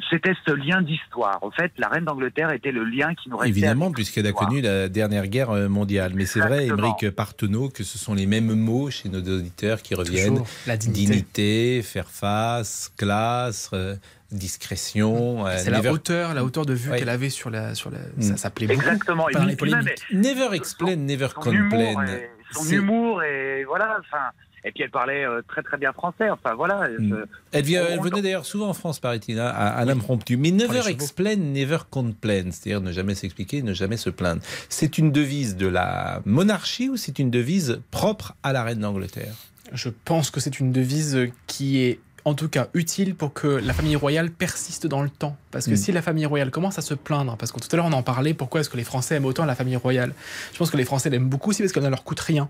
c'était 0.09 0.33
ce 0.45 0.51
lien 0.53 0.81
d'histoire. 0.81 1.39
En 1.41 1.51
fait, 1.51 1.71
la 1.77 1.87
reine 1.87 2.05
d'Angleterre 2.05 2.51
était 2.51 2.71
le 2.71 2.83
lien 2.83 3.13
qui 3.15 3.29
nous 3.29 3.37
restait. 3.37 3.49
Évidemment, 3.49 3.91
puisqu'elle 3.91 4.27
a 4.27 4.31
connu 4.31 4.61
la 4.61 4.89
dernière 4.89 5.27
guerre 5.27 5.51
euh, 5.51 5.67
mondiale. 5.67 6.13
Mais 6.15 6.25
c'est 6.25 6.39
vrai, 6.39 6.67
Émeric 6.67 7.09
Partenot, 7.11 7.69
que 7.69 7.83
ce 7.83 7.97
sont 7.97 8.13
les 8.13 8.25
mêmes 8.25 8.53
mots 8.53 8.89
chez 8.89 9.09
nos 9.09 9.19
auditeurs 9.19 9.81
qui 9.81 9.95
reviennent. 9.95 10.43
La 10.67 10.77
dignité. 10.77 11.81
faire 11.83 12.09
face, 12.09 12.91
classe. 12.97 13.69
Euh, 13.73 13.95
discrétion. 14.31 15.45
Euh, 15.45 15.57
c'est 15.57 15.69
la 15.69 15.91
hauteur, 15.91 16.33
la 16.33 16.43
hauteur 16.43 16.65
de 16.65 16.73
vue 16.73 16.91
qu'elle 16.91 17.09
avait 17.09 17.29
sur 17.29 17.49
la, 17.49 17.75
sur 17.75 17.91
la, 17.91 17.99
ça 18.19 18.35
s'appelait 18.37 18.71
Exactement. 18.71 19.27
never 20.11 20.49
explain, 20.53 20.95
never 20.95 21.27
complain. 21.35 21.93
son 22.51 22.69
humour 22.69 23.23
et 23.23 23.63
voilà. 23.65 23.99
Enfin, 23.99 24.31
et 24.65 24.71
puis 24.71 24.83
elle 24.83 24.91
parlait 24.91 25.25
euh, 25.25 25.41
très 25.47 25.61
très 25.61 25.77
bien 25.77 25.93
français. 25.93 26.29
Enfin 26.29 26.53
voilà. 26.55 26.87
Mm. 26.89 27.25
Elle, 27.51 27.63
venait 27.63 28.21
d'ailleurs 28.21 28.45
souvent 28.45 28.69
en 28.69 28.73
France, 28.73 28.99
paraît-il, 28.99 29.39
hein, 29.39 29.47
à, 29.47 29.69
à 29.69 29.85
l'impromptu. 29.85 30.37
Mais 30.37 30.51
never 30.51 30.87
explain, 30.87 31.35
never 31.35 31.79
complain, 31.89 32.51
c'est-à-dire 32.51 32.81
ne 32.81 32.91
jamais 32.91 33.15
s'expliquer, 33.15 33.61
ne 33.61 33.73
jamais 33.73 33.97
se 33.97 34.09
plaindre. 34.09 34.41
C'est 34.69 34.97
une 34.97 35.11
devise 35.11 35.57
de 35.57 35.67
la 35.67 36.21
monarchie 36.25 36.89
ou 36.89 36.97
c'est 36.97 37.19
une 37.19 37.31
devise 37.31 37.81
propre 37.91 38.35
à 38.43 38.53
la 38.53 38.63
reine 38.63 38.79
d'Angleterre? 38.79 39.33
Je 39.71 39.89
pense 40.05 40.29
que 40.29 40.39
c'est 40.39 40.59
une 40.59 40.71
devise 40.71 41.29
qui 41.47 41.81
est 41.81 41.99
en 42.25 42.33
tout 42.35 42.47
cas 42.47 42.67
utile 42.73 43.15
pour 43.15 43.33
que 43.33 43.47
la 43.47 43.73
famille 43.73 43.95
royale 43.95 44.31
persiste 44.31 44.87
dans 44.87 45.01
le 45.01 45.09
temps. 45.09 45.37
Parce 45.53 45.65
que 45.67 45.71
Mm. 45.71 45.77
si 45.77 45.91
la 45.93 46.01
famille 46.01 46.25
royale 46.25 46.51
commence 46.51 46.77
à 46.77 46.81
se 46.81 46.93
plaindre, 46.93 47.37
parce 47.37 47.51
que 47.53 47.59
tout 47.61 47.67
à 47.71 47.75
l'heure 47.77 47.85
on 47.85 47.93
en 47.93 48.03
parlait, 48.03 48.33
pourquoi 48.33 48.59
est-ce 48.61 48.69
que 48.69 48.75
les 48.77 48.83
Français 48.83 49.15
aiment 49.15 49.25
autant 49.25 49.45
la 49.45 49.55
famille 49.55 49.77
royale? 49.77 50.13
Je 50.51 50.57
pense 50.57 50.69
que 50.71 50.77
les 50.77 50.83
Français 50.83 51.09
l'aiment 51.09 51.29
beaucoup 51.29 51.51
aussi 51.51 51.61
parce 51.61 51.71
qu'elle 51.71 51.83
ne 51.83 51.89
leur 51.89 52.03
coûte 52.03 52.19
rien. 52.19 52.49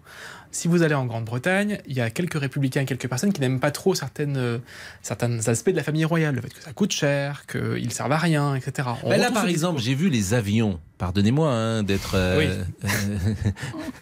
Si 0.52 0.68
vous 0.68 0.84
allez 0.84 0.94
en 0.96 1.06
Grande-Bretagne, 1.06 1.80
il 1.88 1.96
y 1.96 2.02
a 2.02 2.10
quelques 2.12 2.40
républicains, 2.40 2.86
quelques 2.86 3.08
personnes 3.10 3.34
qui 3.34 3.42
n'aiment 3.42 3.60
pas 3.60 3.72
trop 3.72 3.96
certaines, 3.96 4.38
euh, 4.38 4.58
certains 5.02 5.48
aspects 5.48 5.72
de 5.72 5.76
la 5.76 5.84
famille 5.84 6.06
royale. 6.06 6.36
Le 6.36 6.42
fait 6.42 6.50
que 6.50 6.62
ça 6.64 6.74
coûte 6.74 6.92
cher, 6.92 7.46
qu'ils 7.48 7.86
ne 7.88 7.90
servent 7.92 8.12
à 8.12 8.18
rien, 8.18 8.56
etc. 8.56 8.88
Bah 9.04 9.18
là, 9.18 9.32
par 9.32 9.48
exemple, 9.48 9.82
j'ai 9.82 9.96
vu 9.96 10.10
les 10.10 10.34
avions. 10.36 10.80
Pardonnez-moi 11.00 11.50
hein, 11.52 11.84
d'être. 11.84 12.12
euh, 12.16 12.38
Oui. 12.38 12.48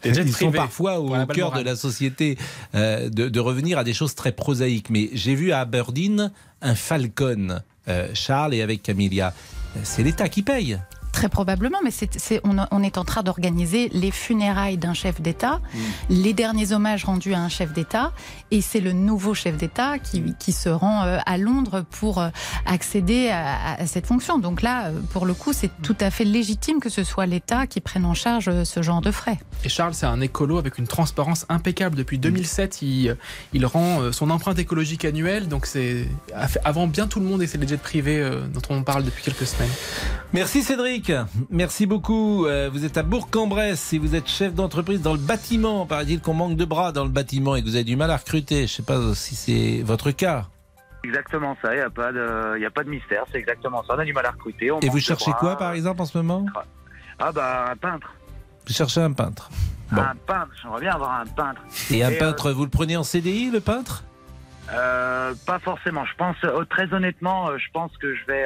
euh, 0.05 0.13
ils 0.25 0.35
sont 0.35 0.51
parfois 0.51 0.99
au 0.99 1.25
cœur 1.27 1.51
de 1.53 1.61
la 1.61 1.75
société 1.75 2.37
euh, 2.75 3.09
de, 3.09 3.29
de 3.29 3.39
revenir 3.39 3.77
à 3.77 3.83
des 3.83 3.93
choses 3.93 4.13
très 4.15 4.31
prosaïques. 4.33 4.89
Mais 4.89 5.09
j'ai 5.13 5.35
vu 5.35 5.51
à 5.53 5.61
Aberdeen 5.61 6.31
un 6.61 6.75
Falcon, 6.75 7.61
Charles 8.13 8.53
et 8.53 8.61
avec 8.61 8.83
Camilla. 8.83 9.33
C'est 9.83 10.03
l'État 10.03 10.29
qui 10.29 10.41
paye. 10.41 10.79
Très 11.11 11.27
probablement, 11.29 11.77
mais 11.83 11.91
c'est, 11.91 12.19
c'est- 12.19 12.39
on, 12.43 12.55
on 12.71 12.83
est 12.83 12.97
en 12.97 13.03
train 13.03 13.21
d'organiser 13.21 13.89
les 13.93 14.11
funérailles 14.11 14.77
d'un 14.77 14.93
chef 14.93 15.19
d'État, 15.21 15.59
les 16.09 16.33
derniers 16.33 16.71
hommages 16.71 17.03
rendus 17.05 17.33
à 17.33 17.39
un 17.39 17.49
chef 17.49 17.73
d'État, 17.73 18.13
et 18.49 18.61
c'est 18.61 18.79
le 18.79 18.91
nouveau 18.93 19.33
chef 19.33 19.57
d'État 19.57 19.99
qui, 19.99 20.33
qui 20.39 20.51
se 20.53 20.69
rend 20.69 21.03
euh, 21.03 21.17
à 21.25 21.37
Londres 21.37 21.83
pour 21.91 22.19
euh, 22.19 22.29
accéder 22.65 23.29
à, 23.29 23.73
à 23.73 23.87
cette 23.87 24.07
fonction. 24.07 24.39
Donc 24.39 24.61
là, 24.61 24.87
euh, 24.87 24.99
pour 25.11 25.25
le 25.25 25.33
coup, 25.33 25.51
c'est 25.53 25.69
tout 25.83 25.95
à 25.99 26.11
fait 26.11 26.23
légitime 26.23 26.79
que 26.79 26.89
ce 26.89 27.03
soit 27.03 27.25
l'État 27.25 27.67
qui 27.67 27.81
prenne 27.81 28.05
en 28.05 28.13
charge 28.13 28.63
ce 28.63 28.81
genre 28.81 29.01
de 29.01 29.11
frais. 29.11 29.37
Et 29.65 29.69
Charles, 29.69 29.93
c'est 29.93 30.05
un 30.05 30.21
écolo 30.21 30.57
avec 30.57 30.77
une 30.77 30.87
transparence 30.87 31.45
impeccable. 31.49 31.95
Depuis 31.97 32.17
2007, 32.19 32.81
il, 32.81 33.15
il 33.53 33.65
rend 33.65 34.11
son 34.11 34.29
empreinte 34.29 34.59
écologique 34.59 35.05
annuelle. 35.05 35.47
Donc 35.47 35.65
c'est 35.65 36.07
avant 36.63 36.87
bien 36.87 37.07
tout 37.07 37.19
le 37.19 37.25
monde 37.25 37.41
et 37.43 37.47
c'est 37.47 37.57
les 37.57 37.67
jets 37.67 37.77
privés 37.77 38.27
dont 38.53 38.61
on 38.69 38.83
parle 38.83 39.03
depuis 39.03 39.23
quelques 39.23 39.45
semaines. 39.45 39.69
Merci 40.33 40.63
Cédric. 40.63 41.00
Merci 41.49 41.85
beaucoup. 41.85 42.45
Euh, 42.45 42.69
Vous 42.71 42.85
êtes 42.85 42.97
à 42.97 43.03
Bourg-en-Bresse 43.03 43.93
et 43.93 43.99
vous 43.99 44.15
êtes 44.15 44.27
chef 44.27 44.53
d'entreprise 44.53 45.01
dans 45.01 45.13
le 45.13 45.19
bâtiment. 45.19 45.85
Paraît-il 45.85 46.21
qu'on 46.21 46.33
manque 46.33 46.55
de 46.57 46.65
bras 46.65 46.91
dans 46.91 47.03
le 47.03 47.09
bâtiment 47.09 47.55
et 47.55 47.61
que 47.61 47.67
vous 47.67 47.75
avez 47.75 47.83
du 47.83 47.95
mal 47.95 48.11
à 48.11 48.17
recruter. 48.17 48.57
Je 48.57 48.61
ne 48.63 48.67
sais 48.67 48.83
pas 48.83 48.99
si 49.15 49.35
c'est 49.35 49.81
votre 49.83 50.11
cas. 50.11 50.45
Exactement 51.03 51.57
ça, 51.63 51.73
il 51.73 51.77
n'y 51.77 51.81
a, 51.83 51.89
pas 51.89 52.11
de- 52.11 52.59
y 52.59 52.65
a 52.65 52.69
pas 52.69 52.83
de 52.83 52.89
mystère, 52.89 53.23
c'est 53.31 53.39
exactement 53.39 53.81
ça. 53.83 53.95
On 53.95 53.99
a 53.99 54.05
du 54.05 54.13
mal 54.13 54.23
à 54.25 54.31
recruter. 54.31 54.69
on 54.71 54.79
Et 54.81 54.89
vous 54.89 54.99
cherchez 54.99 55.31
quoi 55.39 55.57
par 55.57 55.73
exemple 55.73 55.99
en 56.01 56.05
ce 56.05 56.15
moment? 56.17 56.45
Ah 57.17 57.31
bah 57.31 57.65
un 57.71 57.75
peintre. 57.75 58.13
Vous 58.67 58.73
cherchez 58.73 59.01
un 59.01 59.11
peintre. 59.11 59.49
Bon. 59.91 60.01
Un 60.01 60.15
peintre, 60.27 60.51
j'aimerais 60.61 60.81
bien 60.81 60.93
avoir 60.93 61.21
un 61.21 61.25
peintre. 61.25 61.61
Et 61.89 62.03
un 62.03 62.11
euh, 62.11 62.19
peintre, 62.19 62.51
vous 62.51 62.63
le 62.65 62.69
prenez 62.69 62.95
en 62.97 63.03
CDI, 63.03 63.49
le 63.49 63.59
peintre? 63.61 64.03
Euh, 64.71 65.33
Pas 65.47 65.57
forcément, 65.59 66.05
je 66.05 66.15
pense, 66.15 66.37
euh, 66.43 66.63
très 66.65 66.93
honnêtement, 66.93 67.49
euh, 67.49 67.57
je 67.57 67.65
pense 67.73 67.91
que 67.97 68.13
je 68.15 68.23
vais 68.27 68.45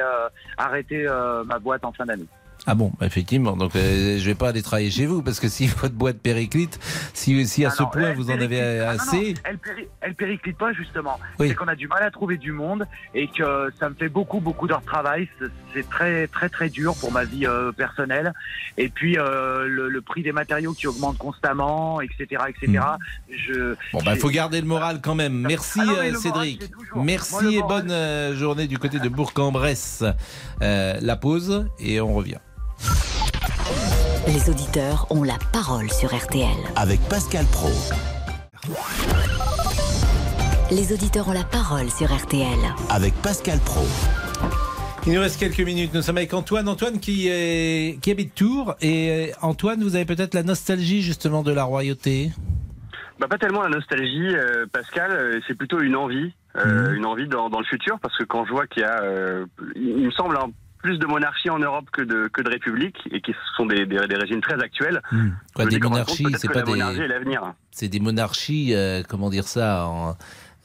arrêter 0.56 1.06
ma 1.46 1.58
boîte 1.58 1.84
en 1.84 1.92
fin 1.92 2.06
d'année. 2.06 2.26
Ah 2.68 2.74
bon, 2.74 2.92
bah, 2.98 3.06
effectivement. 3.06 3.56
Donc, 3.56 3.76
euh, 3.76 4.18
je 4.18 4.24
vais 4.24 4.34
pas 4.34 4.48
aller 4.48 4.62
travailler 4.62 4.90
chez 4.90 5.06
vous 5.06 5.22
parce 5.22 5.38
que 5.38 5.48
si 5.48 5.66
votre 5.80 5.94
boîte 5.94 6.18
périclite, 6.18 6.78
si, 7.14 7.46
si 7.46 7.64
à 7.64 7.68
Ah 7.68 7.70
ce 7.70 7.82
non, 7.82 7.88
point 7.90 8.12
vous 8.14 8.30
en 8.30 8.34
avez 8.34 8.48
périclite- 8.48 8.82
ah 8.82 8.92
non, 8.92 8.96
non, 8.96 9.02
assez. 9.02 9.34
elle, 9.44 9.58
péri- 9.58 9.88
elle 10.00 10.14
périclite 10.14 10.58
pas 10.58 10.72
justement. 10.72 11.18
Oui. 11.38 11.48
C'est 11.48 11.54
qu'on 11.54 11.68
a 11.68 11.76
du 11.76 11.86
mal 11.86 12.02
à 12.02 12.10
trouver 12.10 12.38
du 12.38 12.52
monde 12.52 12.86
et 13.14 13.28
que 13.28 13.70
ça 13.78 13.88
me 13.88 13.94
fait 13.94 14.08
beaucoup 14.08 14.40
beaucoup 14.40 14.66
d'heures 14.66 14.80
de 14.80 14.86
travail. 14.86 15.28
C'est- 15.40 15.50
très 15.90 16.26
très 16.28 16.48
très 16.48 16.70
dur 16.70 16.94
pour 16.98 17.12
ma 17.12 17.24
vie 17.24 17.46
euh, 17.46 17.70
personnelle. 17.70 18.32
Et 18.78 18.88
puis 18.88 19.18
euh, 19.18 19.66
le, 19.68 19.90
le 19.90 20.00
prix 20.00 20.22
des 20.22 20.32
matériaux 20.32 20.72
qui 20.72 20.86
augmente 20.86 21.18
constamment, 21.18 22.00
etc., 22.00 22.42
etc. 22.48 22.82
Je 23.30 23.52
Hmm. 23.56 23.74
Bon, 23.92 23.98
bah, 24.04 24.12
il 24.14 24.18
faut 24.20 24.30
garder 24.30 24.60
le 24.60 24.66
moral 24.66 25.00
quand 25.02 25.14
même. 25.14 25.34
Merci, 25.34 25.80
Ah 25.82 25.84
mais 25.86 25.92
euh, 25.92 25.94
moral, 26.12 26.16
Cédric. 26.16 26.70
Moi, 26.94 27.04
Merci 27.04 27.56
et 27.56 27.62
bonne 27.62 27.90
euh, 27.90 28.34
journée 28.34 28.66
du 28.66 28.78
côté 28.78 28.98
de 28.98 29.08
Bourg-en-Bresse. 29.10 30.02
Euh, 30.62 30.94
la 31.02 31.16
pause 31.16 31.66
et 31.78 32.00
on 32.00 32.14
revient. 32.14 32.38
Les 34.26 34.50
auditeurs 34.50 35.06
ont 35.10 35.22
la 35.22 35.38
parole 35.52 35.90
sur 35.90 36.14
RTL. 36.14 36.56
Avec 36.76 37.00
Pascal 37.08 37.44
Pro. 37.46 37.70
Les 40.70 40.92
auditeurs 40.92 41.28
ont 41.28 41.32
la 41.32 41.44
parole 41.44 41.90
sur 41.90 42.12
RTL. 42.14 42.58
Avec 42.90 43.14
Pascal 43.22 43.58
Pro. 43.60 43.84
Il 45.06 45.12
nous 45.12 45.20
reste 45.20 45.38
quelques 45.38 45.60
minutes. 45.60 45.94
Nous 45.94 46.02
sommes 46.02 46.16
avec 46.16 46.34
Antoine. 46.34 46.68
Antoine 46.68 46.98
qui, 46.98 47.28
est, 47.28 48.00
qui 48.00 48.10
habite 48.10 48.34
Tours. 48.34 48.74
Et 48.80 49.30
euh, 49.30 49.32
Antoine, 49.42 49.82
vous 49.82 49.94
avez 49.94 50.04
peut-être 50.04 50.34
la 50.34 50.42
nostalgie 50.42 51.02
justement 51.02 51.42
de 51.42 51.52
la 51.52 51.64
royauté. 51.64 52.32
Bah, 53.18 53.28
pas 53.28 53.38
tellement 53.38 53.62
la 53.62 53.70
nostalgie, 53.70 54.34
euh, 54.34 54.66
Pascal, 54.70 55.10
euh, 55.10 55.40
c'est 55.46 55.56
plutôt 55.56 55.80
une 55.80 55.96
envie, 55.96 56.34
euh, 56.56 56.92
une 56.94 57.06
envie 57.06 57.26
dans, 57.26 57.48
dans 57.48 57.60
le 57.60 57.64
futur, 57.64 57.98
parce 58.00 58.16
que 58.18 58.24
quand 58.24 58.44
je 58.44 58.50
vois 58.50 58.66
qu'il 58.66 58.82
y 58.82 58.84
a, 58.84 59.00
euh, 59.02 59.46
il 59.74 60.04
me 60.04 60.10
semble, 60.10 60.36
hein, 60.36 60.50
plus 60.86 60.98
de 60.98 61.06
monarchies 61.06 61.50
en 61.50 61.58
Europe 61.58 61.86
que 61.92 62.02
de, 62.02 62.28
que 62.32 62.42
de 62.42 62.48
républiques, 62.48 63.00
et 63.10 63.20
qui 63.20 63.32
sont 63.56 63.66
des, 63.66 63.84
des, 63.86 64.06
des 64.06 64.14
régimes 64.16 64.40
très 64.40 64.58
actuels. 64.62 65.02
Quoi, 65.10 65.18
je 65.58 65.64
me 65.64 65.70
des 65.70 65.78
monarchies, 65.80 66.26
c'est 66.38 66.52
pas 66.52 66.62
des. 66.62 66.70
monarchie. 66.70 67.00
C'est 67.72 67.88
des 67.88 67.98
monarchies, 68.00 68.68
euh, 68.74 69.02
comment 69.08 69.28
dire 69.28 69.48
ça 69.48 69.86
en... 69.88 70.16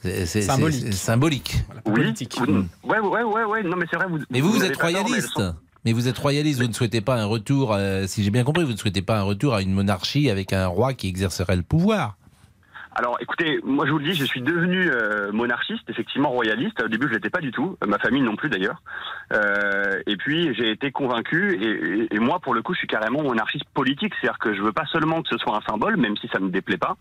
c'est- 0.03 0.26
Symbolique. 0.41 0.93
Symbolique. 0.93 1.55
Oui, 1.86 2.13
oui. 2.47 2.65
Ouais, 2.84 2.99
ouais, 2.99 3.24
ouais, 3.24 3.43
ouais, 3.45 3.63
non, 3.63 3.78
mais 3.78 3.86
c'est 3.89 3.97
vrai. 3.97 4.05
Vous, 4.07 4.19
Mais 4.30 4.41
vous, 4.41 4.51
vous, 4.51 4.59
n'avez 4.59 4.67
êtes 4.74 4.80
tort, 4.80 4.89
royaliste. 4.91 5.30
sont- 5.30 5.55
Mais 5.86 5.93
vous 5.93 6.07
êtes 6.07 6.17
royaliste, 6.19 6.61
vous 6.61 6.67
ne 6.67 6.74
souhaitez 6.74 7.01
pas 7.01 7.15
un 7.19 7.26
retour, 7.26 7.74
euh, 7.74 8.05
si 8.05 8.24
j'ai 8.24 8.30
bien 8.30 8.43
compris, 8.43 8.63
vous 8.63 8.74
ne 8.74 8.78
souhaitez 8.78 9.01
pas 9.01 9.17
un 9.17 9.24
retour 9.24 9.55
à 9.55 9.63
une 9.63 9.74
monarchie 9.74 10.30
avec 10.30 10.53
un 10.53 10.67
roi 10.67 10.93
qui 10.93 11.07
exercerait 11.07 11.55
le 11.55 11.63
pouvoir. 11.63 12.17
Alors, 12.94 13.18
écoutez, 13.22 13.60
moi 13.64 13.86
je 13.86 13.92
vous 13.92 14.00
le 14.00 14.04
dis, 14.06 14.14
je 14.16 14.26
suis 14.26 14.42
devenu 14.42 14.89
euh, 14.92 15.32
monarchiste, 15.32 15.84
effectivement 15.89 16.30
royaliste. 16.30 16.82
Au 16.84 16.89
début, 16.89 17.08
je 17.08 17.14
l'étais 17.14 17.30
pas 17.30 17.39
du 17.39 17.52
tout. 17.52 17.78
Ma 17.88 17.98
famille 18.00 18.22
non 18.22 18.36
plus 18.36 18.50
d'ailleurs. 18.50 18.82
Euh, 19.34 20.02
et 20.08 20.18
puis, 20.18 20.54
j'ai 20.56 20.72
été 20.72 20.92
convaincu. 20.92 21.54
Et, 21.62 21.66
et- 22.02 22.16
et 22.16 22.20
moi, 22.20 22.39
pour 22.39 22.54
le 22.54 22.62
coup, 22.62 22.74
je 22.74 22.80
suis 22.80 22.88
carrément 22.88 23.24
monarchiste 23.24 23.64
politique. 23.74 24.14
C'est-à-dire 24.20 24.39
que 24.39 24.54
je 24.54 24.62
veux 24.62 24.74
pas 24.74 24.86
seulement 24.92 25.22
que 25.22 25.30
ce 25.30 25.38
soit 25.38 25.56
un 25.56 25.62
symbole, 25.62 25.96
même 25.96 26.18
si 26.18 26.28
ça 26.34 26.39
me 26.39 26.50
déplaît 26.50 26.78
pas. 26.78 26.98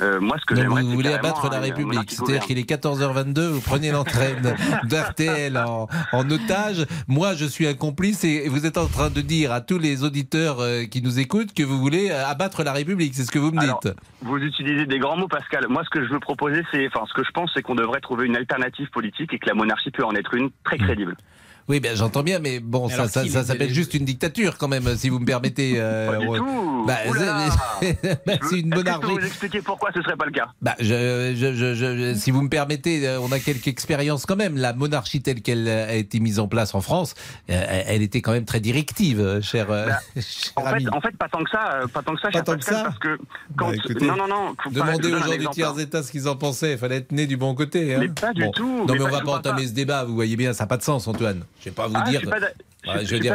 Euh, 0.00 0.20
moi, 0.20 0.36
ce 0.40 0.44
que 0.44 0.56
j'aimerais, 0.56 0.82
vous 0.82 0.90
voulez 0.90 1.12
abattre 1.12 1.48
la 1.50 1.60
République. 1.60 2.10
C'est-à-dire 2.10 2.42
qu'il 2.42 2.58
est 2.58 2.68
14h22, 2.68 3.46
vous 3.48 3.60
prenez 3.60 3.92
l'entraîne 3.92 4.56
d'RTL 4.84 5.56
en, 5.58 5.86
en 6.12 6.30
otage. 6.30 6.84
Moi, 7.06 7.34
je 7.34 7.44
suis 7.44 7.66
un 7.68 7.74
complice 7.74 8.24
et 8.24 8.48
vous 8.48 8.66
êtes 8.66 8.78
en 8.78 8.86
train 8.86 9.10
de 9.10 9.20
dire 9.20 9.52
à 9.52 9.60
tous 9.60 9.78
les 9.78 10.02
auditeurs 10.02 10.58
qui 10.90 11.00
nous 11.00 11.20
écoutent 11.20 11.54
que 11.54 11.62
vous 11.62 11.78
voulez 11.78 12.10
abattre 12.10 12.64
la 12.64 12.72
République. 12.72 13.14
C'est 13.14 13.24
ce 13.24 13.30
que 13.30 13.38
vous 13.38 13.52
me 13.52 13.60
Alors, 13.60 13.78
dites. 13.84 13.94
Vous 14.22 14.36
utilisez 14.38 14.86
des 14.86 14.98
grands 14.98 15.16
mots, 15.16 15.27
Pascal. 15.28 15.66
Moi, 15.68 15.82
ce 15.84 15.90
que 15.90 16.04
je 16.04 16.10
veux 16.10 16.20
proposer, 16.20 16.62
c'est, 16.70 16.86
enfin, 16.86 17.04
ce 17.06 17.14
que 17.14 17.24
je 17.24 17.30
pense, 17.30 17.50
c'est 17.54 17.62
qu'on 17.62 17.74
devrait 17.74 18.00
trouver 18.00 18.26
une 18.26 18.36
alternative 18.36 18.90
politique 18.90 19.32
et 19.32 19.38
que 19.38 19.46
la 19.46 19.54
monarchie 19.54 19.90
peut 19.90 20.04
en 20.04 20.14
être 20.14 20.34
une 20.34 20.50
très 20.64 20.78
crédible. 20.78 21.16
Oui, 21.68 21.80
ben 21.80 21.94
j'entends 21.96 22.22
bien, 22.22 22.38
mais 22.38 22.60
bon, 22.60 22.88
Mais 22.88 22.94
ça, 22.94 23.08
s'appelle 23.08 23.68
les- 23.68 23.74
juste 23.74 23.92
une 23.94 24.04
dictature 24.04 24.56
quand 24.56 24.68
même, 24.68 24.96
si 24.96 25.08
vous 25.10 25.18
me 25.18 25.26
permettez. 25.26 25.74
euh, 25.76 26.10
Pas 26.12 26.16
du 26.18 26.26
ouais. 26.26 26.38
tout. 26.38 26.84
Bah, 26.86 26.96
c'est 27.80 27.98
bah, 28.26 28.32
c'est 28.48 28.60
une 28.60 28.72
Est-ce 28.72 28.82
que 28.84 28.90
je 28.90 28.98
peux 29.00 29.06
vous 29.08 29.18
expliquer 29.26 29.60
pourquoi 29.62 29.90
ce 29.94 30.00
serait 30.02 30.16
pas 30.16 30.24
le 30.24 30.32
cas 30.32 30.48
Bah, 30.62 30.74
je, 30.80 31.34
je, 31.36 31.52
je, 31.54 31.74
je- 31.74 32.14
si 32.14 32.30
vous 32.30 32.40
me 32.42 32.48
permettez, 32.48 33.06
euh, 33.06 33.20
on 33.20 33.30
a 33.32 33.38
quelques 33.38 33.68
expériences 33.68 34.24
quand 34.26 34.36
même. 34.36 34.56
La 34.56 34.72
monarchie 34.72 35.20
telle 35.20 35.42
qu'elle 35.42 35.68
a 35.68 35.94
été 35.94 36.20
mise 36.20 36.38
en 36.38 36.48
place 36.48 36.74
en 36.74 36.80
France, 36.80 37.14
euh, 37.50 37.64
elle 37.68 37.84
elle 37.98 38.02
était 38.02 38.20
quand 38.22 38.32
même 38.32 38.44
très 38.44 38.60
directive, 38.60 39.20
euh, 39.20 39.40
cher, 39.42 39.66
euh, 39.70 39.88
cher 40.20 40.52
En 40.56 40.64
ami. 40.64 40.84
fait, 40.84 40.90
en 40.90 41.00
fait, 41.00 41.16
pas 41.16 41.28
tant 41.28 41.42
que 41.44 41.50
ça, 41.50 41.80
euh, 41.82 41.86
pas 41.88 42.02
tant 42.02 42.14
que 42.14 42.20
ça, 42.20 42.30
cher 42.30 42.44
tant 42.44 42.56
que 42.56 42.64
ça 42.64 42.82
parce 42.84 42.98
que 42.98 43.18
quand, 43.56 43.68
Bah, 43.70 43.74
écoutez, 43.74 44.06
non, 44.06 44.16
non, 44.16 44.28
non, 44.28 44.54
pas- 44.54 44.70
vous 44.70 44.80
aux 44.80 45.18
gens 45.18 45.36
du 45.36 45.48
tiers 45.48 45.78
état 45.80 46.02
ce 46.02 46.10
qu'ils 46.12 46.28
en 46.28 46.36
pensaient. 46.36 46.72
Il 46.72 46.78
fallait 46.78 46.96
être 46.98 47.12
né 47.12 47.26
du 47.26 47.36
bon 47.36 47.54
côté. 47.54 47.94
Hein. 47.94 47.98
Mais 48.00 48.08
pas 48.08 48.32
du 48.32 48.48
tout, 48.52 48.66
Non, 48.86 48.86
mais 48.88 48.94
mais, 48.94 49.00
on 49.00 49.04
pas- 49.04 49.10
va 49.10 49.20
pas 49.20 49.32
entamer 49.38 49.62
pas. 49.62 49.68
ce 49.68 49.72
débat. 49.74 50.04
Vous 50.04 50.14
voyez 50.14 50.36
bien, 50.36 50.52
ça 50.54 50.64
n'a 50.64 50.68
pas 50.68 50.76
de 50.76 50.82
sens, 50.82 51.06
Antoine. 51.08 51.44
Je 51.60 51.64
vais 51.66 51.70
pas 51.72 51.88
vous 51.88 51.94
Ah, 51.96 52.08
dire. 52.08 52.20
pas 52.22 52.38
je- 52.38 53.04
je 53.06 53.14
veux 53.14 53.18
qu'il 53.18 53.24
y 53.24 53.28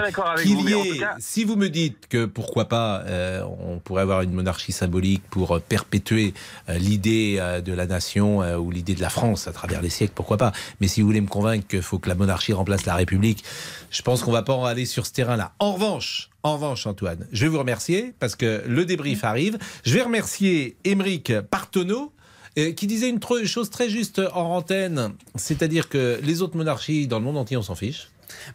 ait- 0.95 0.99
cas- 0.99 1.15
si 1.19 1.43
vous 1.43 1.55
me 1.57 1.67
dites 1.67 2.07
que 2.07 2.25
pourquoi 2.25 2.69
pas, 2.69 3.01
euh, 3.05 3.43
on 3.59 3.79
pourrait 3.79 4.01
avoir 4.01 4.21
une 4.21 4.31
monarchie 4.31 4.71
symbolique 4.71 5.21
pour 5.29 5.57
euh, 5.57 5.59
perpétuer 5.59 6.33
euh, 6.69 6.77
l'idée 6.77 7.35
euh, 7.39 7.59
de 7.59 7.73
la 7.73 7.85
nation 7.85 8.37
ou 8.57 8.71
l'idée 8.71 8.95
de 8.95 9.01
la 9.01 9.09
France 9.09 9.47
à 9.47 9.51
travers 9.51 9.81
les 9.81 9.89
siècles, 9.89 10.13
pourquoi 10.15 10.37
pas. 10.37 10.53
Mais 10.79 10.87
si 10.87 11.01
vous 11.01 11.07
voulez 11.07 11.19
me 11.21 11.27
convaincre 11.27 11.67
qu'il 11.67 11.81
faut 11.81 11.99
que 11.99 12.07
la 12.07 12.15
monarchie 12.15 12.53
remplace 12.53 12.85
la 12.85 12.95
République, 12.95 13.43
je 13.91 14.01
pense 14.01 14.23
qu'on 14.23 14.31
va 14.31 14.41
pas 14.43 14.53
en 14.53 14.63
aller 14.65 14.85
sur 14.85 15.05
ce 15.05 15.11
terrain-là. 15.11 15.51
En 15.59 15.73
revanche, 15.73 16.29
en 16.43 16.53
revanche, 16.53 16.87
Antoine, 16.87 17.27
je 17.33 17.41
vais 17.43 17.49
vous 17.49 17.59
remercier 17.59 18.13
parce 18.19 18.35
que 18.37 18.63
le 18.65 18.85
débrief 18.85 19.23
arrive. 19.25 19.57
Je 19.85 19.93
vais 19.93 20.01
remercier 20.01 20.77
Émeric 20.85 21.33
Partonneau. 21.51 22.11
euh, 22.59 22.71
qui 22.71 22.85
disait 22.85 23.09
une 23.09 23.19
chose 23.45 23.71
très 23.71 23.89
juste 23.89 24.21
en 24.35 24.55
antenne, 24.55 25.13
c'est-à-dire 25.33 25.89
que 25.89 26.19
les 26.21 26.43
autres 26.43 26.55
monarchies 26.55 27.07
dans 27.07 27.17
le 27.17 27.25
monde 27.25 27.37
entier, 27.37 27.57
on 27.57 27.63
s'en 27.63 27.73
fiche. 27.73 28.09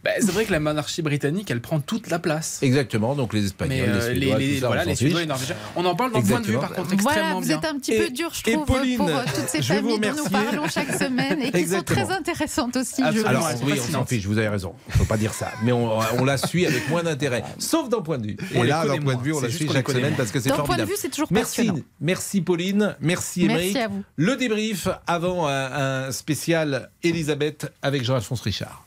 Bah, 0.04 0.10
c'est 0.20 0.30
vrai 0.30 0.44
que 0.44 0.52
la 0.52 0.60
monarchie 0.60 1.02
britannique, 1.02 1.50
elle 1.50 1.60
prend 1.60 1.80
toute 1.80 2.08
la 2.10 2.18
place. 2.18 2.58
Exactement, 2.62 3.14
donc 3.14 3.32
les 3.34 3.44
Espagnols, 3.46 3.76
Mais 3.78 3.86
les 3.86 3.92
euh, 3.92 4.12
les, 4.12 4.20
Suédois, 4.20 4.38
les- 4.38 4.60
ça, 4.60 4.66
voilà, 4.66 4.82
on 4.82 4.86
les 4.86 4.94
Suédois 4.96 5.22
et 5.22 5.26
Norvégiens. 5.26 5.56
On 5.76 5.84
en 5.84 5.94
parle 5.94 6.12
dans 6.12 6.22
Point 6.22 6.40
de 6.40 6.46
vue, 6.46 6.58
par 6.58 6.72
contre, 6.72 6.92
extrêmement 6.92 7.20
Voilà, 7.22 7.34
vous 7.34 7.46
bien. 7.46 7.58
êtes 7.58 7.64
un 7.64 7.78
petit 7.78 7.96
peu 7.98 8.10
dur, 8.10 8.30
je 8.34 8.50
et 8.50 8.52
trouve, 8.54 8.66
Pauline, 8.66 8.96
pour 8.98 9.08
euh, 9.08 9.22
toutes 9.34 9.48
ces 9.48 9.62
familles 9.62 9.98
dont 10.00 10.12
nous 10.16 10.30
parlons 10.30 10.68
chaque 10.68 10.92
semaine 10.94 11.40
et 11.42 11.50
qui 11.50 11.56
Exactement. 11.58 12.00
sont 12.00 12.06
très 12.06 12.16
intéressantes 12.16 12.76
aussi. 12.76 13.02
je 13.12 13.24
Alors, 13.26 13.48
pense. 13.50 13.60
oui, 13.64 13.72
on 13.88 13.92
s'en 13.92 14.04
fiche, 14.06 14.26
vous 14.26 14.38
avez 14.38 14.48
raison. 14.48 14.74
Il 14.88 14.92
ne 14.94 14.98
faut 14.98 15.04
pas 15.04 15.16
dire 15.16 15.32
ça. 15.34 15.50
Mais 15.62 15.72
on, 15.72 15.98
on 16.18 16.24
la 16.24 16.36
suit 16.38 16.66
avec 16.66 16.88
moins 16.88 17.02
d'intérêt. 17.02 17.42
Sauf 17.58 17.88
dans 17.88 18.02
Point 18.02 18.18
de 18.18 18.26
vue. 18.28 18.36
On 18.54 18.60
Et 18.60 18.62
les 18.64 18.68
là, 18.68 18.84
dans 18.86 18.98
Point 18.98 19.14
de 19.16 19.22
vue, 19.22 19.32
on 19.32 19.40
la 19.40 19.50
suit 19.50 19.66
les 19.66 19.72
chaque 19.72 19.88
semaine 19.90 20.14
parce 20.16 20.30
que 20.30 20.40
c'est 20.40 20.48
Dans 20.50 20.56
Point 20.56 20.62
de 20.64 20.66
formidable. 20.68 20.90
vue, 20.90 20.96
c'est 20.98 21.08
toujours 21.10 21.28
merci, 21.30 21.56
passionnant. 21.62 21.80
merci 22.00 22.40
Pauline, 22.40 22.96
merci 23.00 23.44
Merci 23.46 23.70
Émeric. 23.70 23.76
à 23.76 23.88
vous. 23.88 24.02
Le 24.16 24.36
débrief 24.36 24.88
avant 25.06 25.46
un, 25.48 26.06
un 26.06 26.12
spécial 26.12 26.90
Elisabeth 27.02 27.70
avec 27.82 28.04
Jean-Alphonse 28.04 28.40
Richard. 28.42 28.86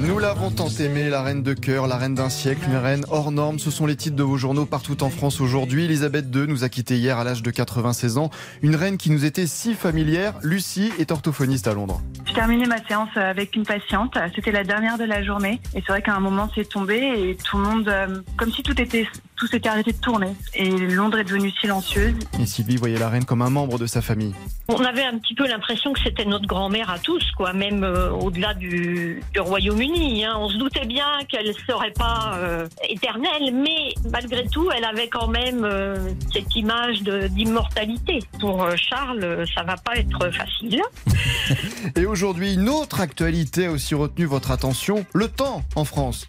Nous 0.00 0.18
l'avons 0.18 0.50
tant 0.50 0.68
aimée, 0.68 1.08
la 1.08 1.22
reine 1.22 1.42
de 1.42 1.52
cœur, 1.54 1.86
la 1.86 1.96
reine 1.96 2.14
d'un 2.14 2.28
siècle, 2.28 2.60
une 2.68 2.76
reine 2.76 3.04
hors 3.10 3.30
norme. 3.30 3.58
Ce 3.58 3.70
sont 3.70 3.86
les 3.86 3.96
titres 3.96 4.16
de 4.16 4.22
vos 4.22 4.36
journaux 4.36 4.66
partout 4.66 5.02
en 5.02 5.10
France 5.10 5.40
aujourd'hui. 5.40 5.84
Elisabeth 5.84 6.26
II 6.34 6.46
nous 6.46 6.64
a 6.64 6.68
quittés 6.68 6.96
hier 6.96 7.18
à 7.18 7.24
l'âge 7.24 7.42
de 7.42 7.50
96 7.50 8.18
ans. 8.18 8.30
Une 8.62 8.76
reine 8.76 8.96
qui 8.96 9.10
nous 9.10 9.24
était 9.24 9.46
si 9.46 9.74
familière. 9.74 10.34
Lucie 10.42 10.92
est 10.98 11.10
orthophoniste 11.10 11.66
à 11.66 11.74
Londres. 11.74 12.00
Je 12.26 12.32
terminais 12.32 12.66
ma 12.66 12.84
séance 12.86 13.16
avec 13.16 13.56
une 13.56 13.64
patiente. 13.64 14.16
C'était 14.34 14.52
la 14.52 14.64
dernière 14.64 14.98
de 14.98 15.04
la 15.04 15.22
journée. 15.22 15.60
Et 15.74 15.80
c'est 15.80 15.92
vrai 15.92 16.02
qu'à 16.02 16.14
un 16.14 16.20
moment, 16.20 16.48
c'est 16.54 16.68
tombé 16.68 16.96
et 16.96 17.36
tout 17.36 17.56
le 17.56 17.62
monde, 17.64 17.88
euh, 17.88 18.20
comme 18.36 18.52
si 18.52 18.62
tout 18.62 18.80
était, 18.80 19.08
tout 19.38 19.46
s'était 19.46 19.68
arrêté 19.68 19.92
de 19.92 19.98
tourner. 19.98 20.28
Et 20.54 20.68
Londres 20.70 21.18
est 21.18 21.24
devenue 21.24 21.52
silencieuse. 21.60 22.14
Et 22.40 22.46
Sylvie 22.46 22.76
voyait 22.76 22.98
la 22.98 23.08
reine 23.08 23.24
comme 23.24 23.42
un 23.42 23.50
membre 23.50 23.78
de 23.78 23.86
sa 23.86 24.02
famille. 24.02 24.34
On 24.68 24.84
avait 24.84 25.04
un 25.04 25.18
petit 25.18 25.34
peu 25.34 25.46
l'impression 25.46 25.92
que 25.92 26.00
c'était 26.02 26.24
notre 26.24 26.46
grand-mère 26.46 26.90
à 26.90 26.98
tous, 26.98 27.24
quoi, 27.36 27.52
même 27.52 27.84
euh, 27.84 28.10
au-delà 28.10 28.54
du, 28.54 29.22
du 29.32 29.40
Royaume-Uni. 29.40 30.24
hein. 30.24 30.34
On 30.38 30.48
se 30.48 30.56
doutait 30.58 30.84
bien 30.86 31.06
qu'elle 31.28 31.54
serait 31.66 31.92
pas 31.92 32.32
euh, 32.36 32.66
éternelle, 32.88 33.52
mais 33.54 33.94
malgré 34.10 34.46
tout, 34.48 34.70
elle 34.76 34.84
avait 34.84 35.08
quand 35.08 35.28
même 35.28 35.64
euh, 35.64 35.96
cette 36.32 36.54
image 36.54 37.02
d'immortalité. 37.02 38.18
Pour 38.40 38.62
euh, 38.62 38.74
Charles, 38.76 39.44
ça 39.54 39.62
va 39.62 39.76
pas 39.76 39.96
être 39.96 40.30
facile. 40.32 40.82
Et 41.96 42.06
aujourd'hui, 42.06 42.54
une 42.54 42.68
autre 42.68 43.00
actualité 43.00 43.66
a 43.66 43.70
aussi 43.70 43.94
retenu 43.94 44.26
votre 44.26 44.50
attention. 44.50 45.06
Le 45.14 45.28
temps 45.28 45.62
en 45.76 45.84
France. 45.84 46.28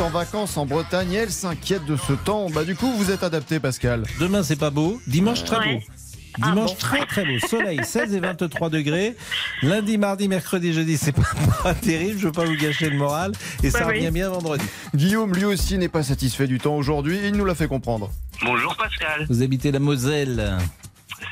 En 0.00 0.10
vacances 0.10 0.56
en 0.56 0.66
Bretagne 0.66 1.12
et 1.12 1.16
elle 1.16 1.30
s'inquiète 1.30 1.84
de 1.84 1.96
ce 1.96 2.12
temps. 2.12 2.48
Bah 2.50 2.64
du 2.64 2.74
coup, 2.74 2.90
vous 2.92 3.10
êtes 3.10 3.22
adapté, 3.22 3.60
Pascal. 3.60 4.04
Demain, 4.18 4.42
c'est 4.42 4.56
pas 4.58 4.70
beau. 4.70 5.00
Dimanche, 5.06 5.44
très 5.44 5.58
Ouais. 5.58 5.74
beau. 5.76 6.44
Dimanche, 6.46 6.76
très 6.78 7.04
très 7.06 7.24
beau. 7.24 7.38
Soleil, 7.46 7.80
16 7.84 8.14
et 8.14 8.20
23 8.20 8.70
degrés. 8.70 9.16
Lundi, 9.62 9.98
mardi, 9.98 10.28
mercredi, 10.28 10.72
jeudi, 10.72 10.96
c'est 10.96 11.12
pas, 11.12 11.22
pas 11.62 11.74
terrible. 11.74 12.18
Je 12.18 12.26
veux 12.26 12.32
pas 12.32 12.44
vous 12.44 12.56
gâcher 12.56 12.88
le 12.88 12.96
moral. 12.96 13.32
Et 13.62 13.70
ça 13.70 13.86
oui. 13.86 13.96
revient 13.98 14.10
bien 14.10 14.30
vendredi. 14.30 14.64
Guillaume, 14.94 15.34
lui 15.34 15.44
aussi, 15.44 15.76
n'est 15.76 15.88
pas 15.88 16.02
satisfait 16.02 16.46
du 16.46 16.58
temps 16.58 16.76
aujourd'hui. 16.76 17.18
Il 17.24 17.32
nous 17.32 17.44
l'a 17.44 17.54
fait 17.54 17.68
comprendre. 17.68 18.10
Bonjour 18.44 18.74
Pascal. 18.76 19.26
Vous 19.28 19.42
habitez 19.42 19.70
la 19.70 19.80
Moselle. 19.80 20.56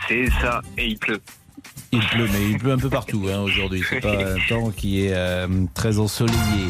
C'est 0.09 0.27
ça, 0.43 0.61
et 0.77 0.87
il 0.87 0.99
pleut. 0.99 1.21
Il 1.93 2.01
pleut, 2.01 2.29
mais 2.31 2.51
il 2.51 2.59
pleut 2.59 2.73
un 2.73 2.79
peu 2.79 2.91
partout 2.91 3.27
hein, 3.33 3.39
aujourd'hui. 3.41 3.83
C'est 3.89 4.01
pas 4.01 4.13
un 4.35 4.37
temps 4.49 4.71
qui 4.71 5.07
est 5.07 5.15
euh, 5.15 5.47
très 5.75 5.99
ensoleillé. 5.99 6.37
Louis 6.59 6.67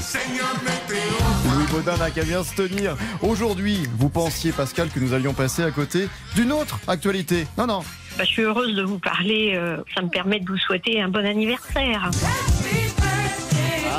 Baudin 1.70 1.96
n'a 1.96 2.10
qu'à 2.10 2.24
bien 2.24 2.42
se 2.42 2.54
tenir. 2.54 2.96
Aujourd'hui, 3.22 3.78
vous 3.98 4.08
pensiez, 4.08 4.52
Pascal, 4.52 4.88
que 4.88 4.98
nous 5.00 5.12
allions 5.12 5.34
passer 5.34 5.62
à 5.62 5.70
côté 5.70 6.08
d'une 6.34 6.52
autre 6.52 6.78
actualité. 6.88 7.46
Non, 7.58 7.66
non. 7.66 7.80
Bah, 8.16 8.24
je 8.24 8.30
suis 8.30 8.42
heureuse 8.42 8.74
de 8.74 8.82
vous 8.82 8.98
parler. 8.98 9.52
euh, 9.56 9.76
ça 9.94 10.02
me 10.02 10.08
permet 10.08 10.40
de 10.40 10.46
vous 10.48 10.56
souhaiter 10.58 11.00
un 11.00 11.08
bon 11.08 11.24
anniversaire. 11.24 12.10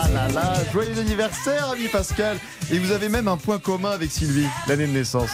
Ah 0.02 0.08
là 0.14 0.28
là, 0.30 0.54
joyeux 0.74 0.98
anniversaire, 1.00 1.70
ami 1.72 1.88
Pascal. 1.88 2.38
Et 2.72 2.80
vous 2.80 2.92
avez 2.92 3.10
même 3.10 3.28
un 3.28 3.38
point 3.38 3.60
commun 3.60 3.92
avec 3.92 4.10
Sylvie, 4.12 4.48
l'année 4.68 4.88
de 4.88 4.92
naissance. 4.92 5.30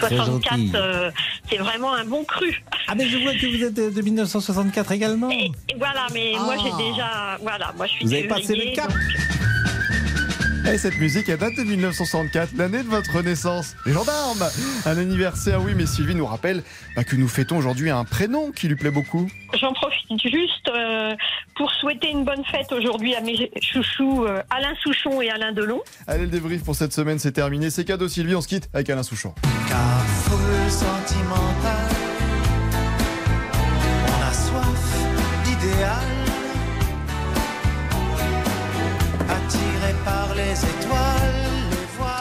64, 0.00 0.58
euh, 0.74 1.10
c'est 1.50 1.56
vraiment 1.56 1.94
un 1.94 2.04
bon 2.04 2.24
cru. 2.24 2.62
Ah 2.86 2.94
mais 2.94 3.08
je 3.08 3.16
vois 3.18 3.32
que 3.34 3.46
vous 3.46 3.64
êtes 3.64 3.74
de 3.94 4.00
1964 4.02 4.92
également. 4.92 5.30
Et 5.30 5.50
voilà, 5.78 6.06
mais 6.12 6.32
moi 6.38 6.54
j'ai 6.62 6.70
Ah. 6.72 6.76
déjà, 6.78 7.38
voilà, 7.42 7.72
moi 7.76 7.86
je 7.86 7.92
suis 7.92 8.04
Vous 8.06 8.12
avez 8.12 8.28
passé 8.28 8.54
le 8.54 8.74
cap. 8.74 8.88
donc- 8.88 8.98
Et 10.72 10.76
cette 10.76 10.98
musique, 10.98 11.30
elle 11.30 11.38
date 11.38 11.56
de 11.56 11.62
1964, 11.62 12.50
l'année 12.56 12.82
de 12.82 12.88
votre 12.88 13.22
naissance. 13.22 13.74
Les 13.86 13.92
gendarmes 13.92 14.44
Un 14.84 14.98
anniversaire, 14.98 15.62
oui, 15.62 15.72
mais 15.74 15.86
Sylvie 15.86 16.14
nous 16.14 16.26
rappelle 16.26 16.62
bah, 16.94 17.04
que 17.04 17.16
nous 17.16 17.26
fêtons 17.26 17.56
aujourd'hui 17.56 17.88
un 17.88 18.04
prénom 18.04 18.52
qui 18.52 18.68
lui 18.68 18.76
plaît 18.76 18.90
beaucoup. 18.90 19.30
J'en 19.58 19.72
profite 19.72 20.20
juste 20.22 20.68
euh, 20.68 21.14
pour 21.56 21.70
souhaiter 21.72 22.10
une 22.10 22.24
bonne 22.24 22.44
fête 22.44 22.70
aujourd'hui 22.72 23.14
à 23.14 23.22
mes 23.22 23.50
chouchous 23.62 24.26
euh, 24.26 24.42
Alain 24.50 24.74
Souchon 24.82 25.22
et 25.22 25.30
Alain 25.30 25.52
Delon. 25.52 25.80
Allez, 26.06 26.24
le 26.24 26.30
débrief 26.30 26.62
pour 26.62 26.74
cette 26.74 26.92
semaine, 26.92 27.18
c'est 27.18 27.32
terminé. 27.32 27.70
C'est 27.70 27.86
cadeau, 27.86 28.08
Sylvie, 28.08 28.34
on 28.34 28.42
se 28.42 28.48
quitte 28.48 28.68
avec 28.74 28.90
Alain 28.90 29.02
Souchon. 29.02 29.34
foule 29.38 30.70
sentimentale. 30.70 31.87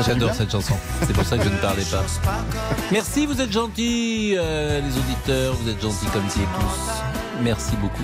J'adore 0.06 0.34
cette 0.34 0.52
chanson. 0.52 0.76
C'est 1.06 1.14
pour 1.14 1.26
ça 1.26 1.38
que 1.38 1.44
je 1.44 1.50
ne 1.50 1.58
parlais 1.58 1.84
pas. 1.84 2.04
Merci, 2.92 3.26
vous 3.26 3.42
êtes 3.42 3.52
gentils, 3.52 4.36
euh, 4.38 4.80
les 4.80 4.98
auditeurs. 4.98 5.56
Vous 5.56 5.70
êtes 5.70 5.82
gentils 5.82 6.06
comme 6.14 6.26
qui 6.28 6.40
tous. 6.40 7.42
Merci 7.42 7.76
beaucoup. 7.78 8.04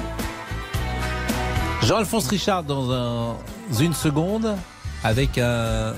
Jean-Alphonse 1.83 2.27
Richard 2.27 2.63
dans 2.63 2.91
un- 2.91 3.35
une 3.79 3.93
seconde 3.93 4.55
avec 5.03 5.37
un 5.37 5.93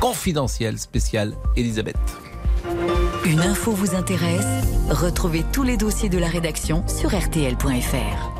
confidentiel 0.00 0.78
spécial 0.78 1.34
Elisabeth. 1.56 1.96
Une 3.24 3.40
info 3.40 3.72
vous 3.72 3.94
intéresse? 3.94 4.46
Retrouvez 4.88 5.44
tous 5.52 5.62
les 5.62 5.76
dossiers 5.76 6.08
de 6.08 6.18
la 6.18 6.28
rédaction 6.28 6.84
sur 6.88 7.10
rtl.fr. 7.14 8.39